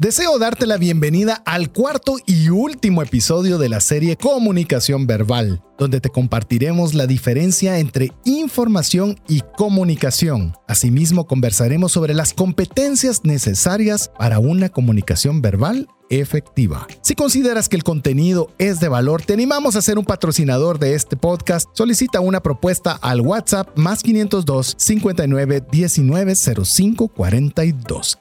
Deseo 0.00 0.38
darte 0.38 0.64
la 0.64 0.76
bienvenida 0.76 1.42
al 1.44 1.72
cuarto 1.72 2.18
y 2.24 2.50
último 2.50 3.02
episodio 3.02 3.58
de 3.58 3.68
la 3.68 3.80
serie 3.80 4.16
Comunicación 4.16 5.08
Verbal, 5.08 5.60
donde 5.76 6.00
te 6.00 6.08
compartiremos 6.08 6.94
la 6.94 7.08
diferencia 7.08 7.80
entre 7.80 8.12
información 8.24 9.18
y 9.26 9.40
comunicación. 9.56 10.54
Asimismo, 10.68 11.26
conversaremos 11.26 11.90
sobre 11.90 12.14
las 12.14 12.32
competencias 12.32 13.24
necesarias 13.24 14.12
para 14.16 14.38
una 14.38 14.68
comunicación 14.68 15.42
verbal 15.42 15.88
efectiva. 16.10 16.86
Si 17.02 17.16
consideras 17.16 17.68
que 17.68 17.74
el 17.74 17.82
contenido 17.82 18.52
es 18.58 18.78
de 18.78 18.86
valor, 18.86 19.22
te 19.22 19.32
animamos 19.32 19.74
a 19.74 19.82
ser 19.82 19.98
un 19.98 20.04
patrocinador 20.04 20.78
de 20.78 20.94
este 20.94 21.16
podcast. 21.16 21.70
Solicita 21.72 22.20
una 22.20 22.40
propuesta 22.40 22.92
al 22.92 23.20
WhatsApp 23.20 23.76
más 23.76 24.04
502 24.04 24.76
59 24.78 25.64
19 25.72 26.34
05 26.36 27.08
42. 27.08 28.20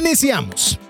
Iniciamos. 0.00 0.80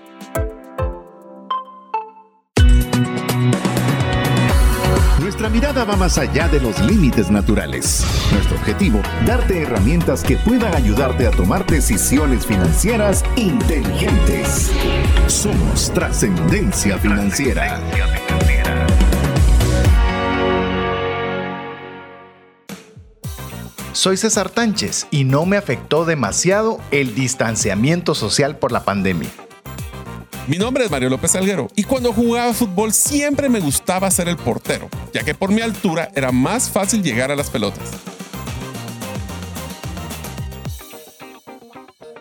Nuestra 5.39 5.53
mirada 5.53 5.85
va 5.85 5.95
más 5.95 6.17
allá 6.17 6.47
de 6.47 6.59
los 6.59 6.79
límites 6.79 7.29
naturales. 7.29 8.03
Nuestro 8.31 8.57
objetivo, 8.57 9.03
darte 9.23 9.61
herramientas 9.61 10.23
que 10.23 10.35
puedan 10.35 10.73
ayudarte 10.73 11.27
a 11.27 11.29
tomar 11.29 11.63
decisiones 11.67 12.47
financieras 12.47 13.23
inteligentes. 13.35 14.71
Somos 15.27 15.93
trascendencia 15.93 16.97
financiera. 16.97 17.79
Soy 23.91 24.17
César 24.17 24.49
Tánchez 24.49 25.05
y 25.11 25.23
no 25.23 25.45
me 25.45 25.57
afectó 25.57 26.05
demasiado 26.05 26.79
el 26.89 27.13
distanciamiento 27.13 28.15
social 28.15 28.57
por 28.57 28.71
la 28.71 28.83
pandemia. 28.83 29.29
Mi 30.47 30.57
nombre 30.57 30.85
es 30.85 30.91
Mario 30.91 31.09
López 31.09 31.35
Alguero 31.35 31.67
y 31.75 31.83
cuando 31.83 32.13
jugaba 32.13 32.53
fútbol 32.53 32.93
siempre 32.93 33.49
me 33.49 33.59
gustaba 33.59 34.09
ser 34.09 34.29
el 34.29 34.37
portero, 34.37 34.87
ya 35.13 35.21
que 35.23 35.35
por 35.35 35.51
mi 35.51 35.59
altura 35.59 36.09
era 36.15 36.31
más 36.31 36.69
fácil 36.69 37.03
llegar 37.03 37.31
a 37.31 37.35
las 37.35 37.49
pelotas. 37.49 37.89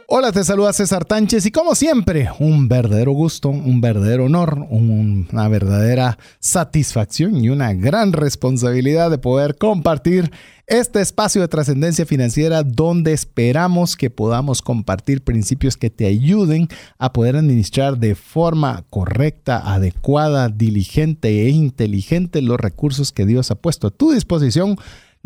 Hola, 0.09 0.31
te 0.31 0.45
saluda 0.45 0.73
César 0.73 1.05
Tánchez 1.05 1.47
y 1.47 1.51
como 1.51 1.75
siempre, 1.75 2.29
un 2.39 2.69
verdadero 2.69 3.11
gusto, 3.11 3.49
un 3.49 3.81
verdadero 3.81 4.27
honor, 4.27 4.65
una 4.71 5.49
verdadera 5.49 6.17
satisfacción 6.39 7.43
y 7.43 7.49
una 7.49 7.75
gran 7.75 8.13
responsabilidad 8.13 9.11
de 9.11 9.19
poder 9.19 9.57
compartir 9.57 10.31
este 10.69 11.01
espacio 11.01 11.41
de 11.41 11.49
trascendencia 11.49 12.07
financiera 12.07 12.63
donde 12.63 13.13
esperamos 13.13 13.97
que 13.97 14.09
podamos 14.09 14.63
compartir 14.63 15.25
principios 15.25 15.77
que 15.77 15.91
te 15.91 16.07
ayuden 16.07 16.69
a 16.99 17.13
poder 17.13 17.35
administrar 17.35 17.99
de 17.99 18.15
forma 18.15 18.85
correcta, 18.91 19.59
adecuada, 19.59 20.49
diligente 20.51 21.47
e 21.47 21.49
inteligente 21.49 22.43
los 22.43 22.61
recursos 22.61 23.11
que 23.11 23.27
Dios 23.27 23.51
ha 23.51 23.57
puesto 23.57 23.89
a 23.89 23.91
tu 23.91 24.13
disposición 24.13 24.77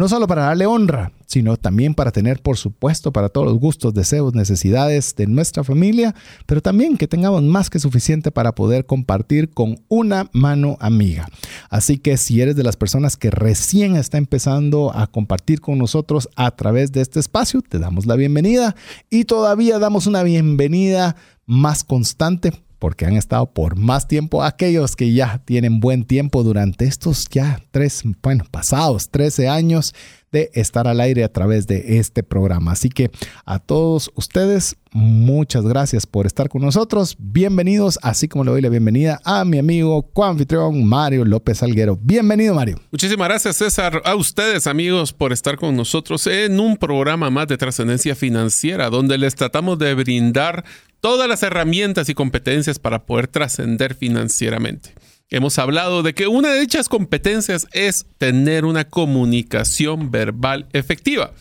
no 0.01 0.09
solo 0.09 0.27
para 0.27 0.45
darle 0.45 0.65
honra, 0.65 1.13
sino 1.27 1.59
también 1.59 1.93
para 1.93 2.11
tener, 2.11 2.41
por 2.41 2.57
supuesto, 2.57 3.13
para 3.13 3.29
todos 3.29 3.47
los 3.47 3.59
gustos, 3.59 3.93
deseos, 3.93 4.35
necesidades 4.35 5.15
de 5.15 5.27
nuestra 5.27 5.63
familia, 5.63 6.15
pero 6.47 6.63
también 6.63 6.97
que 6.97 7.07
tengamos 7.07 7.43
más 7.43 7.69
que 7.69 7.79
suficiente 7.79 8.31
para 8.31 8.55
poder 8.55 8.87
compartir 8.87 9.51
con 9.51 9.77
una 9.89 10.31
mano 10.33 10.79
amiga. 10.81 11.29
Así 11.69 11.99
que 11.99 12.17
si 12.17 12.41
eres 12.41 12.57
de 12.57 12.63
las 12.63 12.79
personas 12.79 13.19
que 13.19 13.31
recién 13.31 13.95
está 13.95 14.17
empezando 14.17 14.91
a 14.97 15.07
compartir 15.07 15.61
con 15.61 15.77
nosotros 15.77 16.31
a 16.35 16.51
través 16.53 16.93
de 16.93 17.03
este 17.03 17.21
espacio, 17.21 17.61
te 17.61 17.79
damos 17.79 18.07
la 18.07 18.17
bienvenida 18.17 18.75
y 19.11 19.25
todavía 19.25 19.79
damos 19.79 20.07
una 20.07 20.23
bienvenida 20.23 21.15
más 21.45 21.85
constante 21.85 22.55
porque 22.81 23.05
han 23.05 23.13
estado 23.13 23.53
por 23.53 23.77
más 23.77 24.09
tiempo 24.09 24.43
aquellos 24.43 24.97
que 24.97 25.13
ya 25.13 25.41
tienen 25.45 25.79
buen 25.79 26.05
tiempo 26.05 26.43
durante 26.43 26.87
estos 26.87 27.29
ya 27.31 27.63
tres, 27.71 28.03
bueno, 28.23 28.45
pasados 28.51 29.11
13 29.11 29.49
años 29.49 29.95
de 30.33 30.51
estar 30.55 30.87
al 30.87 31.01
aire 31.01 31.25
a 31.25 31.33
través 31.33 31.67
de 31.67 31.99
este 31.99 32.23
programa. 32.23 32.73
Así 32.73 32.89
que 32.89 33.11
a 33.45 33.59
todos 33.59 34.11
ustedes, 34.15 34.77
muchas 34.93 35.65
gracias 35.65 36.07
por 36.07 36.27
estar 36.27 36.49
con 36.49 36.63
nosotros. 36.63 37.17
Bienvenidos, 37.19 37.99
así 38.03 38.29
como 38.29 38.45
le 38.45 38.53
doy 38.53 38.63
la 38.63 38.69
bienvenida 38.69 39.21
a 39.25 39.45
mi 39.45 39.59
amigo 39.59 40.03
coanfitrión 40.13 40.85
Mario 40.85 41.25
López 41.25 41.63
Alguero. 41.63 41.99
Bienvenido, 42.01 42.55
Mario. 42.55 42.79
Muchísimas 42.93 43.29
gracias, 43.29 43.57
César. 43.57 44.01
A 44.05 44.15
ustedes, 44.15 44.67
amigos, 44.67 45.13
por 45.13 45.33
estar 45.33 45.57
con 45.57 45.77
nosotros 45.77 46.27
en 46.27 46.61
un 46.61 46.77
programa 46.77 47.29
más 47.29 47.49
de 47.49 47.59
trascendencia 47.59 48.15
financiera, 48.15 48.89
donde 48.89 49.19
les 49.19 49.35
tratamos 49.35 49.79
de 49.79 49.95
brindar 49.95 50.65
todas 51.01 51.29
las 51.29 51.43
herramientas 51.43 52.09
y 52.09 52.15
competencias 52.15 52.79
para 52.79 53.05
poder 53.05 53.27
trascender 53.29 53.95
financieramente. 53.95 54.95
Hemos 55.31 55.59
hablado 55.59 56.03
de 56.03 56.13
que 56.13 56.27
una 56.27 56.51
de 56.51 56.61
dichas 56.61 56.89
competencias 56.89 57.67
es 57.73 58.05
tener 58.19 58.65
una 58.65 58.85
comunicación 58.85 60.11
verbal 60.11 60.67
efectiva. 60.73 61.33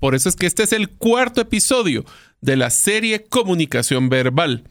Por 0.00 0.14
eso 0.14 0.28
es 0.28 0.36
que 0.36 0.46
este 0.46 0.62
es 0.62 0.72
el 0.72 0.90
cuarto 0.90 1.40
episodio 1.40 2.04
de 2.40 2.56
la 2.56 2.70
serie 2.70 3.24
Comunicación 3.24 4.08
Verbal. 4.10 4.64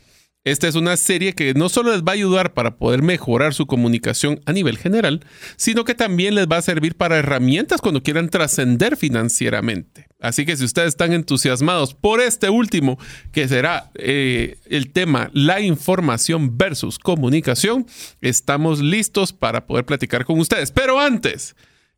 Esta 0.44 0.68
es 0.68 0.76
una 0.76 0.96
serie 0.96 1.34
que 1.34 1.54
no 1.56 1.68
solo 1.68 1.92
les 1.92 2.04
va 2.04 2.12
a 2.12 2.16
ayudar 2.16 2.54
para 2.54 2.78
poder 2.78 3.02
mejorar 3.02 3.54
su 3.54 3.66
comunicación 3.66 4.40
a 4.46 4.54
nivel 4.54 4.78
general, 4.78 5.26
sino 5.58 5.84
que 5.84 5.94
también 5.94 6.36
les 6.36 6.48
va 6.48 6.58
a 6.58 6.62
servir 6.62 6.96
para 6.96 7.18
herramientas 7.18 7.82
cuando 7.82 8.02
quieran 8.02 8.30
trascender 8.30 8.96
financieramente. 8.96 10.07
Así 10.20 10.46
que 10.46 10.58
si 10.58 10.66
ustedes 10.66 10.90
están 10.90 11.14
entusiasmados 11.14 11.94
por 11.94 12.22
este 12.22 12.50
último, 12.50 12.98
que 13.32 13.48
será 13.48 13.92
eh, 13.96 14.58
el 14.66 14.92
tema 14.92 15.30
la 15.34 15.62
información 15.62 16.58
versus 16.58 16.98
comunicación, 16.98 17.86
estamos 18.22 18.80
listos 18.80 19.32
para 19.32 19.68
poder 19.68 19.86
platicar 19.86 20.26
con 20.26 20.40
ustedes. 20.40 20.72
Pero 20.72 21.00
antes, 21.00 21.56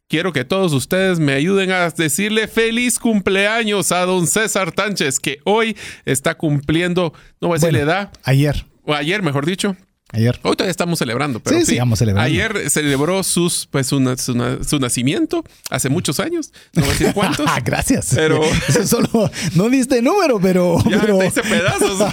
quiero 0.09 0.33
que 0.33 0.43
todos 0.43 0.73
ustedes 0.73 1.19
me 1.19 1.33
ayuden 1.33 1.71
a 1.71 1.89
decirle 1.89 2.49
feliz 2.49 2.99
cumpleaños 2.99 3.93
a 3.93 4.05
don 4.05 4.27
César 4.27 4.73
Tánchez, 4.73 5.19
que 5.19 5.39
hoy 5.45 5.77
está 6.03 6.35
cumpliendo, 6.35 7.13
no 7.39 7.47
voy 7.47 7.55
a 7.55 7.59
decir 7.59 7.73
la 7.73 7.79
edad. 7.79 8.13
Ayer. 8.23 8.65
O 8.83 8.93
ayer, 8.93 9.21
mejor 9.21 9.45
dicho. 9.45 9.77
Ayer. 10.11 10.39
Hoy 10.41 10.55
todavía 10.55 10.71
estamos 10.71 10.97
celebrando, 10.97 11.39
pero 11.39 11.59
sí, 11.59 11.65
sí, 11.65 11.79
celebrando. 11.95 12.21
Ayer 12.21 12.67
celebró 12.71 13.21
sus, 13.21 13.67
pues, 13.67 13.85
su, 13.85 13.99
nacimiento 13.99 15.43
hace 15.69 15.89
muchos 15.89 16.19
años. 16.19 16.51
No 16.73 16.81
voy 16.81 16.89
a 16.89 16.93
decir 16.93 17.13
cuántos. 17.13 17.45
Ah, 17.47 17.59
gracias. 17.63 18.13
Pero 18.15 18.41
Eso 18.67 18.87
solo 18.87 19.29
no 19.53 19.69
diste 19.69 20.01
número, 20.01 20.39
pero. 20.41 20.77
ya 20.89 20.99
pero... 20.99 21.19
te 21.19 21.27
hice 21.27 21.43
pedazos. 21.43 22.11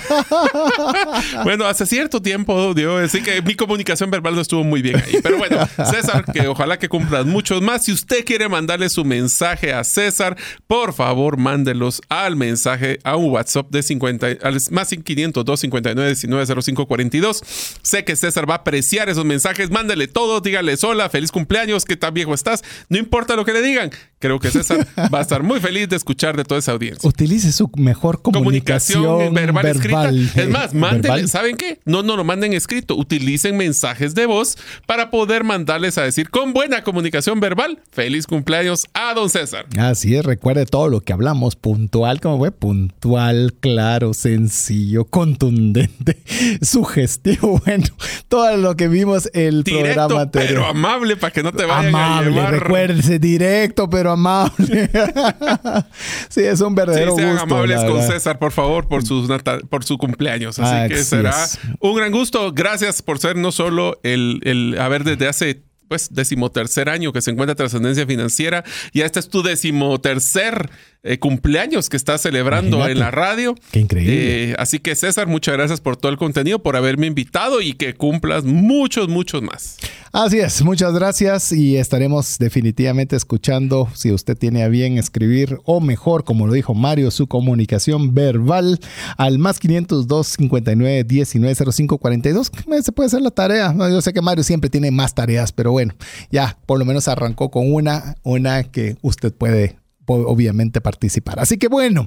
bueno, 1.44 1.64
hace 1.64 1.86
cierto 1.86 2.20
tiempo 2.20 2.74
dio, 2.74 2.98
así 2.98 3.22
que 3.22 3.40
mi 3.40 3.54
comunicación 3.54 4.10
verbal 4.10 4.34
no 4.34 4.42
estuvo 4.42 4.62
muy 4.62 4.82
bien 4.82 4.96
ahí. 4.96 5.18
Pero 5.22 5.38
bueno, 5.38 5.66
César, 5.90 6.26
que 6.30 6.48
ojalá 6.48 6.78
que 6.78 6.90
cumplas 6.90 7.24
muchos 7.24 7.62
más. 7.62 7.84
Si 7.84 7.92
usted 7.92 8.26
quiere 8.26 8.50
mandarle 8.50 8.90
su 8.90 9.06
mensaje 9.06 9.72
a 9.72 9.82
César, 9.84 10.36
por 10.66 10.92
favor, 10.92 11.38
mándelos 11.38 12.02
al 12.10 12.36
mensaje 12.36 12.98
a 13.04 13.16
un 13.16 13.30
WhatsApp 13.30 13.70
de 13.70 13.82
50, 13.82 14.26
al 14.42 14.58
más 14.70 14.90
502 14.90 15.60
59 15.60 16.08
19 16.10 16.62
05 16.62 16.86
42 16.86 17.42
Sé 17.86 18.04
que 18.04 18.16
César 18.16 18.50
va 18.50 18.54
a 18.54 18.56
apreciar 18.58 19.08
esos 19.08 19.24
mensajes. 19.24 19.70
Mándale 19.70 20.08
todo, 20.08 20.41
dígale 20.41 20.74
hola, 20.82 21.08
feliz 21.08 21.30
cumpleaños, 21.30 21.84
qué 21.84 21.97
tan 21.97 22.12
viejo 22.12 22.34
estás. 22.34 22.64
No 22.88 22.98
importa 22.98 23.36
lo 23.36 23.44
que 23.44 23.52
le 23.52 23.62
digan. 23.62 23.91
Creo 24.19 24.41
que 24.41 24.50
César 24.50 24.84
va 25.14 25.20
a 25.20 25.22
estar 25.22 25.44
muy 25.44 25.60
feliz 25.60 25.88
de 25.88 25.94
escuchar 25.94 26.36
de 26.36 26.42
toda 26.42 26.58
esa 26.58 26.72
audiencia. 26.72 27.08
Utilice 27.08 27.52
su 27.52 27.70
mejor 27.76 28.22
comunicación, 28.22 29.04
comunicación 29.04 29.34
verbal, 29.34 29.62
verbal, 29.62 30.19
escrita. 30.19 30.42
Es 30.42 30.48
más, 30.48 31.00
verbal. 31.00 31.28
¿saben 31.28 31.56
qué? 31.56 31.78
No, 31.84 32.02
no 32.02 32.16
lo 32.16 32.24
manden 32.24 32.54
escrito. 32.54 32.97
Utilicen 32.97 33.56
mensajes 33.56 34.16
de 34.16 34.26
voz 34.26 34.58
para 34.86 35.10
poder 35.10 35.44
mandarles 35.44 35.97
a 35.97 36.03
decir 36.03 36.28
con 36.28 36.53
buena 36.53 36.82
comunicación 36.82 37.38
verbal, 37.38 37.78
feliz 37.92 38.26
cumpleaños 38.26 38.86
a 38.94 39.14
don 39.14 39.30
César. 39.30 39.66
Así 39.78 40.16
es, 40.16 40.24
recuerde 40.24 40.66
todo 40.66 40.88
lo 40.88 41.03
que 41.03 41.12
hablamos, 41.12 41.54
puntual, 41.54 42.20
como 42.20 42.38
fue, 42.38 42.50
puntual, 42.50 43.54
claro, 43.60 44.12
sencillo, 44.12 45.04
contundente, 45.04 46.22
sugestivo, 46.62 47.60
bueno, 47.64 47.75
todo 48.28 48.56
lo 48.56 48.77
que 48.77 48.89
vimos 48.89 49.28
el 49.34 49.62
Directo, 49.65 49.95
programa 49.95 50.22
anterior. 50.22 50.48
pero 50.48 50.66
amable 50.66 51.16
para 51.16 51.33
que 51.33 51.42
no 51.42 51.53
te 51.53 51.65
vayan 51.65 51.95
amable, 51.95 52.28
a 52.28 52.30
llevar. 52.50 52.53
recuérdese, 52.62 53.18
directo 53.18 53.89
pero 53.91 54.12
amable. 54.12 54.91
sí, 56.28 56.41
es 56.42 56.60
un 56.60 56.71
Sí, 56.71 56.74
verdadero 56.77 57.16
sean 57.16 57.30
gusto. 57.33 57.42
amables 57.45 57.84
con. 57.84 58.03
César, 58.03 58.39
por 58.39 58.53
favor, 58.53 58.89
por, 58.89 59.04
sus 59.04 59.28
nata- 59.28 59.59
por 59.68 59.84
su 59.84 59.98
cumpleaños. 59.98 60.59
Así 60.59 60.74
Así 60.77 60.89
que 60.95 61.03
será 61.04 61.45
es. 61.45 61.59
un 61.80 61.97
gran 61.97 62.12
gusto. 62.12 62.53
Gracias 62.53 63.03
por 63.03 63.18
ser 63.18 63.36
no 63.36 63.53
solo 63.53 63.98
el, 64.03 64.41
el 64.45 64.78
haber 64.80 65.04
desde 65.04 65.28
hace 65.28 65.62
pues 65.89 66.12
decimotercer 66.12 66.89
año 66.89 67.12
que 67.12 67.22
se 67.22 67.30
encuentra 67.30 67.54
Trascendencia 67.54 68.06
Financiera. 68.06 68.65
Ya 68.92 69.06
este 69.06 69.21
es 69.21 69.28
tu 69.28 69.42
decimotercer 69.45 70.68
eh, 71.06 71.18
cumpleaños 71.18 71.88
que 71.88 71.97
está 71.97 72.18
celebrando 72.18 72.76
Imagínate. 72.78 72.92
en 72.92 72.98
la 72.98 73.10
radio. 73.10 73.54
Qué 73.70 73.80
increíble. 73.80 74.50
Eh, 74.50 74.54
así 74.58 74.78
que 74.78 74.94
César, 74.94 75.26
muchas 75.26 75.54
gracias 75.54 75.80
por 75.80 75.97
todo 75.97 76.10
el 76.12 76.18
contenido, 76.18 76.58
por 76.62 76.76
haberme 76.76 77.06
invitado 77.06 77.60
y 77.60 77.74
que 77.74 77.94
cumplas 77.94 78.44
muchos, 78.44 79.08
muchos 79.08 79.42
más. 79.42 79.76
Así 80.12 80.38
es, 80.38 80.62
muchas 80.62 80.94
gracias 80.94 81.53
y 81.53 81.76
estaremos 81.76 82.38
definitivamente 82.38 83.16
escuchando 83.16 83.88
si 83.94 84.12
usted 84.12 84.36
tiene 84.36 84.62
a 84.62 84.68
bien 84.68 84.97
escribir 84.97 85.58
o 85.64 85.80
mejor, 85.80 86.24
como 86.24 86.47
lo 86.47 86.53
dijo 86.54 86.74
Mario, 86.74 87.10
su 87.10 87.26
comunicación 87.26 88.14
verbal 88.14 88.78
al 89.18 89.38
más 89.38 89.59
502 89.59 90.26
59 90.26 91.04
19 91.04 91.54
05 91.72 91.98
42. 91.98 92.50
Eh, 92.72 92.82
Se 92.82 92.92
puede 92.92 93.09
hacer 93.09 93.20
la 93.22 93.30
tarea. 93.30 93.74
Yo 93.76 94.00
sé 94.00 94.12
que 94.12 94.22
Mario 94.22 94.42
siempre 94.44 94.70
tiene 94.70 94.91
más 94.91 95.14
tareas, 95.14 95.52
pero 95.52 95.72
bueno, 95.72 95.94
ya 96.30 96.56
por 96.66 96.78
lo 96.78 96.84
menos 96.84 97.09
arrancó 97.09 97.50
con 97.50 97.72
una, 97.72 98.16
una 98.22 98.64
que 98.64 98.97
usted 99.02 99.32
puede 99.34 99.76
obviamente 100.06 100.80
participar. 100.80 101.41
Así 101.41 101.58
que 101.58 101.68
bueno, 101.68 102.06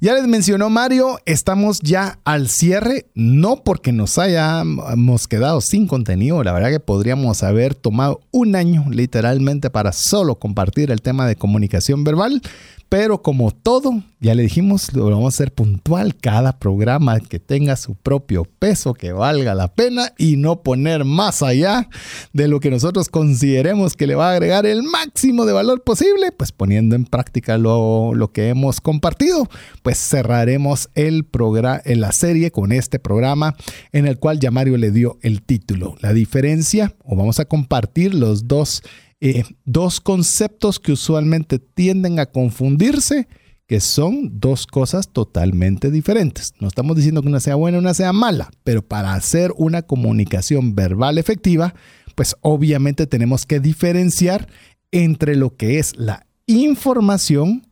ya 0.00 0.14
les 0.14 0.26
mencionó 0.26 0.70
Mario, 0.70 1.18
estamos 1.26 1.80
ya 1.80 2.18
al 2.24 2.48
cierre, 2.48 3.06
no 3.14 3.62
porque 3.64 3.92
nos 3.92 4.18
hayamos 4.18 5.26
quedado 5.28 5.60
sin 5.60 5.86
contenido, 5.86 6.42
la 6.44 6.52
verdad 6.52 6.70
que 6.70 6.80
podríamos 6.80 7.42
haber 7.42 7.74
tomado 7.74 8.20
un 8.30 8.56
año 8.56 8.84
literalmente 8.90 9.70
para 9.70 9.92
solo 9.92 10.36
compartir 10.36 10.90
el 10.90 11.02
tema 11.02 11.26
de 11.26 11.36
comunicación 11.36 12.04
verbal, 12.04 12.42
pero 12.90 13.22
como 13.22 13.52
todo, 13.52 14.02
ya 14.18 14.34
le 14.34 14.42
dijimos, 14.42 14.92
lo 14.94 15.04
vamos 15.04 15.26
a 15.26 15.36
hacer 15.36 15.54
puntual 15.54 16.16
cada 16.16 16.58
programa 16.58 17.20
que 17.20 17.38
tenga 17.38 17.76
su 17.76 17.94
propio 17.94 18.44
peso, 18.44 18.94
que 18.94 19.12
valga 19.12 19.54
la 19.54 19.72
pena 19.72 20.12
y 20.18 20.36
no 20.36 20.64
poner 20.64 21.04
más 21.04 21.44
allá 21.44 21.88
de 22.32 22.48
lo 22.48 22.58
que 22.58 22.68
nosotros 22.68 23.08
consideremos 23.08 23.94
que 23.94 24.08
le 24.08 24.16
va 24.16 24.30
a 24.30 24.32
agregar 24.32 24.66
el 24.66 24.82
máximo 24.82 25.46
de 25.46 25.52
valor 25.52 25.84
posible, 25.84 26.32
pues 26.32 26.50
poniendo 26.50 26.96
en 26.96 27.04
práctica 27.04 27.58
lo, 27.58 28.12
lo 28.12 28.32
que 28.32 28.48
hemos 28.48 28.80
compartido, 28.80 29.48
pues 29.84 29.96
cerraremos 29.96 30.90
el 30.96 31.24
programa, 31.24 31.82
la 31.84 32.10
serie 32.10 32.50
con 32.50 32.72
este 32.72 32.98
programa 32.98 33.54
en 33.92 34.08
el 34.08 34.18
cual 34.18 34.40
ya 34.40 34.50
Mario 34.50 34.76
le 34.76 34.90
dio 34.90 35.16
el 35.22 35.42
título. 35.42 35.94
La 36.00 36.12
diferencia, 36.12 36.92
o 37.04 37.14
vamos 37.14 37.38
a 37.38 37.44
compartir 37.44 38.14
los 38.14 38.48
dos 38.48 38.82
eh, 39.20 39.44
dos 39.64 40.00
conceptos 40.00 40.80
que 40.80 40.92
usualmente 40.92 41.58
tienden 41.58 42.18
a 42.18 42.26
confundirse, 42.26 43.28
que 43.66 43.80
son 43.80 44.40
dos 44.40 44.66
cosas 44.66 45.12
totalmente 45.12 45.90
diferentes. 45.90 46.54
No 46.58 46.68
estamos 46.68 46.96
diciendo 46.96 47.22
que 47.22 47.28
una 47.28 47.40
sea 47.40 47.54
buena 47.54 47.78
y 47.78 47.80
una 47.80 47.94
sea 47.94 48.12
mala, 48.12 48.50
pero 48.64 48.82
para 48.82 49.14
hacer 49.14 49.52
una 49.56 49.82
comunicación 49.82 50.74
verbal 50.74 51.18
efectiva, 51.18 51.74
pues 52.14 52.34
obviamente 52.40 53.06
tenemos 53.06 53.46
que 53.46 53.60
diferenciar 53.60 54.48
entre 54.90 55.36
lo 55.36 55.56
que 55.56 55.78
es 55.78 55.96
la 55.96 56.26
información 56.46 57.66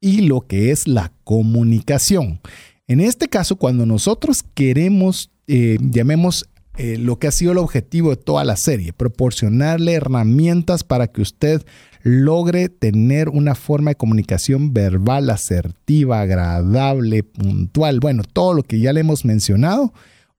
y 0.00 0.22
lo 0.22 0.42
que 0.42 0.70
es 0.70 0.86
la 0.86 1.12
comunicación. 1.24 2.40
En 2.86 3.00
este 3.00 3.28
caso, 3.28 3.56
cuando 3.56 3.86
nosotros 3.86 4.44
queremos, 4.54 5.30
eh, 5.46 5.78
llamemos 5.80 6.46
eh, 6.76 6.96
lo 6.98 7.18
que 7.18 7.26
ha 7.26 7.32
sido 7.32 7.52
el 7.52 7.58
objetivo 7.58 8.10
de 8.10 8.16
toda 8.16 8.44
la 8.44 8.56
serie, 8.56 8.92
proporcionarle 8.92 9.92
herramientas 9.92 10.84
para 10.84 11.06
que 11.06 11.20
usted 11.20 11.62
logre 12.02 12.68
tener 12.68 13.28
una 13.28 13.54
forma 13.54 13.90
de 13.90 13.96
comunicación 13.96 14.72
verbal 14.72 15.30
asertiva, 15.30 16.20
agradable, 16.20 17.22
puntual, 17.22 18.00
bueno, 18.00 18.22
todo 18.24 18.54
lo 18.54 18.62
que 18.62 18.80
ya 18.80 18.92
le 18.92 19.00
hemos 19.00 19.24
mencionado, 19.24 19.92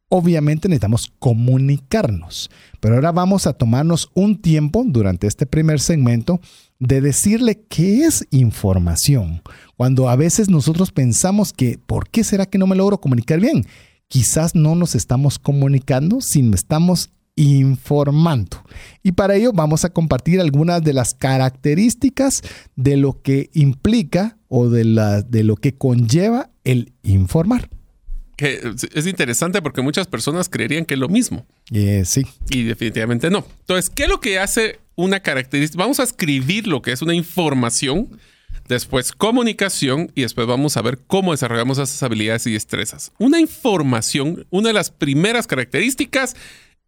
obviamente 0.09 0.68
necesitamos 0.68 1.12
comunicarnos. 1.19 2.50
Pero 2.79 2.95
ahora 2.95 3.12
vamos 3.12 3.47
a 3.47 3.53
tomarnos 3.53 4.09
un 4.13 4.41
tiempo 4.41 4.83
durante 4.86 5.27
este 5.27 5.45
primer 5.45 5.79
segmento 5.79 6.39
de 6.79 7.01
decirle 7.01 7.63
qué 7.69 8.06
es 8.06 8.27
información. 8.29 9.41
Cuando 9.77 10.09
a 10.09 10.15
veces 10.15 10.50
nosotros 10.50 10.91
pensamos 10.91 11.53
que, 11.53 11.79
¿por 11.86 12.09
qué 12.09 12.24
será 12.24 12.45
que 12.45 12.57
no 12.57 12.68
me 12.68 12.75
logro 12.75 13.00
comunicar 13.00 13.39
bien? 13.39 13.65
Quizás 14.13 14.54
no 14.54 14.75
nos 14.75 14.94
estamos 14.94 15.39
comunicando, 15.39 16.21
sino 16.21 16.54
estamos 16.54 17.10
informando. 17.36 18.63
Y 19.01 19.13
para 19.13 19.33
ello 19.33 19.54
vamos 19.54 19.86
a 19.86 19.89
compartir 19.89 20.39
algunas 20.39 20.83
de 20.83 20.94
las 20.94 21.15
características 21.15 22.44
de 22.75 22.95
lo 22.95 23.24
que 23.24 23.50
implica 23.54 24.38
o 24.50 24.69
de, 24.69 24.86
la, 24.86 25.24
de 25.24 25.44
lo 25.44 25.56
que 25.56 25.74
conlleva 25.74 26.51
el 26.63 26.94
informar. 27.01 27.71
Que 28.36 28.75
es 28.94 29.07
interesante 29.07 29.63
porque 29.63 29.81
muchas 29.81 30.06
personas 30.06 30.48
creerían 30.48 30.86
que 30.86 30.94
es 30.94 31.00
lo 31.00 31.10
mismo. 31.10 31.48
Eh, 31.71 32.04
sí. 32.06 32.24
Y 32.51 32.65
definitivamente 32.65 33.31
no. 33.31 33.44
Entonces, 33.62 33.89
¿qué 33.89 34.04
es 34.04 34.10
lo 34.10 34.19
que 34.19 34.38
hace 34.38 34.80
una 34.94 35.21
característica? 35.21 35.81
Vamos 35.81 36.00
a 36.00 36.04
escribir 36.04 36.68
lo 36.68 36.83
que 36.83 36.92
es 36.92 37.01
una 37.01 37.15
información, 37.15 38.10
después 38.68 39.12
comunicación 39.12 40.12
y 40.15 40.21
después 40.21 40.48
vamos 40.48 40.77
a 40.77 40.81
ver 40.81 41.00
cómo 41.06 41.31
desarrollamos 41.31 41.77
esas 41.77 42.01
habilidades 42.04 42.48
y 42.48 42.54
destrezas. 42.54 43.12
Una 43.19 43.39
información, 43.39 44.45
una 44.50 44.69
de 44.69 44.74
las 44.74 44.92
primeras 44.92 45.48
características 45.48 46.36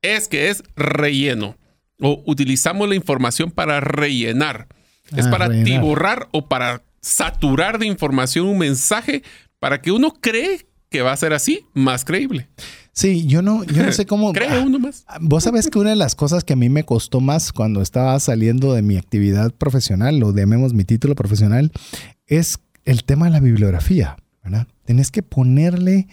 es 0.01 0.27
que 0.27 0.49
es 0.49 0.63
relleno 0.75 1.57
o 1.99 2.23
utilizamos 2.25 2.87
la 2.89 2.95
información 2.95 3.51
para 3.51 3.79
rellenar. 3.79 4.67
es 5.15 5.27
Ah, 5.27 5.31
para 5.31 5.47
rellenar. 5.47 5.65
tiborrar 5.65 6.27
o 6.31 6.47
para 6.47 6.83
saturar 7.01 7.77
de 7.79 7.85
información 7.85 8.47
un 8.47 8.57
mensaje 8.57 9.23
para 9.59 9.81
que 9.81 9.91
uno 9.91 10.13
cree 10.19 10.65
que 10.89 11.01
va 11.01 11.11
a 11.11 11.17
ser 11.17 11.33
así, 11.33 11.65
más 11.73 12.05
creíble. 12.05 12.49
Sí, 12.95 13.27
yo 13.27 13.41
no, 13.41 13.65
yo 13.65 13.83
no 13.83 13.91
sé 13.91 14.05
cómo. 14.07 14.31
Cree 14.31 14.59
uno 14.59 14.79
más. 14.79 15.05
Vos 15.19 15.43
sabés 15.43 15.69
que 15.69 15.77
una 15.77 15.91
de 15.91 15.97
las 15.97 16.15
cosas 16.15 16.43
que 16.43 16.53
a 16.53 16.55
mí 16.55 16.69
me 16.69 16.85
costó 16.85 17.19
más 17.19 17.51
cuando 17.51 17.81
estaba 17.81 18.17
saliendo 18.19 18.73
de 18.73 18.81
mi 18.81 18.97
actividad 18.97 19.51
profesional, 19.51 20.23
o 20.23 20.33
llamemos 20.33 20.73
mi 20.73 20.85
título 20.85 21.13
profesional, 21.13 21.71
es 22.25 22.59
el 22.85 23.03
tema 23.03 23.25
de 23.25 23.31
la 23.31 23.41
bibliografía, 23.41 24.15
¿verdad? 24.43 24.67
Tenés 24.85 25.11
que 25.11 25.23
ponerle 25.23 26.07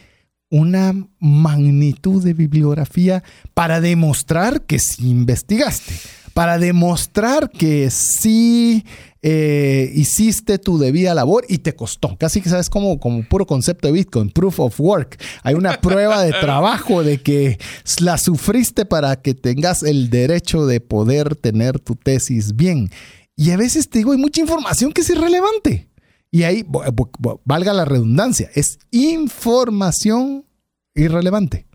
una 0.52 0.92
magnitud 1.18 2.22
de 2.22 2.34
bibliografía 2.34 3.24
para 3.54 3.80
demostrar 3.80 4.66
que 4.66 4.78
sí 4.78 5.08
investigaste, 5.08 5.94
para 6.34 6.58
demostrar 6.58 7.48
que 7.48 7.88
sí 7.88 8.84
eh, 9.22 9.90
hiciste 9.94 10.58
tu 10.58 10.76
debida 10.76 11.14
labor 11.14 11.46
y 11.48 11.58
te 11.58 11.74
costó. 11.74 12.18
Casi 12.18 12.42
que 12.42 12.50
sabes 12.50 12.68
como, 12.68 13.00
como 13.00 13.26
puro 13.26 13.46
concepto 13.46 13.88
de 13.88 13.94
Bitcoin, 13.94 14.28
proof 14.28 14.60
of 14.60 14.78
work. 14.78 15.18
Hay 15.42 15.54
una 15.54 15.80
prueba 15.80 16.22
de 16.22 16.32
trabajo 16.32 17.02
de 17.02 17.22
que 17.22 17.58
la 18.00 18.18
sufriste 18.18 18.84
para 18.84 19.16
que 19.16 19.32
tengas 19.32 19.82
el 19.82 20.10
derecho 20.10 20.66
de 20.66 20.82
poder 20.82 21.34
tener 21.34 21.80
tu 21.80 21.94
tesis 21.94 22.56
bien. 22.56 22.90
Y 23.36 23.52
a 23.52 23.56
veces 23.56 23.88
te 23.88 24.00
digo, 24.00 24.12
hay 24.12 24.18
mucha 24.18 24.42
información 24.42 24.92
que 24.92 25.00
es 25.00 25.08
irrelevante. 25.08 25.88
Y 26.34 26.44
ahí, 26.44 26.64
valga 27.44 27.72
la 27.74 27.84
redundancia, 27.84 28.50
es 28.54 28.78
información 28.90 30.44
irrelevante. 30.94 31.66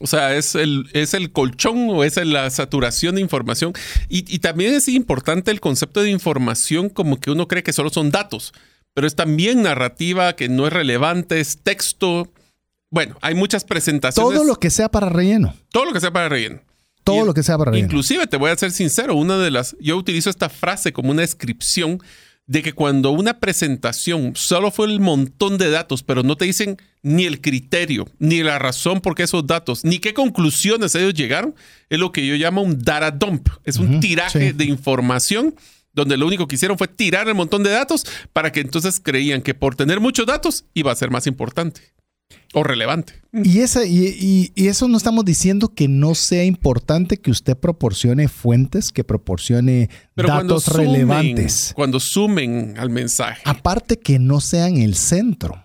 O 0.00 0.06
sea, 0.06 0.34
es 0.36 0.54
el, 0.54 0.88
es 0.94 1.12
el 1.14 1.32
colchón 1.32 1.88
o 1.90 2.04
es 2.04 2.16
la 2.24 2.48
saturación 2.50 3.14
de 3.16 3.20
información. 3.20 3.72
Y, 4.08 4.18
y 4.34 4.38
también 4.38 4.74
es 4.74 4.88
importante 4.88 5.50
el 5.50 5.60
concepto 5.60 6.02
de 6.02 6.10
información 6.10 6.88
como 6.88 7.18
que 7.20 7.30
uno 7.30 7.46
cree 7.48 7.62
que 7.62 7.72
solo 7.72 7.90
son 7.90 8.10
datos, 8.10 8.52
pero 8.94 9.06
es 9.06 9.14
también 9.16 9.62
narrativa 9.62 10.34
que 10.34 10.48
no 10.48 10.66
es 10.66 10.72
relevante, 10.72 11.40
es 11.40 11.58
texto. 11.62 12.32
Bueno, 12.90 13.16
hay 13.22 13.34
muchas 13.34 13.64
presentaciones. 13.64 14.34
Todo 14.34 14.44
lo 14.46 14.56
que 14.56 14.70
sea 14.70 14.90
para 14.90 15.08
relleno. 15.08 15.54
todo 15.70 15.84
lo 15.86 15.92
que 15.92 16.00
sea 16.00 16.12
para 16.12 16.28
relleno. 16.28 16.60
Todo 17.04 17.22
Y- 17.22 17.26
lo 17.26 17.34
que 17.34 17.42
sea 17.42 17.58
para 17.58 17.70
relleno. 17.72 17.86
Inclusive, 17.86 18.26
te 18.26 18.36
voy 18.36 18.50
a 18.50 18.56
ser 18.56 18.70
sincero, 18.72 19.14
una 19.14 19.36
de 19.38 19.50
las, 19.50 19.76
yo 19.80 19.96
utilizo 19.96 20.30
esta 20.30 20.48
frase 20.48 20.92
como 20.92 21.10
una 21.10 21.22
descripción 21.22 22.00
de 22.52 22.62
que 22.62 22.74
cuando 22.74 23.12
una 23.12 23.40
presentación 23.40 24.34
solo 24.36 24.70
fue 24.70 24.84
el 24.84 25.00
montón 25.00 25.56
de 25.56 25.70
datos, 25.70 26.02
pero 26.02 26.22
no 26.22 26.36
te 26.36 26.44
dicen 26.44 26.76
ni 27.00 27.24
el 27.24 27.40
criterio, 27.40 28.06
ni 28.18 28.42
la 28.42 28.58
razón 28.58 29.00
por 29.00 29.14
qué 29.14 29.22
esos 29.22 29.46
datos, 29.46 29.86
ni 29.86 30.00
qué 30.00 30.12
conclusiones 30.12 30.94
ellos 30.94 31.14
llegaron, 31.14 31.54
es 31.88 31.98
lo 31.98 32.12
que 32.12 32.26
yo 32.26 32.34
llamo 32.34 32.60
un 32.60 32.78
data 32.78 33.10
dump. 33.10 33.48
Es 33.64 33.78
un 33.78 34.00
tiraje 34.00 34.50
sí. 34.50 34.52
de 34.52 34.66
información 34.66 35.54
donde 35.94 36.18
lo 36.18 36.26
único 36.26 36.46
que 36.46 36.56
hicieron 36.56 36.76
fue 36.76 36.88
tirar 36.88 37.26
el 37.26 37.34
montón 37.34 37.62
de 37.62 37.70
datos 37.70 38.04
para 38.34 38.52
que 38.52 38.60
entonces 38.60 39.00
creían 39.02 39.40
que 39.40 39.54
por 39.54 39.74
tener 39.74 39.98
muchos 39.98 40.26
datos 40.26 40.66
iba 40.74 40.92
a 40.92 40.94
ser 40.94 41.10
más 41.10 41.26
importante 41.26 41.80
o 42.54 42.62
relevante. 42.62 43.14
Y, 43.32 43.60
esa, 43.60 43.84
y, 43.84 44.06
y- 44.20 44.52
y 44.54 44.68
eso 44.68 44.88
no 44.88 44.96
estamos 44.96 45.24
diciendo 45.24 45.68
que 45.74 45.88
no 45.88 46.14
sea 46.14 46.44
importante 46.44 47.16
que 47.16 47.30
usted 47.30 47.56
proporcione 47.56 48.28
fuentes, 48.28 48.90
que 48.92 49.04
proporcione 49.04 49.88
Pero 50.14 50.28
cuando 50.28 50.54
datos 50.54 50.64
sumen, 50.64 50.86
relevantes. 50.92 51.72
cuando 51.74 51.98
sumen 52.00 52.74
al 52.78 52.90
mensaje. 52.90 53.40
Aparte 53.44 53.98
que 53.98 54.18
no 54.18 54.40
sea 54.40 54.68
en 54.68 54.78
el 54.78 54.94
centro 54.94 55.64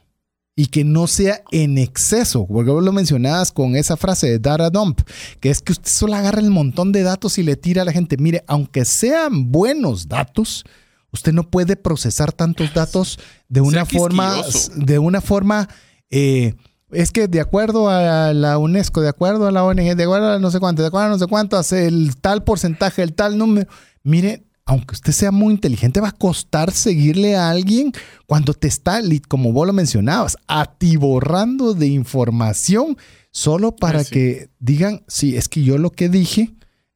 y 0.56 0.68
que 0.68 0.84
no 0.84 1.06
sea 1.08 1.42
en 1.52 1.78
exceso, 1.78 2.48
porque 2.48 2.72
vos 2.72 2.84
lo 2.84 2.92
mencionabas 2.94 3.52
con 3.52 3.76
esa 3.76 3.96
frase 3.98 4.28
de 4.28 4.40
data 4.40 4.70
dump, 4.70 5.02
que 5.40 5.50
es 5.50 5.62
que 5.62 5.74
usted 5.74 5.92
solo 5.92 6.16
agarra 6.16 6.40
el 6.40 6.50
montón 6.50 6.92
de 6.92 7.04
datos 7.04 7.38
y 7.38 7.44
le 7.44 7.56
tira 7.58 7.84
a 7.84 7.86
la 7.86 7.92
gente. 7.92 8.18
Mire, 8.18 8.44
aunque 8.48 8.84
sean 8.86 9.52
buenos 9.52 10.08
datos, 10.08 10.64
usted 11.12 11.32
no 11.34 11.50
puede 11.50 11.76
procesar 11.76 12.32
tantos 12.32 12.74
datos 12.74 13.20
de 13.50 13.62
una 13.62 13.86
Sea 13.86 14.00
forma, 14.00 14.36
quisquilloso. 14.44 14.72
de 14.76 15.00
una 15.00 15.22
forma, 15.22 15.70
eh, 16.10 16.56
es 16.92 17.12
que 17.12 17.28
de 17.28 17.42
acuerdo 17.42 17.90
a 17.90 18.34
la 18.34 18.58
UNESCO, 18.58 19.02
de 19.02 19.10
acuerdo 19.10 19.48
a 19.48 19.52
la 19.52 19.64
ONG, 19.64 19.96
de 19.96 20.04
acuerdo 20.04 20.34
a 20.34 20.40
no 20.40 20.52
sé 20.52 20.60
cuánto, 20.60 20.82
de 20.82 20.88
acuerdo 20.88 21.08
a 21.08 21.10
no 21.10 21.20
sé 21.20 21.28
cuánto, 21.28 21.58
hace 21.58 21.88
el 21.88 22.16
tal 22.18 22.44
porcentaje, 22.44 23.04
el 23.04 23.14
tal 23.14 23.38
número. 23.38 23.70
Mire, 24.04 24.46
aunque 24.66 24.96
usted 24.96 25.12
sea 25.14 25.32
muy 25.32 25.54
inteligente, 25.54 26.02
va 26.02 26.10
a 26.10 26.14
costar 26.14 26.72
seguirle 26.72 27.36
a 27.36 27.50
alguien 27.50 27.92
cuando 28.26 28.54
te 28.54 28.68
está, 28.68 29.02
como 29.28 29.52
vos 29.52 29.66
lo 29.68 29.74
mencionabas, 29.74 30.38
atiborrando 30.48 31.74
de 31.74 31.88
información 31.88 32.98
solo 33.32 33.76
para 33.76 34.04
que 34.04 34.50
digan, 34.60 35.04
sí, 35.08 35.38
es 35.38 35.48
que 35.48 35.64
yo 35.64 35.78
lo 35.78 35.92
que 35.92 36.10
dije 36.10 36.56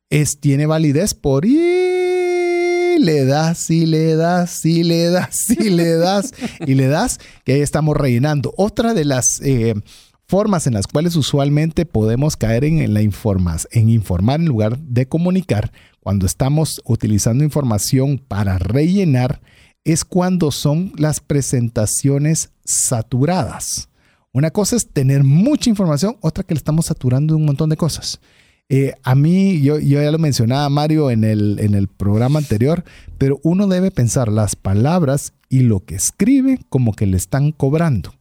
es, 0.10 0.40
tiene 0.40 0.66
validez 0.66 1.14
por 1.14 1.46
y 1.46 1.91
le 3.02 3.26
das, 3.26 3.70
y 3.70 3.86
le 3.86 4.16
das, 4.16 4.66
y 4.66 4.84
le 4.84 5.10
das, 5.10 5.50
y 5.50 5.70
le 5.70 5.96
das, 5.96 6.34
y 6.66 6.76
le 6.76 6.88
das, 6.88 7.20
que 7.44 7.54
ahí 7.54 7.62
estamos 7.62 7.98
rellenando. 7.98 8.54
Otra 8.58 8.94
de 8.94 9.06
las 9.06 9.42
eh, 9.44 9.74
formas 10.28 10.66
en 10.66 10.76
las 10.76 10.88
cuales 10.88 11.16
usualmente 11.18 11.86
podemos 11.86 12.38
caer 12.38 12.64
en, 12.64 12.94
la 12.94 13.02
informas, 13.02 13.68
en 13.72 13.90
informar 13.90 14.40
en 14.40 14.46
lugar 14.46 14.80
de 14.80 15.06
comunicar, 15.06 15.72
cuando 16.00 16.26
estamos 16.26 16.82
utilizando 16.86 17.44
información 17.44 18.18
para 18.18 18.58
rellenar, 18.58 19.42
es 19.84 20.06
cuando 20.06 20.52
son 20.52 20.94
las 20.96 21.20
presentaciones 21.20 22.52
saturadas. 22.64 23.90
Una 24.32 24.52
cosa 24.52 24.78
es 24.78 24.90
tener 24.90 25.24
mucha 25.24 25.70
información, 25.70 26.16
otra 26.22 26.44
que 26.44 26.54
le 26.54 26.60
estamos 26.60 26.86
saturando 26.86 27.36
un 27.36 27.46
montón 27.46 27.70
de 27.70 27.78
cosas. 27.78 28.22
Eh, 28.74 28.94
a 29.04 29.16
mí, 29.16 29.62
yo, 29.62 29.80
yo, 29.80 30.02
ya 30.02 30.12
lo 30.12 30.18
mencionaba 30.18 30.68
Mario 30.70 31.12
en 31.12 31.24
el, 31.24 31.60
en 31.60 31.76
el 31.76 31.88
programa 31.90 32.40
anterior, 32.40 32.84
pero 33.18 33.40
uno 33.44 33.68
debe 33.68 33.92
pensar 33.92 34.30
las 34.30 34.56
palabras 34.56 35.34
y 35.50 35.60
lo 35.60 35.82
que 35.82 35.96
escribe 35.96 36.60
como 36.70 36.94
que 36.94 37.06
le 37.06 37.18
están 37.18 37.52
cobrando. 37.52 38.14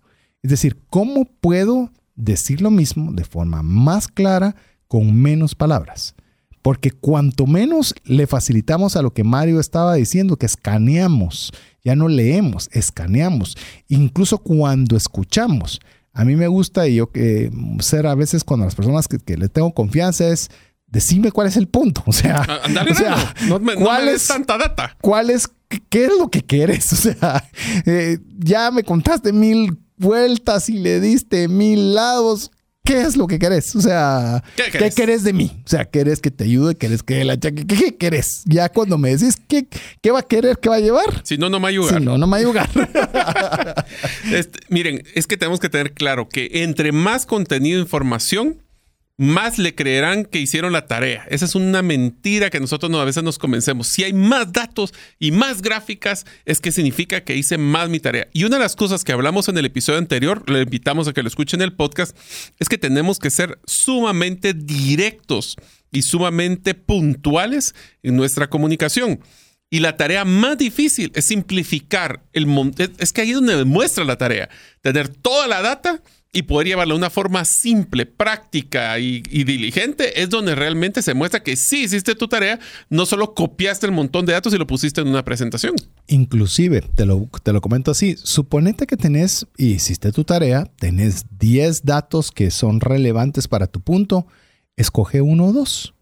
Es 0.42 0.50
decir, 0.50 0.76
¿cómo 0.90 1.26
puedo 1.40 1.90
decir 2.20 2.60
lo 2.60 2.70
mismo 2.70 3.12
de 3.12 3.24
forma 3.24 3.62
más 3.62 4.08
clara 4.08 4.54
con 4.90 5.14
menos 5.14 5.54
palabras. 5.54 6.14
Porque 6.62 6.90
cuanto 6.90 7.46
menos 7.46 7.94
le 8.04 8.26
facilitamos 8.26 8.96
a 8.96 9.02
lo 9.02 9.12
que 9.12 9.24
Mario 9.24 9.60
estaba 9.60 9.94
diciendo, 9.94 10.36
que 10.36 10.46
escaneamos, 10.46 11.52
ya 11.82 11.96
no 11.96 12.08
leemos, 12.08 12.68
escaneamos, 12.72 13.56
incluso 13.88 14.38
cuando 14.38 14.96
escuchamos. 14.96 15.80
A 16.12 16.24
mí 16.24 16.36
me 16.36 16.48
gusta 16.48 16.88
y 16.88 16.96
yo 16.96 17.10
que 17.10 17.50
ser 17.80 18.06
a 18.06 18.14
veces 18.14 18.44
cuando 18.44 18.66
las 18.66 18.74
personas 18.74 19.06
que, 19.08 19.36
le 19.36 19.48
tengo 19.48 19.72
confianza 19.72 20.28
es 20.28 20.50
decime 20.86 21.30
cuál 21.30 21.46
es 21.46 21.56
el 21.56 21.68
punto. 21.68 22.02
O 22.06 22.12
sea, 22.12 22.64
no, 23.48 23.60
me, 23.60 23.74
¿cuál 23.74 24.08
es 24.08 24.26
tanta 24.26 24.58
data? 24.58 24.96
¿Cuál 25.00 25.30
es 25.30 25.48
qué 25.88 26.06
es 26.06 26.12
lo 26.18 26.30
que 26.30 26.42
quieres? 26.42 26.92
O 26.92 26.96
sea, 26.96 27.48
eh, 27.86 28.18
ya 28.38 28.70
me 28.70 28.82
contaste 28.82 29.32
mil 29.32 29.78
vueltas 29.96 30.68
y 30.68 30.78
le 30.78 31.00
diste 31.00 31.46
mil 31.48 31.94
lados. 31.94 32.50
¿Qué 32.90 33.02
es 33.02 33.16
lo 33.16 33.28
que 33.28 33.38
querés? 33.38 33.76
O 33.76 33.80
sea, 33.80 34.42
¿qué 34.56 34.90
querés, 34.90 35.22
de 35.22 35.32
mí? 35.32 35.62
O 35.64 35.68
sea, 35.68 35.84
¿querés 35.84 36.18
que 36.18 36.32
te 36.32 36.42
ayude? 36.42 36.74
¿Querés 36.74 37.04
que 37.04 37.24
la 37.24 37.36
¿Qué, 37.36 37.54
qué 37.54 37.96
querés? 37.96 38.42
Ya 38.46 38.68
cuando 38.68 38.98
me 38.98 39.10
decís 39.16 39.36
¿qué, 39.46 39.68
qué 40.02 40.10
va 40.10 40.18
a 40.18 40.22
querer, 40.24 40.58
qué 40.58 40.68
va 40.70 40.74
a 40.74 40.80
llevar. 40.80 41.22
Si 41.22 41.38
no, 41.38 41.48
no 41.48 41.60
me 41.60 41.68
ayuda. 41.68 41.96
Si 41.96 42.04
no, 42.04 42.18
no 42.18 42.26
me 42.26 42.38
ayuda. 42.38 42.68
este, 44.32 44.58
miren, 44.70 45.04
es 45.14 45.28
que 45.28 45.36
tenemos 45.36 45.60
que 45.60 45.68
tener 45.68 45.92
claro 45.92 46.28
que 46.28 46.50
entre 46.64 46.90
más 46.90 47.26
contenido 47.26 47.78
e 47.78 47.82
información, 47.82 48.60
más 49.20 49.58
le 49.58 49.74
creerán 49.74 50.24
que 50.24 50.40
hicieron 50.40 50.72
la 50.72 50.86
tarea. 50.86 51.26
Esa 51.28 51.44
es 51.44 51.54
una 51.54 51.82
mentira 51.82 52.48
que 52.48 52.58
nosotros 52.58 52.90
a 52.94 53.04
veces 53.04 53.22
nos 53.22 53.38
convencemos. 53.38 53.88
Si 53.88 54.02
hay 54.02 54.14
más 54.14 54.50
datos 54.50 54.94
y 55.18 55.30
más 55.30 55.60
gráficas, 55.60 56.24
es 56.46 56.58
que 56.58 56.72
significa 56.72 57.22
que 57.22 57.36
hice 57.36 57.58
más 57.58 57.90
mi 57.90 58.00
tarea. 58.00 58.28
Y 58.32 58.44
una 58.44 58.56
de 58.56 58.62
las 58.62 58.76
cosas 58.76 59.04
que 59.04 59.12
hablamos 59.12 59.50
en 59.50 59.58
el 59.58 59.66
episodio 59.66 59.98
anterior, 59.98 60.48
le 60.50 60.62
invitamos 60.62 61.06
a 61.06 61.12
que 61.12 61.22
lo 61.22 61.28
escuchen 61.28 61.60
en 61.60 61.66
el 61.66 61.74
podcast, 61.74 62.16
es 62.58 62.70
que 62.70 62.78
tenemos 62.78 63.18
que 63.18 63.30
ser 63.30 63.58
sumamente 63.66 64.54
directos 64.54 65.56
y 65.92 66.00
sumamente 66.00 66.72
puntuales 66.72 67.74
en 68.02 68.16
nuestra 68.16 68.48
comunicación. 68.48 69.20
Y 69.68 69.80
la 69.80 69.98
tarea 69.98 70.24
más 70.24 70.56
difícil 70.56 71.12
es 71.14 71.26
simplificar 71.26 72.24
el 72.32 72.46
Es 72.96 73.12
que 73.12 73.20
ahí 73.20 73.28
es 73.28 73.34
donde 73.34 73.56
demuestra 73.56 74.02
la 74.04 74.16
tarea. 74.16 74.48
Tener 74.80 75.10
toda 75.10 75.46
la 75.46 75.60
data 75.60 76.02
y 76.32 76.42
poder 76.42 76.68
llevarlo 76.68 76.94
de 76.94 76.98
una 76.98 77.10
forma 77.10 77.44
simple, 77.44 78.06
práctica 78.06 78.98
y, 78.98 79.20
diligente, 79.20 80.22
es 80.22 80.30
donde 80.30 80.54
realmente 80.54 81.02
se 81.02 81.14
muestra 81.14 81.42
que 81.42 81.56
sí 81.56 81.84
hiciste 81.84 82.14
tu 82.14 82.28
tarea, 82.28 82.60
no 82.88 83.04
solo 83.04 83.34
copiaste 83.34 83.86
el 83.86 83.92
montón 83.92 84.26
de 84.26 84.34
datos 84.34 84.54
y 84.54 84.58
lo 84.58 84.66
pusiste 84.66 85.00
en 85.00 85.08
una 85.08 85.24
presentación. 85.24 85.74
Inclusive, 86.06 86.82
te 86.82 87.04
lo, 87.04 87.28
te 87.42 87.52
lo 87.52 87.60
comento 87.60 87.90
así, 87.90 88.16
suponete 88.22 88.86
que 88.86 88.96
tenés, 88.96 89.46
y 89.56 89.72
hiciste 89.72 90.12
tu 90.12 90.24
tarea, 90.24 90.70
tenés 90.78 91.24
10 91.38 91.84
datos 91.84 92.30
que 92.30 92.50
son 92.50 92.80
relevantes 92.80 93.48
para 93.48 93.66
tu 93.66 93.80
punto, 93.80 94.26
escoge 94.76 95.20
uno 95.20 95.46
o 95.46 95.52
dos. 95.52 95.94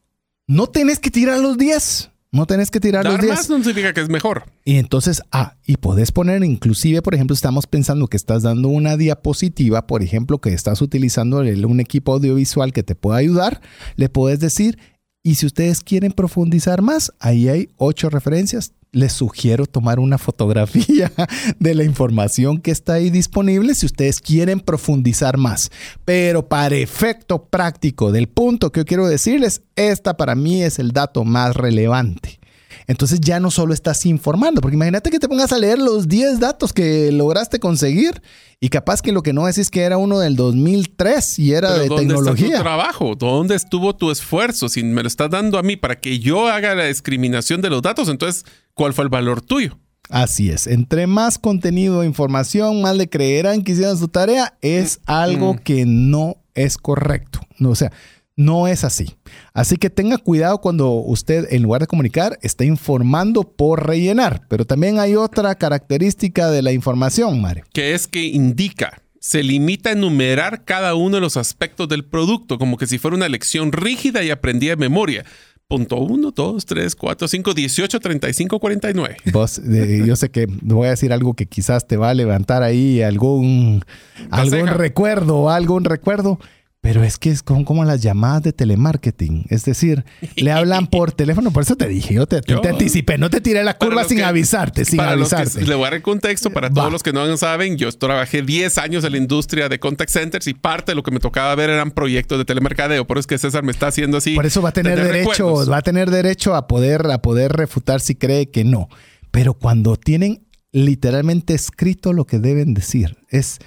No 0.47 0.67
tenés 0.67 0.99
que 0.99 1.11
tirar 1.11 1.41
los 1.41 1.57
10. 1.59 2.11
No 2.31 2.45
tenés 2.45 2.71
que 2.71 2.79
tirar 2.79 3.07
los 3.07 3.19
10. 3.21 3.33
más 3.33 3.49
no 3.49 3.57
significa 3.59 3.95
que 3.95 4.03
es 4.03 4.11
mejor. 4.11 4.45
Y 4.65 4.77
entonces, 4.77 5.23
ah, 5.33 5.57
y 5.65 5.79
podés 5.79 6.13
poner, 6.13 6.45
inclusive, 6.45 7.01
por 7.01 7.15
ejemplo, 7.15 7.33
estamos 7.33 7.67
pensando 7.67 8.07
que 8.07 8.19
estás 8.19 8.43
dando 8.43 8.69
una 8.69 8.99
diapositiva, 8.99 9.87
por 9.87 10.03
ejemplo, 10.03 10.39
que 10.39 10.53
estás 10.53 10.83
utilizando 10.83 11.39
un 11.39 11.81
equipo 11.81 12.13
audiovisual 12.13 12.73
que 12.75 12.83
te 12.83 12.95
pueda 12.95 13.19
ayudar, 13.19 13.63
le 13.97 14.11
puedes 14.11 14.41
decir, 14.41 14.79
y 15.23 15.35
si 15.35 15.47
ustedes 15.47 15.81
quieren 15.81 16.13
profundizar 16.13 16.83
más, 16.83 17.13
ahí 17.19 17.49
hay 17.49 17.69
ocho 17.77 18.09
referencias. 18.11 18.73
Les 18.91 19.13
sugiero 19.13 19.67
tomar 19.67 19.99
una 19.99 20.17
fotografía 20.17 21.13
de 21.59 21.75
la 21.75 21.85
información 21.85 22.59
que 22.59 22.71
está 22.71 22.95
ahí 22.95 23.11
disponible 23.11 23.75
si 23.75 23.85
ustedes 23.85 24.21
quieren 24.21 24.61
profundizar 24.61 25.37
más. 25.37 25.71
Pero 26.05 26.49
para 26.49 26.77
efecto 26.77 27.45
práctico 27.45 28.13
del 28.13 28.29
punto 28.29 28.73
que 28.73 28.81
yo 28.81 28.85
quiero 28.87 29.07
decirles, 29.07 29.63
esta 29.77 30.17
para 30.17 30.35
mí 30.35 30.63
es 30.63 30.79
el 30.79 30.93
dato 30.93 31.25
más 31.25 31.55
relevante. 31.55 32.39
Entonces 32.87 33.21
ya 33.21 33.41
no 33.41 33.51
solo 33.51 33.75
estás 33.75 34.07
informando, 34.07 34.61
porque 34.61 34.77
imagínate 34.77 35.11
que 35.11 35.19
te 35.19 35.29
pongas 35.29 35.53
a 35.53 35.59
leer 35.59 35.79
los 35.79 36.09
10 36.09 36.41
datos 36.41 36.73
que 36.73 37.13
lograste 37.13 37.59
conseguir 37.59 38.23
y 38.61 38.69
capaz 38.71 39.03
que 39.03 39.13
lo 39.13 39.23
que 39.23 39.33
no 39.33 39.47
decís 39.47 39.71
que 39.71 39.83
era 39.83 39.99
uno 39.99 40.19
del 40.19 40.37
2003 40.37 41.39
y 41.39 41.53
era 41.53 41.75
de 41.79 41.89
¿dónde 41.89 42.07
tecnología. 42.07 42.47
Está 42.47 42.59
tu 42.59 42.63
trabajo? 42.63 43.15
¿Dónde 43.15 43.55
estuvo 43.55 43.95
tu 43.95 44.11
esfuerzo? 44.11 44.69
Si 44.69 44.83
me 44.83 45.03
lo 45.03 45.09
estás 45.09 45.31
dando 45.31 45.59
a 45.59 45.63
mí 45.63 45.77
para 45.77 46.01
que 46.01 46.19
yo 46.19 46.49
haga 46.49 46.75
la 46.75 46.87
discriminación 46.87 47.61
de 47.61 47.71
los 47.71 47.83
datos, 47.83 48.09
entonces, 48.09 48.45
¿cuál 48.75 48.95
fue 48.95 49.05
el 49.05 49.11
valor 49.11 49.43
tuyo? 49.43 49.79
Así 50.11 50.51
es, 50.51 50.67
entre 50.67 51.07
más 51.07 51.39
contenido 51.39 52.03
e 52.03 52.07
información, 52.07 52.81
más 52.81 52.97
le 52.97 53.11
creerán 53.11 53.63
que 53.63 53.73
hicieron 53.73 53.99
su 53.99 54.09
tarea, 54.09 54.57
es 54.63 55.01
mm. 55.01 55.11
algo 55.11 55.55
mm. 55.55 55.59
que 55.59 55.85
no 55.87 56.39
es 56.55 56.79
correcto. 56.79 57.41
No, 57.59 57.71
o 57.71 57.75
sea, 57.75 57.93
no 58.39 58.69
es 58.69 58.85
así. 58.85 59.17
Así 59.53 59.77
que 59.77 59.91
tenga 59.91 60.17
cuidado 60.17 60.59
cuando 60.59 60.93
usted, 60.93 61.49
en 61.51 61.65
lugar 61.65 61.81
de 61.81 61.89
comunicar, 61.89 62.39
está 62.41 62.65
informando 62.65 63.43
por 63.43 63.85
rellenar. 63.85 64.43
Pero 64.49 64.65
también 64.65 65.01
hay 65.01 65.17
otra 65.17 65.57
característica 65.57 66.49
de 66.49 66.63
la 66.63 66.71
información, 66.71 67.41
Mario. 67.43 67.65
Que 67.73 67.95
es 67.95 68.07
que 68.07 68.23
indica, 68.23 69.03
se 69.19 69.43
limita 69.43 69.91
a 69.91 69.95
enumerar 69.95 70.65
cada 70.65 70.95
uno 70.95 71.17
de 71.17 71.21
los 71.21 71.37
aspectos 71.37 71.89
del 71.89 72.05
producto, 72.05 72.59
como 72.59 72.77
que 72.77 72.87
si 72.87 72.99
fuera 72.99 73.17
una 73.17 73.29
lección 73.29 73.73
rígida 73.73 74.23
y 74.23 74.31
aprendida 74.31 74.71
de 74.71 74.77
memoria. 74.77 75.25
Punto 75.67 75.97
1, 75.97 76.31
2, 76.31 76.65
3, 76.65 76.95
4, 76.95 77.29
5, 77.29 77.55
18, 77.55 78.01
35, 78.01 78.61
49. 78.61 79.17
Vos, 79.33 79.61
yo 80.07 80.17
sé 80.17 80.31
que 80.31 80.47
voy 80.49 80.87
a 80.87 80.91
decir 80.91 81.13
algo 81.13 81.35
que 81.35 81.45
quizás 81.45 81.87
te 81.87 81.97
va 81.97 82.11
a 82.11 82.15
levantar 82.15 82.63
ahí 82.63 83.03
algún, 83.03 83.85
algún 84.31 84.69
recuerdo, 84.69 85.51
algún 85.51 85.85
recuerdo. 85.85 86.39
Pero 86.81 87.03
es 87.03 87.19
que 87.19 87.31
es 87.31 87.43
como, 87.43 87.85
las 87.85 88.03
llamadas 88.03 88.43
de 88.45 88.53
telemarketing. 88.53 89.47
Es 89.51 89.65
decir, 89.65 90.05
le 90.37 90.53
hablan 90.53 90.87
por 90.87 91.13
teléfono. 91.13 91.51
Por 91.51 91.65
eso 91.65 91.77
te 91.77 91.89
dije, 91.89 92.15
yo 92.15 92.27
te, 92.27 92.41
anticipé. 92.69 93.19
No 93.19 93.31
te 93.31 93.41
tiré 93.41 93.65
la 93.65 93.77
curva 93.77 94.05
sin 94.05 94.23
avisarte, 94.23 94.85
sin 94.85 95.01
avisarte. 95.01 95.67
le 95.67 95.75
voy 95.75 95.83
a 95.83 95.87
dar 95.87 95.95
el 95.95 96.03
contexto 96.03 96.51
para 96.51 96.71
todos 96.71 96.93
los 96.93 97.03
que 97.03 97.13
no 97.13 97.37
saben. 97.37 97.77
Yo 97.77 97.91
trabajé 97.93 98.43
10 98.43 98.79
años 98.79 99.05
en 99.05 99.13
la 99.13 99.19
industria 99.19 99.69
de 99.69 99.81
contact 99.81 100.11
centers 100.11 100.47
y 100.47 100.55
parte 100.55 100.93
de 100.93 100.97
lo 100.97 101.03
que 101.03 101.11
me 101.11 101.19
tocaba 101.19 101.55
ver 101.57 101.69
eran 101.71 101.91
proyectos 101.91 102.39
de 102.39 102.45
telemercadeo. 102.45 103.07
Por 103.07 103.19
eso 103.19 103.23
es 103.23 103.27
que 103.27 103.39
César 103.39 103.65
me 103.65 103.73
está 103.73 103.89
haciendo 103.89 104.19
así. 104.19 104.35
Por 104.35 104.47
eso 104.47 104.63
va 104.63 104.69
a 104.69 104.73
tener 104.73 105.03
derecho, 105.03 105.67
va 105.69 105.79
a 105.79 105.83
tener 105.83 106.11
derecho 106.11 106.55
a 106.55 106.69
poder, 106.69 107.11
a 107.11 107.21
poder 107.21 107.53
refutar 107.53 108.01
si 108.01 108.15
cree 108.15 108.51
que 108.51 108.65
no. 108.65 108.89
Pero 109.31 109.55
cuando 109.55 109.97
tienen 109.97 110.47
literalmente 110.73 111.55
escrito 111.55 112.13
lo 112.13 112.25
que 112.25 112.39
deben 112.39 112.75
decir, 112.75 113.19
es 113.29 113.59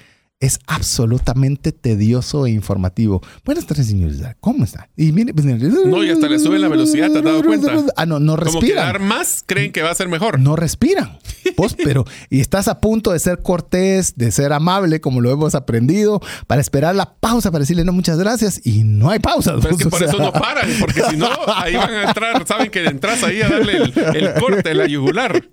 es 0.42 0.60
absolutamente 0.66 1.72
tedioso 1.72 2.48
e 2.48 2.52
informativo. 2.52 3.22
Buenas 3.46 3.66
tardes, 3.68 3.88
señorita. 3.88 4.36
¿Cómo 4.40 4.64
está? 4.64 4.90
Y 4.98 5.12
mire, 5.12 5.34
pues, 5.34 5.46
no, 5.46 6.04
y 6.04 6.10
hasta 6.10 6.28
le 6.28 6.40
suben 6.40 6.62
la 6.62 6.68
velocidad, 6.68 7.12
¿te 7.12 7.20
has 7.20 7.24
dado 7.24 7.44
cuenta? 7.44 7.72
Ah, 7.96 8.08
no, 8.08 8.20
no 8.20 8.36
respiran. 8.36 8.62
Como 8.62 8.68
que 8.68 8.74
dar 8.74 9.00
más 9.00 9.44
creen 9.46 9.72
que 9.72 9.84
va 9.84 9.92
a 9.92 9.96
ser 9.96 10.10
mejor. 10.10 10.40
No 10.40 10.56
respiran. 10.56 11.20
Vos, 11.56 11.76
pero, 11.84 12.06
y 12.30 12.42
estás 12.42 12.68
a 12.68 12.82
punto 12.82 13.12
de 13.12 13.20
ser 13.20 13.44
cortés, 13.44 14.16
de 14.18 14.32
ser 14.32 14.52
amable, 14.52 15.00
como 15.00 15.22
lo 15.22 15.32
hemos 15.32 15.54
aprendido, 15.54 16.22
para 16.48 16.60
esperar 16.60 16.96
la 16.96 17.14
pausa, 17.14 17.52
para 17.52 17.62
decirle 17.62 17.86
no, 17.86 17.94
muchas 17.94 18.18
gracias, 18.18 18.66
y 18.66 18.84
no 18.84 19.12
hay 19.12 19.20
pausa. 19.20 19.56
Pero 19.62 19.76
es 19.76 19.84
que 19.84 19.90
por 19.90 20.02
eso 20.02 20.18
no 20.18 20.34
paran, 20.34 20.70
porque 20.80 21.04
si 21.04 21.18
no, 21.18 21.30
ahí 21.56 21.76
van 21.76 21.94
a 21.94 22.04
entrar, 22.08 22.48
saben 22.48 22.72
que 22.72 22.84
entras 22.84 23.24
ahí 23.24 23.44
a 23.44 23.50
darle 23.50 23.78
el, 23.78 23.94
el 24.16 24.34
corte, 24.40 24.74
la 24.74 24.88
yugular. 24.88 25.48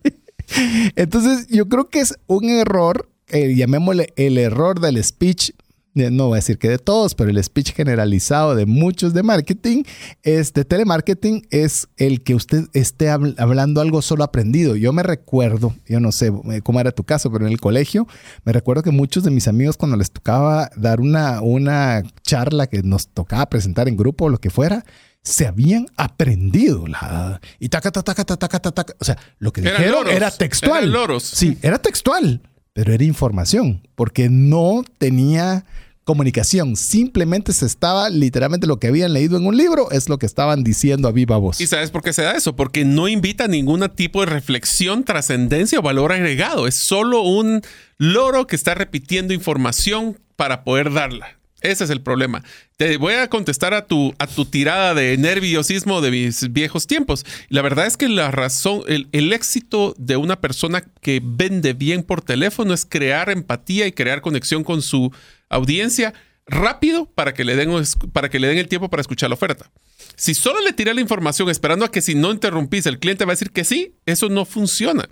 Entonces, 0.97 1.47
yo 1.49 1.68
creo 1.68 1.90
que 1.90 2.00
es 2.00 2.18
un 2.26 2.49
error 2.49 3.11
eh, 3.30 3.54
llamémosle 3.54 4.12
el 4.16 4.38
error 4.38 4.80
del 4.80 5.02
speech 5.02 5.52
no 6.11 6.28
voy 6.28 6.37
a 6.37 6.37
decir 6.37 6.58
que 6.58 6.68
de 6.68 6.78
todos, 6.78 7.14
pero 7.14 7.30
el 7.30 7.42
speech 7.42 7.73
generalizado 7.73 8.54
de 8.54 8.66
muchos 8.66 9.14
de 9.14 9.23
marketing, 9.23 9.82
es 10.23 10.52
de 10.52 10.64
telemarketing, 10.64 11.47
es 11.50 11.88
el 11.97 12.23
que 12.23 12.35
usted 12.35 12.66
esté 12.73 13.11
hablando 13.11 13.80
algo 13.80 14.02
solo 14.02 14.25
aprendido. 14.25 14.76
Yo 14.76 14.92
me 14.92 15.02
recuerdo, 15.02 15.75
yo 15.87 16.00
no 16.00 16.12
sé 16.12 16.32
eh, 16.50 16.61
cómo 16.62 16.80
era 16.80 16.92
tu 16.92 17.04
caso, 17.04 17.30
pero 17.32 17.47
en 17.47 17.52
el 17.52 17.61
colegio 17.61 18.06
me 18.44 18.52
recuerdo 18.52 18.82
que 18.82 18.90
muchos 18.90 19.25
de 19.25 19.30
mis 19.30 19.49
amigos 19.49 19.76
cuando 19.76 19.97
les 19.97 20.11
tocaba 20.11 20.70
dar 20.76 21.00
una, 21.00 21.40
una 21.42 22.02
charla 22.23 22.66
que 22.66 22.82
nos 22.82 23.08
tocaba 23.08 23.47
presentar 23.47 23.88
en 23.88 23.97
grupo 23.97 24.26
o 24.26 24.28
lo 24.28 24.38
que 24.38 24.50
fuera, 24.50 24.85
se 25.23 25.47
habían 25.47 25.88
aprendido 25.97 26.87
la 26.87 27.40
y 27.58 27.68
taca 27.68 27.90
taca 27.90 28.14
taca 28.14 28.37
taca 28.37 28.61
taca, 28.61 28.94
o 28.99 29.04
sea, 29.04 29.18
lo 29.38 29.52
que 29.52 29.61
dijeron 29.61 30.08
era 30.08 30.30
textual. 30.30 30.90
loros. 30.90 31.25
Sí, 31.25 31.58
era 31.61 31.78
textual, 31.78 32.40
pero 32.78 32.92
era 32.92 33.02
información, 33.02 33.82
porque 33.97 34.28
no 34.30 34.85
tenía 34.99 35.64
comunicación, 36.04 36.76
simplemente 36.76 37.52
se 37.52 37.66
estaba 37.66 38.08
literalmente 38.08 38.68
lo 38.68 38.78
que 38.78 38.87
habían 38.87 39.12
leído 39.12 39.37
en 39.37 39.47
un 39.47 39.56
libro 39.56 39.90
es 39.90 40.08
lo 40.08 40.20
que 40.20 40.26
estaban 40.26 40.62
diciendo 40.62 41.08
a 41.08 41.11
viva 41.11 41.38
voz. 41.38 41.61
¿Y 41.61 41.66
sabes 41.66 41.90
por 41.90 42.02
qué 42.04 42.12
se 42.12 42.23
da 42.23 42.37
eso? 42.37 42.54
Porque 42.54 42.85
no 42.85 43.08
invita 43.08 43.47
a 43.47 43.49
ningún 43.49 43.85
tipo 43.97 44.20
de 44.20 44.26
reflexión, 44.26 45.02
trascendencia 45.02 45.80
o 45.80 45.82
valor 45.82 46.12
agregado, 46.12 46.68
es 46.68 46.85
solo 46.87 47.23
un 47.23 47.62
loro 47.97 48.47
que 48.47 48.54
está 48.54 48.76
repitiendo 48.76 49.35
información 49.35 50.16
para 50.37 50.62
poder 50.62 50.92
darla. 50.92 51.37
Ese 51.60 51.84
es 51.84 51.90
el 51.90 52.00
problema. 52.00 52.44
Te 52.76 52.96
voy 52.98 53.14
a 53.14 53.28
contestar 53.28 53.74
a 53.74 53.86
tu, 53.86 54.14
a 54.18 54.26
tu 54.28 54.44
tirada 54.44 54.94
de 54.94 55.16
nerviosismo 55.16 56.00
de 56.00 56.12
mis 56.12 56.52
viejos 56.52 56.86
tiempos. 56.86 57.26
La 57.48 57.62
verdad 57.62 57.86
es 57.86 57.96
que 57.96 58.08
la 58.08 58.30
razón, 58.30 58.82
el, 58.86 59.08
el, 59.10 59.32
éxito 59.32 59.94
de 59.98 60.16
una 60.16 60.40
persona 60.40 60.84
que 61.00 61.20
vende 61.22 61.72
bien 61.72 62.04
por 62.04 62.22
teléfono 62.22 62.74
es 62.74 62.84
crear 62.84 63.28
empatía 63.28 63.86
y 63.86 63.92
crear 63.92 64.20
conexión 64.20 64.62
con 64.62 64.82
su 64.82 65.12
audiencia 65.48 66.14
rápido 66.46 67.06
para 67.06 67.34
que 67.34 67.44
le 67.44 67.56
den, 67.56 67.70
para 68.12 68.28
que 68.28 68.38
le 68.38 68.48
den 68.48 68.58
el 68.58 68.68
tiempo 68.68 68.88
para 68.88 69.00
escuchar 69.00 69.28
la 69.28 69.34
oferta. 69.34 69.70
Si 70.16 70.34
solo 70.34 70.60
le 70.60 70.72
tiré 70.72 70.94
la 70.94 71.00
información 71.00 71.48
esperando 71.50 71.84
a 71.84 71.90
que 71.90 72.02
si 72.02 72.14
no 72.14 72.30
interrumpís 72.32 72.86
el 72.86 72.98
cliente 72.98 73.24
va 73.24 73.32
a 73.32 73.34
decir 73.34 73.50
que 73.50 73.64
sí, 73.64 73.94
eso 74.06 74.28
no 74.28 74.44
funciona. 74.44 75.08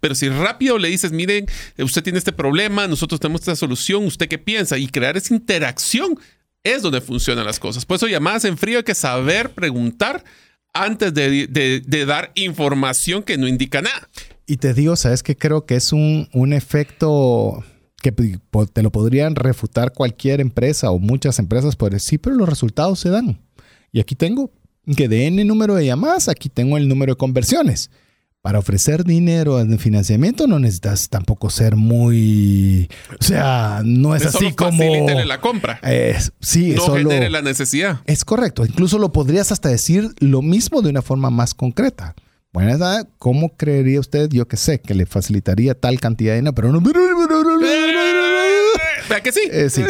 Pero 0.00 0.14
si 0.14 0.28
rápido 0.28 0.78
le 0.78 0.88
dices, 0.88 1.12
miren, 1.12 1.46
usted 1.78 2.02
tiene 2.02 2.18
este 2.18 2.32
problema, 2.32 2.88
nosotros 2.88 3.20
tenemos 3.20 3.42
esta 3.42 3.56
solución, 3.56 4.04
¿usted 4.06 4.28
qué 4.28 4.38
piensa? 4.38 4.78
Y 4.78 4.88
crear 4.88 5.16
esa 5.16 5.34
interacción 5.34 6.18
es 6.64 6.82
donde 6.82 7.00
funcionan 7.00 7.44
las 7.44 7.60
cosas. 7.60 7.84
Por 7.84 7.96
eso 7.96 8.08
llamadas 8.08 8.44
en 8.44 8.58
frío 8.58 8.78
hay 8.78 8.84
que 8.84 8.94
saber 8.94 9.50
preguntar 9.50 10.24
antes 10.72 11.12
de, 11.14 12.04
dar 12.06 12.32
información 12.34 13.22
que 13.22 13.36
no 13.36 13.46
indica 13.46 13.82
nada. 13.82 14.08
Y 14.46 14.56
te 14.56 14.74
digo, 14.74 14.96
¿sabes 14.96 15.22
qué? 15.22 15.36
Creo 15.36 15.64
que 15.66 15.76
es 15.76 15.92
un, 15.92 16.28
un 16.32 16.52
efecto 16.52 17.64
que 18.02 18.12
te 18.12 18.82
lo 18.82 18.90
podrían 18.90 19.36
refutar 19.36 19.92
cualquier 19.92 20.40
empresa 20.40 20.90
o 20.90 20.98
muchas 20.98 21.38
empresas, 21.38 21.76
pues 21.76 22.02
sí, 22.02 22.18
pero 22.18 22.36
los 22.36 22.48
resultados 22.48 22.98
se 22.98 23.10
dan. 23.10 23.40
Y 23.92 24.00
aquí 24.00 24.14
tengo 24.14 24.50
que 24.96 25.08
de 25.08 25.26
N 25.26 25.44
número 25.44 25.74
de 25.74 25.86
llamadas, 25.86 26.28
aquí 26.28 26.48
tengo 26.48 26.78
el 26.78 26.88
número 26.88 27.12
de 27.12 27.18
conversiones 27.18 27.90
para 28.42 28.58
ofrecer 28.58 29.04
dinero 29.04 29.60
en 29.60 29.78
financiamiento 29.78 30.46
no 30.46 30.58
necesitas 30.58 31.08
tampoco 31.10 31.50
ser 31.50 31.76
muy, 31.76 32.88
o 33.18 33.22
sea, 33.22 33.82
no 33.84 34.16
es, 34.16 34.24
así 34.24 34.52
como 34.52 34.82
la 35.24 35.40
compra. 35.40 35.80
sí, 36.40 36.72
no 36.72 36.86
solo, 36.86 37.10
genere 37.10 37.30
la 37.30 37.42
necesidad. 37.42 38.00
Es 38.06 38.24
correcto. 38.24 38.64
Incluso 38.64 38.98
lo 38.98 39.12
podrías 39.12 39.52
hasta 39.52 39.68
decir 39.68 40.10
lo 40.20 40.40
mismo 40.42 40.80
de 40.82 40.90
una 40.90 41.02
forma 41.02 41.30
más 41.30 41.54
concreta. 41.54 42.14
Bueno, 42.52 42.76
¿cómo 43.18 43.56
creería 43.56 44.00
usted, 44.00 44.28
yo 44.30 44.48
que 44.48 44.56
sé, 44.56 44.80
que 44.80 44.94
le 44.94 45.06
facilitaría 45.06 45.74
tal 45.74 46.00
cantidad 46.00 46.32
de 46.32 46.38
dinero, 46.38 46.54
pero 46.54 46.72
no... 46.72 46.80
¿Verdad 49.08 49.22
que 49.22 49.32
sí? 49.32 49.42
Eh, 49.52 49.70
sí. 49.70 49.84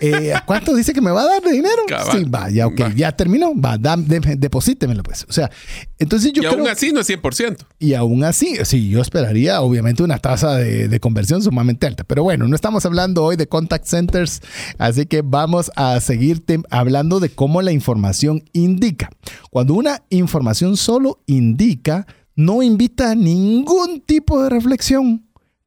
Eh, 0.00 0.34
¿Cuánto 0.44 0.74
dice 0.74 0.92
que 0.92 1.00
me 1.00 1.10
va 1.10 1.22
a 1.22 1.26
dar 1.26 1.42
de 1.42 1.52
dinero? 1.52 1.82
Sí, 2.12 2.24
va, 2.24 2.50
ya, 2.50 2.66
ok, 2.66 2.94
ya 2.94 3.12
terminó, 3.12 3.52
va, 3.58 3.78
deposítemelo 3.78 5.02
pues. 5.02 5.24
O 5.28 5.32
sea, 5.32 5.50
entonces 5.98 6.32
yo 6.32 6.42
y 6.42 6.46
aún 6.46 6.68
así 6.68 6.92
no 6.92 7.00
es 7.00 7.08
100%. 7.08 7.56
Y 7.78 7.94
aún 7.94 8.24
así, 8.24 8.56
sí, 8.64 8.88
yo 8.88 9.00
esperaría 9.00 9.60
obviamente 9.62 10.02
una 10.02 10.18
tasa 10.18 10.56
de, 10.56 11.00
conversión 11.00 11.42
sumamente 11.42 11.86
alta. 11.86 12.04
Pero 12.04 12.22
bueno, 12.22 12.46
no 12.46 12.54
estamos 12.54 12.84
hablando 12.84 13.24
hoy 13.24 13.36
de 13.36 13.46
contact 13.46 13.86
centers, 13.86 14.42
así 14.78 15.06
que 15.06 15.22
vamos 15.22 15.70
a 15.76 15.98
seguir 16.00 16.42
hablando 16.70 17.20
de 17.20 17.30
cómo 17.30 17.62
la 17.62 17.72
información 17.72 18.44
indica. 18.52 19.10
Cuando 19.50 19.74
una 19.74 20.02
información 20.10 20.76
solo 20.76 21.22
indica, 21.26 22.06
no 22.34 22.62
invita 22.62 23.12
a 23.12 23.14
ningún 23.14 24.00
tipo 24.00 24.42
de 24.42 24.50
reflexión, 24.50 25.26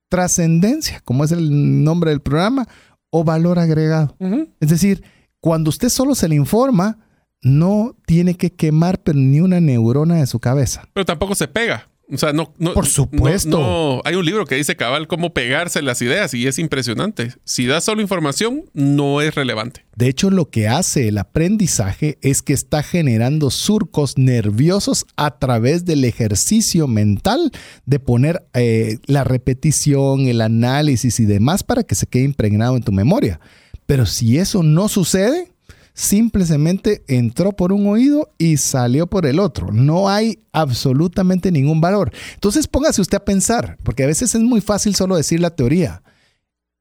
trascendencia, 0.10 1.02
como 1.06 1.24
es 1.24 1.32
el 1.32 1.84
nombre 1.84 2.12
del 2.12 2.22
programa, 2.22 2.68
o 3.10 3.24
valor 3.24 3.60
agregado. 3.60 4.16
Es 4.60 4.70
decir, 4.70 5.04
cuando 5.40 5.70
usted 5.70 5.90
solo 5.90 6.16
se 6.16 6.28
le 6.28 6.36
informa, 6.36 7.00
no 7.42 7.96
tiene 8.06 8.36
que 8.36 8.52
quemar 8.52 9.00
ni 9.14 9.40
una 9.42 9.60
neurona 9.60 10.16
de 10.16 10.28
su 10.28 10.40
cabeza. 10.40 10.84
Pero 10.94 11.06
tampoco 11.06 11.36
se 11.36 11.48
pega. 11.48 11.89
O 12.12 12.18
sea, 12.18 12.34
no, 12.34 12.54
no 12.58 12.74
Por 12.74 12.88
supuesto. 12.88 13.60
No, 13.60 14.02
hay 14.04 14.16
un 14.16 14.26
libro 14.26 14.46
que 14.46 14.56
dice 14.56 14.76
cabal 14.76 15.08
cómo 15.08 15.34
pegarse 15.34 15.82
las 15.82 16.02
ideas 16.02 16.34
y 16.34 16.48
es 16.48 16.58
impresionante. 16.58 17.34
Si 17.44 17.68
da 17.68 17.82
solo 17.82 18.02
información, 18.02 18.66
no 18.74 19.22
es 19.22 19.36
relevante. 19.36 19.86
De 19.96 20.08
hecho, 20.08 20.32
lo 20.32 20.50
que 20.50 20.68
hace 20.68 21.08
el 21.08 21.20
aprendizaje 21.20 22.18
es 22.22 22.42
que 22.42 22.54
está 22.54 22.82
generando 22.82 23.52
surcos 23.52 24.18
nerviosos 24.18 25.06
a 25.18 25.38
través 25.38 25.86
del 25.86 26.04
ejercicio 26.04 26.88
mental 26.88 27.52
de 27.86 28.00
poner 28.00 28.44
eh, 28.54 28.98
la 29.06 29.24
repetición, 29.24 30.28
el 30.28 30.42
análisis 30.42 31.20
y 31.20 31.26
demás 31.26 31.64
para 31.64 31.84
que 31.84 31.96
se 31.96 32.08
quede 32.08 32.24
impregnado 32.24 32.76
en 32.76 32.84
tu 32.84 32.92
memoria. 32.92 33.40
Pero 33.86 34.06
si 34.06 34.38
eso 34.38 34.64
no 34.64 34.88
sucede, 34.88 35.52
simplemente 36.00 37.04
entró 37.10 37.52
por 37.52 37.74
un 37.74 37.86
oído 37.86 38.34
y 38.38 38.56
salió 38.56 39.08
por 39.08 39.26
el 39.26 39.38
otro. 39.38 39.74
No 39.74 40.08
hay 40.08 40.40
absolutamente 40.54 41.52
ningún 41.52 41.82
valor. 41.82 42.14
Entonces 42.36 42.68
póngase 42.68 43.02
usted 43.02 43.18
a 43.18 43.26
pensar, 43.26 43.78
porque 43.84 44.04
a 44.04 44.08
veces 44.08 44.34
es 44.34 44.40
muy 44.40 44.62
fácil 44.62 44.96
solo 44.96 45.18
decir 45.18 45.42
la 45.42 45.58
teoría. 45.58 46.02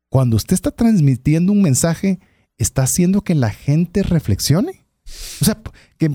Cuando 0.09 0.37
usted 0.37 0.55
está 0.55 0.71
transmitiendo 0.71 1.51
un 1.51 1.63
mensaje, 1.63 2.21
¿está 2.59 2.85
haciendo 2.85 3.23
que 3.23 3.35
la 3.35 3.51
gente 3.51 4.05
reflexione? 4.05 4.87
O 5.41 5.45
sea, 5.45 5.61
que, 5.99 6.11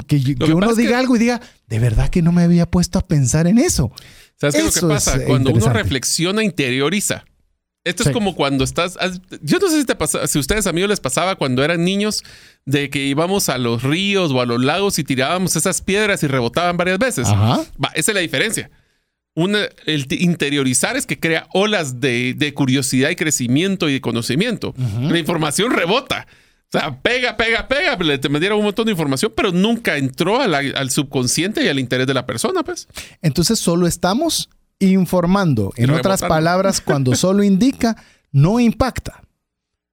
uno 0.53 0.73
diga 0.73 0.97
algo 0.97 1.17
y 1.17 1.19
diga, 1.19 1.41
de 1.67 1.79
verdad 1.79 2.07
que 2.09 2.21
no 2.21 2.31
me 2.31 2.43
había 2.43 2.71
puesto 2.71 2.99
a 2.99 3.05
pensar 3.05 3.47
en 3.47 3.57
eso. 3.57 3.91
¿Sabes 4.37 4.55
qué 4.55 4.61
es 4.61 4.81
lo 4.81 4.87
que 4.87 4.93
pasa? 4.93 5.25
Cuando 5.25 5.51
uno 5.51 5.73
reflexiona, 5.73 6.41
interioriza. 6.41 7.25
Esto 7.83 8.03
es 8.03 8.09
como 8.11 8.33
cuando 8.35 8.63
estás. 8.63 8.97
Yo 9.41 9.59
no 9.59 9.69
sé 9.69 9.79
si 9.79 9.85
te 9.85 9.95
pasa, 9.95 10.25
si 10.27 10.37
a 10.37 10.41
ustedes 10.41 10.67
amigos 10.67 10.89
les 10.89 11.01
pasaba 11.01 11.35
cuando 11.35 11.63
eran 11.63 11.83
niños 11.83 12.23
de 12.65 12.89
que 12.89 12.99
íbamos 12.99 13.49
a 13.49 13.57
los 13.57 13.83
ríos 13.83 14.31
o 14.31 14.39
a 14.39 14.45
los 14.45 14.63
lagos 14.63 14.99
y 14.99 15.03
tirábamos 15.03 15.55
esas 15.57 15.81
piedras 15.81 16.23
y 16.23 16.27
rebotaban 16.27 16.77
varias 16.77 16.97
veces. 16.97 17.27
Ajá. 17.27 17.61
Va, 17.83 17.91
esa 17.93 18.11
es 18.11 18.15
la 18.15 18.21
diferencia. 18.21 18.71
Una, 19.35 19.67
el 19.85 20.05
interiorizar 20.11 20.95
es 20.95 21.05
que 21.05 21.19
crea 21.19 21.47
olas 21.53 21.99
de, 21.99 22.53
curiosidad 22.55 23.09
y 23.09 23.15
crecimiento 23.15 23.89
y 23.89 23.93
de 23.93 24.01
conocimiento. 24.01 24.73
La 25.01 25.17
información 25.17 25.71
rebota. 25.71 26.27
O 26.73 26.79
sea, 26.79 27.01
pega, 27.01 27.35
pega, 27.35 27.67
pega. 27.67 27.95
Le 27.97 28.17
te 28.17 28.29
dieron 28.39 28.59
un 28.59 28.65
montón 28.65 28.85
de 28.85 28.91
información, 28.91 29.33
pero 29.35 29.51
nunca 29.51 29.97
entró 29.97 30.39
al 30.39 30.89
subconsciente 30.91 31.63
y 31.63 31.67
al 31.67 31.79
interés 31.79 32.07
de 32.07 32.13
la 32.13 32.25
persona, 32.25 32.63
pues. 32.63 32.87
Entonces 33.21 33.59
solo 33.59 33.87
estamos 33.87 34.49
informando. 34.91 35.71
En 35.77 35.91
otras 35.91 36.21
palabras, 36.21 36.81
cuando 36.81 37.15
solo 37.15 37.43
indica, 37.43 37.95
no 38.31 38.59
impacta, 38.59 39.23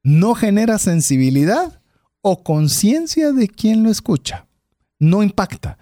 no 0.02 0.34
genera 0.34 0.78
sensibilidad 0.78 1.80
o 2.22 2.42
conciencia 2.42 3.32
de 3.32 3.48
quien 3.48 3.82
lo 3.82 3.90
escucha. 3.90 4.46
No 4.98 5.22
impacta. 5.22 5.78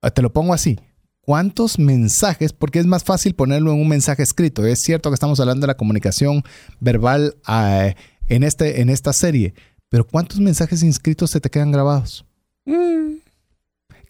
Ah, 0.00 0.10
te 0.10 0.22
lo 0.22 0.32
pongo 0.32 0.54
así. 0.54 0.78
¿Cuántos 1.20 1.78
mensajes? 1.78 2.52
Porque 2.52 2.78
es 2.78 2.86
más 2.86 3.02
fácil 3.02 3.34
ponerlo 3.34 3.72
en 3.72 3.80
un 3.80 3.88
mensaje 3.88 4.22
escrito. 4.22 4.66
Es 4.66 4.82
cierto 4.82 5.10
que 5.10 5.14
estamos 5.14 5.40
hablando 5.40 5.62
de 5.62 5.68
la 5.68 5.76
comunicación 5.76 6.42
verbal 6.80 7.36
ah, 7.46 7.94
en, 8.28 8.42
este, 8.42 8.82
en 8.82 8.90
esta 8.90 9.12
serie, 9.12 9.54
pero 9.88 10.06
¿cuántos 10.06 10.40
mensajes 10.40 10.82
inscritos 10.82 11.30
se 11.30 11.40
te 11.40 11.50
quedan 11.50 11.72
grabados? 11.72 12.26
Mm. 12.66 13.14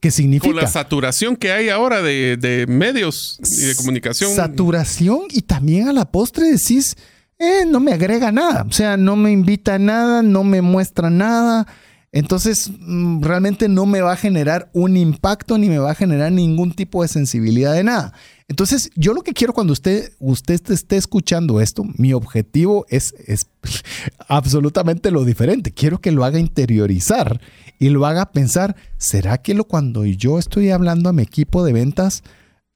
¿Qué 0.05 0.11
significa? 0.11 0.53
Con 0.53 0.63
la 0.63 0.67
saturación 0.67 1.35
que 1.35 1.51
hay 1.51 1.71
ahora 1.71 2.03
de, 2.03 2.67
medios 2.69 3.39
y 3.43 3.69
de 3.69 3.75
comunicación. 3.75 4.35
Saturación 4.35 5.21
y 5.31 5.41
también 5.41 5.89
a 5.89 5.95
la 5.95 6.05
postre 6.05 6.45
decís, 6.51 6.95
eh, 7.39 7.65
no 7.67 7.81
me 7.81 7.95
agrega 7.95 8.31
nada, 8.31 8.67
o 8.69 8.71
sea, 8.71 8.99
no 8.99 9.17
me 9.17 9.33
invita 9.33 9.77
a 9.77 9.79
nada, 9.79 10.21
no 10.21 10.45
me 10.45 10.61
muestra 10.61 11.09
nada. 11.09 11.67
Entonces, 12.15 12.71
mm, 12.79 13.23
realmente 13.25 13.69
no 13.69 13.87
me 13.87 14.01
va 14.01 14.13
a 14.13 14.17
generar 14.17 14.71
un 14.73 14.97
impacto 14.97 15.59
ni 15.59 15.69
me 15.69 15.79
va 15.79 15.91
a 15.91 15.97
generar 15.97 16.31
ningún 16.31 16.73
tipo 16.73 17.03
de 17.03 17.09
sensibilidad 17.09 17.75
de 17.75 17.83
nada. 17.83 18.13
Entonces, 18.47 18.91
yo 18.95 19.15
lo 19.15 19.23
que 19.23 19.33
quiero 19.33 19.53
cuando 19.53 19.73
usted, 19.73 20.13
usted 20.21 20.61
esté 20.71 20.97
escuchando 20.97 21.61
esto, 21.61 21.83
mi 21.99 22.13
objetivo 22.13 22.87
es, 22.89 23.17
es 23.27 23.49
absolutamente 24.29 25.11
lo 25.11 25.25
diferente. 25.25 25.73
Quiero 25.73 26.01
que 26.01 26.13
lo 26.13 26.25
haga 26.25 26.39
interiorizar 26.39 27.41
y 27.81 27.89
lo 27.89 28.07
haga 28.07 28.31
pensar, 28.31 28.77
¿será 28.97 29.39
que 29.39 29.55
lo, 29.55 29.65
cuando 29.65 30.05
yo 30.05 30.39
estoy 30.39 30.71
hablando 30.71 31.09
a 31.09 31.13
mi 31.13 31.25
equipo 31.25 31.65
de 31.65 31.73
ventas, 31.73 32.23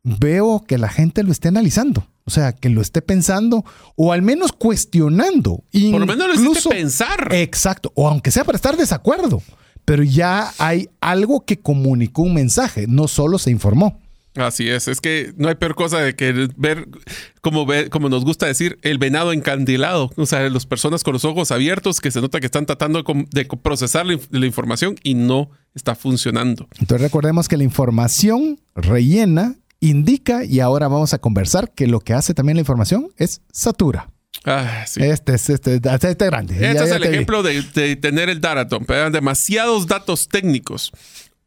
veo 0.03 0.65
que 0.67 0.79
la 0.79 0.89
gente 0.89 1.23
lo 1.23 1.31
esté 1.31 1.47
analizando? 1.47 2.09
O 2.29 2.31
sea, 2.31 2.53
que 2.53 2.69
lo 2.69 2.83
esté 2.83 3.01
pensando 3.01 3.65
o 3.97 4.13
al 4.13 4.21
menos 4.21 4.53
cuestionando. 4.53 5.65
Por 5.73 6.01
lo 6.01 6.07
menos 6.07 6.39
lo 6.39 6.53
hiciste 6.53 6.69
pensar. 6.69 7.29
Exacto. 7.33 7.91
O 7.95 8.07
aunque 8.07 8.31
sea 8.31 8.45
para 8.45 8.57
estar 8.57 8.77
desacuerdo. 8.77 9.43
Pero 9.87 10.03
ya 10.03 10.53
hay 10.59 10.91
algo 11.01 11.47
que 11.47 11.59
comunicó 11.59 12.21
un 12.21 12.35
mensaje, 12.35 12.85
no 12.87 13.09
solo 13.09 13.39
se 13.39 13.51
informó. 13.51 13.99
Así 14.37 14.69
es, 14.69 14.89
es 14.89 15.01
que 15.01 15.33
no 15.39 15.49
hay 15.49 15.55
peor 15.55 15.75
cosa 15.75 16.01
de 16.01 16.15
que 16.15 16.51
ver, 16.55 16.87
como, 17.41 17.67
como 17.89 18.11
nos 18.11 18.27
gusta 18.27 18.45
decir, 18.45 18.79
el 18.83 18.99
venado 18.99 19.33
encandilado. 19.33 20.11
O 20.17 20.27
sea, 20.27 20.47
las 20.51 20.67
personas 20.67 21.03
con 21.03 21.15
los 21.15 21.25
ojos 21.25 21.51
abiertos 21.51 22.01
que 22.01 22.11
se 22.11 22.21
nota 22.21 22.41
que 22.41 22.47
están 22.47 22.67
tratando 22.67 23.03
de, 23.31 23.45
procesar 23.63 24.05
la, 24.05 24.47
información 24.47 24.97
y 25.03 25.15
no 25.15 25.51
está 25.75 25.95
funcionando. 25.95 26.69
Entonces 26.79 27.01
recordemos 27.01 27.49
que 27.49 27.57
la 27.57 27.65
información 27.65 28.61
rellena, 28.77 29.57
indica 29.81 30.45
y 30.45 30.61
ahora 30.61 30.89
vamos 30.89 31.15
a 31.15 31.19
conversar 31.19 31.73
que 31.73 31.87
lo 31.87 32.01
que 32.01 32.15
hace 32.15 32.35
también 32.35 32.57
la 32.57 32.63
información 32.63 33.09
es 33.17 33.43
satura. 33.53 34.11
Ah, 34.45 34.85
sí. 34.87 35.03
Este 35.03 35.35
es 35.35 35.51
este, 35.51 35.75
este, 35.77 36.11
este, 36.11 36.27
grande. 36.27 36.55
Este 36.55 36.85
es 36.85 36.91
el 36.91 37.05
ejemplo 37.05 37.43
de, 37.43 37.63
de, 37.63 37.97
tener 37.97 38.29
el 38.29 38.41
Daraton, 38.41 38.87
demasiados 39.13 39.87
datos 39.87 40.29
técnicos 40.29 40.93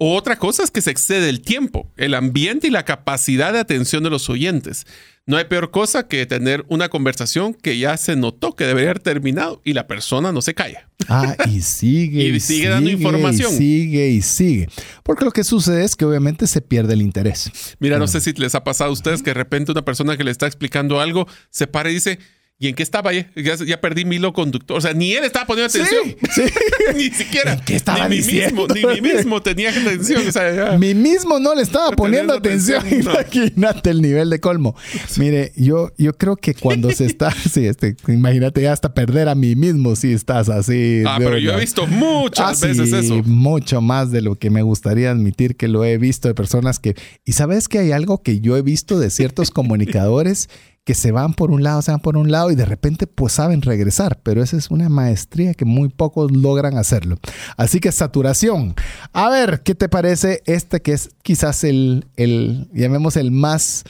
otra 0.03 0.35
cosa 0.37 0.63
es 0.63 0.71
que 0.71 0.81
se 0.81 0.89
excede 0.89 1.29
el 1.29 1.41
tiempo, 1.41 1.91
el 1.95 2.15
ambiente 2.15 2.65
y 2.65 2.71
la 2.71 2.85
capacidad 2.85 3.53
de 3.53 3.59
atención 3.59 4.03
de 4.03 4.09
los 4.09 4.31
oyentes. 4.31 4.87
No 5.27 5.37
hay 5.37 5.45
peor 5.45 5.69
cosa 5.69 6.07
que 6.07 6.25
tener 6.25 6.65
una 6.67 6.89
conversación 6.89 7.53
que 7.53 7.77
ya 7.77 7.95
se 7.97 8.15
notó 8.15 8.55
que 8.55 8.65
debería 8.65 8.89
haber 8.89 9.03
terminado 9.03 9.61
y 9.63 9.73
la 9.73 9.85
persona 9.85 10.31
no 10.31 10.41
se 10.41 10.55
calla. 10.55 10.89
Ah, 11.07 11.35
y 11.47 11.61
sigue. 11.61 12.23
y, 12.27 12.39
sigue, 12.39 12.69
dando 12.69 12.89
información. 12.89 13.53
Y 13.53 13.57
sigue 13.57 14.09
y 14.09 14.21
sigue. 14.23 14.67
Porque 15.03 15.23
lo 15.23 15.31
que 15.31 15.43
sucede 15.43 15.83
es 15.83 15.95
que 15.95 16.05
obviamente 16.05 16.47
se 16.47 16.61
pierde 16.61 16.95
el 16.95 17.03
interés. 17.03 17.51
Mira, 17.79 17.99
no 17.99 18.07
sé 18.07 18.19
si 18.19 18.33
les 18.33 18.55
ha 18.55 18.63
pasado 18.63 18.89
a 18.89 18.93
ustedes 18.93 19.21
que 19.21 19.29
de 19.29 19.35
repente 19.35 19.71
una 19.71 19.85
persona 19.85 20.17
que 20.17 20.23
le 20.23 20.31
está 20.31 20.47
explicando 20.47 20.99
algo 20.99 21.27
se 21.51 21.67
para 21.67 21.91
y 21.91 21.95
dice, 21.95 22.17
¿Y 22.61 22.67
en 22.67 22.75
qué 22.75 22.83
estaba? 22.83 23.11
Ya, 23.11 23.25
ya, 23.33 23.81
perdí 23.81 24.05
mi 24.05 24.17
hilo 24.17 24.33
conductor. 24.33 24.77
O 24.77 24.81
sea, 24.81 24.93
ni 24.93 25.13
él 25.13 25.23
estaba 25.23 25.47
poniendo 25.47 25.67
atención. 25.67 26.15
Sí, 26.31 26.43
ni 26.95 27.09
siquiera. 27.09 27.59
qué 27.65 27.75
estaba 27.75 28.07
ni 28.07 28.17
mismo, 28.17 28.67
ni 28.67 28.85
mí 28.85 29.01
mismo 29.15 29.41
tenía 29.41 29.71
atención. 29.71 30.27
O 30.27 30.31
sea, 30.31 30.77
Mi 30.77 30.93
mismo 30.93 31.39
no 31.39 31.55
le 31.55 31.63
estaba 31.63 31.89
poniendo 31.93 32.35
atención. 32.35 32.83
Imagínate 32.87 33.89
el 33.89 34.03
nivel 34.03 34.29
de 34.29 34.39
colmo. 34.39 34.75
Mire, 35.17 35.53
yo, 35.55 35.91
yo 35.97 36.13
creo 36.13 36.35
que 36.35 36.53
cuando 36.53 36.91
se 36.91 37.07
está, 37.07 37.31
sí, 37.51 37.65
este, 37.65 37.95
imagínate 38.07 38.67
hasta 38.67 38.93
perder 38.93 39.27
a 39.27 39.33
mí 39.33 39.55
mismo 39.55 39.95
si 39.95 40.13
estás 40.13 40.47
así. 40.47 41.01
Ah, 41.07 41.15
pero 41.17 41.39
yo 41.39 41.53
he 41.53 41.59
visto 41.59 41.87
muchas 41.87 42.61
ah, 42.61 42.67
veces 42.67 42.93
eso. 42.93 43.23
Mucho 43.23 43.81
más 43.81 44.11
de 44.11 44.21
lo 44.21 44.35
que 44.35 44.51
me 44.51 44.61
gustaría 44.61 45.09
admitir 45.09 45.55
que 45.55 45.67
lo 45.67 45.83
he 45.83 45.97
visto 45.97 46.27
de 46.27 46.35
personas 46.35 46.77
que. 46.77 46.93
Y 47.25 47.31
sabes 47.31 47.67
que 47.67 47.79
hay 47.79 47.91
algo 47.91 48.21
que 48.21 48.39
yo 48.39 48.55
he 48.55 48.61
visto 48.61 48.99
de 48.99 49.09
ciertos 49.09 49.49
comunicadores 49.49 50.47
que 50.83 50.95
se 50.95 51.11
van 51.11 51.33
por 51.33 51.51
un 51.51 51.63
lado, 51.63 51.81
se 51.81 51.91
van 51.91 51.99
por 51.99 52.17
un 52.17 52.31
lado 52.31 52.51
y 52.51 52.55
de 52.55 52.65
repente 52.65 53.05
pues 53.07 53.33
saben 53.33 53.61
regresar, 53.61 54.19
pero 54.23 54.41
esa 54.41 54.57
es 54.57 54.71
una 54.71 54.89
maestría 54.89 55.53
que 55.53 55.65
muy 55.65 55.89
pocos 55.89 56.31
logran 56.31 56.77
hacerlo. 56.77 57.17
Así 57.57 57.79
que 57.79 57.91
saturación. 57.91 58.75
A 59.13 59.29
ver, 59.29 59.61
¿qué 59.63 59.75
te 59.75 59.89
parece 59.89 60.41
este 60.45 60.81
que 60.81 60.93
es 60.93 61.09
quizás 61.21 61.63
el, 61.63 62.07
el 62.15 62.67
llamemos 62.73 63.15
el 63.15 63.31
más 63.31 63.83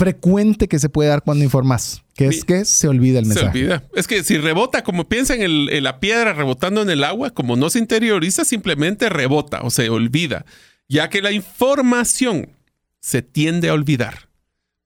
frecuente 0.00 0.66
que 0.66 0.78
se 0.78 0.88
puede 0.88 1.10
dar 1.10 1.22
cuando 1.22 1.44
informas? 1.44 2.02
Que 2.14 2.26
es 2.26 2.44
que 2.44 2.64
se 2.66 2.88
olvida 2.88 3.18
el 3.18 3.26
mensaje. 3.26 3.52
Se 3.52 3.58
olvida. 3.58 3.84
Es 3.94 4.06
que 4.06 4.22
si 4.24 4.36
rebota, 4.38 4.82
como 4.82 5.08
piensa 5.08 5.34
en, 5.34 5.82
la 5.82 6.00
piedra 6.00 6.32
rebotando 6.32 6.82
en 6.82 6.90
el 6.90 7.04
agua, 7.04 7.30
como 7.30 7.56
no 7.56 7.70
se 7.70 7.78
interioriza, 7.78 8.44
simplemente 8.44 9.08
rebota 9.08 9.60
o 9.62 9.70
se 9.70 9.88
olvida, 9.88 10.44
ya 10.88 11.08
que 11.08 11.22
la 11.22 11.32
información 11.32 12.50
se 12.98 13.22
tiende 13.22 13.68
a 13.68 13.74
olvidar. 13.74 14.29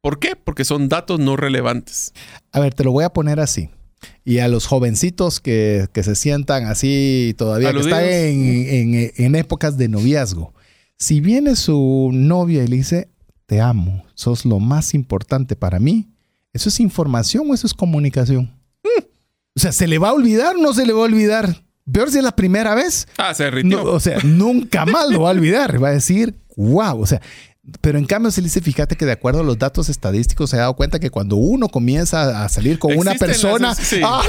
¿Por 0.04 0.18
qué? 0.18 0.36
Porque 0.36 0.66
son 0.66 0.90
datos 0.90 1.18
no 1.18 1.34
relevantes. 1.34 2.12
A 2.52 2.60
ver, 2.60 2.74
te 2.74 2.84
lo 2.84 2.92
voy 2.92 3.04
a 3.04 3.14
poner 3.14 3.40
así. 3.40 3.70
Y 4.22 4.40
a 4.40 4.48
los 4.48 4.66
jovencitos 4.66 5.40
que, 5.40 5.88
se 5.94 6.14
sientan 6.14 6.66
así 6.66 7.34
todavía, 7.38 7.72
que 7.72 7.80
están 7.80 8.04
en, 8.04 9.34
épocas 9.34 9.78
de 9.78 9.88
noviazgo. 9.88 10.52
Si 10.98 11.20
viene 11.20 11.56
su 11.56 12.10
novia 12.12 12.64
y 12.64 12.66
le 12.66 12.76
dice, 12.76 13.08
te 13.46 13.62
amo, 13.62 14.04
sos 14.12 14.44
lo 14.44 14.60
más 14.60 14.92
importante 14.92 15.56
para 15.56 15.78
mí, 15.78 16.10
¿eso 16.52 16.68
es 16.68 16.80
información 16.80 17.50
o 17.50 17.54
eso 17.54 17.66
es 17.66 17.72
comunicación? 17.72 18.52
Mm. 18.82 19.04
O 19.56 19.60
sea, 19.60 19.72
¿se 19.72 19.86
le 19.86 19.96
va 19.96 20.10
a 20.10 20.12
olvidar 20.12 20.56
o 20.56 20.60
no 20.60 20.74
se 20.74 20.84
le 20.84 20.92
va 20.92 21.00
a 21.00 21.04
olvidar? 21.04 21.64
Peor 21.90 22.10
si 22.10 22.18
es 22.18 22.24
la 22.24 22.36
primera 22.36 22.74
vez. 22.74 23.08
Ah, 23.16 23.32
se 23.32 23.50
rindió. 23.50 23.82
o 23.90 24.00
sea, 24.00 24.18
nunca 24.22 24.84
más 24.84 25.08
lo 25.08 25.22
va 25.22 25.30
a 25.30 25.32
olvidar. 25.32 25.82
Va 25.82 25.88
a 25.88 25.92
decir, 25.92 26.34
wow. 26.56 27.00
O 27.00 27.06
sea, 27.06 27.22
pero 27.80 27.98
en 27.98 28.04
cambio, 28.04 28.30
se 28.30 28.42
dice, 28.42 28.60
fíjate 28.60 28.94
que 28.94 29.06
de 29.06 29.12
acuerdo 29.12 29.40
a 29.40 29.42
los 29.42 29.58
datos 29.58 29.88
estadísticos 29.88 30.50
se 30.50 30.56
ha 30.56 30.60
dado 30.60 30.76
cuenta 30.76 30.98
que 30.98 31.08
cuando 31.08 31.36
uno 31.36 31.68
comienza 31.68 32.44
a 32.44 32.48
salir 32.50 32.78
con 32.78 32.94
una 32.96 33.14
persona, 33.14 33.74
¡ah, 34.02 34.22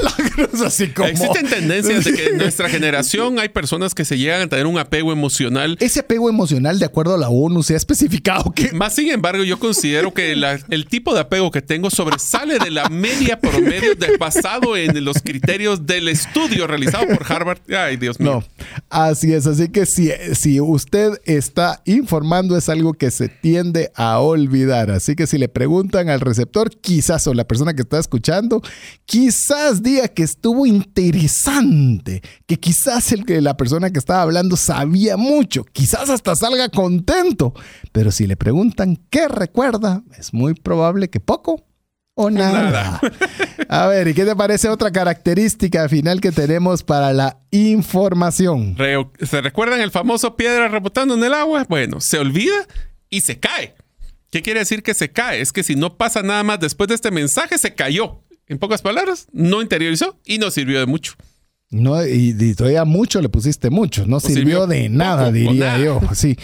así 0.66 0.88
como... 0.90 1.10
Existen 1.10 1.48
tendencias 1.50 2.06
de 2.06 2.14
que 2.14 2.28
en 2.28 2.38
nuestra 2.38 2.70
generación 2.70 3.38
hay 3.40 3.50
personas 3.50 3.94
que 3.94 4.06
se 4.06 4.18
llegan 4.18 4.44
a 4.44 4.48
tener 4.48 4.68
un 4.68 4.78
apego 4.78 5.12
emocional. 5.12 5.76
Ese 5.82 6.00
apego 6.00 6.30
emocional, 6.30 6.80
de 6.80 6.86
acuerdo 6.86 7.14
a 7.14 7.18
la 7.18 7.28
ONU, 7.28 7.62
se 7.62 7.74
ha 7.74 7.78
especificado 7.78 8.54
que... 8.54 8.72
Más 8.72 8.96
sin 8.96 9.12
embargo, 9.12 9.44
yo 9.44 9.60
considero 9.60 10.14
que 10.14 10.32
el 10.70 10.86
tipo 10.86 11.14
de 11.14 11.20
apego 11.20 11.52
que 11.52 11.62
tengo 11.62 11.90
sobresale 11.90 12.58
de 12.58 12.72
la 12.72 12.88
media 12.88 13.42
promedio 13.42 13.96
de, 13.96 14.16
basado 14.18 14.78
en 14.78 15.04
los 15.04 15.22
criterios 15.22 15.86
del 15.86 16.08
estudio 16.08 16.68
realizado 16.68 17.06
por 17.08 17.30
Harvard. 17.30 17.60
Ay, 17.70 17.98
Dios 17.98 18.18
mío. 18.18 18.46
No, 18.46 18.66
así 18.90 19.34
es. 19.34 19.46
Así 19.46 19.68
que 19.68 19.86
si, 19.86 20.10
si 20.34 20.62
usted 20.62 21.20
está 21.26 21.82
informando 21.84 22.58
es 22.58 22.70
algo 22.70 22.94
que 22.94 23.12
se 23.12 23.25
tiende 23.30 23.92
a 23.96 24.20
olvidar. 24.20 24.92
Así 24.92 25.16
que 25.16 25.28
si 25.28 25.38
le 25.38 25.50
preguntan 25.50 26.10
al 26.10 26.22
receptor, 26.22 26.70
quizás 26.70 27.28
o 27.28 27.34
la 27.34 27.48
persona 27.48 27.74
que 27.74 27.82
está 27.82 28.00
escuchando, 28.00 28.62
quizás 29.06 29.84
diga 29.84 30.08
que 30.08 30.24
estuvo 30.24 30.66
interesante, 30.66 32.22
que 32.46 32.58
quizás 32.58 33.12
el 33.12 33.26
que 33.26 33.42
la 33.42 33.58
persona 33.58 33.92
que 33.92 34.00
estaba 34.00 34.22
hablando 34.22 34.58
sabía 34.58 35.18
mucho, 35.18 35.64
quizás 35.66 36.10
hasta 36.10 36.36
salga 36.36 36.70
contento. 36.70 37.54
Pero 37.92 38.12
si 38.12 38.28
le 38.28 38.38
preguntan 38.38 38.98
qué 39.10 39.28
recuerda, 39.28 40.04
es 40.18 40.34
muy 40.34 40.54
probable 40.54 41.10
que 41.10 41.20
poco 41.20 41.66
o 42.16 42.30
nada. 42.30 43.00
A 43.70 43.88
ver, 43.88 44.08
¿y 44.08 44.14
qué 44.14 44.26
te 44.26 44.36
parece 44.36 44.70
otra 44.70 44.92
característica 44.92 45.88
final 45.90 46.22
que 46.22 46.32
tenemos 46.32 46.82
para 46.82 47.14
la 47.14 47.40
información? 47.52 48.76
¿Se 49.22 49.42
recuerdan 49.42 49.82
el 49.82 49.92
famoso 49.92 50.36
piedra 50.36 50.68
rebotando 50.70 51.16
en 51.16 51.24
el 51.24 51.34
agua? 51.34 51.66
Bueno, 51.70 52.00
se 52.00 52.18
olvida 52.18 52.56
y 53.10 53.22
se 53.22 53.40
cae. 53.40 53.76
¿Qué 54.32 54.42
quiere 54.42 54.60
decir 54.60 54.84
que 54.84 54.94
se 54.94 55.12
cae? 55.12 55.42
Es 55.42 55.54
que 55.54 55.64
si 55.64 55.76
no 55.76 55.98
pasa 55.98 56.22
nada 56.22 56.44
más 56.44 56.60
después 56.60 56.88
de 56.90 56.96
este 56.96 57.12
mensaje, 57.12 57.58
se 57.58 57.74
cayó. 57.74 58.22
En 58.48 58.60
pocas 58.60 58.82
palabras, 58.82 59.28
no 59.32 59.62
interiorizó 59.62 60.20
y 60.26 60.38
no 60.38 60.52
sirvió 60.52 60.80
de 60.80 60.86
mucho. 60.86 61.14
No, 61.72 62.06
y, 62.06 62.54
todavía 62.56 62.86
mucho 62.86 63.22
le 63.22 63.30
pusiste 63.30 63.70
mucho. 63.70 64.06
No, 64.06 64.20
sirvió, 64.20 64.68
de 64.68 64.90
nada, 64.90 65.32
diría 65.32 65.78
yo. 65.78 66.02
Sí. 66.14 66.38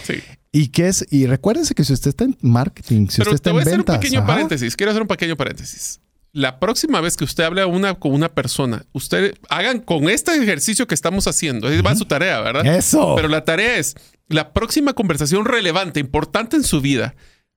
Y 0.54 0.68
qué 0.68 0.88
es, 0.88 1.06
y 1.10 1.26
recuérdense 1.26 1.74
que 1.74 1.82
si 1.82 1.94
usted 1.94 2.10
está 2.10 2.24
en 2.24 2.36
marketing, 2.42 3.08
si 3.08 3.22
usted 3.22 3.34
está 3.34 3.50
en 3.50 3.56
ventas. 3.56 3.72
Hacer 3.72 3.78
un 3.80 4.00
pequeño 4.00 4.26
paréntesis. 4.26 4.76
Quiero 4.76 4.90
hacer 4.90 5.02
un 5.02 5.08
pequeño 5.08 5.36
paréntesis. 5.36 6.00
La 6.32 6.58
próxima 6.58 7.00
vez 7.00 7.16
que 7.16 7.24
usted 7.24 7.44
hable 7.44 7.64
una, 7.64 7.94
con 7.94 8.12
una 8.12 8.28
persona, 8.30 8.84
usted 8.92 9.34
hagan 9.48 9.80
con 9.80 10.10
este 10.10 10.34
ejercicio 10.34 10.86
que 10.86 10.94
estamos 10.94 11.26
haciendo. 11.26 11.68
Va 11.82 11.90
a 11.92 11.96
su 11.96 12.04
tarea, 12.04 12.40
¿verdad? 12.40 12.66
Eso. 12.66 13.14
Pero 13.16 13.28
la 13.28 13.44
tarea 13.44 13.78
es 13.78 13.94
la 14.32 14.52
próxima 14.52 14.94
conversación 14.94 15.44
relevante, 15.44 16.00
importante 16.00 16.56
en 16.56 16.64
su 16.64 16.80
vida, 16.80 17.14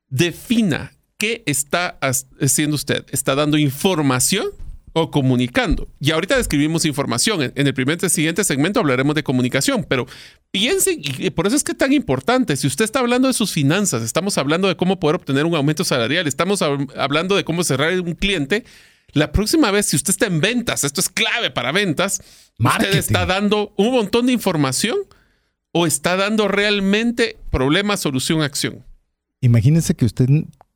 defina 0.09 0.93
qué 1.17 1.43
está 1.45 1.97
haciendo 2.39 2.75
usted. 2.75 3.05
¿Está 3.11 3.35
dando 3.35 3.57
información 3.57 4.47
o 4.93 5.11
comunicando? 5.11 5.87
Y 5.99 6.11
ahorita 6.11 6.37
describimos 6.37 6.85
información. 6.85 7.51
En 7.55 7.67
el 7.67 7.73
primer 7.73 8.09
siguiente 8.09 8.43
segmento 8.43 8.79
hablaremos 8.79 9.15
de 9.15 9.23
comunicación, 9.23 9.85
pero 9.87 10.05
piensen, 10.51 11.01
y 11.01 11.29
por 11.31 11.47
eso 11.47 11.55
es 11.55 11.63
que 11.63 11.73
es 11.73 11.77
tan 11.77 11.93
importante, 11.93 12.55
si 12.55 12.67
usted 12.67 12.85
está 12.85 12.99
hablando 12.99 13.27
de 13.27 13.33
sus 13.33 13.51
finanzas, 13.51 14.03
estamos 14.03 14.37
hablando 14.37 14.67
de 14.67 14.75
cómo 14.75 14.99
poder 14.99 15.15
obtener 15.15 15.45
un 15.45 15.55
aumento 15.55 15.83
salarial, 15.83 16.27
estamos 16.27 16.61
hablando 16.61 17.35
de 17.35 17.43
cómo 17.43 17.63
cerrar 17.63 17.99
un 17.99 18.13
cliente, 18.13 18.63
la 19.11 19.31
próxima 19.31 19.71
vez, 19.71 19.87
si 19.87 19.95
usted 19.95 20.11
está 20.11 20.25
en 20.25 20.41
ventas, 20.41 20.83
esto 20.83 20.99
es 20.99 21.09
clave 21.09 21.49
para 21.49 21.71
ventas, 21.71 22.21
usted 22.59 22.95
está 22.95 23.25
dando 23.25 23.73
un 23.77 23.91
montón 23.91 24.25
de 24.25 24.33
información 24.33 24.97
o 25.77 25.85
está 25.85 26.15
dando 26.15 26.47
realmente 26.47 27.35
problema, 27.51 27.97
solución, 27.97 28.41
acción? 28.41 28.85
Imagínese 29.41 29.93
que 29.93 30.05
usted 30.05 30.29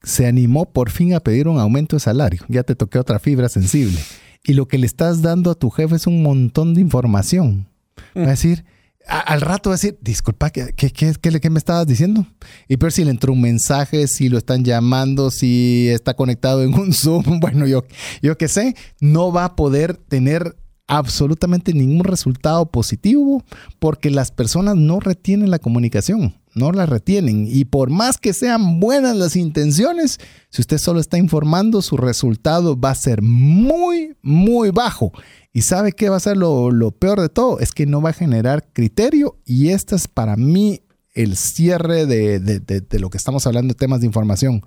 se 0.03 0.27
animó 0.27 0.65
por 0.65 0.89
fin 0.89 1.13
a 1.13 1.21
pedir 1.21 1.47
un 1.47 1.57
aumento 1.57 1.95
de 1.95 2.01
salario. 2.01 2.43
Ya 2.49 2.63
te 2.63 2.75
toqué 2.75 2.99
otra 2.99 3.17
fibra 3.17 3.47
sensible. 3.47 3.97
Y 4.43 4.55
lo 4.55 4.67
que 4.67 4.77
le 4.77 4.85
estás 4.85 5.21
dando 5.21 5.51
a 5.51 5.55
tu 5.55 5.69
jefe 5.69 5.95
es 5.95 6.05
un 6.05 6.21
montón 6.21 6.73
de 6.73 6.81
información. 6.81 7.69
Va 8.13 8.23
a 8.23 8.25
mm. 8.25 8.27
decir, 8.27 8.65
al 9.07 9.39
rato 9.39 9.69
va 9.69 9.75
a 9.75 9.77
decir, 9.77 9.97
disculpa, 10.01 10.49
¿qué, 10.49 10.73
qué, 10.75 10.91
qué, 10.91 11.49
me 11.49 11.59
estabas 11.59 11.87
diciendo? 11.87 12.27
Y 12.67 12.75
pero 12.75 12.91
si 12.91 13.05
le 13.05 13.11
entró 13.11 13.31
un 13.31 13.39
mensaje, 13.39 14.05
si 14.07 14.27
lo 14.27 14.37
están 14.37 14.65
llamando, 14.65 15.31
si 15.31 15.87
está 15.87 16.13
conectado 16.13 16.61
en 16.61 16.73
un 16.73 16.91
Zoom, 16.93 17.39
bueno, 17.39 17.65
yo, 17.67 17.85
yo 18.21 18.37
qué 18.37 18.49
sé, 18.49 18.75
no 18.99 19.31
va 19.31 19.45
a 19.45 19.55
poder 19.55 19.95
tener 19.95 20.57
absolutamente 20.89 21.71
ningún 21.71 22.03
resultado 22.03 22.65
positivo 22.65 23.43
porque 23.77 24.09
las 24.09 24.31
personas 24.31 24.75
no 24.75 24.99
retienen 24.99 25.51
la 25.51 25.59
comunicación. 25.59 26.35
no 26.55 26.71
las 26.71 26.89
retienen. 26.89 27.47
Y 27.47 27.65
por 27.65 27.91
más 27.91 28.17
que 28.17 28.33
sean 28.33 28.79
buenas 28.79 29.15
las 29.15 29.35
intenciones, 29.35 30.19
si 30.49 30.61
usted 30.61 30.79
solo 30.79 30.99
está 30.99 31.17
informando, 31.17 31.83
su 31.83 31.95
resultado 31.95 32.77
va 32.77 32.89
a 32.89 32.95
ser 32.95 33.21
muy, 33.21 34.17
muy 34.23 34.71
bajo. 34.71 35.13
Y 35.53 35.61
sabe 35.61 35.91
qué 35.93 36.09
va 36.09 36.17
a 36.17 36.19
ser 36.19 36.37
lo, 36.37 36.91
peor 36.91 37.21
de 37.21 37.29
todo, 37.29 37.59
es 37.59 37.71
que 37.71 37.85
no 37.85 38.01
va 38.01 38.09
a 38.09 38.13
generar 38.13 38.67
criterio 38.73 39.37
y 39.45 39.69
este 39.69 39.95
es 39.95 40.07
para 40.07 40.35
mí 40.35 40.81
el 41.13 41.37
cierre 41.37 42.07
de, 42.07 42.39
de 42.39 42.99
lo 42.99 43.11
que 43.11 43.17
estamos 43.17 43.45
hablando 43.45 43.73
de 43.73 43.77
temas 43.77 43.99
de 43.99 44.07
información. 44.07 44.63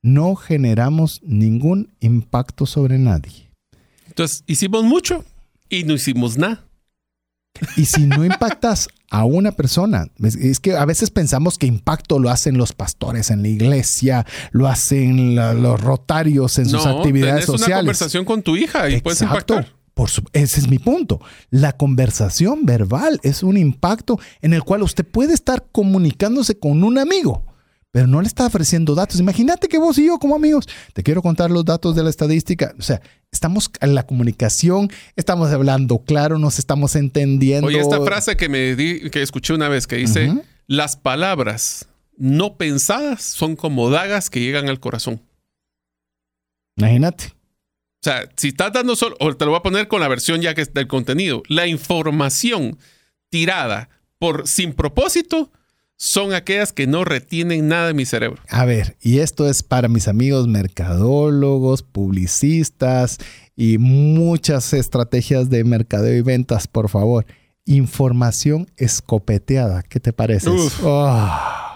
No 0.00 0.34
generamos 0.34 1.20
ningún 1.22 1.92
impacto 2.00 2.64
sobre 2.64 2.98
nadie. 2.98 3.50
Entonces, 4.06 4.42
hicimos 4.46 4.82
mucho 4.82 5.24
y 5.68 5.84
no 5.84 5.94
hicimos 5.94 6.38
nada. 6.38 6.64
Y 7.76 7.86
si 7.86 8.06
no 8.06 8.24
impactas 8.24 8.88
a 9.10 9.24
una 9.24 9.52
persona, 9.52 10.06
es 10.22 10.60
que 10.60 10.76
a 10.76 10.84
veces 10.84 11.10
pensamos 11.10 11.58
que 11.58 11.66
impacto 11.66 12.18
lo 12.18 12.30
hacen 12.30 12.56
los 12.56 12.72
pastores 12.72 13.30
en 13.30 13.42
la 13.42 13.48
iglesia, 13.48 14.26
lo 14.52 14.68
hacen 14.68 15.34
los 15.34 15.80
rotarios 15.80 16.58
en 16.58 16.68
sus 16.68 16.86
actividades 16.86 17.46
sociales. 17.46 17.68
una 17.68 17.76
conversación 17.78 18.24
con 18.24 18.42
tu 18.42 18.56
hija 18.56 18.88
y 18.90 19.00
puedes 19.00 19.22
impactar. 19.22 19.74
Por 19.94 20.10
ese 20.32 20.60
es 20.60 20.68
mi 20.68 20.78
punto. 20.78 21.20
La 21.50 21.76
conversación 21.76 22.64
verbal 22.64 23.18
es 23.24 23.42
un 23.42 23.56
impacto 23.56 24.20
en 24.40 24.54
el 24.54 24.62
cual 24.62 24.84
usted 24.84 25.04
puede 25.04 25.34
estar 25.34 25.66
comunicándose 25.72 26.56
con 26.56 26.84
un 26.84 26.98
amigo 26.98 27.47
pero 27.98 28.06
no 28.06 28.22
le 28.22 28.28
está 28.28 28.46
ofreciendo 28.46 28.94
datos. 28.94 29.18
Imagínate 29.18 29.66
que 29.66 29.76
vos 29.76 29.98
y 29.98 30.06
yo 30.06 30.20
como 30.20 30.36
amigos, 30.36 30.68
te 30.92 31.02
quiero 31.02 31.20
contar 31.20 31.50
los 31.50 31.64
datos 31.64 31.96
de 31.96 32.04
la 32.04 32.10
estadística. 32.10 32.72
O 32.78 32.82
sea, 32.82 33.02
estamos 33.32 33.72
en 33.80 33.96
la 33.96 34.06
comunicación, 34.06 34.88
estamos 35.16 35.50
hablando 35.50 35.98
claro, 35.98 36.38
nos 36.38 36.60
estamos 36.60 36.94
entendiendo. 36.94 37.66
Oye, 37.66 37.80
esta 37.80 38.00
frase 38.00 38.36
que 38.36 38.48
me 38.48 38.76
di, 38.76 39.10
que 39.10 39.20
escuché 39.20 39.52
una 39.52 39.68
vez 39.68 39.88
que 39.88 39.96
dice, 39.96 40.32
las 40.68 40.96
palabras 40.96 41.88
no 42.16 42.56
pensadas 42.56 43.24
son 43.24 43.56
como 43.56 43.90
dagas 43.90 44.30
que 44.30 44.38
llegan 44.38 44.68
al 44.68 44.78
corazón. 44.78 45.20
Imagínate. 46.76 47.32
O 47.34 48.04
sea, 48.04 48.28
si 48.36 48.50
estás 48.50 48.72
dando 48.72 48.94
solo, 48.94 49.16
o 49.18 49.34
te 49.34 49.44
lo 49.44 49.50
voy 49.50 49.58
a 49.58 49.62
poner 49.64 49.88
con 49.88 50.00
la 50.00 50.06
versión 50.06 50.40
ya 50.40 50.54
que 50.54 50.60
es 50.60 50.72
del 50.72 50.86
contenido, 50.86 51.42
la 51.48 51.66
información 51.66 52.78
tirada 53.28 53.88
por 54.20 54.46
sin 54.46 54.72
propósito 54.72 55.50
son 55.98 56.32
aquellas 56.32 56.72
que 56.72 56.86
no 56.86 57.04
retienen 57.04 57.68
nada 57.68 57.88
de 57.88 57.94
mi 57.94 58.06
cerebro. 58.06 58.40
A 58.48 58.64
ver, 58.64 58.96
y 59.02 59.18
esto 59.18 59.48
es 59.48 59.62
para 59.64 59.88
mis 59.88 60.06
amigos 60.06 60.46
mercadólogos, 60.46 61.82
publicistas 61.82 63.18
y 63.56 63.78
muchas 63.78 64.72
estrategias 64.72 65.50
de 65.50 65.64
mercadeo 65.64 66.16
y 66.16 66.22
ventas, 66.22 66.68
por 66.68 66.88
favor. 66.88 67.26
Información 67.66 68.70
escopeteada, 68.76 69.82
¿qué 69.82 69.98
te 69.98 70.12
parece? 70.12 70.48
Ah, 70.84 71.67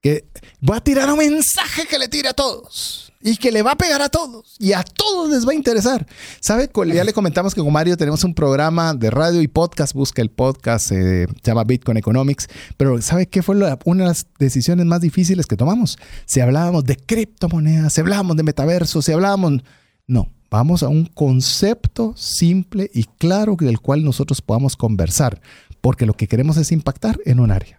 que 0.00 0.28
voy 0.60 0.76
a 0.76 0.80
tirar 0.80 1.10
un 1.10 1.18
mensaje 1.18 1.86
que 1.86 1.98
le 1.98 2.08
tire 2.08 2.28
a 2.28 2.34
todos 2.34 3.12
y 3.20 3.36
que 3.36 3.50
le 3.50 3.62
va 3.62 3.72
a 3.72 3.76
pegar 3.76 4.00
a 4.00 4.08
todos 4.08 4.56
y 4.58 4.72
a 4.72 4.82
todos 4.82 5.30
les 5.30 5.46
va 5.46 5.52
a 5.52 5.54
interesar. 5.54 6.06
¿Sabe? 6.40 6.70
Ya 6.94 7.04
le 7.04 7.12
comentamos 7.12 7.54
que 7.54 7.60
con 7.60 7.72
Mario 7.72 7.96
tenemos 7.96 8.22
un 8.24 8.34
programa 8.34 8.94
de 8.94 9.10
radio 9.10 9.42
y 9.42 9.48
podcast. 9.48 9.92
Busca 9.94 10.22
el 10.22 10.30
podcast, 10.30 10.92
eh, 10.92 11.26
se 11.26 11.50
llama 11.50 11.64
Bitcoin 11.64 11.96
Economics. 11.96 12.48
Pero 12.76 13.00
¿sabe 13.02 13.26
qué 13.26 13.42
fue 13.42 13.56
una 13.56 14.04
de 14.04 14.08
las 14.08 14.26
decisiones 14.38 14.86
más 14.86 15.00
difíciles 15.00 15.46
que 15.46 15.56
tomamos? 15.56 15.98
Si 16.26 16.40
hablábamos 16.40 16.84
de 16.84 16.96
criptomonedas, 16.96 17.92
si 17.92 18.00
hablábamos 18.00 18.36
de 18.36 18.42
metaverso, 18.42 19.02
si 19.02 19.12
hablábamos... 19.12 19.62
No, 20.06 20.32
vamos 20.50 20.82
a 20.82 20.88
un 20.88 21.04
concepto 21.04 22.14
simple 22.16 22.90
y 22.94 23.04
claro 23.04 23.56
del 23.58 23.80
cual 23.80 24.04
nosotros 24.04 24.40
podamos 24.40 24.76
conversar, 24.76 25.40
porque 25.82 26.06
lo 26.06 26.14
que 26.14 26.28
queremos 26.28 26.56
es 26.56 26.72
impactar 26.72 27.18
en 27.26 27.40
un 27.40 27.50
área. 27.50 27.77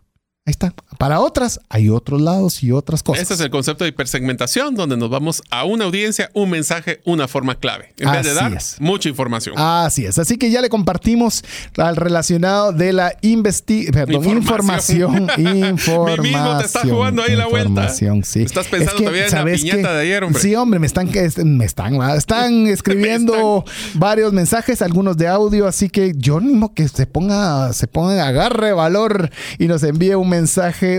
Ahí 0.49 0.51
está. 0.51 0.73
Para 0.97 1.19
otras, 1.19 1.59
hay 1.69 1.89
otros 1.89 2.19
lados 2.19 2.63
y 2.63 2.71
otras 2.71 3.03
cosas. 3.03 3.21
Este 3.21 3.35
es 3.35 3.39
el 3.39 3.51
concepto 3.51 3.83
de 3.83 3.91
hipersegmentación, 3.91 4.73
donde 4.73 4.97
nos 4.97 5.11
vamos 5.11 5.43
a 5.51 5.63
una 5.63 5.85
audiencia, 5.85 6.31
un 6.33 6.49
mensaje, 6.49 7.01
una 7.05 7.27
forma 7.27 7.53
clave. 7.59 7.93
En 7.99 8.11
vez 8.11 8.25
de 8.25 8.33
dar 8.33 8.57
mucha 8.79 9.09
información. 9.09 9.53
Así 9.59 10.07
es. 10.07 10.17
Así 10.17 10.37
que 10.37 10.49
ya 10.49 10.61
le 10.61 10.69
compartimos 10.69 11.43
al 11.77 11.97
relacionado 11.97 12.71
de 12.71 12.93
la 12.93 13.13
investigación, 13.21 14.25
información. 14.25 15.29
Información. 15.29 16.17
Mi 16.23 16.29
mismo 16.29 16.57
te 16.57 16.65
está 16.65 16.81
jugando 16.81 17.21
ahí 17.21 17.35
la 17.35 17.45
vuelta. 17.45 17.89
Sí. 17.89 18.07
Estás 18.41 18.65
pensando 18.69 19.03
todavía 19.03 19.27
en 19.27 19.35
la 19.35 19.45
piñata 19.45 19.93
de 19.93 20.01
ayer, 20.01 20.23
hombre. 20.23 20.41
Sí, 20.41 20.55
hombre, 20.55 20.79
me 20.79 20.87
están, 20.87 21.11
me 21.45 21.65
están, 21.65 22.01
están 22.17 22.65
escribiendo 22.67 23.63
varios 23.93 24.33
mensajes, 24.33 24.81
algunos 24.81 25.15
de 25.15 25.27
audio, 25.27 25.67
así 25.67 25.91
que 25.91 26.13
yo 26.15 26.39
mismo 26.41 26.73
que 26.73 26.87
se 26.87 27.05
ponga, 27.05 27.71
se 27.73 27.85
ponga, 27.85 28.27
agarre 28.27 28.73
valor 28.73 29.29
y 29.59 29.67
nos 29.67 29.83
envíe 29.83 30.15
un 30.15 30.29
mensaje, 30.29 30.38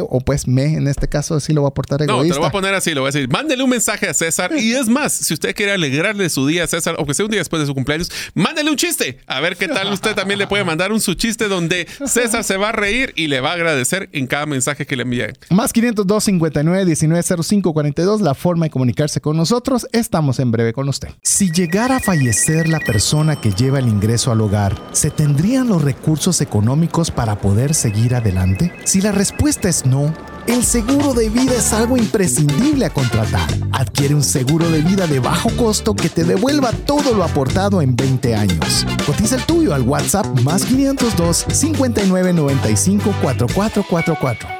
o 0.09 0.21
pues 0.21 0.47
me, 0.47 0.75
en 0.75 0.89
este 0.89 1.09
caso, 1.09 1.35
así 1.35 1.53
lo 1.53 1.63
voy 1.63 1.69
a 1.69 1.71
aportar 1.71 2.03
egoísta. 2.03 2.17
No, 2.17 2.23
te 2.23 2.35
lo 2.35 2.41
voy 2.41 2.49
a 2.49 2.53
poner 2.53 2.75
así, 2.75 2.95
lo 2.95 3.03
voy 3.03 3.09
a 3.09 3.13
decir. 3.13 3.29
Mándele 3.29 3.63
un 3.63 3.71
mensaje 3.71 4.09
a 4.09 4.15
César. 4.15 4.53
Y 4.57 4.73
es 4.73 4.89
más, 4.89 5.13
si 5.13 5.35
usted 5.35 5.55
quiere 5.55 5.73
alegrarle 5.73 6.29
su 6.31 6.47
día 6.47 6.65
a 6.65 6.67
César, 6.67 6.97
o 6.99 7.07
que 7.07 7.15
sea 7.15 7.25
un 7.25 7.31
día 7.31 7.41
después 7.41 7.61
de 7.61 7.67
su 7.67 7.75
cumpleaños, 7.75 8.11
mándele 8.35 8.71
un 8.71 8.77
chiste. 8.77 9.19
A 9.27 9.41
ver 9.41 9.57
qué 9.57 9.69
tal 9.69 9.93
usted 9.93 10.15
también 10.15 10.39
le 10.39 10.47
puede 10.47 10.65
mandar 10.65 10.93
un 10.93 11.01
su 11.01 11.15
chiste 11.15 11.49
donde 11.49 11.87
César 12.07 12.45
se 12.45 12.57
va 12.57 12.71
a 12.71 12.73
reír 12.73 13.13
y 13.17 13.29
le 13.29 13.41
va 13.41 13.51
a 13.51 13.55
agradecer 13.55 14.09
en 14.13 14.27
cada 14.27 14.47
mensaje 14.47 14.87
que 14.87 14.97
le 14.97 15.03
envíe. 15.03 15.33
Más 15.51 15.73
502 15.73 16.25
59 16.25 16.85
19 16.85 17.43
05 17.43 17.73
42, 17.73 18.21
la 18.21 18.35
forma 18.35 18.67
de 18.67 18.71
comunicarse 18.71 19.21
con 19.21 19.37
nosotros. 19.37 19.87
Estamos 19.93 20.39
en 20.41 20.51
breve 20.51 20.73
con 20.73 20.89
usted. 20.89 21.09
Si 21.23 21.51
llegara 21.51 21.97
a 21.97 22.01
fallecer 22.01 22.69
la 22.69 22.81
persona 22.81 23.41
que 23.41 23.53
lleva 23.53 23.79
el 23.79 23.89
ingreso 23.89 24.33
al 24.33 24.41
hogar, 24.41 24.77
¿se 24.93 25.11
tendrían 25.11 25.69
los 25.69 25.83
recursos 25.83 26.41
económicos 26.41 27.11
para 27.11 27.39
poder 27.41 27.75
seguir 27.75 28.15
adelante? 28.15 28.73
Si 28.85 29.01
la 29.01 29.13
respuesta 29.13 29.30
es 29.65 29.85
no, 29.85 30.13
el 30.47 30.65
seguro 30.65 31.15
de 31.15 31.29
vida 31.29 31.55
es 31.55 31.73
algo 31.73 31.97
imprescindible 31.97 32.85
a 32.87 32.91
contratar. 32.91 33.49
Adquiere 33.73 34.15
un 34.15 34.23
seguro 34.23 34.69
de 34.71 34.81
vida 34.81 35.07
de 35.07 35.21
bajo 35.21 35.51
costo 35.57 35.95
que 35.95 36.09
te 36.09 36.25
devuelva 36.25 36.73
todo 36.73 37.15
lo 37.15 37.25
aportado 37.25 37.83
en 37.83 37.97
20 37.97 38.35
años. 38.35 38.87
Cotiza 39.07 39.37
el 39.37 39.43
tuyo 39.45 39.75
al 39.75 39.83
WhatsApp 39.83 40.27
más 40.41 40.65
502 40.65 41.47
5995 41.53 43.15
4444. 43.23 44.60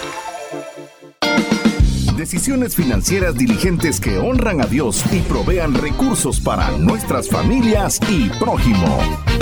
Decisiones 2.21 2.75
financieras 2.75 3.35
diligentes 3.35 3.99
que 3.99 4.19
honran 4.19 4.61
a 4.61 4.67
Dios 4.67 5.03
y 5.11 5.21
provean 5.21 5.73
recursos 5.73 6.39
para 6.39 6.69
nuestras 6.77 7.27
familias 7.27 7.99
y 8.11 8.29
prójimo. 8.37 9.40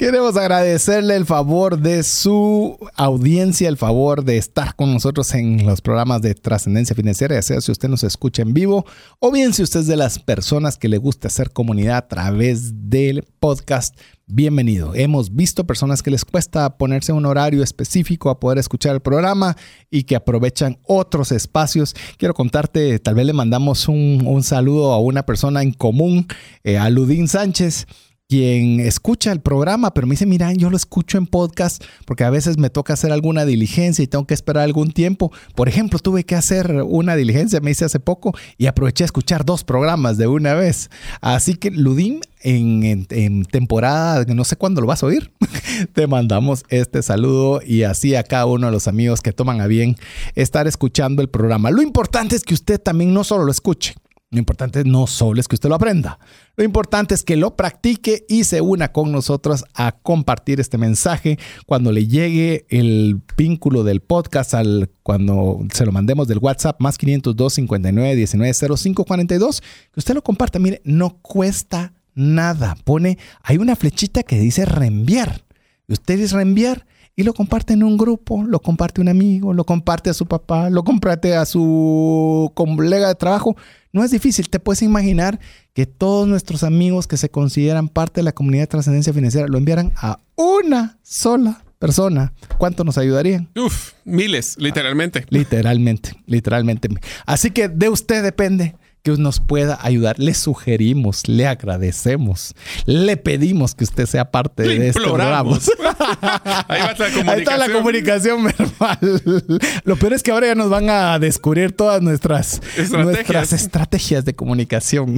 Queremos 0.00 0.34
agradecerle 0.38 1.14
el 1.14 1.26
favor 1.26 1.78
de 1.78 2.02
su 2.04 2.78
audiencia, 2.96 3.68
el 3.68 3.76
favor 3.76 4.24
de 4.24 4.38
estar 4.38 4.74
con 4.74 4.94
nosotros 4.94 5.34
en 5.34 5.66
los 5.66 5.82
programas 5.82 6.22
de 6.22 6.34
trascendencia 6.34 6.96
financiera, 6.96 7.34
ya 7.34 7.42
sea 7.42 7.60
si 7.60 7.70
usted 7.70 7.90
nos 7.90 8.02
escucha 8.02 8.40
en 8.40 8.54
vivo 8.54 8.86
o 9.18 9.30
bien 9.30 9.52
si 9.52 9.62
usted 9.62 9.80
es 9.80 9.86
de 9.86 9.98
las 9.98 10.18
personas 10.18 10.78
que 10.78 10.88
le 10.88 10.96
gusta 10.96 11.28
hacer 11.28 11.50
comunidad 11.50 11.98
a 11.98 12.08
través 12.08 12.88
del 12.88 13.26
podcast. 13.40 13.94
Bienvenido. 14.26 14.94
Hemos 14.94 15.34
visto 15.34 15.66
personas 15.66 16.02
que 16.02 16.10
les 16.10 16.24
cuesta 16.24 16.78
ponerse 16.78 17.12
un 17.12 17.26
horario 17.26 17.62
específico 17.62 18.30
a 18.30 18.40
poder 18.40 18.56
escuchar 18.56 18.94
el 18.94 19.00
programa 19.00 19.54
y 19.90 20.04
que 20.04 20.16
aprovechan 20.16 20.78
otros 20.84 21.30
espacios. 21.30 21.94
Quiero 22.16 22.32
contarte, 22.32 23.00
tal 23.00 23.16
vez 23.16 23.26
le 23.26 23.34
mandamos 23.34 23.86
un, 23.86 24.42
saludo 24.44 24.94
a 24.94 24.98
una 24.98 25.26
persona 25.26 25.60
en 25.60 25.72
común, 25.72 26.26
eh, 26.64 26.78
a 26.78 26.88
Ludín 26.88 27.28
Sánchez 27.28 27.86
quien 28.30 28.78
escucha 28.78 29.32
el 29.32 29.40
programa, 29.40 29.92
pero 29.92 30.06
me 30.06 30.12
dice, 30.12 30.24
mira, 30.24 30.52
yo 30.52 30.70
lo 30.70 30.76
escucho 30.76 31.18
en 31.18 31.26
podcast 31.26 31.82
porque 32.04 32.22
a 32.22 32.30
veces 32.30 32.58
me 32.58 32.70
toca 32.70 32.92
hacer 32.92 33.10
alguna 33.10 33.44
diligencia 33.44 34.04
y 34.04 34.06
tengo 34.06 34.24
que 34.24 34.34
esperar 34.34 34.62
algún 34.62 34.92
tiempo. 34.92 35.32
Por 35.56 35.68
ejemplo, 35.68 35.98
tuve 35.98 36.22
que 36.22 36.36
hacer 36.36 36.84
una 36.86 37.16
diligencia, 37.16 37.58
me 37.60 37.72
hice 37.72 37.86
hace 37.86 37.98
poco, 37.98 38.32
y 38.56 38.66
aproveché 38.66 39.02
a 39.02 39.06
escuchar 39.06 39.44
dos 39.44 39.64
programas 39.64 40.16
de 40.16 40.28
una 40.28 40.54
vez. 40.54 40.90
Así 41.20 41.54
que, 41.56 41.72
Ludim, 41.72 42.20
en, 42.42 43.04
en, 43.10 43.44
temporada, 43.46 44.24
no 44.32 44.44
sé 44.44 44.54
cuándo 44.54 44.80
lo 44.80 44.86
vas 44.86 45.02
a 45.02 45.06
oír, 45.06 45.32
te 45.92 46.06
mandamos 46.06 46.64
este 46.68 47.02
saludo 47.02 47.60
y 47.66 47.82
así 47.82 48.14
a 48.14 48.22
cada 48.22 48.46
uno 48.46 48.68
de 48.68 48.72
los 48.72 48.86
amigos 48.86 49.22
que 49.22 49.32
toman 49.32 49.60
a 49.60 49.66
bien 49.66 49.96
estar 50.36 50.68
escuchando 50.68 51.20
el 51.20 51.28
programa. 51.28 51.72
Lo 51.72 51.82
importante 51.82 52.36
es 52.36 52.44
que 52.44 52.54
usted 52.54 52.80
también 52.80 53.12
no 53.12 53.24
solo 53.24 53.44
lo 53.44 53.50
escuche, 53.50 53.94
Lo 54.32 54.38
importante 54.38 54.84
no 54.84 55.08
solo 55.08 55.40
es 55.40 55.48
que 55.48 55.56
usted 55.56 55.68
lo 55.68 55.74
aprenda, 55.74 56.20
lo 56.54 56.62
importante 56.62 57.16
es 57.16 57.24
que 57.24 57.34
lo 57.34 57.56
practique 57.56 58.26
y 58.28 58.44
se 58.44 58.60
una 58.60 58.92
con 58.92 59.10
nosotros 59.10 59.64
a 59.74 59.90
compartir 59.90 60.60
este 60.60 60.78
mensaje 60.78 61.36
cuando 61.66 61.90
le 61.90 62.06
llegue 62.06 62.64
el 62.68 63.20
vínculo 63.36 63.82
del 63.82 63.98
podcast 63.98 64.54
al 64.54 64.88
cuando 65.02 65.58
se 65.74 65.84
lo 65.84 65.90
mandemos 65.90 66.28
del 66.28 66.38
WhatsApp 66.38 66.80
más 66.80 66.96
502 66.96 67.54
59 67.54 68.14
19 68.14 68.54
05 68.76 69.04
42, 69.04 69.60
que 69.60 69.98
usted 69.98 70.14
lo 70.14 70.22
comparta. 70.22 70.60
Mire, 70.60 70.80
no 70.84 71.18
cuesta 71.22 71.92
nada. 72.14 72.76
Pone, 72.84 73.18
hay 73.42 73.56
una 73.56 73.74
flechita 73.74 74.22
que 74.22 74.38
dice 74.38 74.64
reenviar. 74.64 75.42
Usted 75.88 76.18
dice 76.18 76.36
reenviar 76.36 76.86
y 77.16 77.24
lo 77.24 77.34
comparte 77.34 77.72
en 77.72 77.82
un 77.82 77.96
grupo, 77.96 78.44
lo 78.44 78.60
comparte 78.60 79.00
un 79.00 79.08
amigo, 79.08 79.52
lo 79.52 79.64
comparte 79.64 80.08
a 80.08 80.14
su 80.14 80.26
papá, 80.26 80.70
lo 80.70 80.84
comparte 80.84 81.34
a 81.34 81.44
su 81.44 82.52
colega 82.54 83.08
de 83.08 83.14
trabajo. 83.16 83.56
No 83.92 84.04
es 84.04 84.10
difícil, 84.10 84.48
te 84.48 84.60
puedes 84.60 84.82
imaginar 84.82 85.40
que 85.74 85.86
todos 85.86 86.28
nuestros 86.28 86.62
amigos 86.62 87.06
que 87.06 87.16
se 87.16 87.28
consideran 87.28 87.88
parte 87.88 88.20
de 88.20 88.24
la 88.24 88.32
comunidad 88.32 88.64
de 88.64 88.68
trascendencia 88.68 89.12
financiera 89.12 89.48
lo 89.48 89.58
enviaran 89.58 89.92
a 89.96 90.20
una 90.36 90.98
sola 91.02 91.64
persona. 91.80 92.32
¿Cuánto 92.58 92.84
nos 92.84 92.98
ayudarían? 92.98 93.48
Uf, 93.56 93.94
miles, 94.04 94.56
literalmente. 94.58 95.26
Literalmente, 95.30 96.12
literalmente. 96.26 96.88
Así 97.26 97.50
que 97.50 97.68
de 97.68 97.88
usted 97.88 98.22
depende 98.22 98.76
que 99.02 99.12
nos 99.12 99.40
pueda 99.40 99.78
ayudar. 99.80 100.18
Le 100.18 100.34
sugerimos, 100.34 101.28
le 101.28 101.46
agradecemos, 101.46 102.54
le 102.86 103.16
pedimos 103.16 103.74
que 103.74 103.84
usted 103.84 104.06
sea 104.06 104.30
parte 104.30 104.62
de 104.62 104.88
este 104.88 105.00
programa. 105.00 105.58
Ahí 106.68 106.80
va 106.80 106.92
la 106.92 106.96
comunicación. 106.96 107.28
Ahí 107.28 107.38
está 107.40 107.56
la 107.56 107.72
comunicación 107.72 108.44
verbal. 108.58 109.60
Lo 109.84 109.96
peor 109.96 110.12
es 110.12 110.22
que 110.22 110.30
ahora 110.30 110.48
ya 110.48 110.54
nos 110.54 110.70
van 110.70 110.90
a 110.90 111.18
descubrir 111.18 111.72
todas 111.72 112.02
nuestras 112.02 112.60
estrategias, 112.76 113.04
nuestras 113.04 113.52
estrategias 113.52 114.24
de 114.24 114.34
comunicación. 114.34 115.16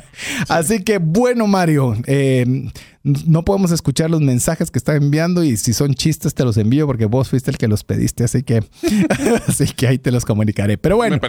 Así 0.48 0.82
que 0.82 0.98
bueno, 0.98 1.46
Mario, 1.46 1.96
eh, 2.06 2.70
no 3.04 3.44
podemos 3.44 3.70
escuchar 3.70 4.10
los 4.10 4.22
mensajes 4.22 4.70
que 4.70 4.78
está 4.78 4.96
enviando 4.96 5.44
y 5.44 5.58
si 5.58 5.74
son 5.74 5.94
chistes 5.94 6.34
te 6.34 6.42
los 6.42 6.56
envío 6.56 6.86
porque 6.86 7.04
vos 7.04 7.28
fuiste 7.28 7.50
el 7.50 7.58
que 7.58 7.68
los 7.68 7.84
pediste, 7.84 8.24
así 8.24 8.42
que, 8.42 8.64
así 9.46 9.66
que 9.66 9.86
ahí 9.86 9.98
te 9.98 10.10
los 10.10 10.24
comunicaré. 10.24 10.78
Pero 10.78 10.96
bueno, 10.96 11.20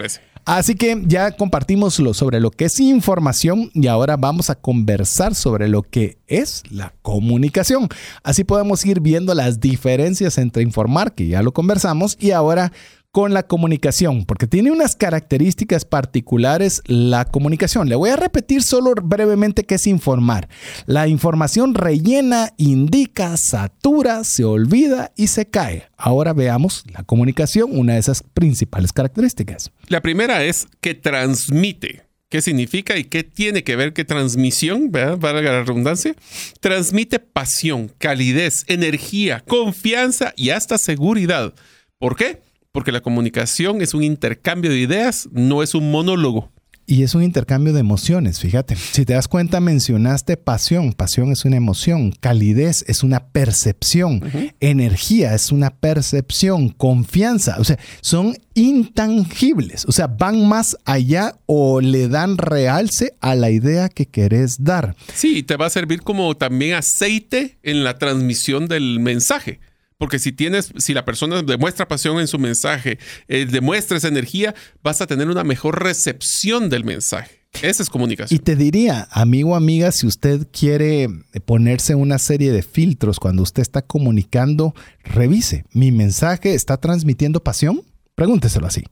así 0.46 0.74
que 0.74 1.02
ya 1.06 1.32
compartimos 1.32 1.98
lo, 2.00 2.14
sobre 2.14 2.40
lo 2.40 2.50
que 2.50 2.64
es 2.64 2.80
información 2.80 3.70
y 3.74 3.88
ahora 3.88 4.16
vamos 4.16 4.48
a 4.48 4.54
conversar 4.54 5.34
sobre 5.34 5.68
lo 5.68 5.82
que 5.82 6.16
es 6.26 6.62
la 6.70 6.94
comunicación. 7.02 7.88
Así 8.22 8.42
podemos 8.42 8.84
ir 8.86 9.00
viendo 9.00 9.34
las 9.34 9.60
diferencias 9.60 10.38
entre 10.38 10.62
informar, 10.62 11.14
que 11.14 11.28
ya 11.28 11.42
lo 11.42 11.52
conversamos, 11.52 12.16
y 12.18 12.30
ahora 12.30 12.72
con 13.16 13.32
la 13.32 13.44
comunicación, 13.44 14.26
porque 14.26 14.46
tiene 14.46 14.70
unas 14.70 14.94
características 14.94 15.86
particulares 15.86 16.82
la 16.84 17.24
comunicación. 17.24 17.88
Le 17.88 17.96
voy 17.96 18.10
a 18.10 18.16
repetir 18.16 18.62
solo 18.62 18.92
brevemente 19.02 19.64
qué 19.64 19.76
es 19.76 19.86
informar. 19.86 20.50
La 20.84 21.08
información 21.08 21.72
rellena, 21.72 22.52
indica, 22.58 23.34
satura, 23.38 24.22
se 24.22 24.44
olvida 24.44 25.12
y 25.16 25.28
se 25.28 25.46
cae. 25.46 25.88
Ahora 25.96 26.34
veamos 26.34 26.84
la 26.92 27.04
comunicación, 27.04 27.70
una 27.72 27.94
de 27.94 28.00
esas 28.00 28.22
principales 28.22 28.92
características. 28.92 29.70
La 29.88 30.02
primera 30.02 30.44
es 30.44 30.68
que 30.82 30.92
transmite. 30.92 32.02
¿Qué 32.28 32.42
significa 32.42 32.98
y 32.98 33.04
qué 33.04 33.24
tiene 33.24 33.64
que 33.64 33.76
ver 33.76 33.94
que 33.94 34.04
transmisión, 34.04 34.92
¿verdad? 34.92 35.16
para 35.18 35.40
la 35.40 35.62
redundancia? 35.62 36.14
Transmite 36.60 37.18
pasión, 37.18 37.90
calidez, 37.96 38.64
energía, 38.66 39.42
confianza 39.48 40.34
y 40.36 40.50
hasta 40.50 40.76
seguridad. 40.76 41.54
¿Por 41.98 42.14
qué? 42.14 42.44
Porque 42.76 42.92
la 42.92 43.00
comunicación 43.00 43.80
es 43.80 43.94
un 43.94 44.04
intercambio 44.04 44.70
de 44.70 44.76
ideas, 44.76 45.30
no 45.32 45.62
es 45.62 45.74
un 45.74 45.90
monólogo. 45.90 46.52
Y 46.84 47.04
es 47.04 47.14
un 47.14 47.22
intercambio 47.22 47.72
de 47.72 47.80
emociones, 47.80 48.38
fíjate. 48.38 48.76
Si 48.76 49.06
te 49.06 49.14
das 49.14 49.28
cuenta, 49.28 49.60
mencionaste 49.60 50.36
pasión. 50.36 50.92
Pasión 50.92 51.32
es 51.32 51.46
una 51.46 51.56
emoción. 51.56 52.12
Calidez 52.12 52.84
es 52.86 53.02
una 53.02 53.28
percepción. 53.28 54.20
Energía 54.60 55.34
es 55.34 55.52
una 55.52 55.70
percepción. 55.70 56.68
Confianza. 56.68 57.56
O 57.60 57.64
sea, 57.64 57.78
son 58.02 58.36
intangibles. 58.52 59.86
O 59.86 59.92
sea, 59.92 60.06
van 60.06 60.46
más 60.46 60.76
allá 60.84 61.38
o 61.46 61.80
le 61.80 62.08
dan 62.08 62.36
realce 62.36 63.14
a 63.22 63.34
la 63.34 63.50
idea 63.50 63.88
que 63.88 64.04
querés 64.04 64.62
dar. 64.62 64.96
Sí, 65.14 65.42
te 65.42 65.56
va 65.56 65.64
a 65.64 65.70
servir 65.70 66.02
como 66.02 66.36
también 66.36 66.74
aceite 66.74 67.56
en 67.62 67.84
la 67.84 67.96
transmisión 67.96 68.68
del 68.68 69.00
mensaje. 69.00 69.60
Porque 69.98 70.18
si 70.18 70.32
tienes, 70.32 70.72
si 70.76 70.92
la 70.92 71.04
persona 71.04 71.42
demuestra 71.42 71.88
pasión 71.88 72.20
en 72.20 72.26
su 72.26 72.38
mensaje, 72.38 72.98
eh, 73.28 73.46
demuestra 73.46 73.96
esa 73.96 74.08
energía, 74.08 74.54
vas 74.82 75.00
a 75.00 75.06
tener 75.06 75.28
una 75.28 75.44
mejor 75.44 75.82
recepción 75.82 76.68
del 76.68 76.84
mensaje. 76.84 77.46
Esa 77.62 77.82
es 77.82 77.88
comunicación. 77.88 78.38
Y 78.38 78.42
te 78.42 78.54
diría, 78.56 79.08
amigo 79.10 79.56
amiga, 79.56 79.90
si 79.92 80.06
usted 80.06 80.46
quiere 80.52 81.08
ponerse 81.46 81.94
una 81.94 82.18
serie 82.18 82.52
de 82.52 82.62
filtros 82.62 83.18
cuando 83.18 83.42
usted 83.42 83.62
está 83.62 83.82
comunicando, 83.82 84.74
revise. 85.02 85.64
¿Mi 85.72 85.90
mensaje 85.92 86.54
está 86.54 86.76
transmitiendo 86.76 87.42
pasión? 87.42 87.82
Pregúnteselo 88.14 88.66
así. 88.66 88.84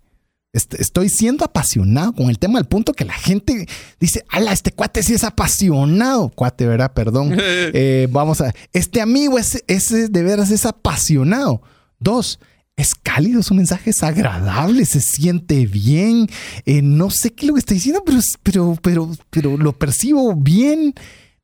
Estoy 0.54 1.08
siendo 1.08 1.44
apasionado 1.44 2.12
con 2.12 2.30
el 2.30 2.38
tema 2.38 2.60
al 2.60 2.66
punto 2.66 2.92
que 2.92 3.04
la 3.04 3.12
gente 3.12 3.66
dice, 3.98 4.24
ala, 4.30 4.52
este 4.52 4.70
cuate 4.70 5.02
sí 5.02 5.12
es 5.12 5.24
apasionado. 5.24 6.28
Cuate, 6.28 6.66
¿verdad? 6.66 6.92
Perdón. 6.92 7.36
Eh, 7.76 8.08
vamos 8.10 8.40
a... 8.40 8.54
Este 8.72 9.00
amigo 9.00 9.38
es, 9.38 9.64
de 9.66 10.22
veras 10.22 10.50
es 10.50 10.64
apasionado. 10.64 11.62
Dos, 11.98 12.38
es 12.76 12.94
cálido, 12.94 13.42
su 13.42 13.54
mensaje 13.54 13.90
es 13.90 14.02
agradable, 14.02 14.84
se 14.84 15.00
siente 15.00 15.66
bien. 15.66 16.28
Eh, 16.66 16.82
no 16.82 17.10
sé 17.10 17.32
qué 17.32 17.46
es 17.46 17.48
lo 17.48 17.54
que 17.54 17.60
está 17.60 17.74
diciendo, 17.74 18.02
pero, 18.04 18.18
pero, 18.42 18.78
pero, 18.80 19.10
pero 19.30 19.56
lo 19.56 19.72
percibo 19.72 20.34
bien. 20.34 20.94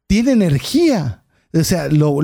Tiene 0.07 0.33
energía. 0.33 1.25
O 1.53 1.65
sea, 1.65 1.89
lo, 1.89 2.21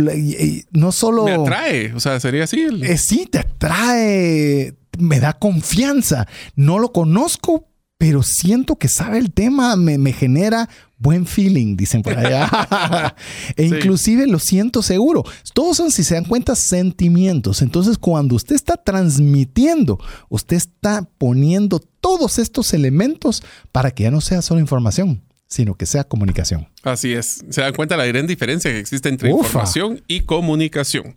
no 0.70 0.92
solo... 0.92 1.24
Me 1.24 1.32
atrae, 1.32 1.92
o 1.94 2.00
sea, 2.00 2.20
sería 2.20 2.44
así. 2.44 2.64
Eh, 2.82 2.96
sí, 2.96 3.26
te 3.30 3.40
atrae 3.40 4.74
me 4.98 5.20
da 5.20 5.32
confianza. 5.34 6.26
No 6.54 6.78
lo 6.78 6.92
conozco, 6.92 7.68
pero 7.98 8.22
siento 8.22 8.76
que 8.76 8.88
sabe 8.88 9.18
el 9.18 9.32
tema, 9.32 9.74
me, 9.76 10.12
genera 10.12 10.68
buen 10.98 11.26
feeling, 11.26 11.76
dicen 11.76 12.02
por 12.02 12.18
allá. 12.18 13.14
e 13.56 13.64
inclusive 13.64 14.26
lo 14.26 14.38
siento 14.38 14.82
seguro. 14.82 15.24
Todos 15.54 15.78
son, 15.78 15.90
si 15.90 16.04
se 16.04 16.14
dan 16.14 16.24
cuenta, 16.24 16.54
sentimientos. 16.54 17.62
Entonces, 17.62 17.96
cuando 17.98 18.34
usted 18.34 18.54
está 18.54 18.76
transmitiendo, 18.76 19.98
usted 20.28 20.56
está 20.56 21.08
poniendo 21.18 21.78
todos 21.78 22.38
estos 22.38 22.74
elementos 22.74 23.42
para 23.72 23.90
que 23.90 24.04
ya 24.04 24.10
no 24.10 24.20
sea 24.20 24.42
solo 24.42 24.60
información 24.60 25.22
sino 25.48 25.76
que 25.76 25.86
sea 25.86 26.04
comunicación. 26.04 26.68
Así 26.82 27.12
es. 27.12 27.44
Se 27.50 27.60
dan 27.60 27.72
cuenta 27.72 27.96
la 27.96 28.06
gran 28.06 28.26
diferencia 28.26 28.70
que 28.72 28.80
existe 28.80 29.08
entre 29.08 29.30
información 29.30 30.02
y 30.08 30.22
comunicación. 30.22 31.14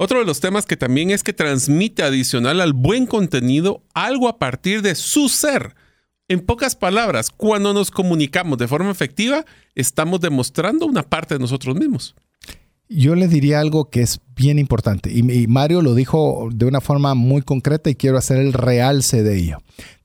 Otro 0.00 0.20
de 0.20 0.24
los 0.24 0.38
temas 0.38 0.64
que 0.64 0.76
también 0.76 1.10
es 1.10 1.24
que 1.24 1.32
transmite 1.32 2.04
adicional 2.04 2.60
al 2.60 2.72
buen 2.72 3.04
contenido 3.04 3.82
algo 3.94 4.28
a 4.28 4.38
partir 4.38 4.80
de 4.80 4.94
su 4.94 5.28
ser. 5.28 5.74
En 6.28 6.38
pocas 6.38 6.76
palabras, 6.76 7.30
cuando 7.30 7.74
nos 7.74 7.90
comunicamos 7.90 8.58
de 8.58 8.68
forma 8.68 8.92
efectiva, 8.92 9.44
estamos 9.74 10.20
demostrando 10.20 10.86
una 10.86 11.02
parte 11.02 11.34
de 11.34 11.40
nosotros 11.40 11.74
mismos. 11.74 12.14
Yo 12.88 13.16
le 13.16 13.26
diría 13.26 13.58
algo 13.58 13.90
que 13.90 14.02
es 14.02 14.20
bien 14.36 14.60
importante 14.60 15.10
y, 15.12 15.46
Mario 15.48 15.82
lo 15.82 15.96
dijo 15.96 16.48
de 16.54 16.66
una 16.66 16.80
forma 16.80 17.14
muy 17.14 17.42
concreta 17.42 17.90
y 17.90 17.96
quiero 17.96 18.18
hacer 18.18 18.38
el 18.38 18.52
realce 18.52 19.24
de 19.24 19.36
ello. 19.36 19.58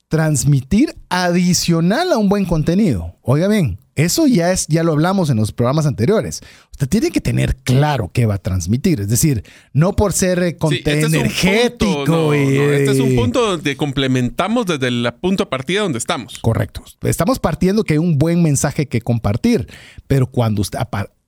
Transmitir 0.07 0.95
adicional 1.09 2.11
a 2.11 2.17
un 2.17 2.29
buen 2.29 2.45
contenido. 2.45 3.15
Oiga 3.21 3.47
bien, 3.47 3.77
eso 3.95 4.27
ya 4.27 4.51
es, 4.51 4.67
ya 4.67 4.83
lo 4.83 4.93
hablamos 4.93 5.29
en 5.29 5.37
los 5.37 5.51
programas 5.51 5.85
anteriores. 5.85 6.41
Usted 6.71 6.89
tiene 6.89 7.11
que 7.11 7.21
tener 7.21 7.55
claro 7.57 8.09
qué 8.11 8.25
va 8.25 8.35
a 8.35 8.37
transmitir. 8.39 8.99
Es 8.99 9.07
decir, 9.07 9.43
no 9.71 9.95
por 9.95 10.13
ser 10.13 10.41
eh, 10.41 10.57
contenido 10.57 11.07
este 11.07 11.17
energético. 11.17 12.33
este 12.33 12.91
es 12.91 12.99
un 12.99 13.15
punto 13.15 13.45
donde 13.45 13.77
complementamos 13.77 14.65
desde 14.65 14.87
el 14.87 15.13
punto 15.21 15.43
de 15.43 15.49
partida 15.49 15.81
donde 15.81 15.99
estamos. 15.99 16.39
Correcto. 16.39 16.83
Estamos 17.03 17.39
partiendo 17.39 17.83
que 17.83 17.93
hay 17.93 17.99
un 17.99 18.17
buen 18.17 18.41
mensaje 18.41 18.87
que 18.87 19.01
compartir, 19.01 19.67
pero 20.07 20.27
cuando 20.27 20.61
usted 20.61 20.79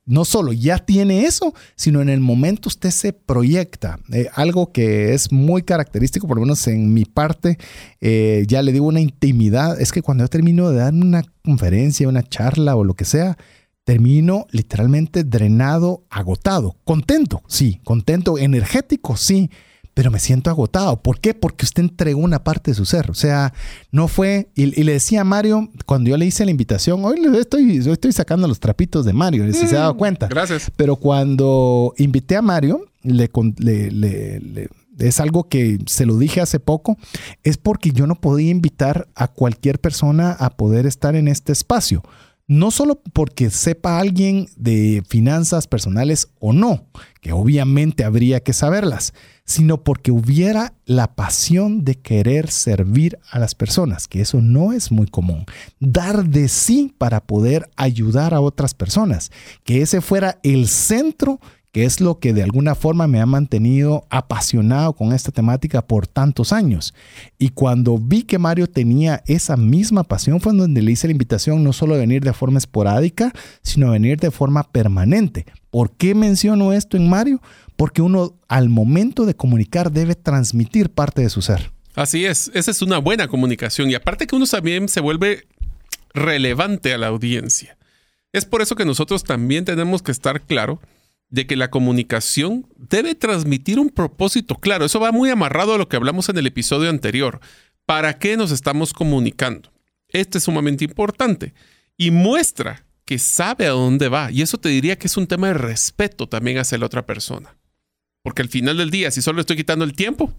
no 0.06 0.24
solo 0.24 0.52
ya 0.52 0.78
tiene 0.78 1.24
eso, 1.24 1.52
sino 1.74 2.00
en 2.00 2.08
el 2.08 2.20
momento 2.20 2.68
usted 2.68 2.90
se 2.90 3.12
proyecta. 3.12 3.98
Eh, 4.12 4.28
algo 4.34 4.72
que 4.72 5.12
es 5.12 5.32
muy 5.32 5.62
característico, 5.62 6.26
por 6.26 6.36
lo 6.36 6.42
menos 6.42 6.66
en 6.68 6.94
mi 6.94 7.04
parte, 7.04 7.58
eh, 8.00 8.44
ya 8.48 8.62
le 8.62 8.72
digo 8.72 8.86
una 8.86 9.00
intimidad, 9.00 9.80
es 9.80 9.92
que 9.92 10.02
cuando 10.02 10.24
yo 10.24 10.28
termino 10.28 10.70
de 10.70 10.78
dar 10.78 10.94
una 10.94 11.24
conferencia, 11.44 12.08
una 12.08 12.22
charla 12.22 12.76
o 12.76 12.84
lo 12.84 12.94
que 12.94 13.04
sea, 13.04 13.36
termino 13.84 14.46
literalmente 14.50 15.22
drenado, 15.22 16.04
agotado, 16.10 16.76
contento, 16.84 17.42
sí, 17.46 17.80
contento, 17.84 18.38
energético, 18.38 19.16
sí, 19.16 19.50
pero 19.96 20.10
me 20.10 20.18
siento 20.18 20.50
agotado. 20.50 21.00
¿Por 21.00 21.20
qué? 21.20 21.32
Porque 21.32 21.64
usted 21.64 21.84
entregó 21.84 22.20
una 22.20 22.44
parte 22.44 22.70
de 22.70 22.74
su 22.74 22.84
ser. 22.84 23.10
O 23.10 23.14
sea, 23.14 23.54
no 23.90 24.08
fue. 24.08 24.50
Y, 24.54 24.66
le 24.66 24.92
decía 24.92 25.22
a 25.22 25.24
Mario, 25.24 25.70
cuando 25.86 26.10
yo 26.10 26.18
le 26.18 26.26
hice 26.26 26.44
la 26.44 26.50
invitación, 26.50 27.02
hoy 27.02 27.18
le 27.18 27.38
estoy, 27.38 27.78
estoy 27.78 28.12
sacando 28.12 28.46
los 28.46 28.60
trapitos 28.60 29.06
de 29.06 29.14
Mario, 29.14 29.50
si 29.54 29.66
se 29.66 29.74
ha 29.74 29.80
dado 29.80 29.94
mm, 29.94 29.96
cuenta. 29.96 30.26
Gracias. 30.26 30.70
Pero 30.76 30.96
cuando 30.96 31.94
invité 31.96 32.36
a 32.36 32.42
Mario, 32.42 32.84
le, 33.02 33.30
le, 33.56 33.90
le, 33.90 34.68
es 34.98 35.18
algo 35.18 35.48
que 35.48 35.78
se 35.86 36.04
lo 36.04 36.18
dije 36.18 36.42
hace 36.42 36.60
poco, 36.60 36.98
es 37.42 37.56
porque 37.56 37.90
yo 37.90 38.06
no 38.06 38.16
podía 38.16 38.50
invitar 38.50 39.08
a 39.14 39.28
cualquier 39.28 39.78
persona 39.78 40.32
a 40.32 40.50
poder 40.50 40.84
estar 40.84 41.16
en 41.16 41.26
este 41.26 41.52
espacio. 41.52 42.02
No 42.46 42.70
solo 42.70 43.00
porque 43.14 43.48
sepa 43.48 43.98
alguien 43.98 44.46
de 44.56 45.02
finanzas 45.08 45.66
personales 45.66 46.28
o 46.38 46.52
no, 46.52 46.84
que 47.22 47.32
obviamente 47.32 48.04
habría 48.04 48.40
que 48.40 48.52
saberlas, 48.52 49.14
sino 49.46 49.82
porque 49.82 50.10
hubiera 50.10 50.74
la 50.84 51.14
pasión 51.14 51.84
de 51.84 51.94
querer 51.94 52.50
servir 52.50 53.18
a 53.30 53.38
las 53.38 53.54
personas, 53.54 54.08
que 54.08 54.20
eso 54.20 54.42
no 54.42 54.72
es 54.72 54.92
muy 54.92 55.06
común. 55.06 55.46
Dar 55.80 56.28
de 56.28 56.48
sí 56.48 56.92
para 56.98 57.20
poder 57.20 57.70
ayudar 57.76 58.34
a 58.34 58.40
otras 58.40 58.74
personas, 58.74 59.30
que 59.64 59.80
ese 59.80 60.02
fuera 60.02 60.38
el 60.42 60.68
centro 60.68 61.40
que 61.76 61.84
es 61.84 62.00
lo 62.00 62.20
que 62.20 62.32
de 62.32 62.42
alguna 62.42 62.74
forma 62.74 63.06
me 63.06 63.20
ha 63.20 63.26
mantenido 63.26 64.06
apasionado 64.08 64.94
con 64.94 65.12
esta 65.12 65.30
temática 65.30 65.86
por 65.86 66.06
tantos 66.06 66.54
años. 66.54 66.94
Y 67.38 67.50
cuando 67.50 67.98
vi 67.98 68.22
que 68.22 68.38
Mario 68.38 68.66
tenía 68.66 69.22
esa 69.26 69.58
misma 69.58 70.02
pasión 70.02 70.40
fue 70.40 70.54
donde 70.54 70.80
le 70.80 70.92
hice 70.92 71.06
la 71.06 71.12
invitación 71.12 71.62
no 71.62 71.74
solo 71.74 71.94
a 71.94 71.98
venir 71.98 72.24
de 72.24 72.32
forma 72.32 72.56
esporádica, 72.56 73.30
sino 73.60 73.88
a 73.88 73.90
venir 73.90 74.18
de 74.18 74.30
forma 74.30 74.62
permanente. 74.62 75.44
¿Por 75.70 75.90
qué 75.90 76.14
menciono 76.14 76.72
esto 76.72 76.96
en 76.96 77.10
Mario? 77.10 77.42
Porque 77.76 78.02
uno 78.02 78.38
al 78.48 78.68
momento 78.68 79.26
de 79.26 79.36
comunicar 79.36 79.92
debe 79.92 80.14
transmitir 80.14 80.90
parte 80.90 81.22
de 81.22 81.30
su 81.30 81.42
ser. 81.42 81.72
Así 81.94 82.26
es, 82.26 82.50
esa 82.54 82.70
es 82.70 82.82
una 82.82 82.98
buena 82.98 83.28
comunicación 83.28 83.90
y 83.90 83.94
aparte 83.94 84.26
que 84.26 84.36
uno 84.36 84.46
también 84.46 84.88
se 84.88 85.00
vuelve 85.00 85.46
relevante 86.12 86.92
a 86.92 86.98
la 86.98 87.06
audiencia. 87.06 87.76
Es 88.32 88.44
por 88.44 88.60
eso 88.60 88.76
que 88.76 88.84
nosotros 88.84 89.24
también 89.24 89.64
tenemos 89.64 90.02
que 90.02 90.12
estar 90.12 90.42
claro 90.42 90.80
de 91.28 91.46
que 91.46 91.56
la 91.56 91.70
comunicación 91.70 92.66
debe 92.76 93.14
transmitir 93.14 93.78
un 93.78 93.90
propósito 93.90 94.56
claro. 94.56 94.84
Eso 94.84 95.00
va 95.00 95.12
muy 95.12 95.30
amarrado 95.30 95.74
a 95.74 95.78
lo 95.78 95.88
que 95.88 95.96
hablamos 95.96 96.28
en 96.28 96.38
el 96.38 96.46
episodio 96.46 96.90
anterior. 96.90 97.40
¿Para 97.84 98.18
qué 98.18 98.36
nos 98.36 98.50
estamos 98.50 98.92
comunicando? 98.92 99.72
Este 100.08 100.38
es 100.38 100.44
sumamente 100.44 100.84
importante 100.84 101.54
y 101.96 102.10
muestra 102.10 102.84
que 103.04 103.18
sabe 103.18 103.66
a 103.66 103.70
dónde 103.70 104.08
va. 104.08 104.30
Y 104.30 104.42
eso 104.42 104.58
te 104.58 104.68
diría 104.68 104.98
que 104.98 105.06
es 105.06 105.16
un 105.16 105.26
tema 105.26 105.48
de 105.48 105.54
respeto 105.54 106.28
también 106.28 106.58
hacia 106.58 106.78
la 106.78 106.86
otra 106.86 107.06
persona. 107.06 107.56
Porque 108.26 108.42
al 108.42 108.48
final 108.48 108.76
del 108.76 108.90
día, 108.90 109.12
si 109.12 109.22
solo 109.22 109.40
estoy 109.40 109.54
quitando 109.54 109.84
el 109.84 109.92
tiempo, 109.92 110.32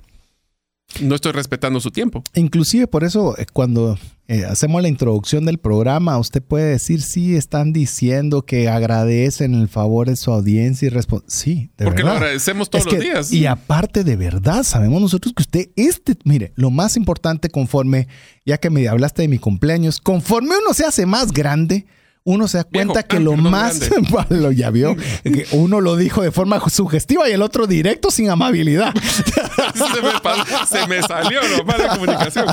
no 1.00 1.16
estoy 1.16 1.32
respetando 1.32 1.80
su 1.80 1.90
tiempo. 1.90 2.22
Inclusive 2.34 2.86
por 2.86 3.06
eso 3.06 3.38
eh, 3.38 3.46
cuando 3.54 3.98
eh, 4.28 4.44
hacemos 4.44 4.82
la 4.82 4.90
introducción 4.90 5.46
del 5.46 5.58
programa, 5.58 6.18
usted 6.18 6.44
puede 6.44 6.66
decir, 6.66 7.02
sí, 7.02 7.38
están 7.38 7.72
diciendo 7.72 8.42
que 8.42 8.68
agradecen 8.68 9.54
el 9.54 9.70
favor 9.70 10.10
de 10.10 10.18
su 10.18 10.34
audiencia 10.34 10.88
y 10.88 10.90
responden, 10.90 11.30
sí, 11.30 11.72
de 11.78 11.86
Porque 11.86 12.04
lo 12.04 12.12
agradecemos 12.12 12.70
todos 12.70 12.88
los 12.88 13.00
días. 13.00 13.32
Y 13.32 13.46
aparte 13.46 14.04
de 14.04 14.18
verdad, 14.18 14.64
sabemos 14.64 15.02
nosotros 15.02 15.34
que 15.34 15.44
usted, 15.44 15.70
este, 15.78 16.18
mire, 16.26 16.52
lo 16.56 16.72
más 16.72 16.98
importante 16.98 17.48
conforme, 17.48 18.10
ya 18.46 18.58
que 18.58 18.70
me 18.70 18.86
hablaste 18.90 19.22
de 19.22 19.30
mi 19.30 19.40
cumpleaños, 19.40 20.02
conforme 20.02 20.58
uno 20.62 20.74
se 20.74 20.84
hace 20.84 21.06
más 21.06 21.32
grande, 21.32 21.86
uno 22.28 22.50
se 22.50 22.58
da 22.58 22.66
cuenta 22.66 23.04
que 23.04 23.22
lo 23.22 23.38
más 23.38 23.90
lo 24.30 24.52
ya 24.52 24.70
vio, 24.70 24.98
que 25.24 25.48
uno 25.54 25.80
lo 25.80 25.96
dijo 25.96 26.22
de 26.22 26.32
forma 26.32 26.60
sugestiva 26.70 27.30
y 27.30 27.32
el 27.32 27.42
otro 27.42 27.68
directo 27.68 28.12
sin 28.12 28.30
amabilidad. 28.30 28.94
se, 30.70 30.88
me, 30.88 31.02
salió 31.02 31.40
nomás 31.58 31.80
la 31.80 31.88
comunicación. 31.88 32.48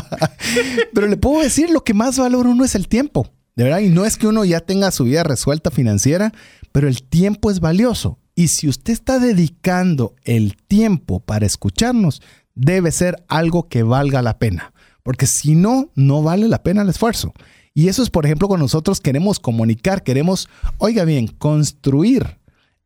Pero 0.95 1.09
le 1.09 1.16
puedo 1.16 1.43
decir 1.43 1.70
lo 1.70 1.83
que 1.83 1.93
más 1.93 2.16
valora 2.16 2.51
uno 2.51 2.64
es 2.64 2.77
el 2.77 2.87
tiempo. 2.87 3.29
De 3.57 3.64
verdad, 3.64 3.81
y 3.81 3.89
no 3.89 4.05
es 4.05 4.16
que 4.16 4.29
uno 4.29 4.45
ya 4.45 4.61
tenga 4.61 4.93
su 4.93 5.05
vida 5.05 5.25
resuelta 5.25 5.72
financiera, 5.72 6.33
pero 6.70 6.87
el 6.87 7.03
tiempo 7.03 7.51
es 7.51 7.59
valioso. 7.59 8.20
Y 8.37 8.49
si 8.49 8.68
usted 8.68 8.93
está 8.93 9.18
dedicando 9.18 10.14
el 10.22 10.57
tiempo 10.68 11.18
para 11.18 11.47
escucharnos, 11.47 12.22
debe 12.55 12.93
ser 12.93 13.25
algo 13.27 13.68
que 13.68 13.83
valga 13.83 14.22
la 14.22 14.39
pena. 14.39 14.72
Porque 15.03 15.27
si 15.27 15.57
no, 15.57 15.91
no 15.97 16.22
vale 16.22 16.47
la 16.47 16.62
pena 16.62 16.83
el 16.83 16.89
esfuerzo. 16.91 17.35
Y 17.75 17.89
eso 17.89 18.05
es, 18.05 18.11
por 18.11 18.25
ejemplo, 18.25 18.47
con 18.47 18.61
nosotros 18.61 19.01
queremos 19.01 19.41
comunicar, 19.41 20.05
queremos, 20.05 20.49
oiga 20.79 21.05
bien, 21.05 21.27
construir, 21.27 22.39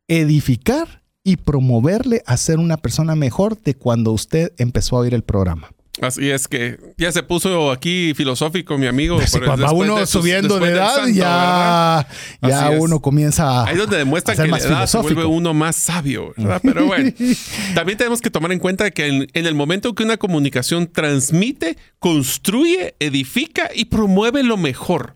edificar 0.07 1.03
y 1.23 1.37
promoverle 1.37 2.23
a 2.25 2.37
ser 2.37 2.57
una 2.57 2.77
persona 2.77 3.15
mejor 3.15 3.61
de 3.61 3.75
cuando 3.75 4.11
usted 4.11 4.51
empezó 4.57 4.97
a 4.97 5.01
oír 5.01 5.13
el 5.13 5.23
programa. 5.23 5.69
Así 6.01 6.29
es 6.29 6.47
que 6.47 6.79
ya 6.97 7.11
se 7.11 7.23
puso 7.23 7.71
aquí 7.71 8.13
filosófico 8.15 8.77
mi 8.77 8.87
amigo. 8.87 9.19
cuando 9.45 9.73
uno 9.73 10.05
subiendo 10.05 10.59
de 10.59 10.71
edad, 10.71 11.07
ya, 11.07 12.07
ya 12.41 12.69
uno 12.71 13.01
comienza 13.01 13.49
a. 13.49 13.67
Ahí 13.67 13.77
donde 13.77 13.97
demuestra 13.97 14.35
que 14.35 14.47
la 14.47 14.57
edad 14.57 14.87
se 14.87 14.97
vuelve 14.99 15.25
uno 15.25 15.53
más 15.53 15.75
sabio, 15.75 16.33
¿verdad? 16.37 16.61
Pero 16.63 16.85
bueno, 16.85 17.11
también 17.75 17.97
tenemos 17.97 18.21
que 18.21 18.29
tomar 18.29 18.51
en 18.51 18.59
cuenta 18.59 18.91
que 18.91 19.07
en, 19.07 19.27
en, 19.33 19.45
el 19.45 19.55
momento 19.55 19.93
que 19.93 20.03
una 20.03 20.17
comunicación 20.17 20.87
transmite, 20.87 21.77
construye, 21.99 22.95
edifica 22.99 23.69
y 23.73 23.85
promueve 23.85 24.43
lo 24.43 24.57
mejor. 24.57 25.15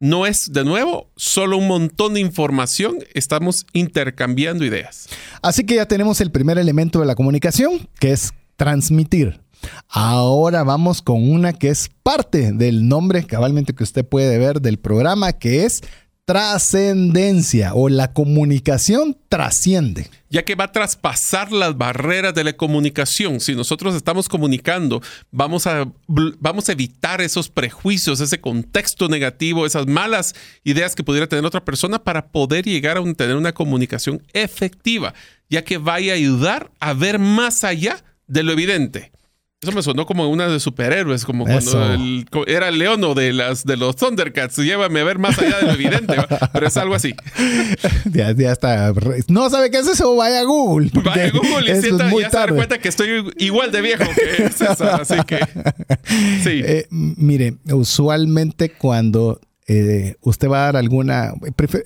No 0.00 0.26
es, 0.26 0.52
de 0.52 0.64
nuevo, 0.64 1.10
solo 1.16 1.56
un 1.56 1.66
montón 1.66 2.14
de 2.14 2.20
información, 2.20 2.98
estamos 3.14 3.66
intercambiando 3.72 4.64
ideas. 4.64 5.08
Así 5.42 5.64
que 5.64 5.74
ya 5.74 5.86
tenemos 5.86 6.20
el 6.20 6.30
primer 6.30 6.56
elemento 6.58 7.00
de 7.00 7.06
la 7.06 7.16
comunicación, 7.16 7.88
que 7.98 8.12
es 8.12 8.32
transmitir. 8.56 9.40
Ahora 9.88 10.64
vamos 10.64 11.02
con 11.02 11.30
una 11.30 11.52
que 11.52 11.68
es 11.68 11.90
parte 12.02 12.52
del 12.52 12.88
nombre 12.88 13.24
cabalmente 13.24 13.74
que 13.74 13.84
usted 13.84 14.06
puede 14.06 14.38
ver 14.38 14.60
del 14.60 14.78
programa, 14.78 15.32
que 15.32 15.64
es 15.64 15.82
trascendencia 16.28 17.72
o 17.72 17.88
la 17.88 18.12
comunicación 18.12 19.16
trasciende. 19.30 20.10
Ya 20.28 20.44
que 20.44 20.56
va 20.56 20.64
a 20.64 20.72
traspasar 20.72 21.52
las 21.52 21.78
barreras 21.78 22.34
de 22.34 22.44
la 22.44 22.52
comunicación. 22.52 23.40
Si 23.40 23.54
nosotros 23.54 23.94
estamos 23.94 24.28
comunicando, 24.28 25.00
vamos 25.30 25.66
a, 25.66 25.90
vamos 26.06 26.68
a 26.68 26.72
evitar 26.72 27.22
esos 27.22 27.48
prejuicios, 27.48 28.20
ese 28.20 28.42
contexto 28.42 29.08
negativo, 29.08 29.64
esas 29.64 29.86
malas 29.86 30.34
ideas 30.64 30.94
que 30.94 31.02
pudiera 31.02 31.28
tener 31.28 31.46
otra 31.46 31.64
persona 31.64 31.98
para 31.98 32.28
poder 32.28 32.66
llegar 32.66 32.98
a 32.98 33.14
tener 33.14 33.34
una 33.34 33.54
comunicación 33.54 34.22
efectiva, 34.34 35.14
ya 35.48 35.64
que 35.64 35.78
vaya 35.78 36.12
a 36.12 36.16
ayudar 36.16 36.70
a 36.78 36.92
ver 36.92 37.18
más 37.18 37.64
allá 37.64 38.04
de 38.26 38.42
lo 38.42 38.52
evidente. 38.52 39.12
Eso 39.60 39.72
me 39.72 39.82
sonó 39.82 40.06
como 40.06 40.28
una 40.28 40.46
de 40.46 40.60
superhéroes, 40.60 41.24
como 41.24 41.44
cuando 41.44 42.46
era 42.46 42.68
el 42.68 42.78
león 42.78 43.02
o 43.02 43.14
de, 43.14 43.32
las, 43.32 43.64
de 43.64 43.76
los 43.76 43.96
Thundercats. 43.96 44.56
Llévame 44.58 45.00
a 45.00 45.04
ver 45.04 45.18
más 45.18 45.36
allá 45.36 45.58
de 45.58 45.66
lo 45.66 45.72
evidente, 45.72 46.14
pero 46.52 46.68
es 46.68 46.76
algo 46.76 46.94
así. 46.94 47.14
Ya, 48.12 48.30
está. 48.30 48.92
No 49.26 49.50
sabe 49.50 49.70
qué 49.70 49.78
es 49.78 49.88
eso, 49.88 50.14
vaya 50.14 50.44
Google. 50.44 50.90
Vaya 51.02 51.30
Google 51.30 51.76
y 51.76 51.82
sienta, 51.82 52.08
ya 52.08 52.30
se 52.30 52.36
da 52.36 52.48
cuenta 52.48 52.78
que 52.78 52.88
estoy 52.88 53.32
igual 53.38 53.72
de 53.72 53.80
viejo 53.80 54.04
que 54.14 54.48
César, 54.50 55.00
así 55.00 55.16
que 55.26 55.38
sí. 56.42 56.62
Eh, 56.68 56.86
mire, 56.90 57.54
usualmente 57.72 58.70
cuando 58.70 59.40
eh, 59.66 60.16
usted 60.20 60.48
va 60.48 60.62
a 60.62 60.64
dar 60.66 60.76
alguna, 60.76 61.32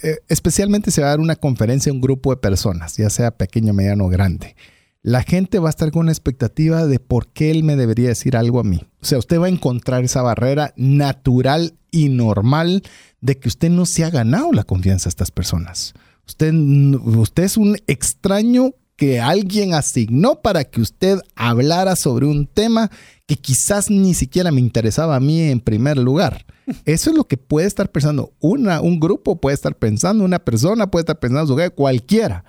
eh, 0.03 0.19
especialmente 0.29 0.91
se 0.91 1.01
va 1.01 1.09
a 1.09 1.11
dar 1.11 1.21
una 1.21 1.37
conferencia 1.37 1.91
a 1.91 1.95
un 1.95 2.01
grupo 2.01 2.31
de 2.31 2.37
personas, 2.37 2.97
ya 2.97 3.09
sea 3.11 3.31
pequeño, 3.31 3.73
mediano 3.73 4.05
o 4.05 4.09
grande 4.09 4.57
la 5.03 5.23
gente 5.23 5.59
va 5.59 5.69
a 5.69 5.71
estar 5.71 5.91
con 5.91 6.03
una 6.03 6.13
expectativa 6.13 6.87
de 6.87 7.01
por 7.01 7.29
qué 7.29 7.51
él 7.51 7.65
me 7.65 7.77
debería 7.77 8.09
decir 8.09 8.37
algo 8.37 8.61
a 8.61 8.65
mí. 8.65 8.81
O 9.01 9.05
sea, 9.05 9.19
usted 9.19 9.41
va 9.41 9.47
a 9.47 9.51
encontrar 9.51 10.05
esa 10.05 10.23
barrera 10.23 10.73
natural 10.77 11.75
y 11.91 12.09
normal 12.09 12.83
de 13.21 13.39
que 13.39 13.49
usted 13.49 13.69
no 13.69 13.85
se 13.85 14.05
ha 14.05 14.11
ganado 14.11 14.53
la 14.53 14.65
confianza 14.65 15.05
de 15.05 15.11
estas 15.11 15.33
personas. 15.33 15.95
Usted, 16.27 16.55
usted 16.55 17.43
es 17.43 17.57
un 17.57 17.77
extraño 17.89 18.75
que 18.97 19.21
alguien 19.21 19.75
asignó 19.75 20.41
para 20.41 20.63
que 20.63 20.81
usted 20.81 21.19
hablara 21.35 21.97
sobre 21.97 22.27
un 22.27 22.47
tema 22.47 22.89
que 23.27 23.35
quizás 23.35 23.91
ni 23.91 24.15
siquiera 24.15 24.53
me 24.53 24.61
interesaba 24.61 25.17
a 25.17 25.21
mí 25.21 25.41
en 25.41 25.59
primer 25.59 25.99
lugar. 25.99 26.47
Eso 26.85 27.11
es 27.11 27.17
lo 27.17 27.25
que 27.25 27.37
puede 27.37 27.67
estar 27.67 27.91
pensando 27.91 28.33
una, 28.39 28.81
un 28.81 29.01
grupo, 29.01 29.41
puede 29.41 29.55
estar 29.55 29.75
pensando 29.77 30.25
una 30.25 30.39
persona, 30.39 30.89
puede 30.89 31.03
estar 31.03 31.19
pensando 31.19 31.57
cualquiera. 31.75 32.45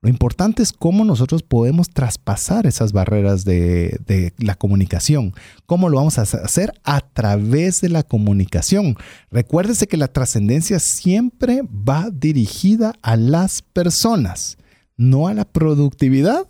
Lo 0.00 0.08
importante 0.08 0.62
es 0.62 0.72
cómo 0.72 1.04
nosotros 1.04 1.42
podemos 1.42 1.90
traspasar 1.90 2.68
esas 2.68 2.92
barreras 2.92 3.44
de, 3.44 4.32
la 4.38 4.54
comunicación. 4.54 5.34
¿Cómo 5.66 5.88
lo 5.88 5.96
vamos 5.96 6.18
a 6.18 6.22
hacer? 6.22 6.72
A 6.84 7.00
través 7.00 7.80
de 7.80 7.88
la 7.88 8.04
comunicación. 8.04 8.96
Recuérdese 9.32 9.88
que 9.88 9.96
la 9.96 10.06
trascendencia 10.06 10.78
siempre 10.78 11.62
va 11.62 12.10
dirigida 12.12 12.94
a 13.02 13.16
las 13.16 13.62
personas, 13.62 14.56
no 14.96 15.26
a 15.26 15.34
la 15.34 15.44
productividad 15.44 16.46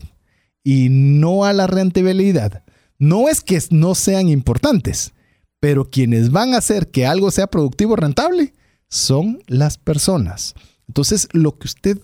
y 0.63 0.89
no 0.91 1.47
a 1.47 1.55
la 1.55 1.67
rentabilidad. 1.67 2.65
No 2.99 3.31
es 3.31 3.41
que 3.41 3.59
no 3.71 3.95
sean 3.95 4.29
importantes, 4.29 5.15
pero 5.59 5.89
quienes 5.89 6.31
van 6.31 6.53
a 6.53 6.59
hacer 6.59 6.91
que 6.91 7.07
algo 7.07 7.31
sea 7.31 7.47
productivo 7.47 7.95
o 7.95 7.97
rentable 7.97 8.53
son 8.91 9.43
las 9.47 9.79
personas. 9.79 10.55
Entonces, 10.87 11.29
lo 11.33 11.57
que 11.59 11.67
usted 11.67 11.99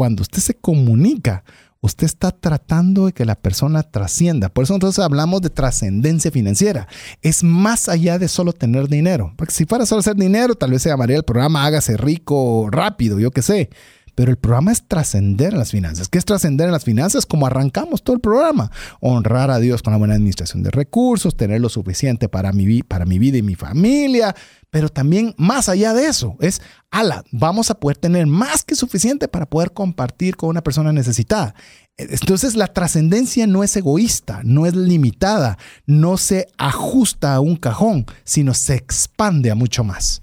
cuando 0.00 0.22
usted 0.22 0.38
se 0.38 0.54
comunica, 0.54 1.44
usted 1.82 2.06
está 2.06 2.30
tratando 2.30 3.04
de 3.04 3.12
que 3.12 3.26
la 3.26 3.34
persona 3.34 3.82
trascienda. 3.82 4.48
Por 4.48 4.64
eso 4.64 4.72
nosotros 4.72 4.98
hablamos 4.98 5.42
de 5.42 5.50
trascendencia 5.50 6.30
financiera. 6.30 6.88
Es 7.20 7.44
más 7.44 7.86
allá 7.86 8.18
de 8.18 8.26
solo 8.26 8.54
tener 8.54 8.88
dinero. 8.88 9.34
Porque 9.36 9.52
si 9.52 9.66
fuera 9.66 9.84
solo 9.84 10.00
hacer 10.00 10.16
dinero, 10.16 10.54
tal 10.54 10.70
vez 10.70 10.80
se 10.80 10.88
llamaría 10.88 11.18
el 11.18 11.22
programa 11.22 11.66
Hágase 11.66 11.98
rico 11.98 12.70
rápido, 12.70 13.20
yo 13.20 13.30
qué 13.30 13.42
sé. 13.42 13.68
Pero 14.14 14.30
el 14.30 14.36
programa 14.36 14.72
es 14.72 14.86
trascender 14.86 15.52
en 15.52 15.58
las 15.58 15.70
finanzas. 15.70 16.08
¿Qué 16.08 16.18
es 16.18 16.24
trascender 16.24 16.66
en 16.66 16.72
las 16.72 16.84
finanzas? 16.84 17.26
Como 17.26 17.46
arrancamos 17.46 18.02
todo 18.02 18.14
el 18.14 18.20
programa. 18.20 18.70
Honrar 19.00 19.50
a 19.50 19.58
Dios 19.58 19.82
con 19.82 19.92
la 19.92 19.98
buena 19.98 20.14
administración 20.14 20.62
de 20.62 20.70
recursos, 20.70 21.36
tener 21.36 21.60
lo 21.60 21.68
suficiente 21.68 22.28
para 22.28 22.52
mi, 22.52 22.82
para 22.82 23.04
mi 23.04 23.18
vida 23.18 23.38
y 23.38 23.42
mi 23.42 23.54
familia, 23.54 24.34
pero 24.70 24.88
también 24.88 25.34
más 25.36 25.68
allá 25.68 25.92
de 25.94 26.06
eso, 26.06 26.36
es, 26.40 26.62
ala, 26.90 27.24
vamos 27.32 27.70
a 27.70 27.74
poder 27.74 27.96
tener 27.96 28.26
más 28.26 28.62
que 28.62 28.76
suficiente 28.76 29.26
para 29.26 29.46
poder 29.46 29.72
compartir 29.72 30.36
con 30.36 30.48
una 30.48 30.62
persona 30.62 30.92
necesitada. 30.92 31.54
Entonces 31.96 32.54
la 32.56 32.68
trascendencia 32.68 33.46
no 33.46 33.62
es 33.62 33.76
egoísta, 33.76 34.40
no 34.44 34.66
es 34.66 34.74
limitada, 34.74 35.58
no 35.86 36.16
se 36.16 36.46
ajusta 36.56 37.34
a 37.34 37.40
un 37.40 37.56
cajón, 37.56 38.06
sino 38.24 38.54
se 38.54 38.74
expande 38.74 39.50
a 39.50 39.54
mucho 39.54 39.84
más. 39.84 40.20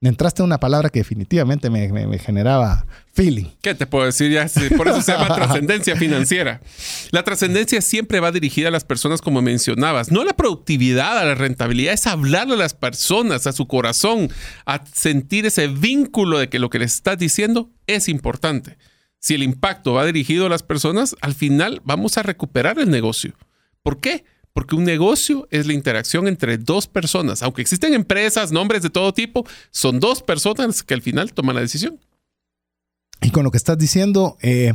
Entraste 0.00 0.44
una 0.44 0.60
palabra 0.60 0.90
que 0.90 1.00
definitivamente 1.00 1.70
me, 1.70 2.18
generaba 2.18 2.86
feeling. 3.18 3.46
¿Qué 3.62 3.74
te 3.74 3.84
puedo 3.84 4.04
decir? 4.04 4.30
Ya, 4.30 4.46
por 4.76 4.86
eso 4.86 5.02
se 5.02 5.10
llama 5.10 5.26
trascendencia 5.34 5.96
financiera. 5.96 6.60
La 7.10 7.24
trascendencia 7.24 7.82
siempre 7.82 8.20
va 8.20 8.30
dirigida 8.30 8.68
a 8.68 8.70
las 8.70 8.84
personas, 8.84 9.20
como 9.20 9.42
mencionabas. 9.42 10.12
No 10.12 10.20
a 10.20 10.24
la 10.24 10.34
productividad, 10.34 11.18
a 11.18 11.24
la 11.24 11.34
rentabilidad, 11.34 11.94
es 11.94 12.06
hablarle 12.06 12.54
a 12.54 12.58
las 12.58 12.74
personas, 12.74 13.48
a 13.48 13.52
su 13.52 13.66
corazón, 13.66 14.30
a 14.66 14.86
sentir 14.86 15.46
ese 15.46 15.66
vínculo 15.66 16.38
de 16.38 16.48
que 16.48 16.60
lo 16.60 16.70
que 16.70 16.78
les 16.78 16.94
estás 16.94 17.18
diciendo 17.18 17.72
es 17.88 18.08
importante. 18.08 18.78
Si 19.18 19.34
el 19.34 19.42
impacto 19.42 19.94
va 19.94 20.06
dirigido 20.06 20.46
a 20.46 20.50
las 20.50 20.62
personas, 20.62 21.16
al 21.20 21.34
final 21.34 21.80
vamos 21.82 22.18
a 22.18 22.22
recuperar 22.22 22.78
el 22.78 22.88
negocio. 22.88 23.34
¿Por 23.82 24.00
qué? 24.00 24.24
Porque 24.52 24.76
un 24.76 24.84
negocio 24.84 25.48
es 25.50 25.66
la 25.66 25.72
interacción 25.72 26.28
entre 26.28 26.56
dos 26.56 26.86
personas. 26.86 27.42
Aunque 27.42 27.62
existen 27.62 27.94
empresas, 27.94 28.52
nombres 28.52 28.82
de 28.82 28.90
todo 28.90 29.12
tipo, 29.12 29.44
son 29.72 29.98
dos 29.98 30.22
personas 30.22 30.84
que 30.84 30.94
al 30.94 31.02
final 31.02 31.32
toman 31.32 31.56
la 31.56 31.62
decisión. 31.62 31.98
Y 33.20 33.30
con 33.30 33.44
lo 33.44 33.50
que 33.50 33.56
estás 33.56 33.78
diciendo, 33.78 34.36
eh, 34.40 34.74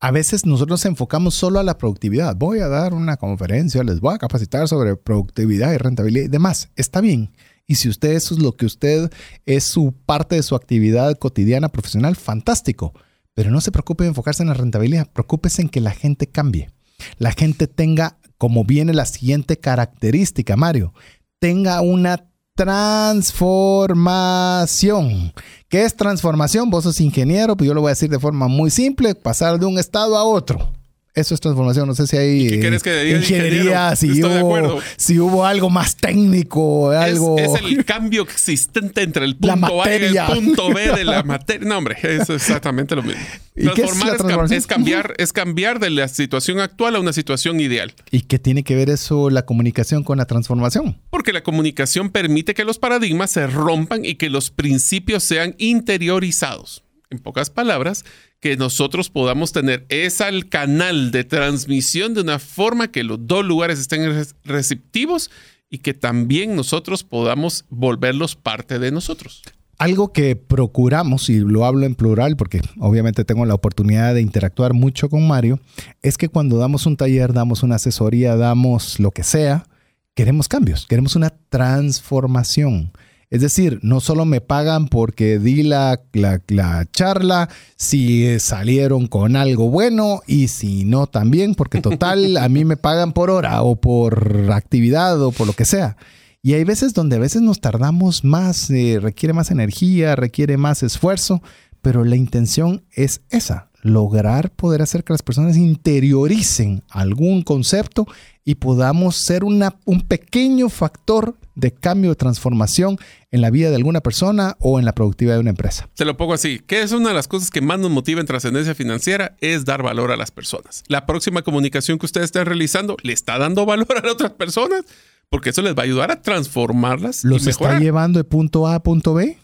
a 0.00 0.10
veces 0.10 0.46
nosotros 0.46 0.80
nos 0.80 0.86
enfocamos 0.86 1.34
solo 1.34 1.58
a 1.58 1.64
la 1.64 1.78
productividad. 1.78 2.36
Voy 2.36 2.60
a 2.60 2.68
dar 2.68 2.94
una 2.94 3.16
conferencia, 3.16 3.82
les 3.82 4.00
voy 4.00 4.14
a 4.14 4.18
capacitar 4.18 4.68
sobre 4.68 4.96
productividad 4.96 5.72
y 5.72 5.76
rentabilidad 5.76 6.26
y 6.26 6.28
demás. 6.28 6.70
Está 6.76 7.00
bien. 7.00 7.32
Y 7.66 7.74
si 7.74 7.88
usted 7.88 8.12
es 8.12 8.30
lo 8.30 8.56
que 8.56 8.64
usted 8.64 9.10
es 9.44 9.64
su 9.64 9.92
parte 10.06 10.36
de 10.36 10.42
su 10.42 10.54
actividad 10.54 11.18
cotidiana 11.18 11.68
profesional, 11.68 12.16
fantástico. 12.16 12.94
Pero 13.34 13.50
no 13.50 13.60
se 13.60 13.72
preocupe 13.72 14.04
de 14.04 14.08
enfocarse 14.08 14.42
en 14.42 14.48
la 14.48 14.54
rentabilidad, 14.54 15.10
preocúpese 15.12 15.62
en 15.62 15.68
que 15.68 15.80
la 15.80 15.90
gente 15.90 16.28
cambie. 16.28 16.70
La 17.18 17.32
gente 17.32 17.66
tenga 17.66 18.18
como 18.38 18.64
viene 18.64 18.94
la 18.94 19.04
siguiente 19.04 19.58
característica, 19.58 20.56
Mario, 20.56 20.94
tenga 21.40 21.80
una 21.80 22.27
transformación. 22.58 25.32
¿Qué 25.68 25.84
es 25.84 25.94
transformación? 25.94 26.70
Vos 26.70 26.82
sos 26.82 27.00
ingeniero, 27.00 27.56
pues 27.56 27.68
yo 27.68 27.74
lo 27.74 27.82
voy 27.82 27.90
a 27.90 27.92
decir 27.92 28.10
de 28.10 28.18
forma 28.18 28.48
muy 28.48 28.72
simple, 28.72 29.14
pasar 29.14 29.60
de 29.60 29.66
un 29.66 29.78
estado 29.78 30.18
a 30.18 30.24
otro. 30.24 30.72
Eso 31.14 31.34
es 31.34 31.40
transformación. 31.40 31.88
No 31.88 31.94
sé 31.94 32.06
si 32.06 32.16
hay 32.16 32.48
¿Qué 32.48 32.60
quieres 32.60 32.82
que 32.82 33.10
ingeniería, 33.10 33.96
si 33.96 34.22
hubo, 34.22 34.80
si 34.96 35.18
hubo 35.18 35.44
algo 35.44 35.68
más 35.68 35.96
técnico, 35.96 36.90
algo. 36.90 37.38
Es, 37.38 37.60
el 37.60 37.84
cambio 37.84 38.22
existente 38.22 39.02
entre 39.02 39.24
el 39.24 39.36
punto 39.36 39.82
A 39.82 39.90
y 39.90 40.16
el 40.16 40.16
punto 40.26 40.72
B 40.72 40.92
de 40.92 41.04
la 41.04 41.22
materia. 41.24 41.68
No, 41.68 41.78
hombre, 41.78 41.96
es 42.02 42.30
exactamente 42.30 42.94
lo 42.94 43.02
mismo. 43.02 43.20
Transformar 43.54 44.44
es, 44.44 44.52
es, 44.52 44.66
cambiar, 44.66 45.14
es 45.18 45.32
cambiar 45.32 45.80
de 45.80 45.90
la 45.90 46.06
situación 46.06 46.60
actual 46.60 46.94
a 46.94 47.00
una 47.00 47.12
situación 47.12 47.58
ideal. 47.58 47.92
¿Y 48.12 48.20
qué 48.22 48.38
tiene 48.38 48.62
que 48.62 48.76
ver 48.76 48.88
eso 48.88 49.30
la 49.30 49.44
comunicación 49.44 50.04
con 50.04 50.18
la 50.18 50.26
transformación? 50.26 51.00
Porque 51.10 51.32
la 51.32 51.42
comunicación 51.42 52.10
permite 52.10 52.54
que 52.54 52.64
los 52.64 52.78
paradigmas 52.78 53.32
se 53.32 53.46
rompan 53.48 54.04
y 54.04 54.14
que 54.14 54.30
los 54.30 54.50
principios 54.50 55.24
sean 55.24 55.56
interiorizados. 55.58 56.84
En 57.10 57.18
pocas 57.18 57.50
palabras, 57.50 58.04
que 58.40 58.56
nosotros 58.56 59.10
podamos 59.10 59.52
tener 59.52 59.84
ese 59.88 60.24
canal 60.48 61.10
de 61.10 61.24
transmisión 61.24 62.14
de 62.14 62.20
una 62.20 62.38
forma 62.38 62.88
que 62.88 63.04
los 63.04 63.26
dos 63.26 63.44
lugares 63.44 63.78
estén 63.78 64.02
receptivos 64.44 65.30
y 65.70 65.78
que 65.78 65.94
también 65.94 66.56
nosotros 66.56 67.04
podamos 67.04 67.64
volverlos 67.68 68.36
parte 68.36 68.78
de 68.78 68.90
nosotros. 68.90 69.42
Algo 69.76 70.12
que 70.12 70.34
procuramos, 70.34 71.30
y 71.30 71.38
lo 71.38 71.64
hablo 71.64 71.86
en 71.86 71.94
plural 71.94 72.36
porque 72.36 72.60
obviamente 72.80 73.24
tengo 73.24 73.46
la 73.46 73.54
oportunidad 73.54 74.14
de 74.14 74.20
interactuar 74.20 74.72
mucho 74.72 75.08
con 75.08 75.26
Mario, 75.28 75.60
es 76.02 76.16
que 76.16 76.28
cuando 76.28 76.58
damos 76.58 76.86
un 76.86 76.96
taller, 76.96 77.32
damos 77.32 77.62
una 77.62 77.76
asesoría, 77.76 78.34
damos 78.34 78.98
lo 78.98 79.12
que 79.12 79.22
sea, 79.22 79.66
queremos 80.14 80.48
cambios, 80.48 80.86
queremos 80.86 81.14
una 81.14 81.30
transformación. 81.48 82.92
Es 83.30 83.42
decir, 83.42 83.78
no 83.82 84.00
solo 84.00 84.24
me 84.24 84.40
pagan 84.40 84.88
porque 84.88 85.38
di 85.38 85.62
la, 85.62 86.00
la, 86.12 86.86
charla, 86.90 87.50
si 87.76 88.38
salieron 88.40 89.06
con 89.06 89.36
algo 89.36 89.70
bueno 89.70 90.22
y 90.26 90.48
si 90.48 90.84
no 90.84 91.06
también, 91.06 91.54
porque 91.54 91.82
total, 91.82 92.38
a 92.38 92.48
mí 92.48 92.64
me 92.64 92.78
pagan 92.78 93.12
por 93.12 93.30
hora 93.30 93.62
o 93.62 93.76
por 93.76 94.50
actividad 94.50 95.20
o 95.22 95.30
por 95.30 95.46
lo 95.46 95.52
que 95.52 95.66
sea. 95.66 95.96
Y 96.40 96.54
hay 96.54 96.64
veces 96.64 96.94
donde 96.94 97.16
a 97.16 97.18
veces 97.18 97.42
nos 97.42 97.60
tardamos 97.60 98.24
más, 98.24 98.70
eh, 98.70 98.98
requiere 99.02 99.34
más 99.34 99.50
energía, 99.50 100.16
requiere 100.16 100.56
más 100.56 100.82
esfuerzo, 100.82 101.42
pero 101.82 102.04
la 102.04 102.16
intención 102.16 102.84
es 102.92 103.22
esa, 103.30 103.70
lograr 103.82 104.50
poder 104.50 104.82
hacer 104.82 105.04
que 105.04 105.12
las 105.12 105.22
personas 105.22 105.56
interioricen 105.56 106.82
algún 106.90 107.42
concepto 107.42 108.06
y 108.44 108.56
podamos 108.56 109.16
ser 109.16 109.44
una, 109.44 109.76
un 109.84 110.00
pequeño 110.02 110.68
factor 110.68 111.36
de 111.54 111.72
cambio, 111.72 112.10
de 112.10 112.16
transformación 112.16 112.98
en 113.30 113.40
la 113.40 113.50
vida 113.50 113.68
de 113.68 113.76
alguna 113.76 114.00
persona 114.00 114.56
o 114.60 114.78
en 114.78 114.84
la 114.84 114.94
productividad 114.94 115.34
de 115.34 115.40
una 115.40 115.50
empresa. 115.50 115.88
Te 115.94 116.04
lo 116.04 116.16
pongo 116.16 116.32
así, 116.32 116.60
que 116.60 116.80
es 116.82 116.92
una 116.92 117.08
de 117.08 117.14
las 117.14 117.28
cosas 117.28 117.50
que 117.50 117.60
más 117.60 117.78
nos 117.78 117.90
motiva 117.90 118.20
en 118.20 118.26
trascendencia 118.26 118.74
financiera, 118.74 119.36
es 119.40 119.64
dar 119.64 119.82
valor 119.82 120.12
a 120.12 120.16
las 120.16 120.30
personas. 120.30 120.82
La 120.88 121.04
próxima 121.04 121.42
comunicación 121.42 121.98
que 121.98 122.06
ustedes 122.06 122.26
estén 122.26 122.46
realizando, 122.46 122.96
¿le 123.02 123.12
está 123.12 123.38
dando 123.38 123.66
valor 123.66 124.02
a 124.02 124.12
otras 124.12 124.32
personas? 124.32 124.84
Porque 125.30 125.50
eso 125.50 125.60
les 125.60 125.74
va 125.74 125.82
a 125.82 125.84
ayudar 125.84 126.10
a 126.10 126.22
transformarlas. 126.22 127.24
¿Los 127.24 127.46
está 127.46 127.78
llevando 127.78 128.18
de 128.18 128.24
punto 128.24 128.66
A 128.66 128.76
a 128.76 128.82
punto 128.82 129.12
B? 129.12 129.36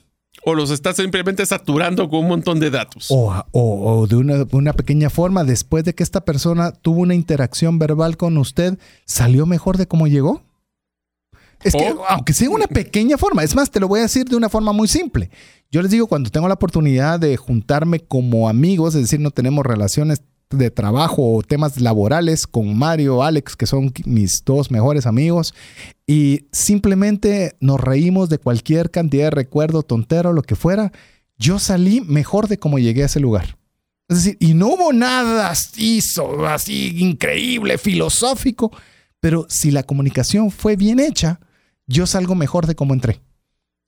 O 0.43 0.55
los 0.55 0.71
está 0.71 0.93
simplemente 0.93 1.45
saturando 1.47 2.09
con 2.09 2.21
un 2.21 2.29
montón 2.29 2.61
de 2.61 2.71
datos. 2.71 3.09
O, 3.11 4.07
de 4.09 4.17
una, 4.17 4.47
una, 4.51 4.73
pequeña 4.73 5.11
forma, 5.11 5.45
después 5.45 5.85
de 5.85 5.95
que 5.95 6.03
esta 6.03 6.25
persona 6.25 6.73
tuvo 6.73 7.01
una 7.01 7.15
interacción 7.15 7.79
verbal 7.79 8.17
con 8.17 8.37
usted, 8.37 8.79
¿salió 9.05 9.47
mejor 9.47 9.77
de 9.77 9.87
cómo 9.87 10.07
llegó? 10.07 10.43
Es 11.63 11.73
que, 11.73 11.95
aunque 12.11 12.35
sea 12.35 12.51
una 12.51 12.67
pequeña 12.67 13.17
forma, 13.17 13.43
es 13.43 13.55
más, 13.55 13.71
te 13.71 13.81
lo 13.81 13.89
voy 13.89 14.01
a 14.01 14.03
decir 14.03 14.27
de 14.27 14.37
una 14.37 14.51
forma 14.51 14.73
muy 14.73 14.87
simple. 14.87 15.31
Yo 15.71 15.81
les 15.81 15.91
digo, 15.91 16.07
cuando 16.07 16.31
tengo 16.31 16.47
la 16.47 16.55
oportunidad 16.55 17.19
de 17.19 17.37
juntarme 17.39 18.01
como 18.01 18.51
amigos, 18.51 18.95
es 18.95 19.03
decir, 19.03 19.21
no 19.21 19.31
tenemos 19.31 19.65
relaciones 19.65 20.23
de 20.51 20.71
trabajo 20.71 21.35
o 21.35 21.43
temas 21.43 21.81
laborales 21.81 22.47
con 22.47 22.77
Mario, 22.77 23.23
Alex, 23.23 23.57
que 23.57 23.67
son 23.67 23.93
mis 24.05 24.43
dos 24.45 24.71
mejores 24.71 25.07
amigos, 25.07 25.55
y 26.07 26.47
simplemente 26.53 27.57
nos 27.61 27.81
reímos 27.81 28.29
de 28.29 28.39
cualquier 28.39 28.91
cantidad 28.91 29.25
de 29.25 29.31
recuerdo, 29.31 29.83
tontero, 29.83 30.33
lo 30.33 30.43
que 30.43 30.57
fuera, 30.57 30.93
yo 31.37 31.59
salí 31.59 32.01
mejor 32.01 32.49
de 32.49 32.59
cómo 32.59 32.79
llegué 32.79 33.03
a 33.03 33.07
ese 33.07 33.21
lugar. 33.21 33.59
Es 34.09 34.19
decir, 34.19 34.37
y 34.39 34.55
no 34.55 34.69
hubo 34.69 34.93
nada 34.93 35.49
así, 35.49 36.01
así 36.47 36.99
increíble, 36.99 37.79
filosófico, 37.79 38.71
pero 39.21 39.47
si 39.49 39.71
la 39.71 39.83
comunicación 39.83 40.51
fue 40.51 40.77
bien 40.77 41.01
hecha, 41.01 41.41
yo 41.87 42.07
salgo 42.07 42.35
mejor 42.35 42.67
de 42.67 42.75
cómo 42.75 42.95
entré. 42.95 43.21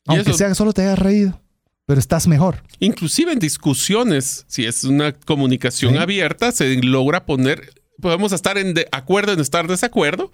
Aunque 0.07 0.33
sea 0.33 0.49
que 0.49 0.55
solo 0.55 0.73
te 0.73 0.83
hayas 0.83 0.99
reído 0.99 1.41
pero 1.87 2.01
estás 2.01 2.27
mejor. 2.27 2.63
Inclusive 2.81 3.33
en 3.33 3.39
discusiones, 3.39 4.45
si 4.49 4.67
es 4.67 4.85
una 4.85 5.13
comunicación 5.13 5.97
abierta, 5.97 6.53
se 6.53 6.75
logra 6.83 7.25
poner, 7.25 7.71
podemos 8.01 8.33
estar 8.33 8.59
en 8.59 8.75
de 8.75 8.89
acuerdo 8.93 9.33
en 9.33 9.41
estar 9.41 9.69
desacuerdo, 9.69 10.33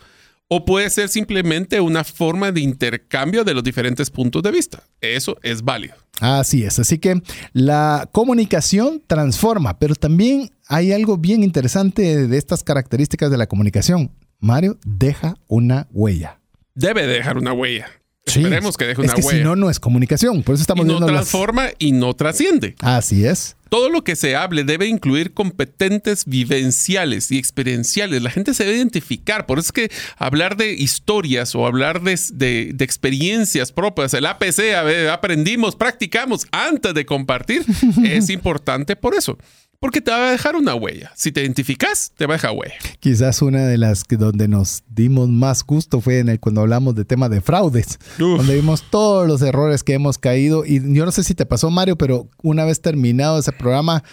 o 0.48 0.64
puede 0.64 0.90
ser 0.90 1.08
simplemente 1.08 1.80
una 1.80 2.04
forma 2.04 2.52
de 2.52 2.60
intercambio 2.60 3.44
de 3.44 3.54
los 3.54 3.64
diferentes 3.64 4.10
puntos 4.10 4.42
de 4.42 4.50
vista. 4.50 4.82
Eso 5.00 5.38
es 5.42 5.62
válido. 5.62 5.94
Así 6.20 6.64
es, 6.64 6.78
así 6.78 6.98
que 6.98 7.22
la 7.52 8.08
comunicación 8.12 9.02
transforma, 9.06 9.78
pero 9.78 9.94
también 9.94 10.50
hay 10.68 10.92
algo 10.92 11.16
bien 11.16 11.42
interesante 11.42 12.28
de 12.28 12.38
estas 12.38 12.62
características 12.62 13.30
de 13.30 13.38
la 13.38 13.46
comunicación. 13.46 14.10
Mario 14.40 14.78
deja 14.84 15.36
una 15.48 15.88
huella. 15.90 16.40
Debe 16.74 17.06
dejar 17.06 17.38
una 17.38 17.52
huella. 17.52 17.86
Esperemos 18.26 18.76
que 18.76 18.86
deje 18.86 19.00
una 19.00 19.08
es 19.08 19.14
que 19.14 19.20
huella. 19.22 19.38
Si 19.38 19.44
no, 19.44 19.56
no 19.56 19.70
es 19.70 19.80
comunicación. 19.80 20.42
Por 20.42 20.54
eso 20.54 20.62
estamos 20.62 20.86
y 20.86 20.88
no 20.88 21.04
transforma 21.04 21.70
y 21.78 21.92
no 21.92 22.14
trasciende. 22.14 22.76
Así 22.80 23.26
es. 23.26 23.56
Todo 23.68 23.88
lo 23.88 24.04
que 24.04 24.16
se 24.16 24.36
hable 24.36 24.64
debe 24.64 24.86
incluir 24.86 25.32
competentes 25.32 26.26
vivenciales 26.26 27.32
y 27.32 27.38
experienciales. 27.38 28.22
La 28.22 28.30
gente 28.30 28.52
se 28.52 28.64
debe 28.64 28.76
identificar. 28.76 29.46
Por 29.46 29.58
eso 29.58 29.68
es 29.68 29.72
que 29.72 29.90
hablar 30.18 30.56
de 30.56 30.74
historias 30.74 31.54
o 31.54 31.66
hablar 31.66 32.02
de, 32.02 32.18
de, 32.32 32.84
experiencias 32.84 33.72
propias, 33.72 34.12
el 34.12 34.26
APC, 34.26 34.74
aprendimos, 35.10 35.74
practicamos 35.74 36.46
antes 36.52 36.92
de 36.92 37.06
compartir, 37.06 37.64
es 38.04 38.28
importante 38.28 38.94
por 38.94 39.14
eso 39.14 39.38
porque 39.82 40.00
te 40.00 40.12
va 40.12 40.28
a 40.28 40.30
dejar 40.30 40.54
una 40.54 40.76
huella. 40.76 41.10
Si 41.16 41.32
te 41.32 41.40
identificas, 41.40 42.12
te 42.16 42.26
va 42.26 42.34
a 42.34 42.36
dejar 42.36 42.52
huella. 42.52 42.76
Quizás 43.00 43.42
una 43.42 43.66
de 43.66 43.78
las 43.78 44.04
que 44.04 44.16
donde 44.16 44.46
nos 44.46 44.84
dimos 44.88 45.28
más 45.28 45.64
gusto 45.64 46.00
fue 46.00 46.20
en 46.20 46.28
el 46.28 46.38
cuando 46.38 46.60
hablamos 46.60 46.94
de 46.94 47.04
tema 47.04 47.28
de 47.28 47.40
fraudes, 47.40 47.98
Uf. 48.12 48.36
donde 48.36 48.54
vimos 48.54 48.84
todos 48.90 49.26
los 49.26 49.42
errores 49.42 49.82
que 49.82 49.94
hemos 49.94 50.18
caído. 50.18 50.64
Y 50.64 50.94
yo 50.94 51.04
no 51.04 51.10
sé 51.10 51.24
si 51.24 51.34
te 51.34 51.46
pasó, 51.46 51.68
Mario, 51.68 51.98
pero 51.98 52.28
una 52.44 52.64
vez 52.64 52.80
terminado 52.80 53.40
ese 53.40 53.50
programa, 53.50 54.04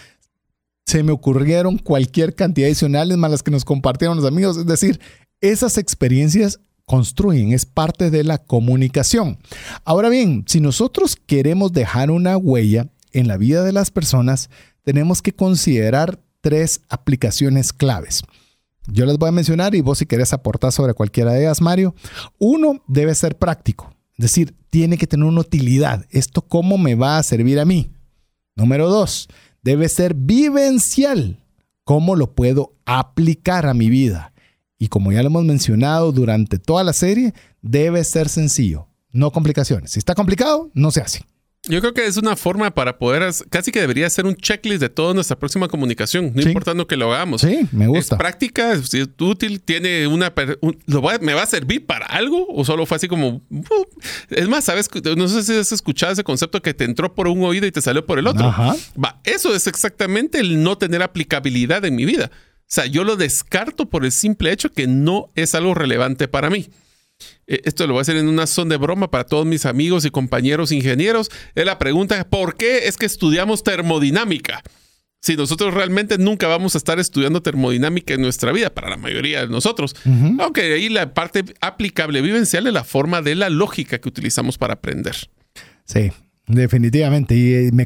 se 0.88 1.04
me 1.04 1.12
ocurrieron 1.12 1.78
cualquier 1.78 2.34
cantidad 2.34 2.66
adicionales 2.66 3.16
más 3.18 3.30
las 3.30 3.44
que 3.44 3.52
nos 3.52 3.64
compartieron 3.64 4.18
los 4.18 4.26
amigos. 4.26 4.58
Es 4.58 4.66
decir, 4.66 5.00
esas 5.40 5.78
experiencias 5.78 6.60
construyen, 6.86 7.54
es 7.54 7.68
parte 7.68 8.10
de 8.10 8.24
la 8.24 8.40
comunicación. 8.40 9.38
Ahora 9.86 10.10
bien, 10.10 10.46
si 10.48 10.62
nosotros 10.62 11.16
queremos 11.16 11.74
dejar 11.74 12.10
una 12.10 12.38
huella 12.38 12.88
en 13.12 13.28
la 13.28 13.38
vida 13.38 13.64
de 13.64 13.72
las 13.72 13.92
personas, 13.92 14.50
tenemos 14.90 15.22
que 15.22 15.34
considerar 15.34 16.20
tres 16.42 16.82
aplicaciones 16.90 17.74
claves. 17.74 18.24
Yo 18.88 19.06
les 19.06 19.20
voy 19.20 19.30
a 19.30 19.32
mencionar 19.32 19.76
y 19.76 19.82
vos 19.82 20.00
si 20.00 20.08
querés 20.08 20.34
aportar 20.34 20.72
sobre 20.72 20.96
cualquiera 20.96 21.32
de 21.32 21.42
ellas, 21.42 21.62
Mario. 21.62 21.94
Uno 22.40 22.82
debe 22.88 23.14
ser 23.14 23.38
práctico, 23.38 23.94
es 24.14 24.24
decir, 24.24 24.56
tiene 24.72 24.98
que 24.98 25.06
tener 25.06 25.28
una 25.28 25.42
utilidad. 25.42 26.08
¿Esto 26.10 26.42
cómo 26.42 26.80
me 26.80 26.96
va 26.96 27.20
a 27.20 27.24
servir 27.24 27.60
a 27.60 27.66
mí? 27.66 27.92
Número 28.56 28.90
dos, 28.90 29.28
debe 29.62 29.88
ser 29.90 30.16
vivencial. 30.16 31.38
¿Cómo 31.84 32.16
lo 32.16 32.34
puedo 32.34 32.74
aplicar 32.88 33.68
a 33.68 33.76
mi 33.76 33.92
vida? 33.92 34.34
Y 34.80 34.88
como 34.88 35.12
ya 35.12 35.22
lo 35.22 35.28
hemos 35.28 35.46
mencionado 35.46 36.12
durante 36.12 36.58
toda 36.58 36.84
la 36.84 36.94
serie, 36.94 37.36
debe 37.62 38.04
ser 38.04 38.28
sencillo, 38.28 38.88
no 39.12 39.30
complicaciones. 39.30 39.92
Si 39.92 40.00
está 40.00 40.16
complicado, 40.16 40.72
no 40.74 40.90
se 40.90 41.02
hace. 41.02 41.26
Yo 41.68 41.82
creo 41.82 41.94
que 41.94 42.06
es 42.06 42.16
una 42.16 42.38
forma 42.38 42.72
para 42.74 42.98
poder, 42.98 43.30
casi 43.50 43.72
que 43.74 43.82
debería 43.82 44.10
ser 44.10 44.26
un 44.26 44.34
checklist 44.36 44.80
de 44.80 44.88
toda 44.88 45.14
nuestra 45.14 45.38
próxima 45.38 45.68
comunicación, 45.68 46.32
no 46.34 46.42
Sí. 46.42 46.48
importando 46.48 46.88
que 46.88 46.96
lo 46.96 47.14
hagamos. 47.14 47.42
Sí, 47.42 47.68
me 47.74 47.86
gusta. 47.88 48.16
Es 48.16 48.20
práctica, 48.20 48.72
es 48.72 48.90
útil, 49.20 49.60
tiene 49.62 50.08
una... 50.08 50.34
per- 50.34 50.58
un- 50.62 50.80
¿lo 50.86 51.02
va- 51.02 51.18
¿Me 51.20 51.34
va 51.34 51.44
a 51.44 51.46
servir 51.46 51.86
para 51.86 52.06
algo? 52.06 52.48
¿O 52.48 52.64
solo 52.64 52.86
fue 52.86 52.96
así 52.96 53.10
como... 53.10 53.42
"Uh"? 53.50 53.64
Es 54.30 54.48
más, 54.48 54.64
¿sabes? 54.64 54.90
No 55.18 55.28
sé 55.28 55.44
si 55.44 55.54
has 55.58 55.74
escuchado 55.74 56.14
ese 56.14 56.24
concepto 56.24 56.62
que 56.62 56.74
te 56.74 56.86
entró 56.86 57.14
por 57.14 57.28
un 57.28 57.44
oído 57.44 57.68
y 57.68 57.72
te 57.74 57.82
salió 57.82 58.06
por 58.06 58.20
el 58.20 58.28
otro. 58.28 58.48
Ajá. 58.48 58.74
Va, 58.98 59.20
eso 59.26 59.54
es 59.54 59.68
exactamente 59.68 60.40
el 60.40 60.64
no 60.64 60.78
tener 60.78 61.04
aplicabilidad 61.04 61.84
en 61.84 61.96
mi 61.98 62.06
vida. 62.06 62.32
O 62.34 62.72
sea, 62.72 62.86
yo 62.86 63.04
lo 63.04 63.18
descarto 63.18 63.90
por 63.90 64.06
el 64.06 64.14
simple 64.14 64.54
hecho 64.54 64.72
que 64.72 64.88
no 64.88 65.30
es 65.36 65.56
algo 65.56 65.74
relevante 65.74 66.30
para 66.30 66.50
mí. 66.50 66.70
Eh, 67.48 67.62
Esto 67.66 67.86
lo 67.88 67.94
voy 67.94 68.00
a 68.00 68.02
hacer 68.02 68.18
en 68.18 68.28
una 68.28 68.48
zona 68.48 68.72
de 68.72 68.78
broma 68.78 69.12
para 69.12 69.26
todos 69.26 69.46
mis 69.46 69.66
amigos 69.66 70.06
y 70.06 70.10
compañeros 70.10 70.72
ingenieros. 70.72 71.30
Es 71.56 71.66
la 71.66 71.80
pregunta, 71.80 72.28
¿por 72.30 72.56
qué 72.56 72.88
es 72.88 72.98
que 72.98 73.06
estudiamos 73.06 73.64
termodinámica? 73.64 74.64
Si 75.22 75.36
nosotros 75.36 75.74
realmente 75.74 76.18
nunca 76.18 76.48
vamos 76.48 76.76
a 76.76 76.78
estar 76.78 76.98
estudiando 76.98 77.42
termodinámica 77.42 78.14
en 78.14 78.22
nuestra 78.22 78.54
vida, 78.54 78.70
para 78.70 78.90
la 78.90 78.96
mayoría 78.96 79.42
de 79.42 79.48
nosotros. 79.50 79.94
Aunque 80.40 80.74
ahí 80.74 80.88
la 80.88 81.14
parte 81.14 81.44
aplicable 81.60 82.22
vivencial 82.22 82.68
es 82.68 82.74
la 82.74 82.86
forma 82.86 83.22
de 83.22 83.36
la 83.36 83.50
lógica 83.50 84.00
que 84.00 84.08
utilizamos 84.08 84.58
para 84.58 84.76
aprender. 84.76 85.16
Sí, 85.84 86.12
definitivamente. 86.50 87.36
Y 87.36 87.54
eh, 87.54 87.72
me 87.72 87.86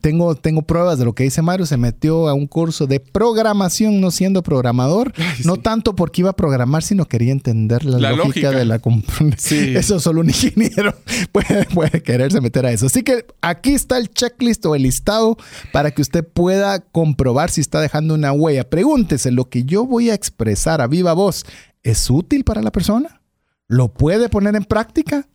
tengo, 0.00 0.34
tengo 0.36 0.62
pruebas 0.62 0.98
de 0.98 1.04
lo 1.04 1.14
que 1.14 1.24
dice 1.24 1.42
Mario. 1.42 1.66
Se 1.66 1.76
metió 1.76 2.28
a 2.28 2.34
un 2.34 2.46
curso 2.46 2.86
de 2.86 3.00
programación, 3.00 4.00
no 4.00 4.10
siendo 4.10 4.42
programador. 4.42 5.12
No 5.44 5.56
tanto 5.56 5.94
porque 5.94 6.22
iba 6.22 6.30
a 6.30 6.36
programar, 6.36 6.82
sino 6.82 7.04
quería 7.06 7.32
entender 7.32 7.84
la, 7.84 7.98
La 7.98 8.10
lógica, 8.12 8.50
lógica. 8.50 8.50
de 8.52 8.64
la 8.64 8.80
Sí. 9.36 9.74
Eso 9.76 10.00
solo 10.00 10.20
un 10.20 10.28
ingeniero 10.28 10.94
puede, 11.32 11.64
puede 11.66 12.02
quererse 12.02 12.40
meter 12.40 12.64
a 12.64 12.72
eso. 12.72 12.86
Así 12.86 13.02
que 13.02 13.26
aquí 13.42 13.74
está 13.74 13.98
el 13.98 14.08
checklist 14.08 14.64
o 14.66 14.74
el 14.74 14.84
listado 14.84 15.36
para 15.72 15.90
que 15.90 16.02
usted 16.02 16.24
pueda 16.24 16.80
comprobar 16.80 17.50
si 17.50 17.60
está 17.60 17.80
dejando 17.80 18.14
una 18.14 18.32
huella. 18.32 18.68
Pregúntese, 18.70 19.30
¿lo 19.32 19.48
que 19.48 19.64
yo 19.64 19.84
voy 19.84 20.10
a 20.10 20.14
expresar 20.14 20.80
a 20.80 20.86
viva 20.86 21.12
voz 21.12 21.44
es 21.82 22.08
útil 22.08 22.44
para 22.44 22.62
la 22.62 22.70
persona? 22.70 23.20
¿Lo 23.68 23.92
puede 23.92 24.28
poner 24.28 24.54
en 24.54 24.64
práctica? 24.64 25.28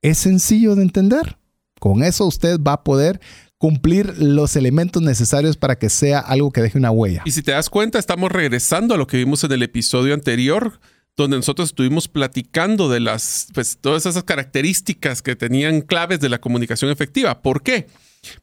¿Es 0.00 0.18
sencillo 0.18 0.74
de 0.74 0.82
entender? 0.82 1.38
Con 1.84 2.02
eso 2.02 2.24
usted 2.24 2.58
va 2.60 2.72
a 2.72 2.82
poder 2.82 3.20
cumplir 3.58 4.14
los 4.16 4.56
elementos 4.56 5.02
necesarios 5.02 5.58
para 5.58 5.76
que 5.78 5.90
sea 5.90 6.18
algo 6.18 6.50
que 6.50 6.62
deje 6.62 6.78
una 6.78 6.90
huella. 6.90 7.20
Y 7.26 7.32
si 7.32 7.42
te 7.42 7.52
das 7.52 7.68
cuenta, 7.68 7.98
estamos 7.98 8.32
regresando 8.32 8.94
a 8.94 8.96
lo 8.96 9.06
que 9.06 9.18
vimos 9.18 9.44
en 9.44 9.52
el 9.52 9.62
episodio 9.62 10.14
anterior, 10.14 10.80
donde 11.14 11.36
nosotros 11.36 11.68
estuvimos 11.68 12.08
platicando 12.08 12.88
de 12.88 13.00
las, 13.00 13.48
pues, 13.52 13.76
todas 13.78 14.06
esas 14.06 14.24
características 14.24 15.20
que 15.20 15.36
tenían 15.36 15.82
claves 15.82 16.20
de 16.20 16.30
la 16.30 16.40
comunicación 16.40 16.90
efectiva. 16.90 17.42
¿Por 17.42 17.62
qué? 17.62 17.86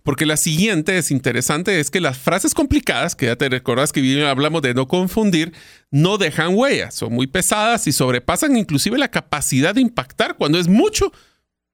Porque 0.03 0.27
la 0.27 0.37
siguiente 0.37 0.99
es 0.99 1.09
interesante, 1.09 1.79
es 1.79 1.89
que 1.89 1.99
las 1.99 2.19
frases 2.19 2.53
complicadas, 2.53 3.15
que 3.15 3.25
ya 3.25 3.37
te 3.37 3.49
recordás 3.49 3.91
que 3.91 4.23
hablamos 4.23 4.61
de 4.61 4.75
no 4.75 4.87
confundir, 4.87 5.51
no 5.89 6.19
dejan 6.19 6.53
huellas, 6.53 6.93
son 6.93 7.11
muy 7.11 7.25
pesadas 7.25 7.87
y 7.87 7.91
sobrepasan 7.91 8.55
inclusive 8.55 8.99
la 8.99 9.09
capacidad 9.09 9.73
de 9.73 9.81
impactar 9.81 10.37
cuando 10.37 10.59
es 10.59 10.67
mucho. 10.67 11.11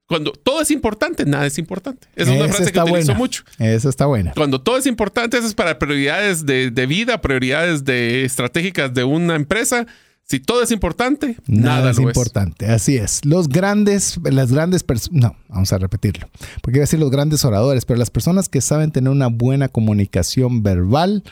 Cuando 0.08 0.32
todo 0.32 0.62
es 0.62 0.70
importante, 0.70 1.26
nada 1.26 1.46
es 1.46 1.58
importante. 1.58 2.08
Esa 2.16 2.32
es 2.32 2.40
una 2.40 2.48
frase 2.48 2.72
que 2.72 2.80
utilizo 2.80 3.06
buena. 3.08 3.14
mucho. 3.14 3.44
Esa 3.58 3.90
está 3.90 4.06
buena. 4.06 4.32
Cuando 4.34 4.58
todo 4.58 4.78
es 4.78 4.86
importante, 4.86 5.36
eso 5.36 5.46
es 5.46 5.52
para 5.52 5.78
prioridades 5.78 6.46
de, 6.46 6.70
de 6.70 6.86
vida, 6.86 7.20
prioridades 7.20 7.84
de 7.84 8.24
estratégicas 8.24 8.94
de 8.94 9.04
una 9.04 9.36
empresa. 9.36 9.86
Si 10.24 10.40
todo 10.40 10.62
es 10.62 10.70
importante, 10.70 11.36
nada, 11.46 11.76
Nada, 11.76 11.90
es 11.90 11.98
lo 11.98 12.04
importante, 12.04 12.66
así 12.66 12.96
es. 12.96 13.22
Los 13.26 13.48
grandes, 13.48 14.18
las 14.24 14.50
grandes 14.50 14.82
personas, 14.82 15.22
no, 15.22 15.36
vamos 15.48 15.72
a 15.74 15.78
repetirlo, 15.78 16.28
porque 16.62 16.78
iba 16.78 16.82
a 16.82 16.86
decir 16.86 17.00
los 17.00 17.10
grandes 17.10 17.44
oradores, 17.44 17.84
pero 17.84 17.98
las 17.98 18.10
personas 18.10 18.48
que 18.48 18.62
saben 18.62 18.90
tener 18.90 19.10
una 19.10 19.28
buena 19.28 19.68
comunicación 19.68 20.62
verbal 20.62 21.22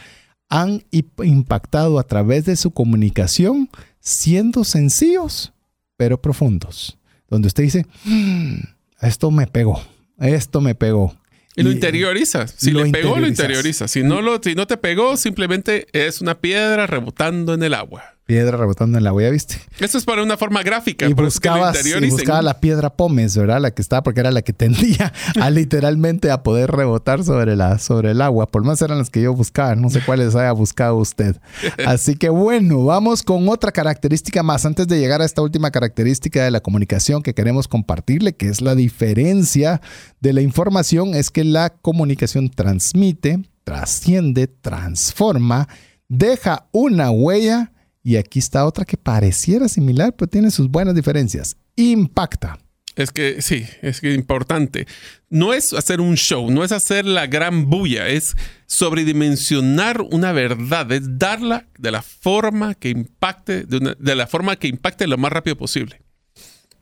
han 0.48 0.84
impactado 0.92 1.98
a 1.98 2.04
través 2.04 2.44
de 2.44 2.56
su 2.56 2.70
comunicación 2.70 3.68
siendo 4.00 4.64
sencillos, 4.64 5.52
pero 5.96 6.20
profundos. 6.20 6.98
Donde 7.28 7.48
usted 7.48 7.62
dice, 7.64 7.86
"Mm, 8.04 8.58
esto 9.00 9.30
me 9.30 9.46
pegó, 9.46 9.82
esto 10.18 10.60
me 10.60 10.74
pegó. 10.74 11.16
Y 11.56 11.62
lo 11.62 11.70
interioriza. 11.72 12.46
Si 12.46 12.70
lo 12.70 12.84
le 12.84 12.90
pegó, 12.92 13.16
lo 13.18 13.26
interiorizas. 13.26 13.38
interioriza. 13.38 13.88
Si 13.88 14.02
no, 14.02 14.20
lo, 14.20 14.40
si 14.42 14.54
no 14.54 14.66
te 14.66 14.76
pegó, 14.76 15.16
simplemente 15.16 15.86
es 15.92 16.20
una 16.20 16.38
piedra 16.38 16.86
rebotando 16.86 17.54
en 17.54 17.62
el 17.62 17.72
agua. 17.72 18.15
Piedra 18.26 18.56
rebotando 18.56 18.98
en 18.98 19.04
la 19.04 19.12
huella, 19.12 19.30
¿viste? 19.30 19.60
Eso 19.78 19.98
es 19.98 20.04
para 20.04 20.20
una 20.20 20.36
forma 20.36 20.64
gráfica. 20.64 21.06
Y 21.06 21.12
buscabas, 21.12 21.86
y 21.86 22.10
buscaba 22.10 22.42
la 22.42 22.58
piedra 22.58 22.90
pómez, 22.90 23.36
¿verdad? 23.36 23.60
La 23.60 23.70
que 23.70 23.80
estaba, 23.80 24.02
porque 24.02 24.18
era 24.18 24.32
la 24.32 24.42
que 24.42 24.52
tendía 24.52 25.12
a 25.40 25.48
literalmente 25.50 26.32
a 26.32 26.42
poder 26.42 26.72
rebotar 26.72 27.22
sobre, 27.22 27.54
la, 27.54 27.78
sobre 27.78 28.10
el 28.10 28.20
agua. 28.20 28.48
Por 28.48 28.64
más 28.64 28.82
eran 28.82 28.98
las 28.98 29.10
que 29.10 29.22
yo 29.22 29.32
buscaba, 29.32 29.76
no 29.76 29.90
sé 29.90 30.00
cuáles 30.00 30.34
haya 30.34 30.50
buscado 30.50 30.96
usted. 30.96 31.36
Así 31.86 32.16
que 32.16 32.28
bueno, 32.28 32.84
vamos 32.84 33.22
con 33.22 33.48
otra 33.48 33.70
característica 33.70 34.42
más. 34.42 34.66
Antes 34.66 34.88
de 34.88 34.98
llegar 34.98 35.22
a 35.22 35.24
esta 35.24 35.42
última 35.42 35.70
característica 35.70 36.42
de 36.42 36.50
la 36.50 36.60
comunicación 36.60 37.22
que 37.22 37.32
queremos 37.32 37.68
compartirle, 37.68 38.34
que 38.34 38.48
es 38.48 38.60
la 38.60 38.74
diferencia 38.74 39.80
de 40.20 40.32
la 40.32 40.40
información, 40.40 41.14
es 41.14 41.30
que 41.30 41.44
la 41.44 41.70
comunicación 41.70 42.50
transmite, 42.50 43.38
trasciende, 43.62 44.48
transforma, 44.48 45.68
deja 46.08 46.66
una 46.72 47.12
huella 47.12 47.70
y 48.08 48.16
aquí 48.16 48.38
está 48.38 48.64
otra 48.64 48.84
que 48.84 48.96
pareciera 48.96 49.66
similar, 49.68 50.14
pero 50.16 50.28
tiene 50.30 50.52
sus 50.52 50.68
buenas 50.70 50.94
diferencias. 50.94 51.56
Impacta. 51.74 52.56
Es 52.94 53.10
que 53.10 53.42
sí, 53.42 53.66
es 53.82 54.00
que 54.00 54.14
importante. 54.14 54.86
No 55.28 55.52
es 55.52 55.72
hacer 55.72 56.00
un 56.00 56.14
show, 56.16 56.50
no 56.50 56.62
es 56.62 56.70
hacer 56.70 57.04
la 57.04 57.26
gran 57.26 57.68
bulla, 57.68 58.06
es 58.08 58.36
sobredimensionar 58.66 60.00
una 60.02 60.32
verdad, 60.32 60.90
es 60.92 61.18
darla 61.18 61.66
de 61.78 61.90
la 61.90 62.02
forma 62.02 62.74
que 62.74 62.88
impacte, 62.90 63.64
de, 63.64 63.76
una- 63.78 63.96
de 63.98 64.14
la 64.14 64.26
forma 64.26 64.56
que 64.56 64.68
impacte 64.68 65.06
lo 65.06 65.18
más 65.18 65.32
rápido 65.32 65.56
posible. 65.56 66.00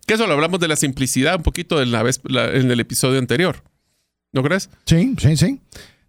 Que 0.06 0.14
eso 0.14 0.26
lo 0.26 0.34
hablamos 0.34 0.60
de 0.60 0.68
la 0.68 0.76
simplicidad 0.76 1.36
un 1.36 1.42
poquito 1.42 1.80
en, 1.82 1.90
la 1.90 2.02
vez, 2.02 2.20
la- 2.24 2.52
en 2.52 2.70
el 2.70 2.80
episodio 2.80 3.18
anterior. 3.18 3.62
¿No 4.32 4.42
crees? 4.42 4.68
Sí, 4.86 5.14
sí, 5.18 5.36
sí. 5.36 5.60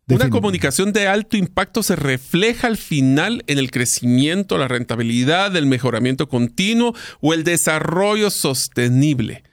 Una 0.08 0.30
comunicación 0.30 0.93
de 0.93 1.08
alto 1.08 1.36
impacto 1.36 1.82
se 1.82 1.95
refleja 1.95 2.68
al 2.68 2.78
final 2.78 3.43
en 3.47 3.58
el 3.58 3.72
crecimiento, 3.72 4.60
la 4.60 4.68
rentabilidad, 4.68 5.56
el 5.56 5.66
mejoramiento 5.66 6.30
continuo 6.30 6.93
o 7.22 7.34
el 7.34 7.43
desarrollo 7.43 8.30
sostenible. 8.30 9.43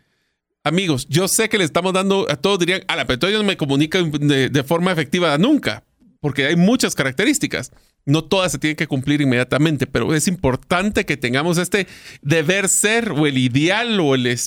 Amigos, 0.63 1.07
yo 1.09 1.27
sé 1.27 1.49
que 1.49 1.57
le 1.57 1.65
estamos 1.65 1.95
dando 1.95 2.27
a 2.31 2.37
todos 2.37 2.59
dirían, 2.59 2.83
a 2.87 2.97
la 2.97 3.07
pero 3.07 3.29
ellos 3.29 3.41
no 3.41 3.47
me 3.47 3.57
comunican 3.57 4.11
de, 4.11 4.51
de 4.51 4.63
forma 4.63 4.93
efectiva 4.93 5.37
nunca, 5.39 5.85
porque 6.21 6.47
hay 6.47 6.57
muchas 6.57 6.95
características. 6.95 7.73
No 8.05 8.23
todas 8.23 8.53
se 8.53 8.59
tienen 8.59 8.77
que 8.77 8.87
cumplir 8.87 9.23
inmediatamente, 9.23 9.87
pero 9.87 10.15
es 10.15 10.29
importante 10.29 11.07
que 11.07 11.17
tengamos 11.17 11.57
este 11.57 11.87
deber 12.21 12.69
ser 12.69 13.13
o 13.13 13.27
el 13.27 13.39
ideal 13.39 13.99
o, 14.01 14.15
el 14.15 14.39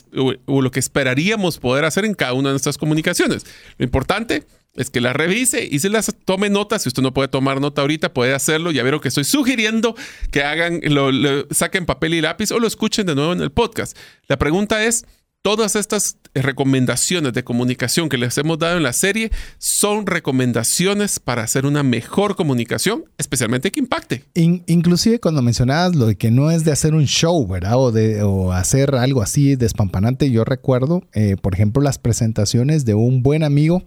o 0.45 0.61
lo 0.61 0.71
que 0.71 0.79
esperaríamos 0.79 1.57
poder 1.57 1.85
hacer 1.85 2.05
en 2.05 2.13
cada 2.13 2.33
una 2.33 2.49
de 2.49 2.53
nuestras 2.53 2.77
comunicaciones. 2.77 3.45
Lo 3.77 3.85
importante 3.85 4.43
es 4.75 4.89
que 4.89 5.01
la 5.01 5.13
revise 5.13 5.67
y 5.69 5.79
se 5.79 5.89
las 5.89 6.13
tome 6.25 6.49
nota. 6.49 6.79
Si 6.79 6.89
usted 6.89 7.01
no 7.01 7.13
puede 7.13 7.27
tomar 7.29 7.61
nota 7.61 7.81
ahorita, 7.81 8.13
puede 8.13 8.33
hacerlo. 8.33 8.71
Ya 8.71 8.83
vieron 8.83 8.99
que 8.99 9.07
estoy 9.07 9.23
sugiriendo 9.23 9.95
que 10.31 10.43
hagan, 10.43 10.81
lo, 10.83 11.11
lo- 11.11 11.47
saquen 11.51 11.85
papel 11.85 12.13
y 12.13 12.21
lápiz 12.21 12.51
o 12.51 12.59
lo 12.59 12.67
escuchen 12.67 13.05
de 13.05 13.15
nuevo 13.15 13.33
en 13.33 13.41
el 13.41 13.51
podcast. 13.51 13.97
La 14.27 14.37
pregunta 14.37 14.83
es, 14.83 15.05
todas 15.45 15.75
estas 15.75 16.17
recomendaciones 16.33 17.31
de 17.33 17.43
comunicación 17.43 18.09
que 18.09 18.17
les 18.17 18.35
hemos 18.39 18.57
dado 18.57 18.77
en 18.77 18.81
la 18.81 18.93
serie 18.93 19.29
son 19.59 20.07
recomendaciones 20.07 21.19
para 21.19 21.43
hacer 21.43 21.67
una 21.67 21.83
mejor 21.83 22.35
comunicación, 22.35 23.05
especialmente 23.19 23.71
que 23.71 23.79
impacte. 23.79 24.23
inclusive 24.33 25.19
cuando 25.19 25.43
mencionabas 25.43 25.95
lo 25.95 26.07
de 26.07 26.15
que 26.15 26.31
no 26.31 26.49
es 26.49 26.65
de 26.65 26.71
hacer 26.71 26.95
un 26.95 27.05
show, 27.05 27.45
¿verdad? 27.45 27.77
O 27.77 27.91
de 27.91 28.23
hacer 28.53 28.95
algo 28.95 29.21
así 29.21 29.55
despampanante, 29.55 30.31
yo 30.31 30.45
recuerdo, 30.45 31.03
eh, 31.13 31.35
por 31.39 31.53
ejemplo, 31.53 31.83
las 31.83 31.99
presentaciones 31.99 32.83
de 32.83 32.95
un 32.95 33.21
buen 33.21 33.43
amigo 33.43 33.83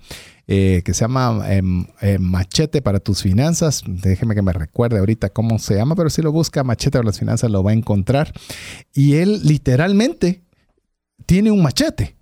eh, 0.46 0.82
que 0.84 0.94
se 0.94 1.00
llama 1.00 1.44
em, 1.48 1.86
em, 2.00 2.22
Machete 2.22 2.82
para 2.82 3.00
tus 3.00 3.20
finanzas. 3.20 3.82
Déjeme 3.84 4.36
que 4.36 4.42
me 4.42 4.52
recuerde 4.52 5.00
ahorita 5.00 5.30
cómo 5.30 5.58
se 5.58 5.74
llama, 5.74 5.96
pero 5.96 6.08
si 6.08 6.22
lo 6.22 6.30
busca 6.30 6.62
Machete 6.62 6.98
para 6.98 7.06
las 7.06 7.18
finanzas 7.18 7.50
lo 7.50 7.64
va 7.64 7.72
a 7.72 7.74
encontrar. 7.74 8.32
Y 8.94 9.14
él 9.14 9.40
literalmente 9.42 10.46
tiene 11.28 11.50
un 11.50 11.62
machete. 11.62 12.16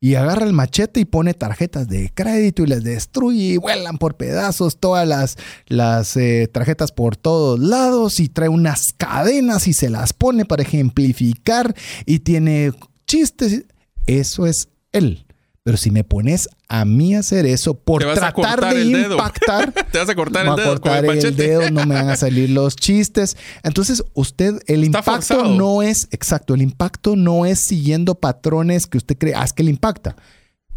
Y 0.00 0.16
agarra 0.16 0.44
el 0.44 0.52
machete 0.52 1.00
y 1.00 1.04
pone 1.04 1.32
tarjetas 1.32 1.88
de 1.88 2.10
crédito 2.12 2.62
y 2.62 2.66
les 2.66 2.84
destruye 2.84 3.54
y 3.54 3.56
vuelan 3.56 3.98
por 3.98 4.16
pedazos 4.16 4.78
todas 4.78 5.06
las, 5.06 5.36
las 5.66 6.16
eh, 6.16 6.48
tarjetas 6.52 6.92
por 6.92 7.16
todos 7.16 7.58
lados 7.58 8.20
y 8.20 8.28
trae 8.28 8.48
unas 8.48 8.92
cadenas 8.96 9.66
y 9.66 9.72
se 9.72 9.90
las 9.90 10.12
pone 10.12 10.44
para 10.44 10.62
ejemplificar 10.62 11.74
y 12.04 12.20
tiene 12.20 12.72
chistes. 13.06 13.64
Eso 14.06 14.46
es 14.46 14.68
él. 14.92 15.27
Pero 15.68 15.76
si 15.76 15.90
me 15.90 16.02
pones 16.02 16.48
a 16.66 16.86
mí 16.86 17.14
hacer 17.14 17.44
eso 17.44 17.74
por 17.74 18.02
tratar 18.02 18.74
de 18.74 19.02
impactar, 19.02 19.70
te 19.92 19.98
vas 19.98 20.08
a 20.08 20.14
cortar 20.14 20.46
el 20.46 20.56
dedo. 20.56 20.80
cortar 20.80 21.04
el, 21.04 21.36
dedo, 21.36 21.70
no 21.70 21.84
me 21.84 21.94
van 21.94 22.08
a 22.08 22.16
salir 22.16 22.48
los 22.48 22.74
chistes. 22.76 23.36
Entonces, 23.62 24.02
usted, 24.14 24.62
el 24.66 24.82
impacto 24.82 25.44
no 25.44 25.82
es, 25.82 26.08
exacto, 26.10 26.54
el 26.54 26.62
impacto 26.62 27.16
no 27.16 27.44
es 27.44 27.66
siguiendo 27.66 28.14
patrones 28.14 28.86
que 28.86 28.96
usted 28.96 29.18
cree, 29.18 29.34
haz 29.34 29.52
que 29.52 29.62
le 29.62 29.68
impacta. 29.68 30.16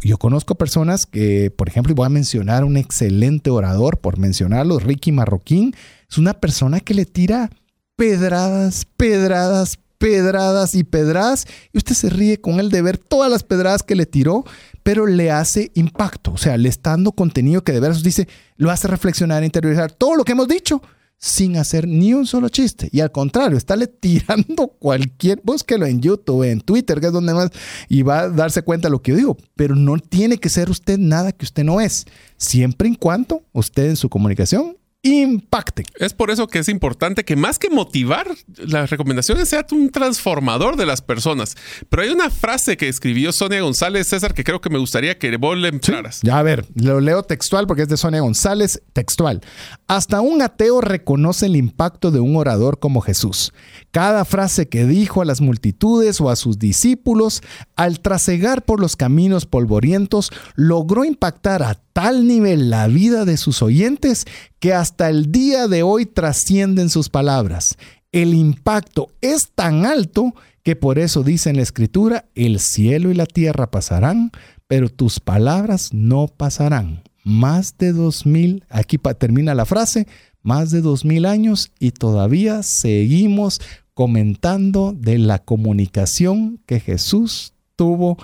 Yo 0.02 0.18
conozco 0.18 0.56
personas 0.56 1.06
que, 1.06 1.50
por 1.50 1.70
ejemplo, 1.70 1.92
y 1.92 1.94
voy 1.94 2.04
a 2.04 2.10
mencionar 2.10 2.62
un 2.62 2.76
excelente 2.76 3.48
orador, 3.48 3.96
por 3.96 4.18
mencionarlo, 4.18 4.78
Ricky 4.78 5.10
Marroquín, 5.10 5.74
es 6.06 6.18
una 6.18 6.34
persona 6.34 6.80
que 6.80 6.92
le 6.92 7.06
tira 7.06 7.48
pedradas, 7.96 8.84
pedradas, 8.98 9.78
pedradas 10.02 10.74
y 10.74 10.82
pedradas, 10.82 11.46
y 11.72 11.78
usted 11.78 11.94
se 11.94 12.10
ríe 12.10 12.40
con 12.40 12.58
él 12.58 12.70
de 12.70 12.82
ver 12.82 12.98
todas 12.98 13.30
las 13.30 13.44
pedradas 13.44 13.84
que 13.84 13.94
le 13.94 14.04
tiró, 14.04 14.44
pero 14.82 15.06
le 15.06 15.30
hace 15.30 15.70
impacto, 15.74 16.32
o 16.32 16.38
sea, 16.38 16.56
le 16.56 16.68
está 16.68 16.90
dando 16.90 17.12
contenido 17.12 17.62
que 17.62 17.72
de 17.72 17.80
veras 17.80 18.02
dice, 18.02 18.28
lo 18.56 18.70
hace 18.70 18.88
reflexionar, 18.88 19.44
interiorizar 19.44 19.92
todo 19.92 20.16
lo 20.16 20.24
que 20.24 20.32
hemos 20.32 20.48
dicho 20.48 20.82
sin 21.22 21.56
hacer 21.56 21.86
ni 21.86 22.12
un 22.14 22.26
solo 22.26 22.48
chiste. 22.48 22.88
Y 22.90 22.98
al 22.98 23.12
contrario, 23.12 23.56
está 23.56 23.76
le 23.76 23.86
tirando 23.86 24.66
cualquier, 24.66 25.40
búsquelo 25.44 25.86
en 25.86 26.00
YouTube, 26.00 26.42
en 26.42 26.60
Twitter, 26.60 27.00
que 27.00 27.06
es 27.06 27.12
donde 27.12 27.32
más, 27.32 27.50
y 27.88 28.02
va 28.02 28.22
a 28.22 28.28
darse 28.28 28.62
cuenta 28.62 28.88
de 28.88 28.92
lo 28.92 29.02
que 29.02 29.12
yo 29.12 29.16
digo. 29.16 29.36
Pero 29.54 29.76
no 29.76 29.96
tiene 29.98 30.38
que 30.38 30.48
ser 30.48 30.68
usted 30.68 30.98
nada 30.98 31.30
que 31.30 31.44
usted 31.44 31.62
no 31.62 31.80
es. 31.80 32.06
Siempre 32.36 32.88
en 32.88 32.96
cuanto 32.96 33.42
usted 33.52 33.90
en 33.90 33.96
su 33.96 34.08
comunicación 34.08 34.76
impacte. 35.02 35.84
Es 35.96 36.14
por 36.14 36.30
eso 36.30 36.46
que 36.46 36.60
es 36.60 36.68
importante 36.68 37.24
que 37.24 37.34
más 37.34 37.58
que 37.58 37.70
motivar, 37.70 38.28
las 38.56 38.88
recomendaciones 38.88 39.48
sean 39.48 39.64
un 39.72 39.90
transformador 39.90 40.76
de 40.76 40.86
las 40.86 41.02
personas. 41.02 41.56
Pero 41.88 42.04
hay 42.04 42.10
una 42.10 42.30
frase 42.30 42.76
que 42.76 42.88
escribió 42.88 43.32
Sonia 43.32 43.60
González, 43.60 44.08
César, 44.08 44.32
que 44.32 44.44
creo 44.44 44.60
que 44.60 44.70
me 44.70 44.78
gustaría 44.78 45.18
que 45.18 45.36
vos 45.36 45.58
le 45.58 45.68
entraras. 45.68 46.20
ya, 46.22 46.38
a 46.38 46.42
ver, 46.42 46.66
lo 46.74 47.00
leo 47.00 47.24
textual 47.24 47.66
porque 47.66 47.82
es 47.82 47.88
de 47.88 47.96
Sonia 47.96 48.20
González, 48.20 48.82
textual. 48.92 49.40
Hasta 49.88 50.20
un 50.20 50.40
ateo 50.40 50.80
reconoce 50.80 51.46
el 51.46 51.56
impacto 51.56 52.12
de 52.12 52.20
un 52.20 52.36
orador 52.36 52.78
como 52.78 53.00
Jesús. 53.00 53.52
Cada 53.90 54.24
frase 54.24 54.68
que 54.68 54.86
dijo 54.86 55.20
a 55.20 55.24
las 55.24 55.40
multitudes 55.40 56.20
o 56.20 56.30
a 56.30 56.36
sus 56.36 56.58
discípulos, 56.58 57.42
al 57.74 58.00
trasegar 58.00 58.62
por 58.64 58.80
los 58.80 58.96
caminos 58.96 59.46
polvorientos, 59.46 60.30
logró 60.54 61.04
impactar 61.04 61.62
a 61.62 61.74
tal 61.92 62.26
nivel 62.26 62.70
la 62.70 62.86
vida 62.88 63.24
de 63.24 63.36
sus 63.36 63.62
oyentes 63.62 64.24
que 64.58 64.72
hasta 64.72 65.08
el 65.08 65.32
día 65.32 65.68
de 65.68 65.82
hoy 65.82 66.06
trascienden 66.06 66.90
sus 66.90 67.08
palabras. 67.08 67.76
El 68.12 68.34
impacto 68.34 69.08
es 69.20 69.50
tan 69.54 69.86
alto 69.86 70.34
que 70.62 70.76
por 70.76 70.98
eso 70.98 71.22
dice 71.22 71.50
en 71.50 71.56
la 71.56 71.62
escritura, 71.62 72.26
el 72.34 72.60
cielo 72.60 73.10
y 73.10 73.14
la 73.14 73.26
tierra 73.26 73.70
pasarán, 73.70 74.30
pero 74.68 74.88
tus 74.88 75.18
palabras 75.18 75.92
no 75.92 76.28
pasarán. 76.28 77.02
Más 77.24 77.76
de 77.78 77.92
dos 77.92 78.26
mil, 78.26 78.64
aquí 78.68 78.98
termina 79.18 79.54
la 79.54 79.64
frase, 79.64 80.06
más 80.42 80.70
de 80.70 80.80
dos 80.80 81.04
mil 81.04 81.26
años 81.26 81.70
y 81.78 81.92
todavía 81.92 82.62
seguimos 82.62 83.60
comentando 83.94 84.94
de 84.96 85.18
la 85.18 85.38
comunicación 85.38 86.60
que 86.66 86.80
Jesús 86.80 87.54
tuvo 87.76 88.16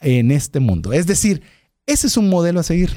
en 0.00 0.30
este 0.30 0.60
mundo. 0.60 0.92
Es 0.92 1.06
decir, 1.06 1.42
ese 1.86 2.06
es 2.06 2.16
un 2.16 2.28
modelo 2.28 2.60
a 2.60 2.62
seguir. 2.62 2.90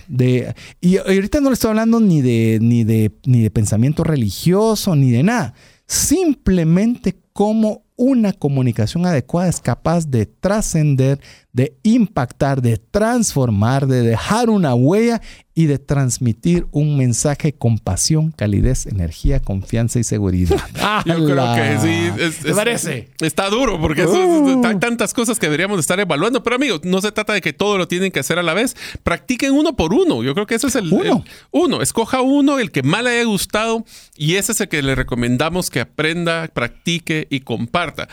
Y 0.80 0.98
ahorita 0.98 1.42
no 1.42 1.50
le 1.50 1.56
estoy 1.56 1.70
hablando 1.70 2.00
ni 2.00 2.22
de, 2.22 2.60
ni, 2.62 2.84
de, 2.84 3.12
ni 3.26 3.42
de 3.42 3.52
pensamiento 3.52 4.04
religioso, 4.04 4.96
ni 4.96 5.12
de 5.12 5.24
nada. 5.24 5.54
Simplemente 5.88 7.16
como 7.34 7.84
una 7.96 8.32
comunicación 8.32 9.06
adecuada 9.06 9.50
es 9.50 9.60
capaz 9.60 10.08
de 10.08 10.26
trascender, 10.26 11.20
de 11.58 11.76
impactar, 11.82 12.62
de 12.62 12.78
transformar, 12.78 13.88
de 13.88 14.04
dejar 14.04 14.52
una 14.52 14.76
huella 14.76 15.24
y 15.56 15.66
de 15.66 15.80
transmitir 15.80 16.68
un 16.70 16.98
mensaje 16.98 17.52
con 17.52 17.80
pasión, 17.80 18.30
calidez, 18.30 18.86
energía, 18.86 19.40
confianza 19.40 19.98
y 19.98 20.04
seguridad. 20.04 20.62
Yo 21.08 21.16
creo 21.26 21.56
que 21.56 21.80
sí. 21.82 22.44
¿Te 22.44 22.54
parece? 22.54 23.10
Está 23.22 23.50
duro 23.50 23.82
porque 23.82 24.06
uh. 24.06 24.62
hay 24.64 24.78
tantas 24.78 25.16
cosas 25.16 25.40
que 25.40 25.48
deberíamos 25.48 25.80
estar 25.80 26.00
evaluando. 26.00 26.44
Pero 26.44 26.58
amigos, 26.58 26.82
no 26.84 27.02
se 27.02 27.12
trata 27.12 27.34
de 27.34 27.42
que 27.42 27.54
todo 27.54 27.80
lo 27.80 27.88
tienen 27.88 28.12
que 28.12 28.20
hacer 28.20 28.38
a 28.38 28.44
la 28.44 28.54
vez. 28.54 28.76
Practiquen 29.02 29.52
uno 29.52 29.76
por 29.76 29.96
uno. 29.96 30.22
Yo 30.22 30.36
creo 30.36 30.46
que 30.46 30.54
ese 30.54 30.68
es 30.68 30.76
el 30.76 30.94
uno. 30.94 31.26
uno. 31.50 31.82
Escoja 31.82 32.22
uno, 32.22 32.60
el 32.60 32.70
que 32.70 32.84
más 32.84 33.04
le 33.04 33.10
haya 33.10 33.24
gustado 33.24 33.84
y 34.16 34.36
ese 34.36 34.52
es 34.52 34.62
el 34.62 34.70
que 34.70 34.84
le 34.84 34.94
recomendamos 34.94 35.72
que 35.72 35.80
aprenda, 35.80 36.48
practique 36.54 37.26
y 37.32 37.40
comparta 37.40 38.08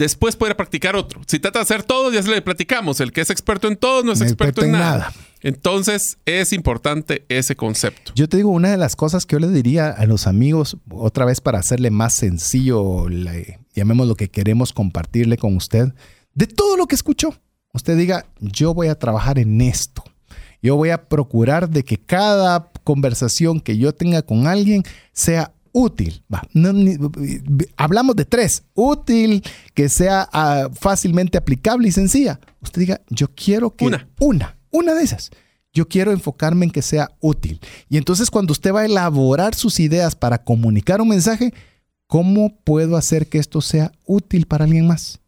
después 0.00 0.34
puede 0.34 0.54
practicar 0.54 0.96
otro. 0.96 1.20
Si 1.26 1.38
trata 1.38 1.58
de 1.58 1.64
hacer 1.64 1.82
todo, 1.82 2.10
ya 2.10 2.22
se 2.22 2.30
le 2.30 2.40
platicamos. 2.40 3.00
El 3.00 3.12
que 3.12 3.20
es 3.20 3.28
experto 3.28 3.68
en 3.68 3.76
todo 3.76 4.02
no 4.02 4.12
es 4.12 4.22
experto, 4.22 4.64
en, 4.64 4.72
nada. 4.72 5.12
Entonces 5.42 6.16
es 6.24 6.52
importante 6.54 7.26
ese 7.28 7.54
concepto. 7.54 8.12
Yo 8.14 8.28
te 8.28 8.38
digo, 8.38 8.50
una 8.50 8.70
de 8.70 8.78
las 8.78 8.96
cosas 8.96 9.26
que 9.26 9.34
yo 9.34 9.40
le 9.40 9.50
diría 9.50 9.90
a 9.90 10.06
los 10.06 10.26
amigos, 10.26 10.78
otra 10.90 11.26
vez 11.26 11.42
para 11.42 11.58
hacerle 11.58 11.90
más 11.90 12.14
sencillo, 12.14 13.08
llamemos 13.74 14.08
lo 14.08 14.14
que 14.14 14.28
queremos 14.28 14.72
compartirle 14.72 15.36
con 15.36 15.54
usted, 15.54 15.92
de 16.34 16.46
todo 16.46 16.78
lo 16.78 16.86
que 16.86 16.94
escuchó, 16.94 17.34
usted 17.74 17.96
diga, 17.96 18.24
yo 18.40 18.72
voy 18.72 18.88
a 18.88 18.98
trabajar 18.98 19.38
en 19.38 19.60
esto. 19.60 20.02
Yo 20.62 20.76
voy 20.76 20.90
a 20.90 21.08
procurar 21.08 21.68
de 21.70 21.84
que 21.84 21.98
cada 21.98 22.70
conversación 22.84 23.60
que 23.60 23.78
yo 23.78 23.94
tenga 23.94 24.22
con 24.22 24.46
alguien 24.46 24.82
sea 25.12 25.52
útil. 25.72 26.22
hablamos 27.76 28.16
de 28.16 28.24
tres. 28.24 28.64
Útil, 28.74 29.42
que 29.74 29.88
sea 29.88 30.28
ah, 30.32 30.68
fácilmente 30.72 31.38
aplicable 31.38 31.88
y 31.88 31.92
sencilla. 31.92 32.40
Usted 32.60 32.80
diga, 32.80 33.00
yo 33.08 33.28
quiero 33.34 33.70
que... 33.70 33.86
Una. 33.86 34.08
Una. 34.18 34.56
Una 34.70 34.94
de 34.94 35.02
esas. 35.02 35.30
Yo 35.72 35.88
quiero 35.88 36.12
enfocarme 36.12 36.66
en 36.66 36.72
que 36.72 36.82
sea 36.82 37.10
útil. 37.20 37.60
Y 37.88 37.96
entonces 37.96 38.30
cuando 38.30 38.52
usted 38.52 38.72
va 38.72 38.80
a 38.80 38.86
elaborar 38.86 39.54
sus 39.54 39.78
ideas 39.80 40.16
para 40.16 40.42
comunicar 40.42 41.00
un 41.00 41.08
mensaje, 41.08 41.54
¿cómo 42.06 42.56
puedo 42.64 42.96
hacer 42.96 43.28
que 43.28 43.38
esto 43.38 43.60
sea 43.60 43.92
útil 44.04 44.46
para 44.46 44.64
alguien 44.64 44.86
más? 44.86 45.20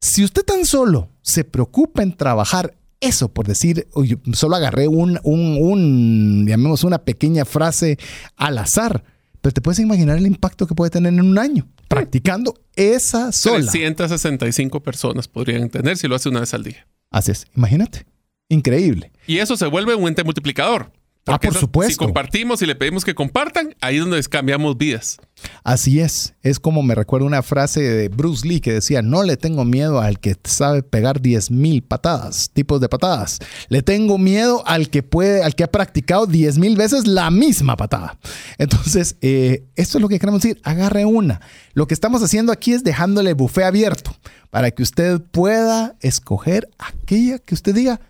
Si 0.00 0.24
usted 0.24 0.42
tan 0.42 0.64
solo 0.64 1.08
se 1.20 1.44
preocupa 1.44 2.02
en 2.02 2.16
trabajar 2.16 2.74
eso, 3.00 3.28
por 3.28 3.46
decir, 3.46 3.88
solo 4.32 4.56
agarré 4.56 4.86
un, 4.86 5.18
un, 5.22 5.58
un, 5.60 6.46
llamemos 6.46 6.84
una 6.84 6.98
pequeña 6.98 7.44
frase 7.44 7.98
al 8.36 8.58
azar, 8.58 9.04
pero 9.40 9.52
te 9.52 9.60
puedes 9.60 9.78
imaginar 9.78 10.18
el 10.18 10.26
impacto 10.26 10.66
que 10.66 10.74
puede 10.74 10.90
tener 10.90 11.12
en 11.12 11.20
un 11.20 11.38
año 11.38 11.66
practicando 11.88 12.54
esa 12.76 13.32
sola. 13.32 13.70
365 13.70 14.80
personas 14.80 15.28
podrían 15.28 15.68
tener 15.68 15.96
si 15.96 16.08
lo 16.08 16.14
hace 16.14 16.28
una 16.28 16.40
vez 16.40 16.54
al 16.54 16.64
día. 16.64 16.86
Así 17.10 17.32
es, 17.32 17.46
imagínate. 17.56 18.06
Increíble. 18.48 19.12
Y 19.26 19.38
eso 19.38 19.56
se 19.56 19.66
vuelve 19.66 19.94
un 19.94 20.08
ente 20.08 20.24
multiplicador. 20.24 20.92
ah, 21.26 21.38
por 21.38 21.54
supuesto. 21.54 21.92
Si 21.92 21.96
compartimos 21.98 22.62
y 22.62 22.66
le 22.66 22.74
pedimos 22.74 23.04
que 23.04 23.14
compartan, 23.14 23.74
ahí 23.80 23.96
es 23.96 24.02
donde 24.02 24.22
cambiamos 24.24 24.76
vidas. 24.76 25.18
Así 25.64 26.00
es. 26.00 26.34
Es 26.42 26.58
como 26.58 26.82
me 26.82 26.94
recuerda 26.94 27.26
una 27.26 27.42
frase 27.42 27.80
de 27.80 28.08
Bruce 28.08 28.46
Lee 28.46 28.60
que 28.60 28.72
decía, 28.72 29.02
no 29.02 29.22
le 29.22 29.36
tengo 29.36 29.64
miedo 29.64 30.00
al 30.00 30.18
que 30.18 30.36
sabe 30.44 30.82
pegar 30.82 31.20
10 31.20 31.50
mil 31.50 31.82
patadas, 31.82 32.50
tipos 32.50 32.80
de 32.80 32.88
patadas. 32.88 33.38
Le 33.68 33.82
tengo 33.82 34.18
miedo 34.18 34.62
al 34.66 34.90
que 34.90 35.02
puede, 35.02 35.42
al 35.42 35.54
que 35.54 35.64
ha 35.64 35.70
practicado 35.70 36.26
10 36.26 36.58
mil 36.58 36.76
veces 36.76 37.06
la 37.06 37.30
misma 37.30 37.76
patada. 37.76 38.18
Entonces, 38.58 39.16
eh, 39.20 39.64
esto 39.76 39.98
es 39.98 40.02
lo 40.02 40.08
que 40.08 40.18
queremos 40.18 40.42
decir. 40.42 40.60
Agarre 40.62 41.04
una. 41.04 41.40
Lo 41.74 41.86
que 41.86 41.94
estamos 41.94 42.22
haciendo 42.22 42.52
aquí 42.52 42.72
es 42.72 42.84
dejándole 42.84 43.34
buffet 43.34 43.64
abierto 43.64 44.16
para 44.50 44.70
que 44.70 44.82
usted 44.82 45.20
pueda 45.20 45.96
escoger 46.00 46.68
aquella 46.78 47.38
que 47.38 47.54
usted 47.54 47.74
diga, 47.74 48.00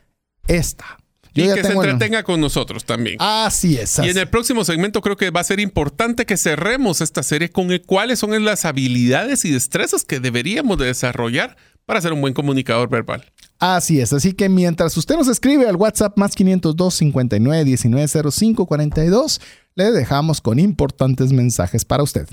esta 0.46 0.99
y 1.34 1.42
que 1.42 1.64
se 1.64 1.72
entretenga 1.72 2.22
con 2.22 2.40
nosotros 2.40 2.84
también. 2.84 3.16
Así 3.18 3.76
es. 3.76 3.98
Y 3.98 4.08
en 4.08 4.18
el 4.18 4.28
próximo 4.28 4.64
segmento 4.64 5.00
creo 5.00 5.16
que 5.16 5.30
va 5.30 5.40
a 5.40 5.44
ser 5.44 5.60
importante 5.60 6.26
que 6.26 6.36
cerremos 6.36 7.00
esta 7.00 7.22
serie 7.22 7.50
con 7.50 7.70
cuáles 7.86 8.18
son 8.18 8.44
las 8.44 8.64
habilidades 8.64 9.44
y 9.44 9.50
destrezas 9.50 10.04
que 10.04 10.20
deberíamos 10.20 10.78
de 10.78 10.86
desarrollar 10.86 11.56
para 11.86 12.00
ser 12.00 12.12
un 12.12 12.20
buen 12.20 12.34
comunicador 12.34 12.88
verbal. 12.88 13.24
Así 13.58 14.00
es, 14.00 14.12
así 14.12 14.32
que 14.32 14.48
mientras 14.48 14.96
usted 14.96 15.16
nos 15.16 15.28
escribe 15.28 15.68
al 15.68 15.76
WhatsApp 15.76 16.16
más 16.16 16.34
502 16.34 16.94
59 16.94 17.64
19 17.64 18.30
05 18.30 18.66
42, 18.66 19.40
le 19.74 19.90
dejamos 19.92 20.40
con 20.40 20.58
importantes 20.58 21.32
mensajes 21.32 21.84
para 21.84 22.02
usted. 22.02 22.26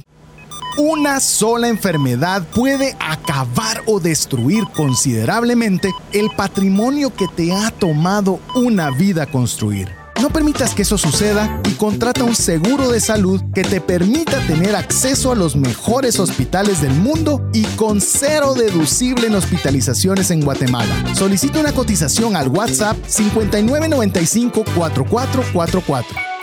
Una 0.77 1.19
sola 1.19 1.67
enfermedad 1.67 2.43
puede 2.53 2.95
acabar 2.99 3.81
o 3.87 3.99
destruir 3.99 4.63
considerablemente 4.75 5.91
el 6.13 6.29
patrimonio 6.35 7.13
que 7.13 7.27
te 7.27 7.51
ha 7.51 7.71
tomado 7.71 8.39
una 8.53 8.91
vida 8.91 9.25
construir. 9.25 9.89
No 10.21 10.29
permitas 10.29 10.73
que 10.73 10.81
eso 10.81 10.97
suceda 10.97 11.61
y 11.69 11.73
contrata 11.73 12.23
un 12.23 12.35
seguro 12.35 12.89
de 12.89 12.99
salud 12.99 13.41
que 13.53 13.63
te 13.63 13.81
permita 13.81 14.39
tener 14.47 14.75
acceso 14.75 15.31
a 15.31 15.35
los 15.35 15.55
mejores 15.55 16.19
hospitales 16.19 16.81
del 16.81 16.93
mundo 16.93 17.47
y 17.53 17.63
con 17.75 18.01
cero 18.01 18.55
deducible 18.55 19.27
en 19.27 19.35
hospitalizaciones 19.35 20.31
en 20.31 20.41
Guatemala. 20.41 21.15
Solicita 21.15 21.59
una 21.59 21.71
cotización 21.71 22.35
al 22.35 22.49
WhatsApp 22.49 22.97
5995 23.07 24.63
4444. 24.75 26.36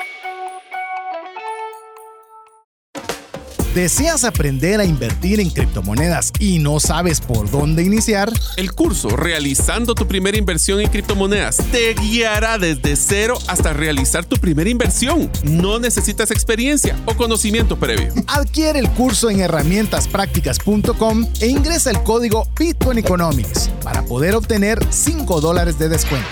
¿Deseas 3.74 4.22
aprender 4.22 4.78
a 4.78 4.84
invertir 4.84 5.40
en 5.40 5.50
criptomonedas 5.50 6.30
y 6.38 6.60
no 6.60 6.78
sabes 6.78 7.20
por 7.20 7.50
dónde 7.50 7.82
iniciar? 7.82 8.32
El 8.56 8.72
curso 8.72 9.08
Realizando 9.08 9.96
tu 9.96 10.06
primera 10.06 10.38
inversión 10.38 10.80
en 10.80 10.88
criptomonedas 10.88 11.56
te 11.72 11.92
guiará 11.94 12.56
desde 12.56 12.94
cero 12.94 13.36
hasta 13.48 13.72
realizar 13.72 14.24
tu 14.24 14.36
primera 14.36 14.70
inversión. 14.70 15.28
No 15.42 15.80
necesitas 15.80 16.30
experiencia 16.30 16.96
o 17.04 17.16
conocimiento 17.16 17.76
previo. 17.76 18.12
Adquiere 18.28 18.78
el 18.78 18.88
curso 18.90 19.28
en 19.28 19.40
herramientasprácticas.com 19.40 21.26
e 21.40 21.48
ingresa 21.48 21.90
el 21.90 22.00
código 22.04 22.46
Bitcoin 22.56 22.98
Economics 22.98 23.70
para 23.82 24.04
poder 24.04 24.36
obtener 24.36 24.78
5 24.88 25.40
dólares 25.40 25.80
de 25.80 25.88
descuento. 25.88 26.28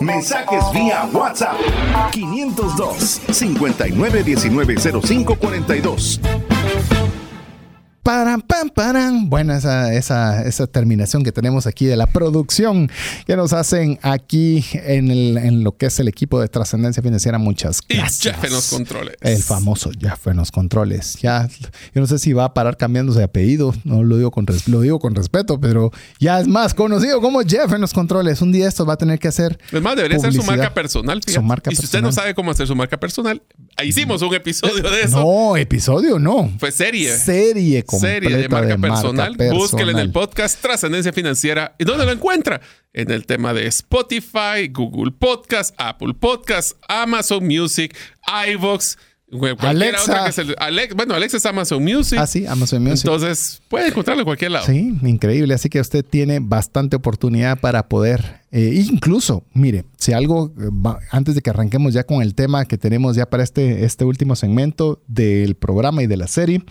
Mensajes 0.00 0.64
vía 0.72 1.08
WhatsApp 1.12 1.56
502 2.12 3.20
5919 3.32 5.00
0542. 5.02 6.20
Paran, 8.10 8.42
pam, 8.42 8.70
paran. 8.70 9.30
Bueno, 9.30 9.54
esa, 9.54 9.94
esa, 9.94 10.42
esa, 10.42 10.66
terminación 10.66 11.22
que 11.22 11.30
tenemos 11.30 11.68
aquí 11.68 11.86
de 11.86 11.94
la 11.94 12.08
producción 12.08 12.90
que 13.24 13.36
nos 13.36 13.52
hacen 13.52 14.00
aquí 14.02 14.64
en, 14.72 15.12
el, 15.12 15.38
en 15.38 15.62
lo 15.62 15.76
que 15.76 15.86
es 15.86 16.00
el 16.00 16.08
equipo 16.08 16.40
de 16.40 16.48
trascendencia 16.48 17.04
financiera. 17.04 17.38
Muchas 17.38 17.80
gracias. 17.88 18.26
Y 18.26 18.28
Jeff 18.28 18.42
en 18.42 18.52
los 18.52 18.68
controles. 18.68 19.14
El 19.20 19.40
famoso 19.44 19.92
Jeff 19.96 20.26
en 20.26 20.38
los 20.38 20.50
controles. 20.50 21.18
Ya, 21.22 21.48
yo 21.94 22.00
no 22.00 22.08
sé 22.08 22.18
si 22.18 22.32
va 22.32 22.46
a 22.46 22.52
parar 22.52 22.76
cambiándose 22.76 23.20
de 23.20 23.26
apellido. 23.26 23.72
No 23.84 24.02
lo 24.02 24.16
digo 24.16 24.32
con, 24.32 24.44
lo 24.66 24.80
digo 24.80 24.98
con 24.98 25.14
respeto, 25.14 25.60
pero 25.60 25.92
ya 26.18 26.40
es 26.40 26.48
más 26.48 26.74
conocido 26.74 27.20
como 27.20 27.42
Jeff 27.42 27.72
en 27.72 27.80
los 27.80 27.92
controles. 27.92 28.42
Un 28.42 28.50
día 28.50 28.66
esto 28.66 28.84
va 28.84 28.94
a 28.94 28.98
tener 28.98 29.20
que 29.20 29.28
hacer. 29.28 29.56
Es 29.70 29.80
más, 29.80 29.94
debería 29.94 30.18
ser 30.18 30.32
su 30.32 30.42
marca 30.42 30.74
personal. 30.74 31.20
Su 31.24 31.42
marca 31.42 31.70
y 31.72 31.76
si 31.76 31.84
usted 31.84 32.02
no 32.02 32.10
sabe 32.10 32.34
cómo 32.34 32.50
hacer 32.50 32.66
su 32.66 32.74
marca 32.74 32.98
personal, 32.98 33.40
hicimos 33.84 34.20
un 34.22 34.34
episodio 34.34 34.82
de 34.82 35.02
eso. 35.02 35.20
No, 35.20 35.56
episodio 35.56 36.18
no. 36.18 36.50
Fue 36.58 36.72
serie. 36.72 37.16
Serie 37.16 37.84
serie 38.00 38.36
de 38.36 38.48
marca, 38.48 38.78
personal. 38.78 39.36
Búsquela 39.52 39.92
en 39.92 39.98
el 39.98 40.10
podcast 40.10 40.60
Trascendencia 40.60 41.12
Financiera. 41.12 41.74
¿Y 41.78 41.84
dónde 41.84 42.04
lo 42.04 42.12
encuentra? 42.12 42.60
En 42.92 43.10
el 43.10 43.26
tema 43.26 43.54
de 43.54 43.66
Spotify, 43.66 44.68
Google 44.70 45.12
Podcast, 45.12 45.74
Apple 45.78 46.14
Podcast, 46.14 46.72
Amazon 46.88 47.46
Music, 47.46 47.96
iVoox. 48.48 48.96
Alexa. 49.60 50.32
bueno, 50.96 51.14
Alexa 51.14 51.36
es 51.36 51.46
Amazon 51.46 51.82
Music. 51.84 52.18
Ah, 52.20 52.26
sí, 52.26 52.46
Amazon 52.46 52.82
Music. 52.82 53.04
Entonces, 53.04 53.62
puede 53.68 53.88
encontrarlo 53.88 54.22
en 54.22 54.24
cualquier 54.24 54.50
lado. 54.50 54.66
Sí, 54.66 54.98
increíble. 55.02 55.54
Así 55.54 55.68
que 55.68 55.80
usted 55.80 56.04
tiene 56.04 56.40
bastante 56.40 56.96
oportunidad 56.96 57.60
para 57.60 57.88
poder, 57.88 58.40
eh, 58.50 58.84
incluso, 58.90 59.44
mire, 59.52 59.84
si 59.98 60.12
algo, 60.12 60.52
eh, 60.58 60.98
antes 61.12 61.36
de 61.36 61.42
que 61.42 61.50
arranquemos 61.50 61.94
ya 61.94 62.04
con 62.04 62.22
el 62.22 62.34
tema 62.34 62.64
que 62.64 62.76
tenemos 62.76 63.14
ya 63.14 63.26
para 63.26 63.44
este, 63.44 63.84
este 63.84 64.04
último 64.04 64.34
segmento 64.34 65.00
del 65.06 65.54
programa 65.54 66.02
y 66.02 66.08
de 66.08 66.16
la 66.16 66.26
serie, 66.26 66.64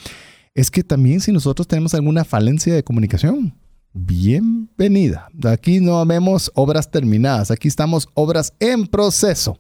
es 0.60 0.70
que 0.70 0.84
también 0.84 1.22
si 1.22 1.32
nosotros 1.32 1.70
tenemos 1.70 1.94
alguna 1.94 2.26
falencia 2.26 2.76
de 2.76 2.84
comunicación, 2.84 3.56
bienvenida. 3.94 5.30
Aquí 5.46 5.80
no 5.80 6.06
vemos 6.06 6.52
obras 6.54 6.92
terminadas, 6.92 7.50
aquí 7.50 7.70
estamos 7.70 8.10
obras 8.14 8.52
en 8.60 8.86
proceso, 8.86 9.58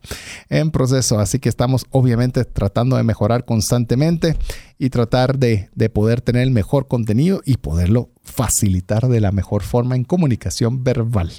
en 0.49 0.71
proceso, 0.71 1.17
así 1.17 1.39
que 1.39 1.47
estamos 1.47 1.85
obviamente 1.91 2.43
tratando 2.43 2.97
de 2.97 3.03
mejorar 3.03 3.45
constantemente 3.45 4.35
y 4.77 4.89
tratar 4.89 5.39
de, 5.39 5.69
de 5.73 5.89
poder 5.89 6.19
tener 6.19 6.43
el 6.43 6.51
mejor 6.51 6.89
contenido 6.89 7.39
y 7.45 7.55
poderlo 7.55 8.09
facilitar 8.29 9.07
de 9.07 9.19
la 9.19 9.31
mejor 9.31 9.63
forma 9.63 9.95
en 9.95 10.03
comunicación 10.03 10.83
verbal, 10.83 11.31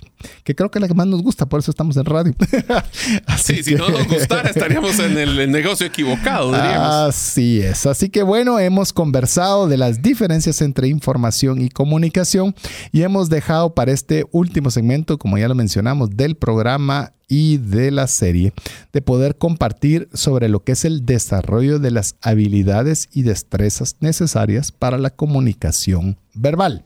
que 0.45 0.55
creo 0.55 0.71
que 0.71 0.79
es 0.79 0.81
la 0.81 0.89
que 0.89 0.95
más 0.95 1.07
nos 1.07 1.23
gusta, 1.23 1.47
por 1.47 1.61
eso 1.61 1.71
estamos 1.71 1.97
en 1.97 2.05
radio. 2.05 2.35
Así 3.27 3.63
si 3.63 3.75
no 3.75 3.89
nos 3.89 4.07
gustara 4.07 4.51
estaríamos 4.51 4.99
en 4.99 5.17
el 5.17 5.51
negocio 5.51 5.87
equivocado, 5.87 6.53
diríamos. 6.53 6.89
Así 7.09 7.61
es, 7.61 7.87
así 7.87 8.09
que 8.09 8.23
bueno, 8.23 8.59
hemos 8.59 8.93
conversado 8.93 9.69
de 9.69 9.77
las 9.77 10.03
diferencias 10.03 10.61
entre 10.61 10.89
información 10.89 11.61
y 11.61 11.69
comunicación 11.69 12.55
y 12.93 13.03
hemos 13.03 13.31
dejado 13.31 13.75
para 13.75 13.93
este 13.93 14.27
último 14.33 14.71
segmento, 14.71 15.19
como 15.19 15.39
ya 15.39 15.49
lo 15.49 15.55
mencionamos, 15.55 16.11
del 16.11 16.37
programa 16.37 17.13
y 17.31 17.59
de 17.59 17.93
la 17.93 18.09
serie, 18.09 18.53
de 18.93 19.01
poder 19.01 19.37
compartir 19.37 20.09
sobre 20.13 20.49
lo 20.49 20.65
que 20.65 20.73
es 20.73 20.85
el 20.85 21.07
desarrollo 21.07 21.79
de 21.79 21.93
las 21.93 22.17
habilidades 22.21 23.09
y 23.13 23.23
destrezas 23.23 23.97
necesarias 24.01 24.73
para 24.73 24.99
la 24.99 25.11
comunicación 25.11 26.19
verbal. 26.35 26.83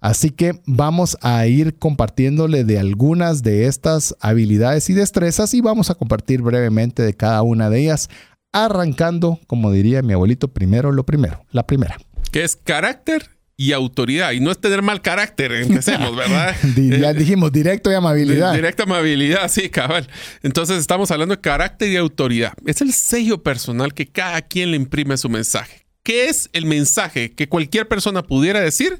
Así 0.00 0.30
que 0.30 0.60
vamos 0.66 1.16
a 1.20 1.46
ir 1.46 1.78
compartiéndole 1.78 2.64
de 2.64 2.78
algunas 2.78 3.42
de 3.42 3.66
estas 3.66 4.16
habilidades 4.20 4.88
y 4.90 4.94
destrezas 4.94 5.54
y 5.54 5.60
vamos 5.60 5.90
a 5.90 5.94
compartir 5.94 6.42
brevemente 6.42 7.02
de 7.02 7.14
cada 7.14 7.42
una 7.42 7.68
de 7.68 7.80
ellas, 7.80 8.08
arrancando, 8.50 9.38
como 9.46 9.70
diría 9.70 10.02
mi 10.02 10.14
abuelito, 10.14 10.48
primero 10.48 10.90
lo 10.90 11.04
primero, 11.04 11.44
la 11.52 11.66
primera. 11.66 11.98
¿Qué 12.32 12.44
es 12.44 12.56
carácter 12.56 13.31
y 13.62 13.72
autoridad. 13.72 14.32
Y 14.32 14.40
no 14.40 14.50
es 14.50 14.60
tener 14.60 14.82
mal 14.82 15.00
carácter, 15.00 15.52
empecemos, 15.52 16.16
¿verdad? 16.16 16.56
ya 16.76 17.10
eh, 17.10 17.14
dijimos 17.14 17.52
directo 17.52 17.92
y 17.92 17.94
amabilidad. 17.94 18.52
Directa 18.54 18.82
amabilidad, 18.82 19.48
sí, 19.48 19.68
cabal. 19.70 20.08
Entonces 20.42 20.78
estamos 20.78 21.12
hablando 21.12 21.36
de 21.36 21.40
carácter 21.40 21.92
y 21.92 21.96
autoridad. 21.96 22.54
Es 22.66 22.80
el 22.80 22.92
sello 22.92 23.40
personal 23.44 23.94
que 23.94 24.08
cada 24.08 24.42
quien 24.42 24.72
le 24.72 24.76
imprime 24.76 25.14
a 25.14 25.16
su 25.16 25.28
mensaje. 25.28 25.86
¿Qué 26.02 26.28
es 26.28 26.50
el 26.52 26.66
mensaje 26.66 27.30
que 27.30 27.48
cualquier 27.48 27.86
persona 27.86 28.24
pudiera 28.24 28.60
decir, 28.60 28.98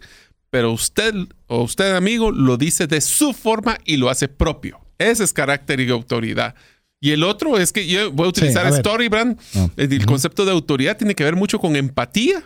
pero 0.49 0.71
usted 0.71 1.13
o 1.49 1.63
usted, 1.63 1.97
amigo, 1.97 2.31
lo 2.31 2.57
dice 2.57 2.87
de 2.87 3.01
su 3.01 3.33
forma 3.33 3.79
y 3.85 3.97
lo 3.97 4.11
hace 4.11 4.29
propio? 4.29 4.79
Ese 4.97 5.25
es 5.25 5.33
carácter 5.33 5.81
y 5.81 5.91
autoridad. 5.91 6.55
Y 7.01 7.11
el 7.11 7.25
otro 7.25 7.59
es 7.59 7.73
que 7.73 7.89
yo 7.89 8.13
voy 8.13 8.27
a 8.27 8.29
utilizar 8.29 8.73
Storybrand. 8.73 9.41
El 9.77 10.07
concepto 10.07 10.45
de 10.45 10.53
autoridad 10.53 10.97
tiene 10.97 11.17
que 11.17 11.25
ver 11.25 11.35
mucho 11.35 11.59
con 11.59 11.75
empatía 11.75 12.45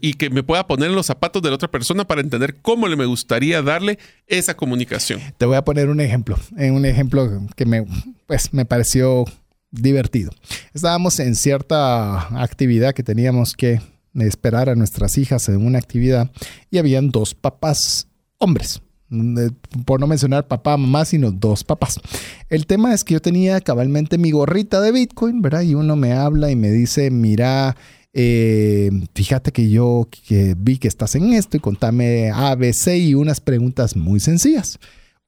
y 0.00 0.14
que 0.14 0.30
me 0.30 0.42
pueda 0.42 0.66
poner 0.66 0.90
en 0.90 0.96
los 0.96 1.06
zapatos 1.06 1.42
de 1.42 1.48
la 1.48 1.56
otra 1.56 1.70
persona 1.70 2.06
para 2.06 2.20
entender 2.20 2.56
cómo 2.60 2.88
le 2.88 2.96
me 2.96 3.06
gustaría 3.06 3.62
darle 3.62 3.98
esa 4.26 4.54
comunicación. 4.54 5.20
Te 5.38 5.46
voy 5.46 5.56
a 5.56 5.64
poner 5.64 5.88
un 5.88 6.00
ejemplo, 6.00 6.38
eh, 6.58 6.70
un 6.70 6.84
ejemplo 6.84 7.46
que 7.56 7.66
me, 7.66 7.84
pues, 8.26 8.52
me 8.52 8.64
pareció 8.64 9.24
divertido. 9.70 10.30
Estábamos 10.74 11.18
en 11.18 11.34
cierta 11.34 12.42
actividad 12.42 12.94
que 12.94 13.02
teníamos 13.02 13.54
que 13.54 13.80
esperar 14.14 14.68
a 14.68 14.74
nuestras 14.74 15.16
hijas 15.16 15.48
en 15.48 15.64
una 15.64 15.78
actividad 15.78 16.30
y 16.70 16.78
habían 16.78 17.10
dos 17.10 17.34
papás 17.34 18.06
hombres. 18.38 18.82
Eh, 19.10 19.50
por 19.84 20.00
no 20.00 20.06
mencionar 20.06 20.48
papá, 20.48 20.76
mamá, 20.76 21.04
sino 21.04 21.30
dos 21.30 21.64
papás. 21.64 22.00
El 22.48 22.66
tema 22.66 22.94
es 22.94 23.04
que 23.04 23.14
yo 23.14 23.20
tenía 23.20 23.60
cabalmente 23.60 24.16
mi 24.16 24.30
gorrita 24.30 24.80
de 24.80 24.92
Bitcoin, 24.92 25.42
¿verdad? 25.42 25.62
Y 25.62 25.74
uno 25.74 25.96
me 25.96 26.12
habla 26.12 26.50
y 26.50 26.56
me 26.56 26.70
dice, 26.70 27.10
mira, 27.10 27.76
eh, 28.14 28.90
fíjate 29.14 29.52
que 29.52 29.70
yo 29.70 30.08
que 30.26 30.54
vi 30.56 30.78
que 30.78 30.88
estás 30.88 31.14
en 31.14 31.32
esto 31.32 31.56
y 31.56 31.60
contame 31.60 32.30
ABC 32.30 32.96
y 32.96 33.14
unas 33.14 33.40
preguntas 33.40 33.96
muy 33.96 34.20
sencillas. 34.20 34.78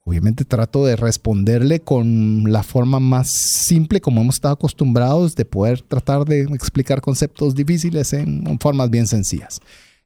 Obviamente 0.06 0.44
trato 0.44 0.84
de 0.84 0.96
responderle 0.96 1.80
con 1.80 2.52
la 2.52 2.62
forma 2.62 3.00
más 3.00 3.30
simple 3.30 4.02
como 4.02 4.20
hemos 4.20 4.34
estado 4.34 4.52
acostumbrados 4.52 5.34
de 5.34 5.46
poder 5.46 5.80
tratar 5.80 6.26
de 6.26 6.42
explicar 6.42 7.00
conceptos 7.00 7.54
difíciles 7.54 8.12
en 8.12 8.58
formas 8.60 8.90
bien 8.90 9.06
sencillas. 9.06 9.60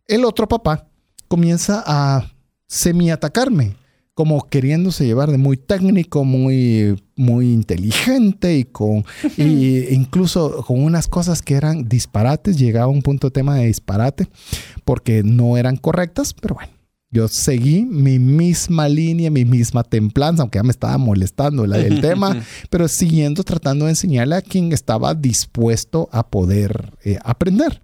El 0.07 0.25
otro 0.25 0.47
papá 0.47 0.87
comienza 1.27 1.83
a 1.85 2.33
semi-atacarme 2.69 3.75
como 4.19 4.49
queriéndose 4.49 5.07
llevar 5.07 5.31
de 5.31 5.39
muy 5.39 5.57
técnico, 5.57 6.25
muy, 6.25 7.01
muy 7.15 7.53
inteligente 7.53 8.59
y 8.59 8.65
con 8.65 9.05
y 9.37 9.95
incluso 9.95 10.65
con 10.67 10.83
unas 10.83 11.07
cosas 11.07 11.41
que 11.41 11.55
eran 11.55 11.89
disparates, 11.89 12.59
llegaba 12.59 12.87
a 12.87 12.89
un 12.89 13.03
punto 13.03 13.29
de 13.29 13.31
tema 13.31 13.55
de 13.55 13.67
disparate 13.67 14.27
porque 14.85 15.23
no 15.23 15.57
eran 15.57 15.77
correctas, 15.77 16.35
pero 16.35 16.57
bueno. 16.57 16.73
Yo 17.13 17.29
seguí 17.29 17.85
mi 17.85 18.19
misma 18.19 18.89
línea, 18.89 19.31
mi 19.31 19.45
misma 19.45 19.85
templanza, 19.85 20.43
aunque 20.43 20.59
ya 20.59 20.65
me 20.65 20.73
estaba 20.73 20.99
molestando 20.99 21.65
el 21.65 22.01
tema, 22.01 22.37
pero 22.71 22.89
siguiendo 22.89 23.45
tratando 23.45 23.85
de 23.85 23.93
enseñarle 23.93 24.35
a 24.35 24.43
quien 24.43 24.73
estaba 24.73 25.15
dispuesto 25.15 26.09
a 26.11 26.29
poder 26.29 26.93
eh, 27.05 27.19
aprender. 27.25 27.83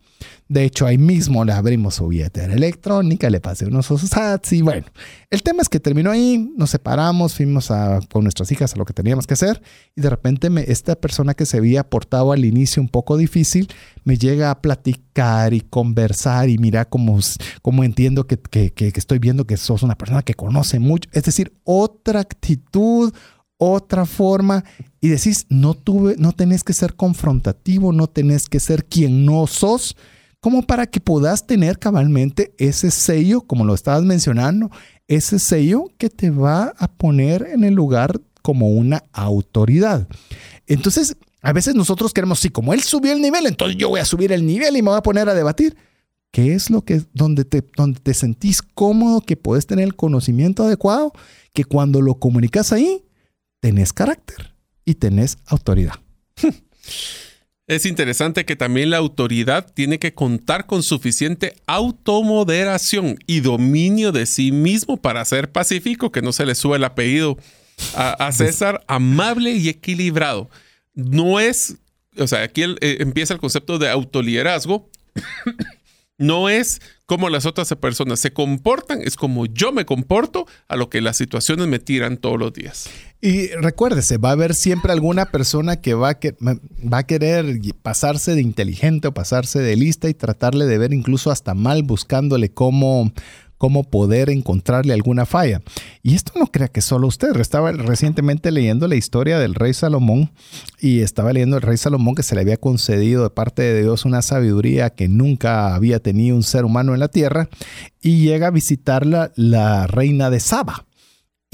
De 0.49 0.65
hecho, 0.65 0.87
ahí 0.87 0.99
mismo 0.99 1.45
le 1.45 1.53
abrimos 1.53 1.97
su 1.97 2.09
billetera 2.09 2.53
electrónica, 2.53 3.31
le 3.31 3.41
pasé 3.41 3.67
unos 3.67 3.87
sats 3.87 4.53
y 4.53 4.63
bueno, 4.63 4.87
el 5.31 5.43
tema 5.43 5.63
es 5.63 5.69
que 5.69 5.81
terminó 5.81 6.11
ahí, 6.11 6.53
nos 6.57 6.71
separamos, 6.71 7.35
fuimos 7.35 7.71
a, 7.71 8.01
con 8.13 8.25
nuestras 8.25 8.53
hijas 8.53 8.75
a 8.75 8.77
lo 8.77 8.85
que 8.85 8.93
teníamos 8.93 9.27
que 9.27 9.35
hacer 9.35 9.63
y 9.97 10.01
de 10.01 10.11
repente 10.11 10.51
me, 10.51 10.63
esta 10.63 10.97
persona 10.97 11.35
que 11.35 11.47
se 11.47 11.57
había 11.57 11.89
portado 11.89 12.33
al 12.33 12.45
inicio 12.45 12.83
un 12.83 12.89
poco 12.89 13.17
difícil 13.17 13.69
me 14.05 14.19
llega 14.19 14.51
a 14.51 14.61
platicar 14.61 15.55
y 15.55 15.61
conversar 15.61 16.49
y 16.49 16.59
mira 16.59 16.85
cómo, 16.85 17.19
entiendo 17.83 18.27
que, 18.27 18.39
que 18.39 18.93
estoy 18.95 19.19
viendo 19.19 19.47
que 19.47 19.57
sos 19.57 19.83
una 19.83 19.97
persona 19.97 20.23
que 20.23 20.35
conoce 20.35 20.79
mucho, 20.79 21.09
es 21.13 21.25
decir, 21.25 21.55
otra 21.65 22.21
actitud, 22.21 23.13
otra 23.57 24.05
forma 24.07 24.65
y 25.01 25.09
decís, 25.09 25.47
no 25.49 25.75
tuve, 25.75 26.17
no 26.19 26.33
tenés 26.33 26.65
que 26.65 26.73
ser 26.73 26.95
confrontativo, 26.95 27.93
no 27.93 28.09
tenés 28.09 28.49
que 28.49 28.61
ser 28.61 28.85
quien 28.85 29.25
no 29.25 29.47
sos, 29.47 29.97
como 30.45 30.61
para 30.61 30.87
que 30.87 31.01
puedas 31.01 31.47
tener 31.47 31.79
cabalmente 31.79 32.55
ese 32.59 32.91
sello, 32.91 33.41
como 33.41 33.65
lo 33.65 33.75
estabas 33.75 34.03
mencionando, 34.03 34.71
ese 35.09 35.39
sello 35.39 35.87
que 35.97 36.11
te 36.11 36.29
va 36.29 36.75
a 36.77 36.87
poner 36.87 37.49
en 37.51 37.65
el 37.65 37.73
lugar 37.73 38.21
como 38.43 38.69
una 38.69 39.03
autoridad. 39.15 40.07
Entonces, 40.67 41.17
a 41.41 41.55
veces 41.55 41.75
nosotros 41.75 42.13
queremos, 42.13 42.41
sí, 42.41 42.51
como 42.51 42.75
él 42.75 42.83
subió 42.83 43.15
el 43.15 43.23
nivel, 43.23 43.47
entonces 43.47 43.79
yo 43.79 43.89
voy 43.89 44.01
a 44.01 44.05
subir 44.05 44.33
el 44.33 44.45
nivel 44.45 44.77
y 44.77 44.83
me 44.83 44.91
voy 44.91 44.99
a 44.99 45.03
poner 45.03 45.31
a 45.31 45.35
debatir. 45.35 45.79
¿Qué 46.31 46.53
es 46.53 46.69
lo 46.69 46.83
que, 46.83 47.01
donde 47.15 47.47
te, 47.47 47.65
donde 47.75 48.01
te 48.01 48.13
sentís 48.13 48.61
cómodo, 48.61 49.23
que 49.23 49.39
puedes 49.39 49.67
tener 49.67 49.87
el 49.87 49.97
conocimiento 49.97 50.65
adecuado, 50.65 51.15
que 51.55 51.65
cuando 51.65 52.03
lo 52.03 52.17
comunicas 52.17 52.71
ahí, 52.71 53.03
tenés 53.61 53.95
carácter 53.95 54.55
y 54.85 54.97
tenés 54.97 55.39
autoridad. 55.47 55.95
Es 57.67 57.87
interesante 57.87 58.45
que 58.45 58.57
también 58.57 58.91
la 58.91 58.99
autoridad 58.99 59.73
tiene 59.73 59.99
que 59.99 60.13
contar 60.13 60.67
con 60.67 60.83
suficiente 60.83 61.55
automoderación 61.67 63.19
y 63.27 63.41
dominio 63.41 64.13
de 64.13 64.27
sí 64.27 64.53
mismo 64.53 64.99
para 64.99 65.25
ser 65.25 65.51
pacífico, 65.51 66.13
que 66.13 66.21
no 66.21 66.33
se 66.33 66.45
le 66.45 66.55
sube 66.55 66.77
el 66.77 66.85
apellido 66.85 67.39
a, 67.95 68.31
César, 68.33 68.85
amable 68.87 69.53
y 69.53 69.71
equilibrado. 69.71 70.51
No 70.93 71.41
es, 71.41 71.77
o 72.19 72.27
sea, 72.27 72.43
aquí 72.43 72.63
eh, 72.63 72.99
empieza 73.01 73.33
el 73.33 73.41
concepto 73.41 73.79
de 73.79 73.89
autoliderazgo. 73.89 74.91
no 76.19 76.51
es 76.51 76.83
como 77.07 77.31
las 77.31 77.47
otras 77.47 77.75
personas 77.77 78.21
se 78.21 78.33
comportan, 78.33 79.01
es 79.03 79.17
como 79.17 79.47
yo 79.47 79.73
me 79.73 79.87
comporto 79.87 80.47
a 80.69 80.77
lo 80.77 80.91
que 80.91 81.01
las 81.01 81.17
situaciones 81.17 81.67
me 81.67 81.79
tiran 81.79 82.19
todos 82.19 82.39
los 82.39 82.53
días. 82.53 82.91
Y 83.21 83.49
recuérdese, 83.49 84.19
va 84.19 84.31
a 84.31 84.33
haber 84.33 84.55
siempre 84.55 84.93
alguna 84.93 85.27
persona 85.27 85.77
que 85.77 85.95
va 85.95 86.11
a, 86.11 86.19
va 86.43 86.99
a 86.99 87.07
querer 87.07 87.59
pasarse 87.81 88.35
de 88.35 88.43
inteligente 88.43 89.09
o 89.09 89.15
pasarse 89.15 89.61
de 89.61 89.77
lista 89.77 90.11
y 90.11 90.15
tratarle 90.15 90.67
de 90.67 90.77
ver 90.77 90.93
incluso 90.93 91.31
hasta 91.31 91.55
mal 91.55 91.85
buscándole 91.85 92.51
cómo 92.51 93.13
cómo 93.65 93.85
poder 93.85 94.29
encontrarle 94.29 94.93
alguna 94.93 95.25
falla. 95.25 95.63
Y 96.03 96.15
esto 96.15 96.33
no 96.39 96.49
crea 96.49 96.69
que 96.69 96.83
solo 96.83 97.07
usted. 97.07 97.35
Estaba 97.41 97.73
recientemente 97.73 98.51
leyendo 98.51 98.89
la 98.89 98.97
historia 98.97 99.39
del 99.39 99.55
rey 99.55 99.73
Salomón 99.73 100.33
y 100.81 101.01
estaba 101.01 101.33
leyendo 101.33 101.57
el 101.57 101.63
rey 101.63 101.79
Salomón 101.79 102.15
que 102.15 102.23
se 102.23 102.35
le 102.35 102.43
había 102.43 102.59
concedido 102.59 103.23
de 103.23 103.31
parte 103.31 103.63
de 103.63 103.81
Dios 103.81 104.05
una 104.05 104.21
sabiduría 104.21 104.91
que 104.91 105.09
nunca 105.09 105.75
había 105.75 105.99
tenido 106.01 106.37
un 106.37 106.43
ser 106.43 106.67
humano 106.67 106.93
en 106.93 107.01
la 107.01 107.09
tierra 107.09 107.49
y 108.03 108.19
llega 108.19 108.49
a 108.49 108.51
visitarla 108.51 109.33
la 109.35 109.87
reina 109.87 110.29
de 110.29 110.41
Saba. 110.41 110.85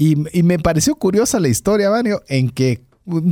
Y, 0.01 0.15
me 0.15 0.57
pareció 0.57 0.95
curiosa 0.95 1.39
la 1.39 1.47
historia, 1.47 1.91
Mario, 1.91 2.23
en 2.27 2.49
que 2.49 2.81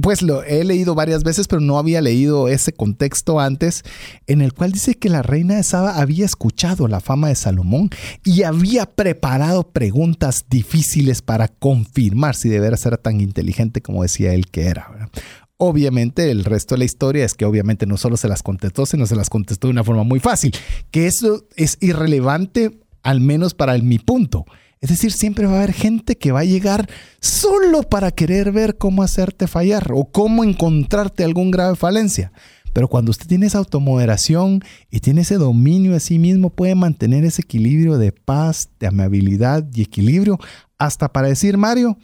pues 0.03 0.21
lo 0.21 0.43
he 0.43 0.63
leído 0.63 0.93
varias 0.93 1.23
veces, 1.23 1.47
pero 1.47 1.61
no 1.61 1.79
había 1.79 1.99
leído 1.99 2.47
ese 2.47 2.73
contexto 2.73 3.39
antes, 3.39 3.81
en 4.27 4.41
el 4.41 4.53
cual 4.53 4.71
dice 4.71 4.93
que 4.93 5.09
la 5.09 5.23
reina 5.23 5.55
de 5.55 5.63
Saba 5.63 5.99
había 5.99 6.25
escuchado 6.25 6.87
la 6.87 6.99
fama 6.99 7.29
de 7.29 7.33
Salomón 7.33 7.89
y 8.23 8.43
había 8.43 8.85
preparado 8.85 9.71
preguntas 9.71 10.45
difíciles 10.47 11.23
para 11.23 11.47
confirmar 11.47 12.35
si 12.35 12.49
debería 12.49 12.77
ser 12.77 12.99
tan 12.99 13.19
inteligente 13.19 13.81
como 13.81 14.03
decía 14.03 14.35
él 14.35 14.45
que 14.45 14.67
era. 14.67 15.09
Obviamente 15.57 16.29
el 16.29 16.45
resto 16.45 16.75
de 16.75 16.79
la 16.79 16.85
historia 16.85 17.25
es 17.25 17.33
que 17.33 17.45
obviamente 17.45 17.87
no 17.87 17.97
solo 17.97 18.15
se 18.15 18.27
las 18.27 18.43
contestó, 18.43 18.85
sino 18.85 19.07
se 19.07 19.15
las 19.15 19.31
contestó 19.31 19.69
de 19.69 19.71
una 19.71 19.83
forma 19.83 20.03
muy 20.03 20.19
fácil, 20.19 20.53
que 20.91 21.07
eso 21.07 21.47
es 21.55 21.79
irrelevante 21.81 22.79
al 23.01 23.21
menos 23.21 23.55
para 23.55 23.75
mi 23.79 23.97
punto. 23.97 24.45
Es 24.81 24.89
decir, 24.89 25.11
siempre 25.11 25.45
va 25.45 25.53
a 25.53 25.57
haber 25.57 25.73
gente 25.73 26.17
que 26.17 26.31
va 26.31 26.41
a 26.41 26.45
llegar 26.45 26.89
solo 27.19 27.83
para 27.83 28.11
querer 28.11 28.51
ver 28.51 28.77
cómo 28.77 29.03
hacerte 29.03 29.47
fallar 29.47 29.91
o 29.93 30.05
cómo 30.05 30.43
encontrarte 30.43 31.23
algún 31.25 31.51
grave 31.51 31.75
falencia. 31.75 32.31
Pero 32.71 32.87
cuando 32.87 33.11
usted 33.11 33.27
tiene 33.27 33.47
esa 33.47 33.57
automoderación 33.57 34.61
y 34.89 34.99
tiene 35.01 35.21
ese 35.21 35.35
dominio 35.35 35.93
de 35.93 35.99
sí 35.99 36.17
mismo, 36.17 36.49
puede 36.49 36.75
mantener 36.75 37.25
ese 37.25 37.41
equilibrio 37.41 37.97
de 37.97 38.11
paz, 38.11 38.69
de 38.79 38.87
amabilidad 38.87 39.67
y 39.73 39.81
equilibrio 39.81 40.39
hasta 40.77 41.11
para 41.11 41.27
decir, 41.27 41.57
Mario, 41.57 41.97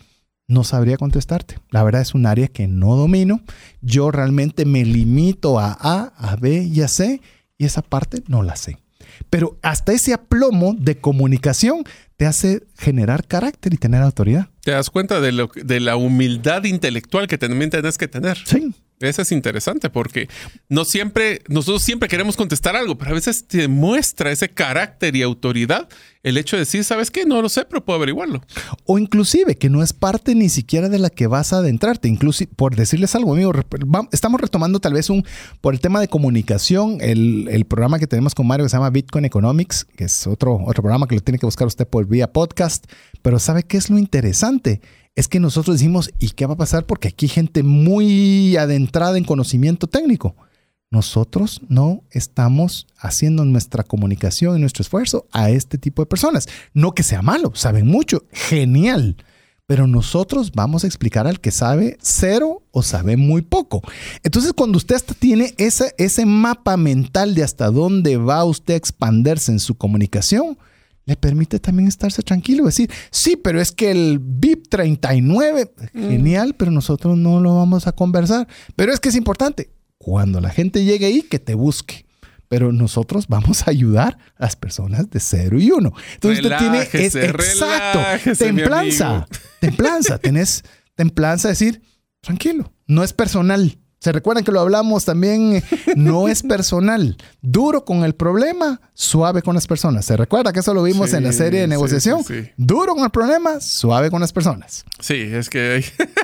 no 0.48 0.64
sabría 0.64 0.98
contestarte. 0.98 1.58
La 1.72 1.84
verdad 1.84 2.02
es 2.02 2.14
un 2.14 2.26
área 2.26 2.48
que 2.48 2.68
no 2.68 2.96
domino. 2.96 3.42
Yo 3.82 4.12
realmente 4.12 4.66
me 4.66 4.84
limito 4.84 5.60
a 5.60 5.72
A, 5.80 6.14
a 6.18 6.36
B 6.36 6.64
y 6.64 6.82
a 6.82 6.88
C 6.88 7.22
y 7.58 7.66
esa 7.66 7.82
parte 7.82 8.22
no 8.28 8.44
la 8.44 8.56
sé. 8.56 8.78
Pero 9.30 9.58
hasta 9.62 9.94
ese 9.94 10.14
aplomo 10.14 10.76
de 10.78 11.00
comunicación 11.00 11.84
te 12.18 12.26
hace 12.26 12.64
generar 12.78 13.28
carácter 13.28 13.74
y 13.74 13.78
tener 13.78 14.02
autoridad. 14.02 14.50
Te 14.64 14.72
das 14.72 14.90
cuenta 14.90 15.20
de, 15.20 15.32
lo, 15.32 15.50
de 15.54 15.80
la 15.80 15.98
humildad 15.98 16.64
intelectual 16.64 17.28
que 17.28 17.38
también 17.38 17.70
tenés 17.70 17.98
que 17.98 18.08
tener. 18.08 18.38
Sí. 18.46 18.74
Eso 19.02 19.22
es 19.22 19.32
interesante 19.34 19.90
porque 19.90 20.30
no 20.70 20.86
siempre, 20.86 21.42
nosotros 21.50 21.84
siempre 21.84 22.08
queremos 22.08 22.38
contestar 22.38 22.78
algo, 22.78 22.98
pero 22.98 23.12
a 23.12 23.16
veces 23.16 23.46
te 23.46 23.68
muestra 23.68 24.32
ese 24.32 24.48
carácter 24.48 25.18
y 25.18 25.22
autoridad 25.22 25.90
el 26.26 26.38
hecho 26.38 26.56
de 26.56 26.62
decir, 26.62 26.84
¿sabes 26.84 27.12
qué? 27.12 27.24
No 27.24 27.40
lo 27.40 27.50
sé, 27.50 27.66
pero 27.66 27.86
puedo 27.86 27.98
averiguarlo. 27.98 28.42
O 28.86 28.98
inclusive 28.98 29.58
que 29.58 29.70
no 29.70 29.84
es 29.84 29.94
parte 29.94 30.34
ni 30.34 30.50
siquiera 30.50 30.90
de 30.90 30.98
la 30.98 31.12
que 31.12 31.28
vas 31.28 31.54
a 31.54 31.58
adentrarte. 31.58 32.08
Inclusive, 32.08 32.52
por 32.56 32.76
decirles 32.76 33.14
algo, 33.14 33.34
amigo, 33.34 33.54
estamos 34.12 34.42
retomando 34.42 34.80
tal 34.80 34.94
vez 34.94 35.12
un, 35.12 35.24
por 35.62 35.76
el 35.76 35.80
tema 35.80 36.00
de 36.00 36.08
comunicación, 36.08 36.98
el, 37.00 37.48
el, 37.52 37.66
programa 37.66 38.00
que 38.00 38.08
tenemos 38.08 38.34
con 38.34 38.48
Mario 38.48 38.66
que 38.66 38.70
se 38.70 38.78
llama 38.78 38.90
Bitcoin 38.90 39.26
Economics, 39.26 39.86
que 39.96 40.06
es 40.06 40.26
otro, 40.26 40.56
otro 40.66 40.82
programa 40.82 41.08
que 41.08 41.14
lo 41.14 41.22
tiene 41.22 41.38
que 41.38 41.46
buscar 41.46 41.68
usted 41.68 41.88
por 41.88 42.08
vía 42.08 42.34
podcast. 42.34 42.88
Pero 43.22 43.38
¿sabe 43.38 43.62
qué 43.62 43.78
es 43.78 43.92
lo 43.92 44.00
interesante? 44.00 44.82
es 45.16 45.30
que 45.30 45.40
nosotros 45.40 45.78
decimos, 45.78 46.12
¿y 46.20 46.32
qué 46.32 46.46
va 46.46 46.56
a 46.56 46.58
pasar? 46.58 46.86
Porque 46.86 47.08
aquí 47.08 47.28
hay 47.28 47.30
gente 47.30 47.64
muy 47.64 48.58
adentrada 48.58 49.18
en 49.18 49.24
conocimiento 49.24 49.88
técnico. 49.88 50.36
Nosotros 50.96 51.60
no 51.68 52.04
estamos 52.10 52.88
haciendo 52.98 53.44
nuestra 53.44 53.84
comunicación 53.84 54.56
y 54.56 54.62
nuestro 54.62 54.82
esfuerzo 54.82 55.28
a 55.34 55.50
este 55.50 55.78
tipo 55.78 56.02
de 56.02 56.06
personas. 56.06 56.48
No 56.74 56.94
que 56.94 57.04
sea 57.04 57.22
malo, 57.22 57.52
saben 57.54 57.86
mucho, 57.86 58.24
genial. 58.32 59.18
Pero 59.66 59.88
nosotros 59.88 60.54
vamos 60.54 60.86
a 60.86 60.88
explicar 60.88 61.28
al 61.28 61.42
que 61.42 61.52
sabe 61.52 61.98
cero 62.02 62.64
o 62.72 62.82
sabe 62.82 63.18
muy 63.18 63.42
poco. 63.42 63.82
Entonces, 64.24 64.54
cuando 64.54 64.78
usted 64.78 64.96
hasta 64.96 65.14
tiene 65.14 65.54
ese, 65.58 65.94
ese 65.98 66.26
mapa 66.26 66.78
mental 66.78 67.36
de 67.36 67.44
hasta 67.44 67.70
dónde 67.70 68.16
va 68.16 68.46
usted 68.46 68.76
a 68.76 68.78
expandirse 68.78 69.52
en 69.52 69.60
su 69.60 69.76
comunicación, 69.76 70.58
le 71.04 71.18
permite 71.18 71.60
también 71.60 71.90
estarse 71.90 72.22
tranquilo, 72.22 72.64
decir, 72.66 72.90
sí, 73.12 73.36
pero 73.36 73.60
es 73.60 73.74
que 73.74 73.92
el 73.92 74.20
VIP 74.20 74.70
39, 74.70 75.74
mm. 75.94 76.08
genial, 76.08 76.56
pero 76.56 76.72
nosotros 76.72 77.18
no 77.18 77.42
lo 77.42 77.54
vamos 77.58 77.86
a 77.86 77.92
conversar. 77.92 78.48
Pero 78.78 78.94
es 78.94 79.02
que 79.02 79.10
es 79.10 79.16
importante, 79.16 79.75
cuando 80.06 80.40
la 80.40 80.52
gente 80.52 80.84
llegue 80.84 81.08
ahí, 81.08 81.24
que 81.24 81.40
te 81.40 81.56
busque. 81.56 82.06
Pero 82.48 82.72
nosotros 82.72 83.26
vamos 83.28 83.64
a 83.68 83.72
ayudar 83.72 84.20
a 84.38 84.44
las 84.44 84.56
personas 84.56 85.10
de 85.10 85.20
0 85.20 85.60
y 85.60 85.72
1. 85.72 85.94
Entonces 86.14 86.46
usted 86.46 86.58
tiene 86.60 86.82
es, 86.94 87.16
exacto, 87.16 88.00
templanza, 88.38 89.26
templanza, 89.60 90.20
tenés 90.20 90.64
templanza, 90.94 91.48
decir, 91.48 91.82
tranquilo, 92.22 92.72
no 92.86 93.04
es 93.04 93.14
personal. 93.14 93.80
¿Se 94.06 94.12
recuerdan 94.12 94.44
que 94.44 94.52
lo 94.52 94.60
hablamos 94.60 95.04
también? 95.04 95.64
No 95.96 96.28
es 96.28 96.44
personal. 96.44 97.18
Duro 97.42 97.86
con 97.86 98.04
el 98.04 98.14
problema, 98.14 98.80
suave 98.94 99.42
con 99.42 99.56
las 99.56 99.66
personas. 99.66 100.06
¿Se 100.06 100.16
recuerda 100.16 100.54
que 100.54 100.60
eso 100.60 100.76
lo 100.76 100.84
vimos 100.84 101.14
en 101.14 101.24
la 101.24 101.32
serie 101.32 101.62
de 101.62 101.68
negociación? 101.68 102.24
Duro 102.56 102.94
con 102.94 103.04
el 103.04 103.10
problema, 103.10 103.60
suave 103.60 104.12
con 104.12 104.22
las 104.22 104.32
personas. 104.32 104.86
Sí, 105.00 105.16
es 105.16 105.50
que 105.50 105.78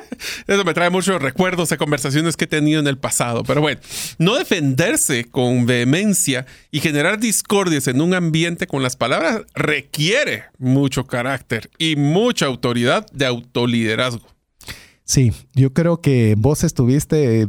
eso 0.47 0.63
me 0.63 0.75
trae 0.75 0.91
muchos 0.91 1.19
recuerdos 1.19 1.69
de 1.69 1.77
conversaciones 1.77 2.38
que 2.38 2.45
he 2.45 2.47
tenido 2.47 2.79
en 2.79 2.86
el 2.86 2.99
pasado. 2.99 3.41
Pero 3.43 3.61
bueno, 3.61 3.82
no 4.19 4.36
defenderse 4.36 5.23
con 5.23 5.65
vehemencia 5.65 6.45
y 6.69 6.82
generar 6.82 7.19
discordias 7.19 7.88
en 7.88 7.99
un 7.99 8.13
ambiente 8.13 8.67
con 8.67 8.84
las 8.84 8.95
palabras 8.95 9.41
requiere 9.55 10.43
mucho 10.59 11.07
carácter 11.07 11.71
y 11.79 11.95
mucha 11.95 12.45
autoridad 12.45 13.07
de 13.11 13.25
autoliderazgo. 13.25 14.27
Sí, 15.12 15.34
yo 15.53 15.74
creo 15.74 15.99
que 15.99 16.36
vos 16.38 16.64
estuviste, 16.64 17.41
eh, 17.41 17.47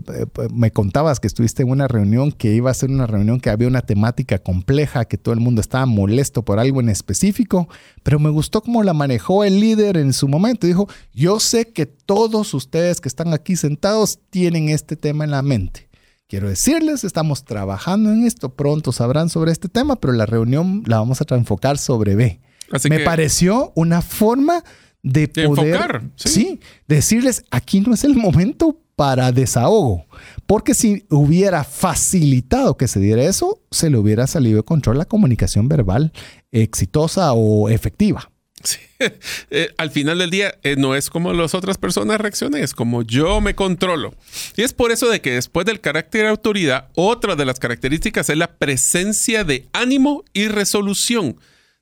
me 0.52 0.72
contabas 0.72 1.20
que 1.20 1.28
estuviste 1.28 1.62
en 1.62 1.70
una 1.70 1.86
reunión 1.86 2.32
que 2.32 2.52
iba 2.52 2.72
a 2.72 2.74
ser 2.74 2.90
una 2.90 3.06
reunión 3.06 3.38
que 3.38 3.50
había 3.50 3.68
una 3.68 3.82
temática 3.82 4.40
compleja, 4.40 5.04
que 5.04 5.16
todo 5.16 5.32
el 5.32 5.38
mundo 5.38 5.60
estaba 5.60 5.86
molesto 5.86 6.44
por 6.44 6.58
algo 6.58 6.80
en 6.80 6.88
específico, 6.88 7.68
pero 8.02 8.18
me 8.18 8.30
gustó 8.30 8.62
cómo 8.62 8.82
la 8.82 8.94
manejó 8.94 9.44
el 9.44 9.60
líder 9.60 9.96
en 9.96 10.12
su 10.12 10.26
momento. 10.26 10.66
Dijo, 10.66 10.88
yo 11.14 11.38
sé 11.38 11.68
que 11.68 11.86
todos 11.86 12.52
ustedes 12.52 13.00
que 13.00 13.08
están 13.08 13.32
aquí 13.32 13.54
sentados 13.54 14.18
tienen 14.30 14.68
este 14.68 14.96
tema 14.96 15.22
en 15.22 15.30
la 15.30 15.42
mente 15.42 15.88
quiero 16.26 16.48
decirles, 16.48 17.04
estamos 17.04 17.44
trabajando 17.44 18.10
en 18.10 18.24
esto, 18.26 18.54
pronto 18.54 18.90
sabrán 18.90 19.28
sobre 19.28 19.52
este 19.52 19.68
tema, 19.68 19.96
pero 19.96 20.14
la 20.14 20.26
reunión 20.26 20.82
la 20.86 20.96
vamos 20.96 21.20
a 21.20 21.34
enfocar 21.36 21.78
sobre 21.78 22.16
B. 22.16 22.40
Me 22.88 23.00
pareció 23.00 23.70
una 23.76 24.00
forma 24.00 24.64
de, 25.02 25.28
poder, 25.28 25.74
enfocar, 25.74 26.02
¿sí? 26.16 26.60
decirles, 26.86 27.44
aquí 27.50 27.80
no 27.80 27.92
es 27.94 28.04
el 28.04 28.14
momento 28.14 28.78
para 28.96 29.32
desahogo. 29.32 30.06
Porque 30.46 30.74
si 30.74 31.04
hubiera 31.10 31.64
facilitado 31.64 32.76
que 32.76 32.88
se 32.88 33.00
diera 33.00 33.22
eso, 33.24 33.60
se 33.70 33.90
le 33.90 33.98
hubiera 33.98 34.26
salido 34.26 34.58
de 34.58 34.62
control 34.62 34.98
la 34.98 35.04
comunicación 35.04 35.68
verbal 35.68 36.12
exitosa 36.50 37.32
o 37.32 37.68
efectiva. 37.68 38.30
Sí. 38.62 38.78
Eh, 39.50 39.68
al 39.76 39.90
final 39.90 40.18
del 40.18 40.30
día 40.30 40.54
eh, 40.62 40.76
no 40.78 40.94
es 40.94 41.10
como 41.10 41.32
las 41.32 41.54
otras 41.54 41.76
personas 41.76 42.20
reaccionan, 42.20 42.62
es 42.62 42.72
como 42.72 43.02
yo 43.02 43.40
me 43.40 43.56
controlo. 43.56 44.14
Y 44.56 44.62
es 44.62 44.72
por 44.72 44.92
eso 44.92 45.10
de 45.10 45.20
que 45.20 45.32
después 45.32 45.66
del 45.66 45.80
carácter 45.80 46.22
de 46.22 46.28
autoridad, 46.28 46.88
otra 46.94 47.34
de 47.34 47.44
las 47.44 47.58
características 47.58 48.30
es 48.30 48.36
la 48.38 48.56
presencia 48.56 49.42
de 49.42 49.66
ánimo 49.72 50.24
y 50.32 50.46
resolución, 50.46 51.36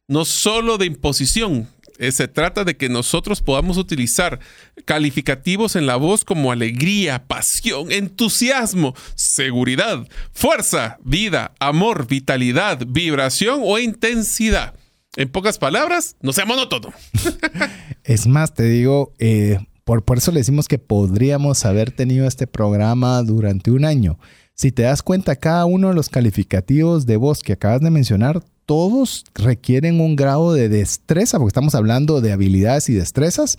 no 0.08 0.24
solo 0.24 0.78
de 0.78 0.86
imposición. 0.86 1.68
Eh, 2.00 2.12
se 2.12 2.28
trata 2.28 2.64
de 2.64 2.78
que 2.78 2.88
nosotros 2.88 3.42
podamos 3.42 3.76
utilizar 3.76 4.40
calificativos 4.86 5.76
en 5.76 5.86
la 5.86 5.96
voz 5.96 6.24
como 6.24 6.50
alegría, 6.50 7.26
pasión, 7.26 7.92
entusiasmo, 7.92 8.94
seguridad, 9.14 10.08
fuerza, 10.32 10.96
vida, 11.04 11.52
amor, 11.60 12.08
vitalidad, 12.08 12.78
vibración 12.88 13.60
o 13.62 13.78
intensidad. 13.78 14.74
En 15.14 15.28
pocas 15.28 15.58
palabras, 15.58 16.16
no 16.22 16.32
sea 16.32 16.46
monótono. 16.46 16.90
es 18.04 18.26
más, 18.26 18.54
te 18.54 18.64
digo, 18.64 19.12
eh, 19.18 19.58
por, 19.84 20.02
por 20.02 20.16
eso 20.16 20.32
le 20.32 20.40
decimos 20.40 20.68
que 20.68 20.78
podríamos 20.78 21.66
haber 21.66 21.90
tenido 21.90 22.26
este 22.26 22.46
programa 22.46 23.22
durante 23.22 23.70
un 23.72 23.84
año. 23.84 24.18
Si 24.54 24.72
te 24.72 24.84
das 24.84 25.02
cuenta, 25.02 25.36
cada 25.36 25.66
uno 25.66 25.88
de 25.88 25.94
los 25.94 26.08
calificativos 26.08 27.04
de 27.04 27.18
voz 27.18 27.42
que 27.42 27.52
acabas 27.52 27.82
de 27.82 27.90
mencionar, 27.90 28.42
todos 28.70 29.24
requieren 29.34 30.00
un 30.00 30.14
grado 30.14 30.52
de 30.52 30.68
destreza, 30.68 31.38
porque 31.38 31.48
estamos 31.48 31.74
hablando 31.74 32.20
de 32.20 32.30
habilidades 32.30 32.88
y 32.88 32.94
destrezas 32.94 33.58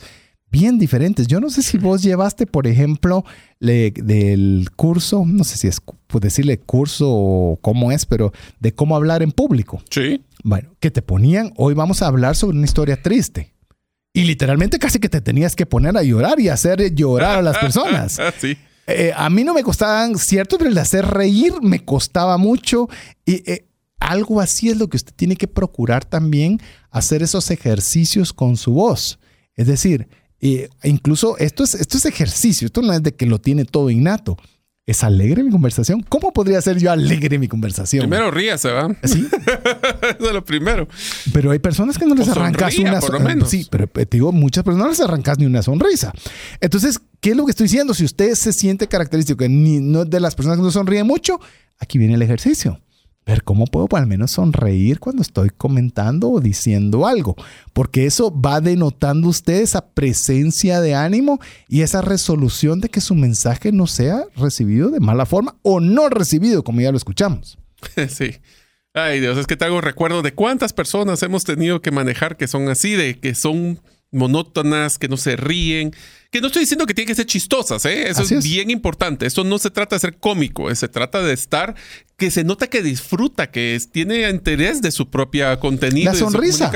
bien 0.50 0.80
diferentes. 0.80 1.28
Yo 1.28 1.42
no 1.42 1.50
sé 1.50 1.64
si 1.64 1.78
vos 1.78 2.02
llevaste, 2.02 2.48
por 2.48 2.66
ejemplo, 2.66 3.26
del 3.60 4.70
curso, 4.78 5.26
no 5.28 5.44
sé 5.44 5.58
si 5.58 5.68
es 5.68 5.82
decirle 6.14 6.60
curso 6.60 7.10
o 7.10 7.60
cómo 7.60 7.92
es, 7.92 8.06
pero 8.06 8.32
de 8.62 8.74
cómo 8.74 8.96
hablar 8.96 9.22
en 9.22 9.34
público. 9.34 9.84
Sí. 9.90 10.24
Bueno, 10.46 10.70
que 10.80 10.92
te 10.92 11.02
ponían, 11.02 11.52
hoy 11.58 11.74
vamos 11.74 12.02
a 12.02 12.08
hablar 12.08 12.38
sobre 12.38 12.56
una 12.56 12.66
historia 12.66 13.02
triste. 13.02 13.52
Y 14.14 14.24
literalmente 14.24 14.80
casi 14.80 15.00
que 15.00 15.10
te 15.10 15.20
tenías 15.20 15.58
que 15.58 15.66
poner 15.66 15.98
a 15.98 16.04
llorar 16.04 16.40
y 16.40 16.48
hacer 16.48 16.96
llorar 16.96 17.40
a 17.40 17.42
las 17.42 17.58
personas. 17.58 18.18
sí. 18.40 18.58
Eh, 18.88 19.12
a 19.14 19.30
mí 19.30 19.44
no 19.44 19.54
me 19.54 19.64
costaban, 19.64 20.18
cierto, 20.18 20.58
pero 20.58 20.70
el 20.70 20.76
de 20.76 20.82
hacer 20.82 21.06
reír 21.06 21.56
me 21.62 21.84
costaba 21.84 22.38
mucho. 22.38 22.88
Y 23.26 23.52
eh, 23.52 23.66
algo 24.02 24.42
así 24.42 24.70
es 24.70 24.78
lo 24.78 24.90
que 24.90 24.98
usted 24.98 25.14
tiene 25.16 25.36
que 25.36 25.48
procurar 25.48 26.04
también, 26.04 26.60
hacer 26.90 27.24
esos 27.24 27.50
ejercicios 27.52 28.34
con 28.34 28.58
su 28.58 28.74
voz. 28.74 29.20
Es 29.56 29.68
decir, 29.68 30.10
e 30.40 30.70
incluso 30.84 31.38
esto 31.38 31.64
es, 31.64 31.76
esto 31.76 31.98
es 31.98 32.06
ejercicio, 32.06 32.66
esto 32.66 32.82
no 32.82 32.92
es 32.94 33.04
de 33.04 33.16
que 33.16 33.28
lo 33.28 33.40
tiene 33.40 33.64
todo 33.64 33.90
innato. 33.90 34.38
¿Es 34.88 35.04
alegre 35.04 35.44
mi 35.44 35.52
conversación? 35.52 36.02
¿Cómo 36.10 36.34
podría 36.34 36.60
ser 36.60 36.80
yo 36.80 36.92
alegre 36.92 37.38
mi 37.38 37.48
conversación? 37.48 38.02
Primero 38.10 38.32
ríase, 38.32 38.72
¿va? 38.72 38.90
Sí. 39.04 39.28
Eso 40.20 40.28
es 40.28 40.34
lo 40.34 40.44
primero. 40.44 40.88
Pero 41.32 41.52
hay 41.52 41.60
personas 41.60 42.00
que 42.00 42.08
no 42.08 42.16
les 42.16 42.28
arrancas 42.28 42.76
una 42.80 43.00
sonrisa. 43.00 43.46
Sí, 43.46 43.68
pero 43.70 43.88
te 43.88 44.06
digo, 44.10 44.32
muchas 44.32 44.64
personas 44.64 44.86
no 44.86 44.92
les 44.92 45.00
arrancas 45.00 45.38
ni 45.38 45.46
una 45.46 45.62
sonrisa. 45.62 46.12
Entonces, 46.60 47.00
¿qué 47.20 47.30
es 47.30 47.38
lo 47.38 47.46
que 47.46 47.52
estoy 47.52 47.66
diciendo? 47.66 47.94
Si 47.94 48.04
usted 48.04 48.34
se 48.34 48.52
siente 48.52 48.88
característico 48.88 49.38
que 49.38 49.50
ni, 49.50 49.80
no 49.80 50.04
de 50.04 50.20
las 50.20 50.34
personas 50.34 50.58
que 50.58 50.64
no 50.64 50.72
sonríen 50.72 51.06
mucho, 51.06 51.40
aquí 51.80 52.00
viene 52.00 52.16
el 52.16 52.22
ejercicio 52.24 52.82
ver 53.26 53.44
cómo 53.44 53.66
puedo 53.66 53.88
al 53.92 54.08
menos 54.08 54.32
sonreír 54.32 55.00
cuando 55.00 55.22
estoy 55.22 55.50
comentando 55.50 56.30
o 56.30 56.40
diciendo 56.40 57.06
algo, 57.06 57.36
porque 57.74 58.06
eso 58.06 58.34
va 58.34 58.62
denotando 58.62 59.28
usted 59.28 59.62
esa 59.62 59.86
presencia 59.94 60.82
de 60.82 60.96
ánimo 60.96 61.40
y 61.68 61.82
esa 61.82 62.02
resolución 62.02 62.82
de 62.82 62.90
que 62.90 63.02
su 63.02 63.16
mensaje 63.16 63.72
no 63.72 63.88
sea 63.88 64.24
recibido 64.36 64.90
de 64.90 65.00
mala 65.00 65.26
forma 65.26 65.56
o 65.62 65.80
no 65.80 66.10
recibido, 66.10 66.64
como 66.64 66.82
ya 66.82 66.92
lo 66.92 66.98
escuchamos. 66.98 67.58
Sí. 68.10 68.38
Ay 68.94 69.22
Dios, 69.22 69.38
es 69.38 69.48
que 69.48 69.56
te 69.56 69.64
hago 69.64 69.80
recuerdo 69.80 70.22
de 70.22 70.34
cuántas 70.34 70.74
personas 70.74 71.24
hemos 71.24 71.46
tenido 71.46 71.82
que 71.82 71.92
manejar 71.92 72.36
que 72.36 72.50
son 72.50 72.68
así, 72.68 72.92
de 72.94 73.18
que 73.18 73.36
son 73.36 73.80
monótonas, 74.12 74.98
que 74.98 75.08
no 75.08 75.18
se 75.18 75.36
ríen, 75.36 75.94
que 76.30 76.42
no 76.42 76.48
estoy 76.48 76.62
diciendo 76.62 76.86
que 76.86 76.94
tienen 76.94 77.08
que 77.08 77.16
ser 77.16 77.26
chistosas, 77.26 77.84
¿eh? 77.86 78.10
eso 78.10 78.22
es, 78.22 78.44
bien 78.44 78.70
importante. 78.70 79.26
Eso 79.26 79.44
no 79.44 79.58
se 79.58 79.70
trata 79.70 79.96
de 79.96 80.00
ser 80.00 80.18
cómico, 80.18 80.70
eh, 80.70 80.76
se 80.76 80.88
trata 80.88 81.22
de 81.22 81.34
estar 81.34 81.76
que 82.18 82.30
se 82.30 82.44
nota 82.44 82.68
que 82.68 82.82
disfruta, 82.82 83.50
que 83.50 83.80
tiene 83.92 84.30
interés 84.30 84.82
de 84.82 84.92
su 84.92 85.10
propia 85.10 85.60
contenido. 85.60 86.12
La 86.12 86.18
sonrisa. 86.18 86.72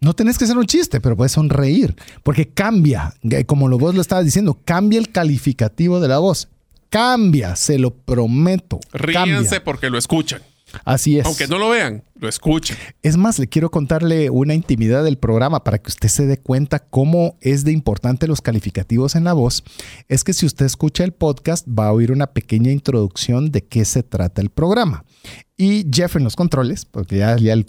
no 0.00 0.14
tenés 0.14 0.38
que 0.38 0.46
ser 0.46 0.56
un 0.56 0.66
chiste, 0.66 1.00
pero 1.00 1.16
puedes 1.16 1.32
sonreír, 1.32 1.96
porque 2.22 2.48
cambia, 2.48 3.14
como 3.46 3.68
lo 3.68 3.78
vos 3.78 3.94
lo 3.94 4.00
estabas 4.00 4.24
diciendo, 4.24 4.58
cambia 4.64 4.98
el 4.98 5.10
calificativo 5.10 6.00
de 6.00 6.08
la 6.08 6.18
voz. 6.18 6.48
Cambia, 6.90 7.56
se 7.56 7.78
lo 7.78 7.92
prometo. 7.92 8.78
Ríanse 8.92 9.60
porque 9.60 9.90
lo 9.90 9.98
escuchan. 9.98 10.42
Así 10.84 11.18
es. 11.18 11.26
Aunque 11.26 11.46
no 11.46 11.58
lo 11.58 11.70
vean, 11.70 12.04
lo 12.18 12.28
escuchen. 12.28 12.76
Es 13.02 13.16
más, 13.16 13.38
le 13.38 13.46
quiero 13.46 13.70
contarle 13.70 14.30
una 14.30 14.54
intimidad 14.54 15.04
del 15.04 15.18
programa 15.18 15.64
para 15.64 15.78
que 15.78 15.88
usted 15.88 16.08
se 16.08 16.26
dé 16.26 16.38
cuenta 16.38 16.78
cómo 16.78 17.36
es 17.40 17.64
de 17.64 17.72
importante 17.72 18.26
los 18.26 18.40
calificativos 18.40 19.14
en 19.14 19.24
la 19.24 19.32
voz. 19.32 19.64
Es 20.08 20.24
que 20.24 20.32
si 20.32 20.46
usted 20.46 20.66
escucha 20.66 21.04
el 21.04 21.12
podcast, 21.12 21.66
va 21.68 21.86
a 21.86 21.92
oír 21.92 22.12
una 22.12 22.28
pequeña 22.28 22.70
introducción 22.70 23.50
de 23.50 23.64
qué 23.64 23.84
se 23.84 24.02
trata 24.02 24.40
el 24.40 24.50
programa. 24.50 25.04
Y 25.56 25.86
Jeff 25.92 26.16
en 26.16 26.24
los 26.24 26.34
controles, 26.34 26.84
porque 26.84 27.18
ya, 27.18 27.36
ya 27.36 27.52
el 27.52 27.64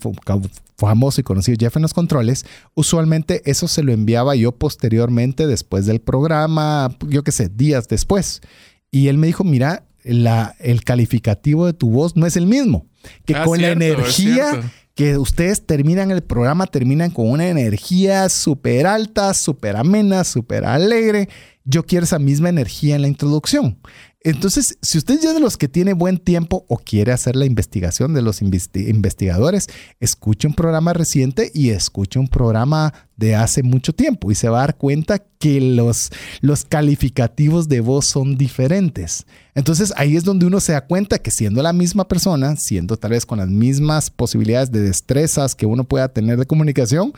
famoso 0.77 1.21
y 1.21 1.23
conocido 1.23 1.57
Jeff 1.59 1.75
en 1.75 1.83
los 1.83 1.93
controles, 1.93 2.45
usualmente 2.73 3.41
eso 3.49 3.67
se 3.67 3.83
lo 3.83 3.93
enviaba 3.93 4.35
yo 4.35 4.53
posteriormente 4.53 5.47
después 5.47 5.85
del 5.85 6.01
programa, 6.01 6.95
yo 7.07 7.23
qué 7.23 7.31
sé, 7.31 7.49
días 7.49 7.87
después. 7.87 8.41
Y 8.89 9.07
él 9.07 9.17
me 9.17 9.27
dijo, 9.27 9.43
mira, 9.43 9.85
la, 10.05 10.55
el 10.59 10.83
calificativo 10.83 11.65
de 11.65 11.73
tu 11.73 11.89
voz 11.89 12.15
no 12.15 12.25
es 12.25 12.37
el 12.37 12.47
mismo 12.47 12.85
que 13.25 13.35
ah, 13.35 13.43
con 13.43 13.61
la 13.61 13.69
energía 13.69 14.71
que 14.95 15.17
ustedes 15.17 15.65
terminan 15.65 16.11
el 16.11 16.23
programa, 16.23 16.67
terminan 16.67 17.11
con 17.11 17.29
una 17.29 17.47
energía 17.47 18.29
súper 18.29 18.87
alta, 18.87 19.33
súper 19.33 19.75
amena, 19.75 20.23
súper 20.23 20.63
alegre. 20.65 21.27
Yo 21.65 21.85
quiero 21.85 22.05
esa 22.05 22.19
misma 22.19 22.49
energía 22.49 22.95
en 22.95 23.01
la 23.01 23.09
introducción. 23.09 23.77
Entonces, 24.25 24.79
si 24.81 24.97
usted 24.97 25.19
ya 25.21 25.33
de 25.33 25.39
los 25.39 25.55
que 25.55 25.67
tiene 25.67 25.93
buen 25.93 26.17
tiempo 26.17 26.65
o 26.67 26.77
quiere 26.77 27.11
hacer 27.11 27.35
la 27.35 27.45
investigación 27.45 28.15
de 28.15 28.23
los 28.23 28.41
investigadores, 28.41 29.67
escuche 29.99 30.47
un 30.47 30.55
programa 30.55 30.93
reciente 30.93 31.51
y 31.53 31.69
escuche 31.69 32.17
un 32.17 32.27
programa 32.27 32.91
de 33.17 33.35
hace 33.35 33.61
mucho 33.61 33.93
tiempo 33.93 34.31
y 34.31 34.35
se 34.35 34.49
va 34.49 34.57
a 34.57 34.61
dar 34.61 34.77
cuenta 34.77 35.19
que 35.19 35.61
los, 35.61 36.09
los 36.41 36.65
calificativos 36.65 37.69
de 37.69 37.81
voz 37.81 38.07
son 38.07 38.35
diferentes. 38.35 39.27
Entonces 39.53 39.93
ahí 39.95 40.15
es 40.15 40.23
donde 40.23 40.47
uno 40.47 40.59
se 40.59 40.71
da 40.71 40.87
cuenta 40.87 41.19
que 41.19 41.29
siendo 41.29 41.61
la 41.61 41.71
misma 41.71 42.07
persona, 42.07 42.55
siendo 42.55 42.97
tal 42.97 43.11
vez 43.11 43.27
con 43.27 43.37
las 43.37 43.49
mismas 43.49 44.09
posibilidades 44.09 44.71
de 44.71 44.81
destrezas 44.81 45.53
que 45.53 45.67
uno 45.67 45.83
pueda 45.83 46.09
tener 46.09 46.39
de 46.39 46.47
comunicación, 46.47 47.13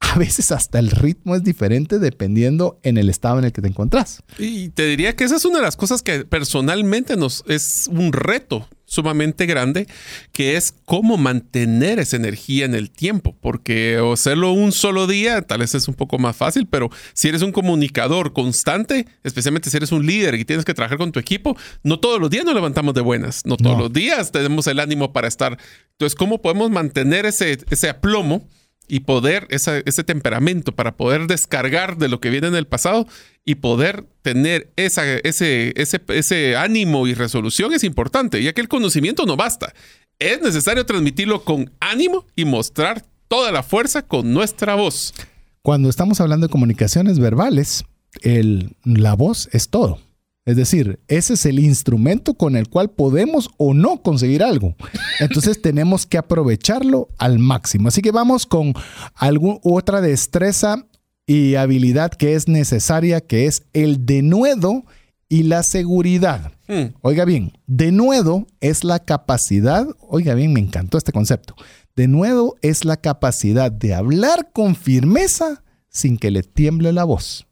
a 0.14 0.18
veces 0.18 0.52
hasta 0.52 0.78
el 0.78 0.90
ritmo 0.90 1.34
es 1.34 1.42
diferente 1.42 1.98
dependiendo 1.98 2.78
en 2.82 2.98
el 2.98 3.08
estado 3.08 3.38
en 3.38 3.44
el 3.44 3.52
que 3.52 3.62
te 3.62 3.68
encontrás. 3.68 4.22
Y 4.38 4.70
te 4.70 4.86
diría 4.86 5.16
que 5.16 5.24
esa 5.24 5.36
es 5.36 5.44
una 5.44 5.58
de 5.58 5.64
las 5.64 5.76
cosas 5.76 6.02
que 6.02 6.24
personalmente 6.24 7.16
nos 7.16 7.44
es 7.46 7.88
un 7.90 8.12
reto 8.12 8.68
sumamente 8.88 9.44
grande, 9.44 9.86
que 10.32 10.56
es 10.56 10.72
cómo 10.86 11.18
mantener 11.18 11.98
esa 11.98 12.16
energía 12.16 12.64
en 12.64 12.74
el 12.74 12.90
tiempo, 12.90 13.36
porque 13.40 14.00
hacerlo 14.12 14.52
un 14.52 14.72
solo 14.72 15.06
día 15.06 15.42
tal 15.42 15.58
vez 15.58 15.74
es 15.74 15.88
un 15.88 15.94
poco 15.94 16.18
más 16.18 16.34
fácil, 16.34 16.66
pero 16.66 16.88
si 17.12 17.28
eres 17.28 17.42
un 17.42 17.52
comunicador 17.52 18.32
constante, 18.32 19.06
especialmente 19.24 19.68
si 19.68 19.76
eres 19.76 19.92
un 19.92 20.06
líder 20.06 20.36
y 20.36 20.44
tienes 20.46 20.64
que 20.64 20.72
trabajar 20.72 20.96
con 20.96 21.12
tu 21.12 21.20
equipo, 21.20 21.54
no 21.82 22.00
todos 22.00 22.18
los 22.18 22.30
días 22.30 22.46
nos 22.46 22.54
levantamos 22.54 22.94
de 22.94 23.02
buenas, 23.02 23.44
no 23.44 23.58
todos 23.58 23.78
los 23.78 23.92
días 23.92 24.32
tenemos 24.32 24.66
el 24.66 24.80
ánimo 24.80 25.12
para 25.12 25.28
estar. 25.28 25.58
Entonces, 25.92 26.16
¿cómo 26.16 26.40
podemos 26.40 26.70
mantener 26.70 27.26
ese, 27.26 27.58
ese 27.68 27.90
aplomo? 27.90 28.48
Y 28.88 29.00
poder, 29.00 29.46
ese 29.50 30.04
temperamento 30.04 30.74
para 30.74 30.96
poder 30.96 31.26
descargar 31.26 31.98
de 31.98 32.08
lo 32.08 32.20
que 32.20 32.30
viene 32.30 32.48
en 32.48 32.54
el 32.54 32.66
pasado 32.66 33.06
y 33.44 33.56
poder 33.56 34.04
tener 34.22 34.72
esa, 34.76 35.04
ese, 35.18 35.72
ese, 35.76 36.00
ese 36.08 36.56
ánimo 36.56 37.06
y 37.06 37.14
resolución 37.14 37.72
es 37.74 37.84
importante, 37.84 38.42
ya 38.42 38.52
que 38.52 38.60
el 38.60 38.68
conocimiento 38.68 39.26
no 39.26 39.36
basta. 39.36 39.74
Es 40.18 40.40
necesario 40.42 40.84
transmitirlo 40.86 41.44
con 41.44 41.70
ánimo 41.80 42.26
y 42.34 42.44
mostrar 42.44 43.04
toda 43.28 43.52
la 43.52 43.62
fuerza 43.62 44.02
con 44.02 44.32
nuestra 44.32 44.74
voz. 44.74 45.14
Cuando 45.62 45.88
estamos 45.90 46.20
hablando 46.20 46.46
de 46.46 46.50
comunicaciones 46.50 47.18
verbales, 47.18 47.84
el, 48.22 48.74
la 48.84 49.14
voz 49.14 49.48
es 49.52 49.68
todo. 49.68 50.00
Es 50.48 50.56
decir, 50.56 50.98
ese 51.08 51.34
es 51.34 51.44
el 51.44 51.58
instrumento 51.58 52.32
con 52.32 52.56
el 52.56 52.70
cual 52.70 52.88
podemos 52.88 53.50
o 53.58 53.74
no 53.74 54.00
conseguir 54.00 54.42
algo. 54.42 54.74
Entonces 55.20 55.60
tenemos 55.62 56.06
que 56.06 56.16
aprovecharlo 56.16 57.10
al 57.18 57.38
máximo. 57.38 57.88
Así 57.88 58.00
que 58.00 58.12
vamos 58.12 58.46
con 58.46 58.72
alguna 59.14 59.58
otra 59.62 60.00
destreza 60.00 60.86
y 61.26 61.56
habilidad 61.56 62.12
que 62.12 62.32
es 62.32 62.48
necesaria, 62.48 63.20
que 63.20 63.44
es 63.44 63.64
el 63.74 64.06
denuedo 64.06 64.86
y 65.28 65.42
la 65.42 65.62
seguridad. 65.62 66.52
Hmm. 66.66 66.94
Oiga 67.02 67.26
bien, 67.26 67.52
denuedo 67.66 68.46
es 68.60 68.84
la 68.84 69.00
capacidad, 69.00 69.86
oiga 70.00 70.32
bien, 70.32 70.54
me 70.54 70.60
encantó 70.60 70.96
este 70.96 71.12
concepto. 71.12 71.56
Denuedo 71.94 72.54
es 72.62 72.86
la 72.86 72.96
capacidad 72.96 73.70
de 73.70 73.92
hablar 73.92 74.48
con 74.54 74.76
firmeza 74.76 75.62
sin 75.90 76.16
que 76.16 76.30
le 76.30 76.42
tiemble 76.42 76.94
la 76.94 77.04
voz. 77.04 77.47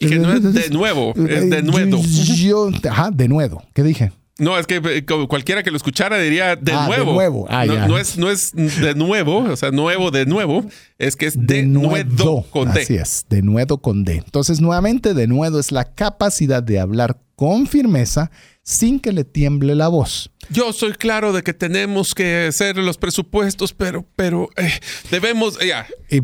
Y 0.00 0.08
que 0.08 0.18
no 0.18 0.32
es 0.32 0.42
de 0.54 0.70
nuevo, 0.70 1.14
es 1.14 1.50
de 1.50 1.62
nuevo. 1.62 2.02
Yo, 2.02 2.70
ajá, 2.88 3.10
de 3.10 3.28
nuevo. 3.28 3.62
¿Qué 3.74 3.82
dije? 3.82 4.12
No, 4.38 4.58
es 4.58 4.66
que 4.66 4.80
eh, 4.82 5.04
cualquiera 5.28 5.62
que 5.62 5.70
lo 5.70 5.76
escuchara 5.76 6.18
diría 6.18 6.56
de 6.56 6.72
Ah, 6.72 6.88
de 6.88 7.04
nuevo. 7.04 7.46
Ah, 7.50 7.66
no 7.66 7.98
es, 7.98 8.16
no 8.16 8.30
es 8.30 8.52
de 8.54 8.94
nuevo, 8.94 9.40
o 9.40 9.56
sea, 9.56 9.70
nuevo 9.70 10.10
de 10.10 10.24
nuevo, 10.24 10.64
es 10.98 11.14
que 11.14 11.26
es 11.26 11.34
de, 11.36 11.64
nuevo 11.64 12.46
con 12.50 12.72
D. 12.72 12.80
Así 12.80 12.94
es, 12.94 13.26
de 13.28 13.42
nuevo 13.42 13.78
con 13.82 14.02
D. 14.04 14.14
Entonces, 14.14 14.62
nuevamente, 14.62 15.12
de 15.12 15.26
nuevo 15.26 15.60
es 15.60 15.72
la 15.72 15.84
capacidad 15.84 16.62
de 16.62 16.80
hablar 16.80 17.18
con 17.36 17.66
firmeza 17.66 18.30
sin 18.62 19.00
que 19.00 19.12
le 19.12 19.24
tiemble 19.24 19.74
la 19.74 19.88
voz. 19.88 20.30
Yo 20.50 20.72
soy 20.72 20.92
claro 20.92 21.32
de 21.32 21.42
que 21.42 21.54
tenemos 21.54 22.14
que 22.14 22.46
hacer 22.48 22.76
los 22.76 22.98
presupuestos, 22.98 23.72
pero, 23.72 24.04
pero 24.16 24.48
eh, 24.56 24.70
debemos, 25.10 25.58
ya, 25.66 25.86
eh, 26.08 26.20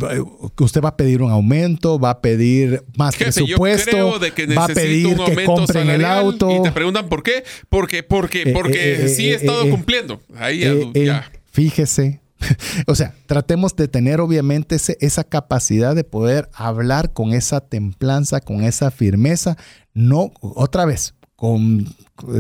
usted 0.59 0.81
va 0.81 0.91
a 0.91 0.97
pedir 0.97 1.23
un 1.23 1.31
aumento, 1.31 1.99
va 1.99 2.11
a 2.11 2.21
pedir 2.21 2.85
más 2.97 3.15
Jefe, 3.17 3.41
yo 3.41 3.57
presupuesto, 3.59 3.91
creo 3.91 4.19
de 4.19 4.33
que 4.33 4.47
va 4.47 4.65
a 4.65 4.69
pedir 4.69 5.07
un 5.09 5.25
que 5.25 5.45
compren 5.45 5.89
el 5.91 6.05
auto. 6.05 6.51
y 6.51 6.63
te 6.63 6.73
preguntan 6.73 7.09
por 7.09 7.23
qué, 7.23 7.45
porque, 7.69 8.03
porque, 8.03 8.43
Eh, 8.43 8.53
porque 8.53 9.05
eh, 9.05 9.09
sí 9.09 9.31
he 9.31 9.35
estado 9.35 9.69
cumpliendo. 9.71 10.21
Ahí 10.37 10.61
ya, 10.61 10.75
ya. 10.95 11.31
Fíjese. 11.53 12.21
O 12.87 12.95
sea, 12.95 13.15
tratemos 13.27 13.75
de 13.77 13.89
tener 13.89 14.21
obviamente 14.21 14.77
ese- 14.77 14.99
esa 15.01 15.25
capacidad 15.25 15.95
de 15.95 16.05
poder 16.05 16.51
hablar 16.53 17.15
con 17.15 17.33
esa 17.33 17.61
templanza, 17.63 18.41
con 18.41 18.63
esa 18.63 18.91
firmeza, 18.91 19.57
no, 19.95 20.33
otra 20.43 20.85
vez, 20.85 21.15
con, 21.37 21.87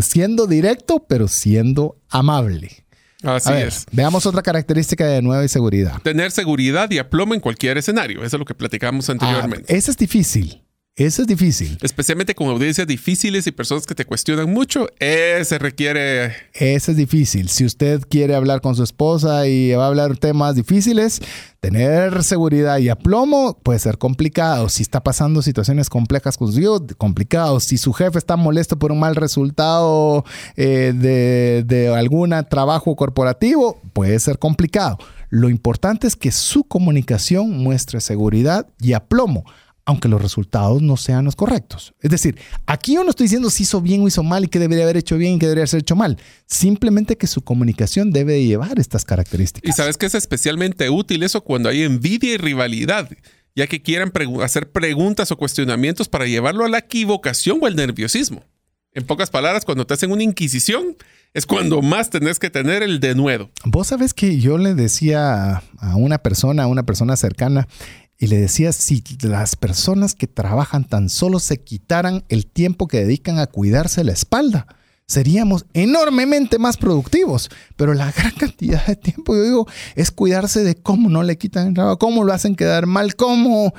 siendo 0.00 0.46
directo, 0.46 1.04
pero 1.08 1.28
siendo 1.28 1.96
amable. 2.08 2.84
Así 3.22 3.50
ver, 3.50 3.68
es. 3.68 3.86
veamos 3.92 4.26
otra 4.26 4.42
característica 4.42 5.06
de 5.06 5.22
nueva 5.22 5.44
y 5.44 5.48
seguridad. 5.48 6.00
Tener 6.02 6.30
seguridad 6.30 6.90
y 6.90 6.98
aplomo 6.98 7.34
en 7.34 7.40
cualquier 7.40 7.78
escenario. 7.78 8.18
Eso 8.24 8.36
es 8.36 8.38
lo 8.38 8.44
que 8.44 8.54
platicamos 8.54 9.08
Ah, 9.08 9.12
anteriormente. 9.12 9.74
ese 9.74 9.90
es 9.90 9.96
difícil. 9.96 10.62
Ese 10.98 11.20
es 11.20 11.28
difícil. 11.28 11.76
Especialmente 11.82 12.34
con 12.34 12.48
audiencias 12.48 12.86
difíciles 12.86 13.46
y 13.46 13.52
personas 13.52 13.84
que 13.84 13.94
te 13.94 14.06
cuestionan 14.06 14.50
mucho, 14.50 14.88
ese 14.98 15.58
requiere 15.58 16.32
Ese 16.54 16.92
es 16.92 16.96
difícil. 16.96 17.50
Si 17.50 17.66
usted 17.66 18.00
quiere 18.08 18.34
hablar 18.34 18.62
con 18.62 18.74
su 18.74 18.82
esposa 18.82 19.46
y 19.46 19.72
va 19.72 19.84
a 19.84 19.88
hablar 19.88 20.16
temas 20.16 20.54
difíciles, 20.54 21.20
tener 21.60 22.24
seguridad 22.24 22.78
y 22.78 22.88
aplomo 22.88 23.58
puede 23.62 23.78
ser 23.78 23.98
complicado. 23.98 24.70
Si 24.70 24.82
está 24.82 25.04
pasando 25.04 25.42
situaciones 25.42 25.90
complejas 25.90 26.38
con 26.38 26.50
su 26.50 26.60
hijo, 26.60 26.86
complicado. 26.96 27.60
Si 27.60 27.76
su 27.76 27.92
jefe 27.92 28.16
está 28.16 28.36
molesto 28.36 28.78
por 28.78 28.90
un 28.90 28.98
mal 28.98 29.16
resultado 29.16 30.24
eh, 30.56 30.94
de, 30.96 31.62
de 31.66 31.94
algún 31.94 32.34
trabajo 32.48 32.96
corporativo, 32.96 33.82
puede 33.92 34.18
ser 34.18 34.38
complicado. 34.38 34.96
Lo 35.28 35.50
importante 35.50 36.06
es 36.06 36.16
que 36.16 36.32
su 36.32 36.64
comunicación 36.64 37.50
muestre 37.50 38.00
seguridad 38.00 38.66
y 38.80 38.94
aplomo 38.94 39.44
aunque 39.86 40.08
los 40.08 40.20
resultados 40.20 40.82
no 40.82 40.96
sean 40.96 41.24
los 41.24 41.36
correctos. 41.36 41.94
Es 42.02 42.10
decir, 42.10 42.36
aquí 42.66 42.94
yo 42.94 43.04
no 43.04 43.10
estoy 43.10 43.24
diciendo 43.24 43.48
si 43.48 43.62
hizo 43.62 43.80
bien 43.80 44.02
o 44.02 44.08
hizo 44.08 44.22
mal 44.22 44.44
y 44.44 44.48
qué 44.48 44.58
debería 44.58 44.84
haber 44.84 44.96
hecho 44.96 45.16
bien 45.16 45.34
y 45.34 45.38
qué 45.38 45.46
debería 45.46 45.64
haber 45.64 45.80
hecho 45.80 45.96
mal. 45.96 46.18
Simplemente 46.46 47.16
que 47.16 47.26
su 47.26 47.40
comunicación 47.42 48.10
debe 48.10 48.34
de 48.34 48.44
llevar 48.44 48.78
estas 48.78 49.04
características. 49.04 49.68
Y 49.68 49.72
sabes 49.72 49.96
que 49.96 50.06
es 50.06 50.14
especialmente 50.14 50.90
útil 50.90 51.22
eso 51.22 51.42
cuando 51.42 51.68
hay 51.68 51.82
envidia 51.84 52.34
y 52.34 52.36
rivalidad, 52.36 53.08
ya 53.54 53.66
que 53.68 53.80
quieran 53.80 54.12
pregu- 54.12 54.42
hacer 54.42 54.70
preguntas 54.70 55.30
o 55.30 55.36
cuestionamientos 55.36 56.08
para 56.08 56.26
llevarlo 56.26 56.64
a 56.64 56.68
la 56.68 56.78
equivocación 56.78 57.60
o 57.62 57.66
al 57.66 57.76
nerviosismo. 57.76 58.44
En 58.92 59.06
pocas 59.06 59.30
palabras, 59.30 59.64
cuando 59.64 59.86
te 59.86 59.94
hacen 59.94 60.10
una 60.10 60.22
inquisición, 60.22 60.96
es 61.34 61.44
cuando 61.44 61.82
más 61.82 62.08
tenés 62.08 62.38
que 62.38 62.48
tener 62.48 62.82
el 62.82 62.98
denuedo. 62.98 63.50
Vos 63.64 63.88
sabés 63.88 64.14
que 64.14 64.40
yo 64.40 64.56
le 64.56 64.74
decía 64.74 65.62
a 65.78 65.96
una 65.96 66.18
persona, 66.18 66.62
a 66.62 66.66
una 66.66 66.84
persona 66.84 67.14
cercana, 67.16 67.68
y 68.18 68.28
le 68.28 68.38
decía, 68.38 68.72
si 68.72 69.02
las 69.22 69.56
personas 69.56 70.14
que 70.14 70.26
trabajan 70.26 70.84
tan 70.84 71.08
solo 71.08 71.38
se 71.38 71.60
quitaran 71.62 72.24
el 72.28 72.46
tiempo 72.46 72.88
que 72.88 73.00
dedican 73.04 73.38
a 73.38 73.46
cuidarse 73.46 74.04
la 74.04 74.12
espalda, 74.12 74.66
seríamos 75.06 75.66
enormemente 75.74 76.58
más 76.58 76.76
productivos. 76.76 77.50
Pero 77.76 77.94
la 77.94 78.10
gran 78.16 78.32
cantidad 78.32 78.84
de 78.86 78.96
tiempo, 78.96 79.34
yo 79.34 79.42
digo, 79.42 79.66
es 79.94 80.10
cuidarse 80.10 80.64
de 80.64 80.74
cómo 80.76 81.10
no 81.10 81.22
le 81.22 81.36
quitan 81.36 81.68
el 81.68 81.74
trabajo, 81.74 81.98
cómo 81.98 82.24
lo 82.24 82.32
hacen 82.32 82.56
quedar 82.56 82.86
mal, 82.86 83.16
cómo... 83.16 83.74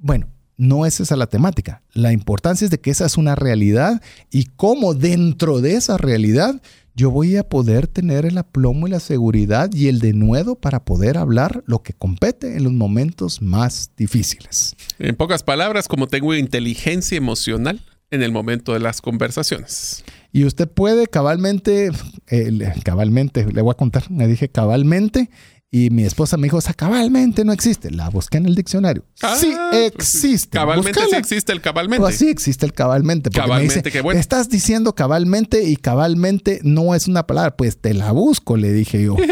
Bueno, 0.00 0.28
no 0.56 0.86
es 0.86 1.00
esa 1.00 1.16
la 1.16 1.26
temática. 1.26 1.82
La 1.92 2.12
importancia 2.12 2.64
es 2.64 2.70
de 2.70 2.80
que 2.80 2.90
esa 2.90 3.06
es 3.06 3.16
una 3.16 3.34
realidad 3.34 4.00
y 4.30 4.44
cómo 4.44 4.94
dentro 4.94 5.60
de 5.60 5.74
esa 5.74 5.96
realidad 5.96 6.60
yo 6.96 7.10
voy 7.10 7.36
a 7.36 7.46
poder 7.46 7.86
tener 7.86 8.24
el 8.24 8.38
aplomo 8.38 8.88
y 8.88 8.90
la 8.90 9.00
seguridad 9.00 9.70
y 9.72 9.88
el 9.88 9.98
denuedo 9.98 10.56
para 10.56 10.84
poder 10.86 11.18
hablar 11.18 11.62
lo 11.66 11.82
que 11.82 11.92
compete 11.92 12.56
en 12.56 12.64
los 12.64 12.72
momentos 12.72 13.42
más 13.42 13.90
difíciles. 13.98 14.74
En 14.98 15.14
pocas 15.14 15.42
palabras, 15.42 15.88
como 15.88 16.06
tengo 16.06 16.34
inteligencia 16.34 17.18
emocional 17.18 17.82
en 18.10 18.22
el 18.22 18.32
momento 18.32 18.72
de 18.72 18.80
las 18.80 19.02
conversaciones. 19.02 20.04
Y 20.32 20.44
usted 20.44 20.68
puede 20.68 21.06
cabalmente, 21.06 21.90
eh, 22.28 22.72
cabalmente, 22.82 23.44
le 23.44 23.60
voy 23.60 23.72
a 23.72 23.76
contar, 23.76 24.10
me 24.10 24.26
dije 24.26 24.48
cabalmente 24.48 25.28
y 25.70 25.90
mi 25.90 26.04
esposa 26.04 26.36
me 26.36 26.44
dijo, 26.44 26.58
esa 26.58 26.72
cabalmente 26.74 27.44
no 27.44 27.52
existe. 27.52 27.90
La 27.90 28.08
busqué 28.08 28.38
en 28.38 28.46
el 28.46 28.54
diccionario. 28.54 29.04
Ah, 29.20 29.36
sí 29.38 29.52
pues, 29.70 29.86
existe. 29.94 30.50
Cabalmente 30.56 31.00
sí 31.10 31.16
existe 31.16 31.52
el 31.52 31.60
cabalmente. 31.60 32.02
O 32.02 32.06
así 32.06 32.28
existe 32.28 32.64
el 32.64 32.72
cabalmente. 32.72 33.30
porque 33.30 33.40
me 33.40 33.46
Cabalmente, 33.46 33.74
dice, 33.76 33.90
qué 33.90 34.00
bueno. 34.00 34.18
Estás 34.20 34.48
diciendo 34.48 34.94
cabalmente 34.94 35.64
y 35.64 35.76
cabalmente 35.76 36.60
no 36.62 36.94
es 36.94 37.08
una 37.08 37.26
palabra. 37.26 37.56
Pues 37.56 37.78
te 37.78 37.94
la 37.94 38.12
busco, 38.12 38.56
le 38.56 38.72
dije 38.72 39.02
yo. 39.02 39.16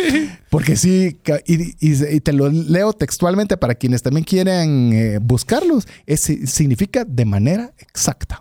Porque 0.50 0.76
sí, 0.76 1.18
y, 1.46 1.54
y- 1.84 2.14
y 2.16 2.20
te 2.20 2.32
lo 2.32 2.48
leo 2.48 2.92
textualmente 2.92 3.56
para 3.56 3.74
quienes 3.74 4.02
también 4.02 4.24
quieren 4.24 4.92
eh, 4.92 5.18
buscarlos. 5.20 5.88
Es, 6.06 6.20
significa 6.20 7.04
de 7.04 7.24
manera 7.24 7.72
exacta. 7.78 8.40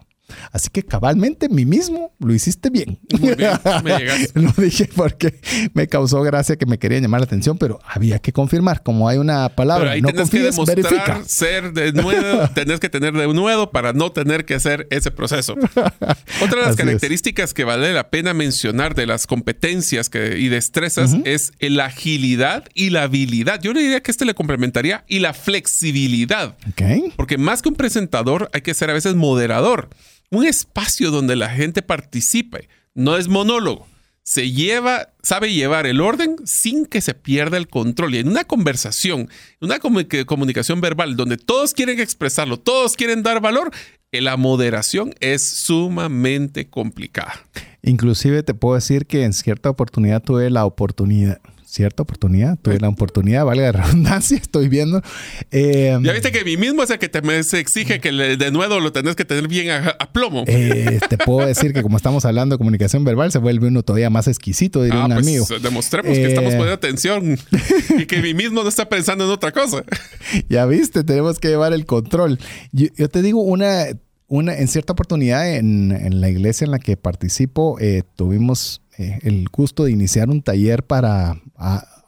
Así 0.52 0.70
que 0.72 0.84
cabalmente, 0.84 1.50
mí 1.50 1.66
mismo, 1.66 2.14
lo 2.20 2.34
hiciste 2.34 2.70
bien. 2.70 3.00
Muy 3.20 3.36
bien, 3.36 3.52
me 3.84 3.98
llegaste. 3.98 4.32
lo 4.40 4.52
dije 4.52 4.90
porque 4.96 5.40
me 5.74 5.88
causó 5.88 6.22
gracia 6.22 6.56
que 6.56 6.66
me 6.66 6.78
querían 6.78 7.02
llamar 7.04 7.22
la 7.22 7.26
atención, 7.26 7.58
pero 7.58 7.80
había 7.86 8.20
que 8.20 8.32
confirmar. 8.34 8.84
Como 8.84 9.08
hay 9.10 9.18
una 9.18 9.46
Pero 9.50 9.56
palabra, 9.56 9.92
ahí 9.92 10.02
no 10.02 10.10
tenés 10.10 10.30
que 10.30 10.38
confíes, 10.40 10.56
demostrar 10.56 10.78
verifica. 10.78 11.24
ser 11.26 11.74
de 11.74 11.92
nuevo, 11.94 12.48
tenés 12.56 12.80
que 12.80 12.90
tener 12.90 13.14
de 13.14 13.28
nuevo 13.34 13.72
para 13.72 13.94
no 13.94 14.12
tener 14.12 14.46
que 14.46 14.56
hacer 14.56 14.88
ese 14.90 15.12
proceso. 15.12 15.54
Otra 15.54 16.50
de 16.50 16.56
las 16.58 16.68
Así 16.68 16.72
es. 16.72 16.78
características 16.78 17.54
que 17.54 17.64
vale 17.64 17.94
la 17.94 18.10
pena 18.10 18.34
mencionar 18.34 18.96
de 18.96 19.06
las 19.06 19.28
competencias 19.28 20.10
que- 20.10 20.38
y 20.40 20.50
destrezas 20.50 21.16
es 21.26 21.52
la 21.60 21.86
agilidad 21.86 22.66
y 22.74 22.90
la 22.90 23.04
habilidad. 23.04 23.60
Yo 23.62 23.74
le 23.74 23.82
diría 23.82 24.02
que 24.02 24.12
este 24.12 24.26
le 24.26 24.34
complementaría 24.34 25.04
y 25.08 25.20
la 25.20 25.34
flexibilidad. 25.34 26.56
Ok. 26.70 27.14
Porque 27.16 27.38
más 27.38 27.62
que 27.62 27.70
un 27.70 27.76
presentador, 27.76 28.50
hay 28.54 28.62
que 28.62 28.74
ser 28.74 28.90
a 28.90 28.94
veces 28.94 29.16
moderador. 29.16 29.90
Un 30.34 30.46
espacio 30.46 31.12
donde 31.12 31.36
la 31.36 31.50
gente 31.50 31.82
participe. 31.82 32.68
No 32.96 33.18
es 33.18 33.28
monólogo. 33.28 33.88
Se 34.24 34.52
lleva, 34.52 35.10
sabe 35.22 35.54
llevar 35.54 35.86
el 35.86 36.00
orden 36.02 36.38
sin 36.46 36.86
que 36.86 37.02
se 37.02 37.14
pierda 37.14 37.58
el 37.58 37.68
control. 37.68 38.16
Y 38.16 38.20
en 38.20 38.30
una 38.30 38.46
conversación, 38.46 39.30
una 39.62 39.80
comu- 39.80 40.26
comunicación 40.26 40.80
verbal 40.82 41.16
donde 41.18 41.38
todos 41.38 41.74
quieren 41.74 42.00
expresarlo, 42.00 42.58
todos 42.58 42.96
quieren 42.96 43.22
dar 43.22 43.42
valor, 43.42 43.70
eh, 44.12 44.22
la 44.22 44.38
moderación 44.38 45.14
es 45.20 45.46
sumamente 45.48 46.70
complicada. 46.70 47.34
Inclusive 47.82 48.44
te 48.44 48.54
puedo 48.54 48.76
decir 48.76 49.06
que 49.08 49.24
en 49.26 49.34
cierta 49.34 49.70
oportunidad 49.70 50.24
tuve 50.24 50.50
la 50.50 50.66
oportunidad, 50.66 51.42
cierta 51.74 52.04
oportunidad, 52.04 52.60
tuve 52.62 52.80
la 52.80 52.88
oportunidad, 52.88 53.46
valga 53.46 53.72
la 53.72 53.84
redundancia, 53.84 54.38
estoy 54.42 54.70
viendo. 54.70 55.02
eh, 55.50 55.98
Ya 56.04 56.14
viste 56.14 56.32
que 56.32 56.44
mí 56.46 56.56
mismo 56.56 56.84
es 56.84 56.92
el 56.92 57.00
que 57.00 57.10
te 57.10 57.24
me- 57.24 57.40
exige 57.40 58.00
que 58.00 58.12
le- 58.12 58.38
de 58.38 58.52
nuevo 58.52 58.80
lo 58.80 58.92
tenés 58.92 59.16
que 59.16 59.26
tener 59.26 59.48
bien 59.48 59.72
a, 59.72 59.90
a 60.00 60.14
plomo. 60.14 60.44
eh, 60.46 61.00
te 61.10 61.18
puedo 61.18 61.48
decir 61.48 61.74
que 61.74 61.82
como 61.82 61.98
estamos 61.98 62.26
hablando 62.26 62.54
de 62.56 62.58
comunicación 62.60 63.04
verbal, 63.04 63.32
se 63.32 63.40
vuelve 63.40 63.70
uno 63.70 63.82
todavía 63.82 64.12
más 64.12 64.28
exquisito, 64.28 64.84
diría 64.84 65.02
Ah, 65.02 65.06
un 65.08 65.14
pues 65.16 65.26
amigo. 65.26 65.46
demostremos 65.62 66.12
que 66.14 66.24
Eh, 66.26 66.28
estamos 66.28 66.52
poniendo 66.52 66.74
atención 66.74 67.40
y 67.98 68.06
que 68.06 68.22
mí 68.22 68.36
mismo 68.36 68.62
no 68.62 68.70
está 68.70 68.88
pensando 68.88 69.24
en 69.26 69.32
otra 69.32 69.52
cosa. 69.52 69.84
Ya 70.50 70.66
viste, 70.68 71.04
tenemos 71.04 71.40
que 71.40 71.48
llevar 71.48 71.74
el 71.74 71.86
control. 71.88 72.38
Yo, 72.72 72.88
yo 72.96 73.10
te 73.10 73.22
digo, 73.24 73.42
una, 73.42 73.86
una, 74.28 74.56
en 74.56 74.68
cierta 74.68 74.94
oportunidad 74.94 75.56
en, 75.56 75.92
en 75.92 76.22
la 76.22 76.30
iglesia 76.30 76.66
en 76.66 76.72
la 76.72 76.78
que 76.80 76.98
participo, 76.98 77.78
eh, 77.80 78.04
tuvimos 78.16 78.82
eh, 78.98 79.20
el 79.24 79.48
gusto 79.52 79.86
de 79.86 79.92
iniciar 79.92 80.30
un 80.30 80.42
taller 80.42 80.84
para 80.84 81.42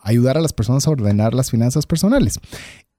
ayudar 0.02 0.38
a 0.38 0.42
las 0.42 0.54
personas 0.54 0.88
a 0.88 0.92
ordenar 0.92 1.34
las 1.34 1.52
finanzas 1.52 1.86
personales. 1.86 2.40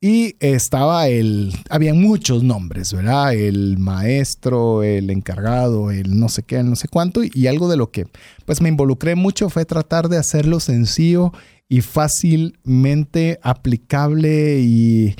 Y 0.00 0.36
estaba 0.40 1.08
el, 1.08 1.54
había 1.70 1.94
muchos 1.94 2.42
nombres, 2.42 2.92
¿verdad? 2.92 3.32
El 3.32 3.78
maestro, 3.78 4.82
el 4.82 5.08
encargado, 5.10 5.90
el 5.90 6.18
no 6.20 6.28
sé 6.28 6.42
qué, 6.42 6.56
el 6.56 6.68
no 6.68 6.76
sé 6.76 6.88
cuánto. 6.88 7.22
Y 7.24 7.46
algo 7.46 7.68
de 7.68 7.78
lo 7.78 7.90
que 7.90 8.06
pues 8.44 8.60
me 8.60 8.68
involucré 8.68 9.14
mucho 9.14 9.48
fue 9.48 9.64
tratar 9.64 10.08
de 10.08 10.18
hacerlo 10.18 10.60
sencillo 10.60 11.32
y 11.68 11.80
fácilmente 11.80 13.40
aplicable 13.42 14.60
y, 14.60 15.16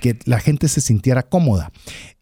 que 0.00 0.18
la 0.24 0.40
gente 0.40 0.66
se 0.68 0.80
sintiera 0.80 1.22
cómoda. 1.22 1.70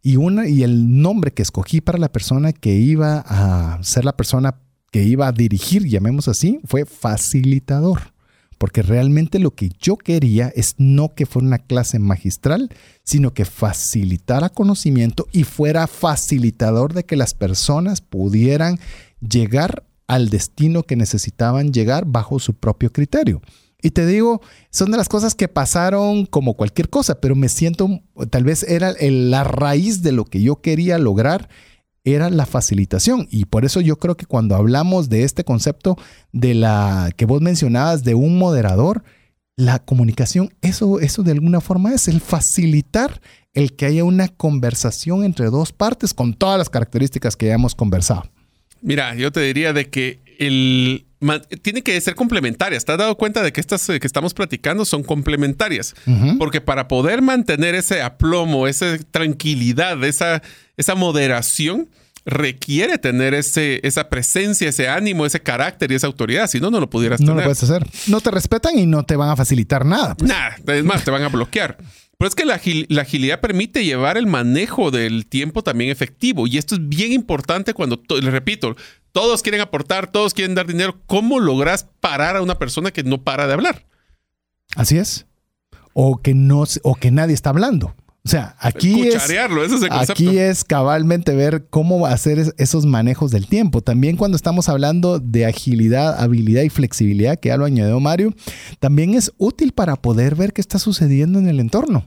Y, 0.03 0.17
una, 0.17 0.49
y 0.49 0.63
el 0.63 1.01
nombre 1.01 1.33
que 1.33 1.43
escogí 1.43 1.81
para 1.81 1.99
la 1.99 2.13
persona 2.13 2.53
que 2.53 2.75
iba 2.75 3.25
a 3.27 3.83
ser 3.83 4.05
la 4.05 4.17
persona 4.17 4.61
que 4.91 5.05
iba 5.05 5.29
a 5.29 5.33
dirigir, 5.33 5.87
llamemos 5.87 6.29
así, 6.29 6.61
fue 6.65 6.85
facilitador. 6.85 8.13
Porque 8.59 8.83
realmente 8.83 9.39
lo 9.39 9.53
que 9.53 9.71
yo 9.81 9.97
quería 9.97 10.53
es 10.55 10.75
no 10.77 11.15
que 11.15 11.25
fuera 11.25 11.49
una 11.49 11.59
clase 11.59 11.99
magistral, 11.99 12.69
sino 13.05 13.33
que 13.33 13.47
facilitara 13.47 14.51
conocimiento 14.51 15.27
y 15.33 15.45
fuera 15.45 15.87
facilitador 15.87 16.93
de 16.93 17.05
que 17.05 17.17
las 17.17 17.33
personas 17.33 18.03
pudieran 18.03 18.79
llegar 19.27 19.85
al 20.07 20.29
destino 20.29 20.83
que 20.83 20.97
necesitaban 20.97 21.73
llegar 21.73 22.05
bajo 22.05 22.39
su 22.39 22.53
propio 22.53 22.93
criterio. 22.93 23.41
Y 23.81 23.93
te 23.93 24.07
digo, 24.07 24.43
son 24.71 24.91
de 24.91 24.99
las 24.99 25.09
cosas 25.09 25.35
que 25.35 25.49
pasaron 25.49 26.27
como 26.27 26.55
cualquier 26.55 26.91
cosa, 26.91 27.21
pero 27.21 27.35
me 27.35 27.49
siento, 27.49 27.89
tal 28.29 28.45
vez 28.45 28.63
era 28.65 28.95
la 29.01 29.45
raíz 29.45 30.03
de 30.03 30.13
lo 30.13 30.25
que 30.27 30.43
yo 30.43 30.57
quería 30.57 30.99
lograr 30.99 31.49
era 32.05 32.31
la 32.31 32.47
facilitación. 32.47 33.27
Y 33.31 33.45
por 33.45 33.65
eso 33.65 33.81
yo 33.81 33.99
creo 33.99 34.17
que 34.17 34.27
cuando 34.27 34.55
hablamos 34.55 35.09
de 35.09 35.25
este 35.25 35.45
concepto 35.45 35.97
de 36.33 36.55
la 36.55 37.11
que 37.17 37.27
vos 37.27 37.41
mencionabas 37.41 38.05
de 38.05 38.15
un 38.15 38.39
moderador, 38.39 39.03
la 39.57 39.79
comunicación, 39.79 40.55
eso, 40.63 41.01
eso 41.01 41.23
de 41.23 41.33
alguna 41.33 41.61
forma 41.61 41.93
es 41.93 42.09
el 42.09 42.21
facilitar 42.21 43.21
el 43.53 43.75
que 43.75 43.87
haya 43.87 44.05
una 44.05 44.29
conversación 44.29 45.25
entre 45.25 45.47
dos 45.47 45.73
partes 45.73 46.15
con 46.15 46.35
todas 46.35 46.57
las 46.57 46.71
características 46.71 47.37
que 47.37 47.47
ya 47.47 47.55
hemos 47.55 47.75
conversado. 47.75 48.25
Mira, 48.81 49.15
yo 49.15 49.31
te 49.33 49.41
diría 49.41 49.73
de 49.73 49.91
que 49.91 50.21
el, 50.39 51.07
tiene 51.63 51.83
que 51.83 52.01
ser 52.01 52.15
complementarias. 52.15 52.85
¿Te 52.85 52.93
has 52.93 52.99
dado 52.99 53.17
cuenta 53.17 53.43
de 53.43 53.53
que 53.53 53.61
estas 53.61 53.87
que 53.87 54.07
estamos 54.07 54.35
platicando 54.35 54.85
son 54.85 55.03
complementarias? 55.03 55.95
Porque 56.39 56.61
para 56.61 56.89
poder 56.89 57.23
mantener 57.23 57.75
ese 57.75 58.03
aplomo, 58.03 58.67
esa 58.67 58.97
tranquilidad, 59.11 60.03
esa, 60.05 60.43
esa 60.77 60.95
moderación, 60.95 61.89
requiere 62.25 62.99
tener 62.99 63.35
ese, 63.35 63.81
esa 63.87 64.09
presencia, 64.09 64.69
ese 64.69 64.89
ánimo, 64.89 65.27
ese 65.27 65.41
carácter 65.41 65.93
y 65.93 65.95
esa 65.95 66.07
autoridad. 66.07 66.47
Si 66.49 66.61
no, 66.61 66.71
no 66.71 66.81
lo 66.81 66.89
pudieras 66.89 67.19
tener. 67.19 67.35
No 67.35 67.41
lo 67.41 67.45
puedes 67.45 67.63
hacer. 67.63 67.87
No 68.07 68.21
te 68.21 68.31
respetan 68.31 68.79
y 68.79 68.87
no 68.87 69.05
te 69.05 69.17
van 69.17 69.31
a 69.31 69.37
facilitar 69.37 69.85
nada. 69.85 70.15
Pues. 70.15 70.29
Nada, 70.29 70.57
es 70.67 70.85
más, 70.85 71.05
te 71.05 71.11
van 71.11 71.23
a 71.23 71.29
bloquear. 71.29 71.77
Pero 72.21 72.29
es 72.29 72.35
que 72.35 72.45
la, 72.45 73.01
agilidad 73.01 73.41
permite 73.41 73.83
llevar 73.83 74.19
el 74.19 74.27
manejo 74.27 74.91
del 74.91 75.25
tiempo 75.25 75.63
también 75.63 75.91
efectivo. 75.91 76.47
Y 76.47 76.59
esto 76.59 76.75
es 76.75 76.87
bien 76.87 77.13
importante 77.13 77.73
cuando, 77.73 77.99
le 78.11 78.31
repito, 78.31 78.77
todos 79.11 79.41
quieren 79.41 79.63
aportar, 79.63 80.13
todos 80.13 80.35
quieren 80.35 80.55
dar 80.55 80.67
dinero. 80.67 81.01
¿Cómo 81.07 81.41
logras 81.41 81.87
parar 82.01 82.37
a 82.37 82.43
una 82.43 82.59
persona 82.59 82.91
que 82.91 83.05
no 83.05 83.23
para 83.23 83.47
de 83.47 83.55
hablar? 83.55 83.87
Así 84.77 84.99
es. 84.99 85.25
O 85.95 86.21
que, 86.21 86.35
no, 86.35 86.65
o 86.83 86.95
que 86.95 87.11
nadie 87.11 87.33
está 87.33 87.49
hablando. 87.49 87.95
O 88.23 88.29
sea, 88.29 88.55
aquí 88.59 89.09
es, 89.09 89.23
aquí 90.11 90.39
es 90.39 90.63
cabalmente 90.65 91.35
ver 91.35 91.67
cómo 91.71 92.05
hacer 92.07 92.55
esos 92.59 92.85
manejos 92.85 93.31
del 93.31 93.47
tiempo. 93.47 93.81
También 93.81 94.17
cuando 94.17 94.37
estamos 94.37 94.69
hablando 94.69 95.19
de 95.19 95.47
agilidad, 95.47 96.21
habilidad 96.21 96.63
y 96.63 96.69
flexibilidad, 96.69 97.39
que 97.41 97.49
ya 97.49 97.57
lo 97.57 97.65
añadió 97.65 97.99
Mario, 97.99 98.35
también 98.79 99.15
es 99.15 99.33
útil 99.39 99.73
para 99.73 99.97
poder 99.97 100.35
ver 100.35 100.53
qué 100.53 100.61
está 100.61 100.79
sucediendo 100.79 101.39
en 101.39 101.49
el 101.49 101.61
entorno. 101.61 102.07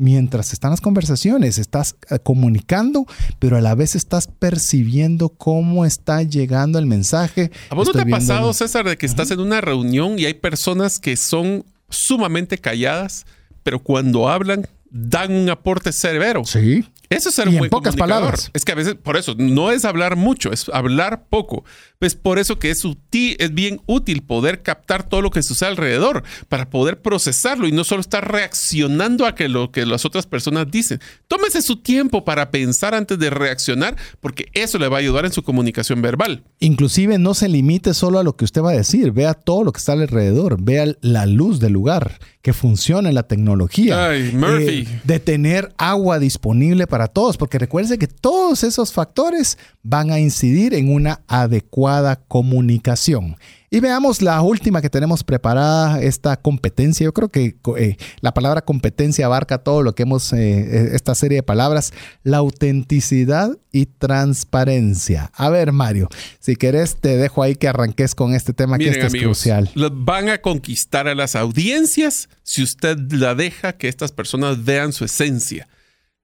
Mientras 0.00 0.52
están 0.52 0.70
las 0.70 0.80
conversaciones, 0.80 1.58
estás 1.58 1.96
eh, 2.08 2.20
comunicando, 2.20 3.04
pero 3.40 3.56
a 3.56 3.60
la 3.60 3.74
vez 3.74 3.96
estás 3.96 4.28
percibiendo 4.28 5.28
cómo 5.28 5.84
está 5.84 6.22
llegando 6.22 6.78
el 6.78 6.86
mensaje. 6.86 7.50
¿A 7.68 7.74
vos 7.74 7.88
no 7.88 7.94
te 7.94 8.02
ha 8.02 8.06
pasado, 8.06 8.52
César, 8.52 8.88
de 8.88 8.96
que 8.96 9.06
estás 9.06 9.32
en 9.32 9.40
una 9.40 9.60
reunión 9.60 10.20
y 10.20 10.26
hay 10.26 10.34
personas 10.34 11.00
que 11.00 11.16
son 11.16 11.64
sumamente 11.88 12.58
calladas, 12.58 13.26
pero 13.64 13.82
cuando 13.82 14.28
hablan 14.28 14.68
dan 14.90 15.32
un 15.32 15.48
aporte 15.50 15.92
severo. 15.92 16.44
Sí. 16.44 16.84
Eso 17.10 17.30
es 17.30 17.34
ser 17.34 17.48
y 17.48 17.56
en 17.56 17.70
pocas 17.70 17.96
palabras. 17.96 18.50
Es 18.52 18.64
que 18.64 18.72
a 18.72 18.74
veces, 18.74 18.94
por 18.94 19.16
eso, 19.16 19.34
no 19.38 19.70
es 19.70 19.84
hablar 19.84 20.16
mucho, 20.16 20.52
es 20.52 20.68
hablar 20.72 21.24
poco. 21.28 21.64
Pues 21.98 22.14
por 22.14 22.38
eso 22.38 22.58
que 22.58 22.70
es, 22.70 22.82
es 23.12 23.54
bien 23.54 23.80
útil 23.86 24.22
poder 24.22 24.62
captar 24.62 25.08
todo 25.08 25.22
lo 25.22 25.30
que 25.30 25.42
sucede 25.42 25.70
alrededor 25.70 26.22
para 26.48 26.70
poder 26.70 27.00
procesarlo 27.00 27.66
y 27.66 27.72
no 27.72 27.82
solo 27.84 28.00
estar 28.00 28.30
reaccionando 28.30 29.26
a 29.26 29.34
que 29.34 29.48
lo 29.48 29.72
que 29.72 29.86
las 29.86 30.04
otras 30.04 30.26
personas 30.26 30.70
dicen. 30.70 31.00
Tómese 31.26 31.62
su 31.62 31.76
tiempo 31.76 32.24
para 32.24 32.50
pensar 32.50 32.94
antes 32.94 33.18
de 33.18 33.30
reaccionar 33.30 33.96
porque 34.20 34.48
eso 34.52 34.78
le 34.78 34.88
va 34.88 34.98
a 34.98 35.00
ayudar 35.00 35.24
en 35.24 35.32
su 35.32 35.42
comunicación 35.42 36.02
verbal. 36.02 36.44
Inclusive 36.60 37.18
no 37.18 37.34
se 37.34 37.48
limite 37.48 37.94
solo 37.94 38.18
a 38.18 38.22
lo 38.22 38.36
que 38.36 38.44
usted 38.44 38.62
va 38.62 38.70
a 38.70 38.74
decir, 38.74 39.12
vea 39.12 39.34
todo 39.34 39.64
lo 39.64 39.72
que 39.72 39.78
está 39.78 39.92
alrededor, 39.92 40.62
vea 40.62 40.86
la 41.00 41.26
luz 41.26 41.58
del 41.58 41.72
lugar, 41.72 42.18
que 42.42 42.52
funcione 42.52 43.12
la 43.12 43.24
tecnología. 43.24 44.08
Ay, 44.08 44.32
Murphy. 44.32 44.86
Eh, 44.88 45.00
de 45.04 45.20
tener 45.20 45.72
agua 45.78 46.18
disponible 46.18 46.86
para 46.86 46.97
todos, 47.06 47.36
porque 47.36 47.58
recuerde 47.58 47.98
que 47.98 48.08
todos 48.08 48.64
esos 48.64 48.92
factores 48.92 49.56
van 49.84 50.10
a 50.10 50.18
incidir 50.18 50.74
en 50.74 50.92
una 50.92 51.20
adecuada 51.28 52.16
comunicación. 52.16 53.36
Y 53.70 53.80
veamos 53.80 54.22
la 54.22 54.40
última 54.40 54.80
que 54.80 54.88
tenemos 54.88 55.22
preparada, 55.22 56.00
esta 56.00 56.38
competencia. 56.38 57.04
Yo 57.04 57.12
creo 57.12 57.28
que 57.28 57.56
eh, 57.76 57.96
la 58.20 58.32
palabra 58.32 58.62
competencia 58.62 59.26
abarca 59.26 59.58
todo 59.58 59.82
lo 59.82 59.94
que 59.94 60.04
hemos, 60.04 60.32
eh, 60.32 60.38
eh, 60.38 60.90
esta 60.94 61.14
serie 61.14 61.36
de 61.36 61.42
palabras, 61.42 61.92
la 62.22 62.38
autenticidad 62.38 63.58
y 63.70 63.84
transparencia. 63.84 65.30
A 65.34 65.50
ver, 65.50 65.72
Mario, 65.72 66.08
si 66.40 66.56
querés 66.56 66.96
te 66.96 67.18
dejo 67.18 67.42
ahí 67.42 67.56
que 67.56 67.68
arranques 67.68 68.14
con 68.14 68.34
este 68.34 68.54
tema 68.54 68.78
que 68.78 68.88
este 68.88 69.06
es 69.06 69.14
crucial. 69.14 69.70
Van 69.92 70.30
a 70.30 70.38
conquistar 70.38 71.06
a 71.06 71.14
las 71.14 71.36
audiencias 71.36 72.30
si 72.42 72.62
usted 72.62 72.96
la 73.12 73.34
deja 73.34 73.74
que 73.74 73.88
estas 73.88 74.12
personas 74.12 74.64
vean 74.64 74.94
su 74.94 75.04
esencia. 75.04 75.68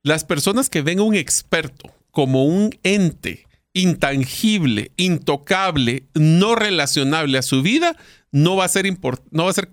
Las 0.04 0.22
personas 0.22 0.68
que 0.68 0.82
ven 0.82 0.98
a 0.98 1.02
un 1.02 1.14
experto 1.14 1.90
como 2.10 2.44
un 2.44 2.78
ente 2.82 3.46
intangible, 3.72 4.92
intocable, 4.98 6.04
no 6.12 6.54
relacionable 6.54 7.38
a 7.38 7.42
su 7.42 7.62
vida, 7.62 7.96
no 8.30 8.54
va 8.54 8.66
a 8.66 8.68
ser, 8.68 8.86
no 9.30 9.44
va 9.44 9.50
a 9.50 9.54
ser 9.54 9.70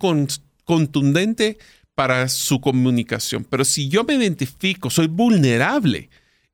contundente 0.63 1.57
para 1.95 2.29
su 2.29 2.61
comunicación. 2.61 3.43
Pero 3.43 3.65
si 3.65 3.89
yo 3.89 4.05
me 4.05 4.15
identifico, 4.15 4.89
soy 4.89 5.07
vulnerable 5.07 6.09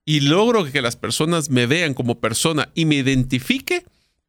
y 0.05 0.21
logro 0.21 0.65
que 0.65 0.81
las 0.81 0.95
personas 0.95 1.51
me 1.51 1.67
vean 1.67 1.93
como 1.93 2.19
persona 2.19 2.69
y 2.73 2.85
me 2.85 2.95
identifique, 2.95 3.85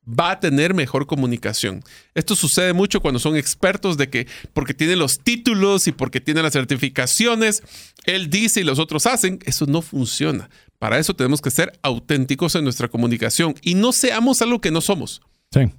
va 0.09 0.33
a 0.33 0.41
tener 0.41 0.75
mejor 0.75 1.07
comunicación. 1.07 1.83
Esto 2.15 2.35
sucede 2.35 2.73
mucho 2.73 3.01
cuando 3.01 3.19
son 3.19 3.37
expertos 3.37 3.97
de 3.97 4.09
que 4.09 4.27
porque 4.53 4.75
tienen 4.75 4.99
los 4.99 5.19
títulos 5.19 5.87
y 5.87 5.93
porque 5.93 6.21
tienen 6.21 6.45
las 6.45 6.53
certificaciones, 6.53 7.63
él 8.05 8.31
dice 8.31 8.61
y 8.61 8.65
los 8.65 8.79
otros 8.79 9.07
hacen, 9.07 9.39
eso 9.45 9.67
no 9.67 9.83
funciona. 9.83 10.49
Para 10.79 10.99
eso 10.99 11.15
tenemos 11.15 11.41
que 11.41 11.51
ser 11.51 11.79
auténticos 11.83 12.55
en 12.55 12.65
nuestra 12.65 12.89
comunicación 12.89 13.55
y 13.63 13.75
no 13.75 13.93
seamos 13.93 14.41
algo 14.43 14.61
que 14.61 14.71
no 14.71 14.81
somos. 14.81 15.21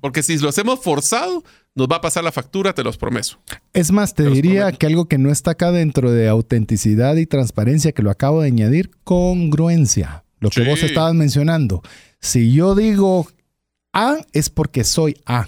Porque 0.02 0.24
si 0.24 0.38
lo 0.40 0.50
hacemos 0.50 0.82
forzado, 0.82 1.44
nos 1.76 1.88
va 1.88 1.98
a 1.98 2.02
pasar 2.02 2.24
la 2.24 2.32
factura, 2.32 2.74
te 2.74 2.84
los 2.84 2.98
prometo. 2.98 3.40
Es 3.72 3.92
más, 3.92 4.16
te, 4.16 4.28
diría 4.30 4.72
que 4.72 4.88
algo 4.88 5.08
que 5.08 5.20
no 5.20 5.32
está 5.32 5.52
acá 5.52 5.72
dentro 5.72 6.12
de 6.12 6.28
autenticidad 6.28 7.16
y 7.18 7.28
transparencia, 7.28 7.92
que 7.92 8.02
lo 8.02 8.10
acabo 8.10 8.42
de 8.42 8.48
añadir, 8.48 8.90
congruencia. 9.04 10.24
Lo 10.40 10.50
que 10.50 10.64
vos 10.64 10.82
estabas 10.82 11.14
mencionando. 11.14 11.84
Si 12.20 12.52
yo 12.52 12.74
digo 12.74 13.28
A, 13.94 14.18
es 14.34 14.50
porque 14.50 14.84
soy 14.84 15.16
A. 15.26 15.48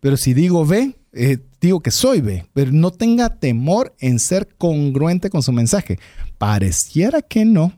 Pero 0.00 0.16
si 0.16 0.34
digo 0.34 0.66
B, 0.66 0.96
eh, 1.12 1.38
digo 1.60 1.80
que 1.80 1.90
soy 1.90 2.20
B. 2.20 2.46
Pero 2.52 2.72
no 2.72 2.90
tenga 2.90 3.36
temor 3.38 3.94
en 3.98 4.18
ser 4.18 4.48
congruente 4.56 5.30
con 5.30 5.42
su 5.42 5.52
mensaje. 5.52 5.98
Pareciera 6.38 7.22
que 7.22 7.44
no, 7.44 7.72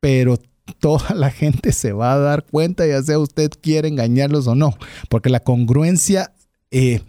pero 0.00 0.38
toda 0.80 1.14
la 1.14 1.30
gente 1.30 1.72
se 1.72 1.92
va 1.92 2.12
a 2.12 2.18
dar 2.18 2.44
cuenta, 2.44 2.86
ya 2.86 3.02
sea 3.02 3.18
usted 3.18 3.50
quiere 3.60 3.88
engañarlos 3.88 4.46
o 4.46 4.54
no, 4.54 4.76
porque 5.08 5.30
la 5.30 5.40
congruencia 5.40 6.32
eh, 6.70 7.00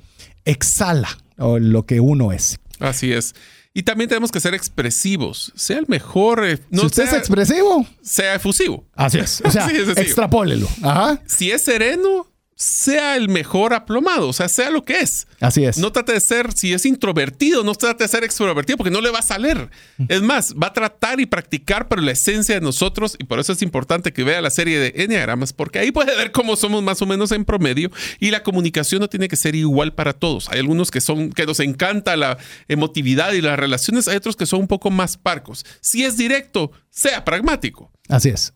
exhala 0.46 1.10
lo 1.38 1.86
que 1.86 2.00
uno 2.00 2.32
es. 2.32 2.60
Así 2.80 3.12
es. 3.12 3.34
Y 3.74 3.84
también 3.84 4.10
tenemos 4.10 4.32
que 4.32 4.40
ser 4.40 4.54
expresivos. 4.54 5.54
Sea 5.56 5.78
el 5.78 5.86
mejor. 5.88 6.44
Eh, 6.46 6.60
no 6.70 6.82
si 6.82 6.86
usted 6.88 7.04
es 7.04 7.14
expresivo, 7.14 7.86
sea 8.02 8.36
efusivo. 8.36 8.86
Así 8.94 9.20
es. 9.20 9.42
O 9.46 9.52
sea, 9.52 9.70
extrapólelo. 9.70 10.68
Ajá. 10.82 11.22
Si 11.28 11.52
es 11.52 11.64
sereno, 11.64 12.28
sea 12.60 13.16
el 13.16 13.30
mejor 13.30 13.74
aplomado, 13.74 14.28
o 14.28 14.34
sea, 14.34 14.50
sea 14.50 14.70
lo 14.70 14.84
que 14.84 15.00
es. 15.00 15.28
Así 15.40 15.64
es. 15.64 15.78
No 15.78 15.94
trate 15.94 16.12
de 16.12 16.20
ser, 16.20 16.52
si 16.52 16.74
es 16.74 16.86
introvertido, 16.86 17.64
no 17.64 17.74
trate 17.74 18.04
de 18.04 18.10
ser 18.10 18.26
extrovertido 18.26 18.76
porque 18.76 18.92
no 18.92 19.00
le 19.00 19.10
va 19.10 19.20
a 19.20 19.24
salir. 19.24 19.70
Es 20.10 20.22
más, 20.22 20.54
va 20.54 20.68
a 20.68 20.74
tratar 20.74 21.22
y 21.22 21.26
practicar, 21.26 21.88
pero 21.88 22.02
la 22.02 22.12
esencia 22.12 22.56
de 22.56 22.62
nosotros, 22.62 23.16
y 23.18 23.24
por 23.24 23.40
eso 23.40 23.54
es 23.54 23.62
importante 23.62 24.12
que 24.12 24.26
vea 24.26 24.42
la 24.42 24.50
serie 24.50 24.78
de 24.78 24.92
Enneagramas, 25.04 25.54
porque 25.54 25.80
ahí 25.80 25.94
puede 25.94 26.14
ver 26.18 26.34
cómo 26.34 26.58
somos 26.58 26.84
más 26.84 27.02
o 27.02 27.06
menos 27.06 27.32
en 27.32 27.46
promedio 27.46 27.92
y 28.20 28.30
la 28.30 28.44
comunicación 28.44 29.00
no 29.00 29.08
tiene 29.08 29.30
que 29.30 29.38
ser 29.38 29.56
igual 29.56 29.94
para 29.94 30.12
todos. 30.12 30.50
Hay 30.50 30.60
algunos 30.60 30.92
que 30.92 31.00
son, 31.00 31.32
que 31.32 31.46
nos 31.46 31.62
encanta 31.62 32.18
la 32.18 32.38
emotividad 32.68 33.32
y 33.32 33.42
las 33.42 33.58
relaciones, 33.58 34.10
hay 34.10 34.18
otros 34.18 34.36
que 34.36 34.46
son 34.46 34.60
un 34.60 34.68
poco 34.68 34.92
más 34.92 35.16
parcos. 35.16 35.66
Si 35.80 36.04
es 36.04 36.18
directo, 36.18 36.74
sea 36.90 37.24
pragmático. 37.24 37.90
Así 38.10 38.30
es. 38.30 38.54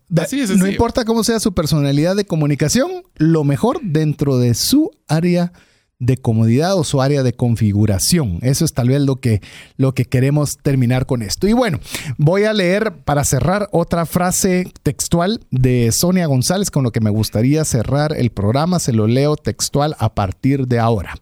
no 0.57 0.67
importa 0.67 1.05
cómo 1.05 1.23
sea 1.23 1.39
su 1.39 1.53
personalidad 1.53 2.15
de 2.15 2.25
comunicación, 2.25 3.03
lo 3.15 3.43
mejor 3.43 3.79
dentro 3.83 4.37
de 4.37 4.55
su 4.55 4.91
área 5.07 5.53
de 5.99 6.17
comodidad 6.17 6.75
o 6.75 6.83
su 6.83 7.01
área 7.01 7.23
de 7.23 7.33
configuración. 7.33 8.39
Eso 8.41 8.65
es 8.65 8.73
tal 8.73 8.89
vez 8.89 9.01
lo 9.01 9.17
que, 9.17 9.41
lo 9.77 9.93
que 9.93 10.05
queremos 10.05 10.57
terminar 10.61 11.05
con 11.05 11.21
esto. 11.21 11.47
Y 11.47 11.53
bueno, 11.53 11.79
voy 12.17 12.43
a 12.43 12.53
leer 12.53 13.03
para 13.05 13.23
cerrar 13.23 13.69
otra 13.71 14.05
frase 14.05 14.71
textual 14.81 15.39
de 15.49 15.91
Sonia 15.91 16.25
González 16.25 16.71
con 16.71 16.83
lo 16.83 16.91
que 16.91 16.99
me 16.99 17.09
gustaría 17.09 17.63
cerrar 17.63 18.13
el 18.17 18.31
programa. 18.31 18.79
Se 18.79 18.91
lo 18.91 19.07
leo 19.07 19.37
textual 19.37 19.95
a 19.99 20.13
partir 20.13 20.67
de 20.67 20.79
ahora. 20.79 21.15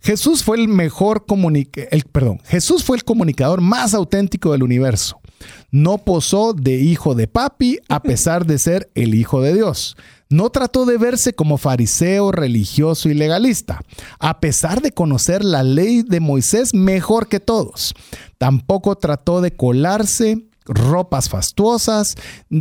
Jesús 0.00 0.42
fue 0.42 0.56
el 0.56 0.66
mejor 0.66 1.24
el, 1.90 2.04
perdón, 2.10 2.40
Jesús 2.46 2.82
fue 2.82 2.96
el 2.96 3.04
comunicador 3.04 3.60
más 3.60 3.94
auténtico 3.94 4.50
del 4.50 4.64
universo. 4.64 5.20
No 5.70 5.98
posó 5.98 6.52
de 6.52 6.74
hijo 6.74 7.14
de 7.14 7.28
papi 7.28 7.78
a 7.88 8.02
pesar 8.02 8.46
de 8.46 8.58
ser 8.58 8.90
el 8.94 9.14
hijo 9.14 9.40
de 9.40 9.54
Dios. 9.54 9.96
No 10.28 10.48
trató 10.50 10.86
de 10.86 10.96
verse 10.96 11.34
como 11.34 11.58
fariseo, 11.58 12.32
religioso 12.32 13.10
y 13.10 13.14
legalista, 13.14 13.82
a 14.18 14.40
pesar 14.40 14.80
de 14.80 14.92
conocer 14.92 15.44
la 15.44 15.62
ley 15.62 16.02
de 16.02 16.20
Moisés 16.20 16.72
mejor 16.72 17.28
que 17.28 17.38
todos. 17.38 17.94
Tampoco 18.38 18.96
trató 18.96 19.42
de 19.42 19.54
colarse 19.54 20.46
ropas 20.74 21.28
fastuosas, 21.28 22.16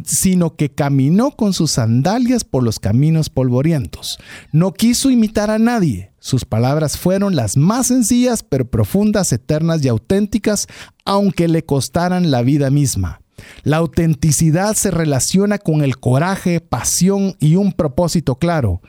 sino 0.05 0.55
que 0.55 0.69
caminó 0.69 1.31
con 1.31 1.53
sus 1.53 1.71
sandalias 1.71 2.43
por 2.43 2.63
los 2.63 2.79
caminos 2.79 3.29
polvorientos. 3.29 4.19
No 4.51 4.73
quiso 4.73 5.09
imitar 5.09 5.49
a 5.49 5.59
nadie. 5.59 6.11
Sus 6.19 6.45
palabras 6.45 6.97
fueron 6.97 7.35
las 7.35 7.57
más 7.57 7.87
sencillas, 7.87 8.43
pero 8.43 8.69
profundas, 8.69 9.31
eternas 9.31 9.83
y 9.83 9.87
auténticas, 9.87 10.67
aunque 11.03 11.47
le 11.47 11.65
costaran 11.65 12.29
la 12.29 12.43
vida 12.43 12.69
misma. 12.69 13.21
La 13.63 13.77
autenticidad 13.77 14.75
se 14.75 14.91
relaciona 14.91 15.57
con 15.57 15.81
el 15.81 15.97
coraje, 15.97 16.59
pasión 16.59 17.35
y 17.39 17.55
un 17.55 17.73
propósito 17.73 18.35
claro. 18.35 18.81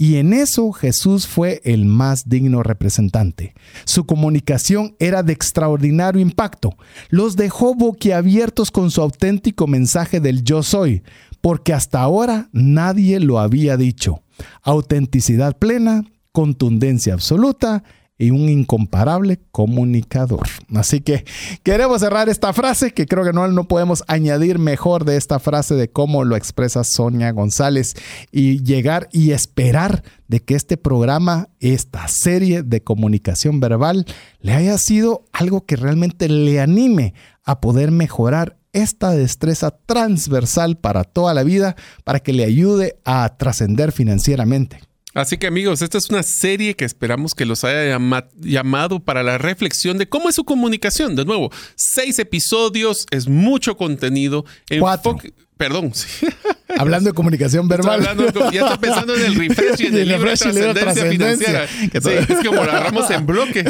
Y 0.00 0.16
en 0.16 0.32
eso 0.32 0.72
Jesús 0.72 1.26
fue 1.26 1.60
el 1.62 1.84
más 1.84 2.26
digno 2.26 2.62
representante. 2.62 3.52
Su 3.84 4.06
comunicación 4.06 4.96
era 4.98 5.22
de 5.22 5.34
extraordinario 5.34 6.22
impacto. 6.22 6.74
Los 7.10 7.36
dejó 7.36 7.74
boquiabiertos 7.74 8.70
con 8.70 8.90
su 8.90 9.02
auténtico 9.02 9.66
mensaje 9.66 10.18
del 10.18 10.42
yo 10.42 10.62
soy, 10.62 11.02
porque 11.42 11.74
hasta 11.74 12.00
ahora 12.00 12.48
nadie 12.50 13.20
lo 13.20 13.40
había 13.40 13.76
dicho. 13.76 14.22
Autenticidad 14.62 15.58
plena, 15.58 16.06
contundencia 16.32 17.12
absoluta 17.12 17.84
y 18.20 18.30
un 18.30 18.50
incomparable 18.50 19.40
comunicador. 19.50 20.46
Así 20.74 21.00
que 21.00 21.24
queremos 21.62 22.02
cerrar 22.02 22.28
esta 22.28 22.52
frase 22.52 22.92
que 22.92 23.06
creo 23.06 23.24
que 23.24 23.32
no, 23.32 23.48
no 23.48 23.64
podemos 23.66 24.04
añadir 24.08 24.58
mejor 24.58 25.06
de 25.06 25.16
esta 25.16 25.38
frase 25.38 25.74
de 25.74 25.90
cómo 25.90 26.22
lo 26.24 26.36
expresa 26.36 26.84
Sonia 26.84 27.32
González 27.32 27.94
y 28.30 28.62
llegar 28.62 29.08
y 29.10 29.30
esperar 29.30 30.04
de 30.28 30.40
que 30.40 30.54
este 30.54 30.76
programa, 30.76 31.48
esta 31.60 32.06
serie 32.08 32.62
de 32.62 32.82
comunicación 32.82 33.58
verbal, 33.58 34.04
le 34.40 34.52
haya 34.52 34.76
sido 34.76 35.24
algo 35.32 35.64
que 35.64 35.76
realmente 35.76 36.28
le 36.28 36.60
anime 36.60 37.14
a 37.42 37.62
poder 37.62 37.90
mejorar 37.90 38.58
esta 38.74 39.12
destreza 39.12 39.70
transversal 39.86 40.76
para 40.76 41.04
toda 41.04 41.32
la 41.32 41.42
vida, 41.42 41.74
para 42.04 42.20
que 42.20 42.34
le 42.34 42.44
ayude 42.44 43.00
a 43.06 43.36
trascender 43.38 43.92
financieramente. 43.92 44.89
Así 45.14 45.38
que 45.38 45.46
amigos, 45.46 45.82
esta 45.82 45.98
es 45.98 46.08
una 46.10 46.22
serie 46.22 46.76
que 46.76 46.84
esperamos 46.84 47.34
que 47.34 47.44
los 47.44 47.64
haya 47.64 47.98
llamado 48.38 49.00
para 49.00 49.22
la 49.22 49.38
reflexión 49.38 49.98
de 49.98 50.08
cómo 50.08 50.28
es 50.28 50.36
su 50.36 50.44
comunicación. 50.44 51.16
De 51.16 51.24
nuevo, 51.24 51.50
seis 51.74 52.18
episodios, 52.18 53.06
es 53.10 53.28
mucho 53.28 53.76
contenido. 53.76 54.44
Cuatro. 54.78 55.18
Perdón. 55.60 55.92
Hablando 56.78 57.10
de 57.10 57.14
comunicación 57.14 57.68
verbal. 57.68 58.02
ya 58.50 58.60
está 58.62 58.80
pensando 58.80 59.14
en 59.14 59.26
el 59.26 59.34
refresh 59.34 59.82
y 59.82 59.86
en 59.88 59.94
el, 59.98 60.08
libro 60.08 60.30
de 60.30 60.36
trascendencia, 60.36 61.04
financiera. 61.04 61.68
Sí, 61.68 62.32
es 62.32 62.46
como 62.46 62.64
lo 62.64 62.70
agarramos 62.70 63.10
en 63.10 63.26
bloque. 63.26 63.64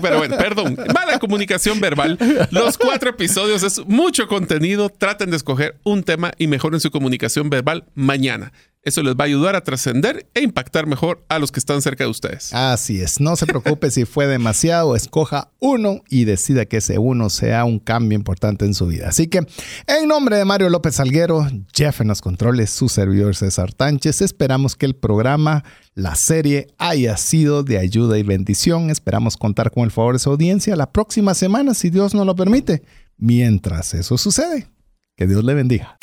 pero 0.00 0.18
bueno, 0.18 0.38
perdón. 0.38 0.78
Mala 0.94 1.18
comunicación 1.18 1.80
verbal. 1.80 2.16
Los 2.50 2.78
cuatro 2.78 3.10
episodios 3.10 3.62
es 3.62 3.84
mucho 3.84 4.26
contenido. 4.26 4.88
Traten 4.88 5.30
de 5.30 5.36
escoger 5.36 5.76
un 5.84 6.02
tema 6.02 6.32
y 6.38 6.46
mejoren 6.46 6.80
su 6.80 6.90
comunicación 6.90 7.50
verbal 7.50 7.84
mañana. 7.94 8.50
Eso 8.84 9.02
les 9.02 9.14
va 9.14 9.24
a 9.24 9.26
ayudar 9.26 9.56
a 9.56 9.62
trascender 9.62 10.26
e 10.34 10.42
impactar 10.42 10.86
mejor 10.86 11.24
a 11.30 11.38
los 11.38 11.50
que 11.50 11.58
están 11.58 11.80
cerca 11.80 12.04
de 12.04 12.10
ustedes. 12.10 12.52
Así 12.52 13.00
es. 13.00 13.18
No 13.18 13.34
se 13.34 13.46
preocupe 13.46 13.90
si 13.90 14.04
fue 14.04 14.26
demasiado. 14.26 14.94
Escoja 14.94 15.50
uno 15.58 16.02
y 16.10 16.24
decida 16.24 16.66
que 16.66 16.76
ese 16.76 16.98
uno 16.98 17.30
sea 17.30 17.64
un 17.64 17.78
cambio 17.78 18.16
importante 18.16 18.66
en 18.66 18.74
su 18.74 18.86
vida. 18.86 19.08
Así 19.08 19.26
que, 19.26 19.46
en 19.86 20.06
nombre 20.06 20.36
de 20.36 20.44
Mario 20.44 20.68
López 20.68 20.96
Salguero, 20.96 21.46
Jeff 21.72 22.02
en 22.02 22.08
los 22.08 22.20
controles, 22.20 22.68
su 22.68 22.90
servidor 22.90 23.34
César 23.34 23.72
Tánchez, 23.72 24.20
esperamos 24.20 24.76
que 24.76 24.84
el 24.84 24.94
programa, 24.94 25.64
la 25.94 26.14
serie, 26.14 26.66
haya 26.76 27.16
sido 27.16 27.62
de 27.62 27.78
ayuda 27.78 28.18
y 28.18 28.22
bendición. 28.22 28.90
Esperamos 28.90 29.38
contar 29.38 29.70
con 29.70 29.84
el 29.84 29.92
favor 29.92 30.14
de 30.14 30.18
su 30.18 30.28
audiencia 30.28 30.76
la 30.76 30.92
próxima 30.92 31.32
semana, 31.32 31.72
si 31.72 31.88
Dios 31.88 32.14
nos 32.14 32.26
lo 32.26 32.36
permite. 32.36 32.82
Mientras 33.16 33.94
eso 33.94 34.18
sucede, 34.18 34.68
que 35.16 35.26
Dios 35.26 35.42
le 35.42 35.54
bendiga. 35.54 35.96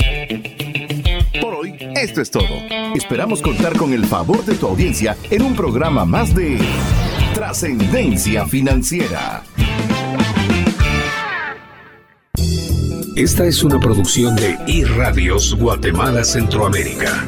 Esto 1.96 2.20
es 2.20 2.30
todo. 2.30 2.46
Esperamos 2.94 3.42
contar 3.42 3.76
con 3.76 3.92
el 3.92 4.04
favor 4.04 4.44
de 4.44 4.54
tu 4.54 4.66
audiencia 4.66 5.16
en 5.30 5.42
un 5.42 5.54
programa 5.54 6.04
más 6.04 6.34
de 6.34 6.58
Trascendencia 7.34 8.46
Financiera. 8.46 9.42
Esta 13.16 13.46
es 13.46 13.62
una 13.62 13.78
producción 13.78 14.36
de 14.36 14.56
iRadios 14.66 15.54
Guatemala 15.54 16.24
Centroamérica. 16.24 17.26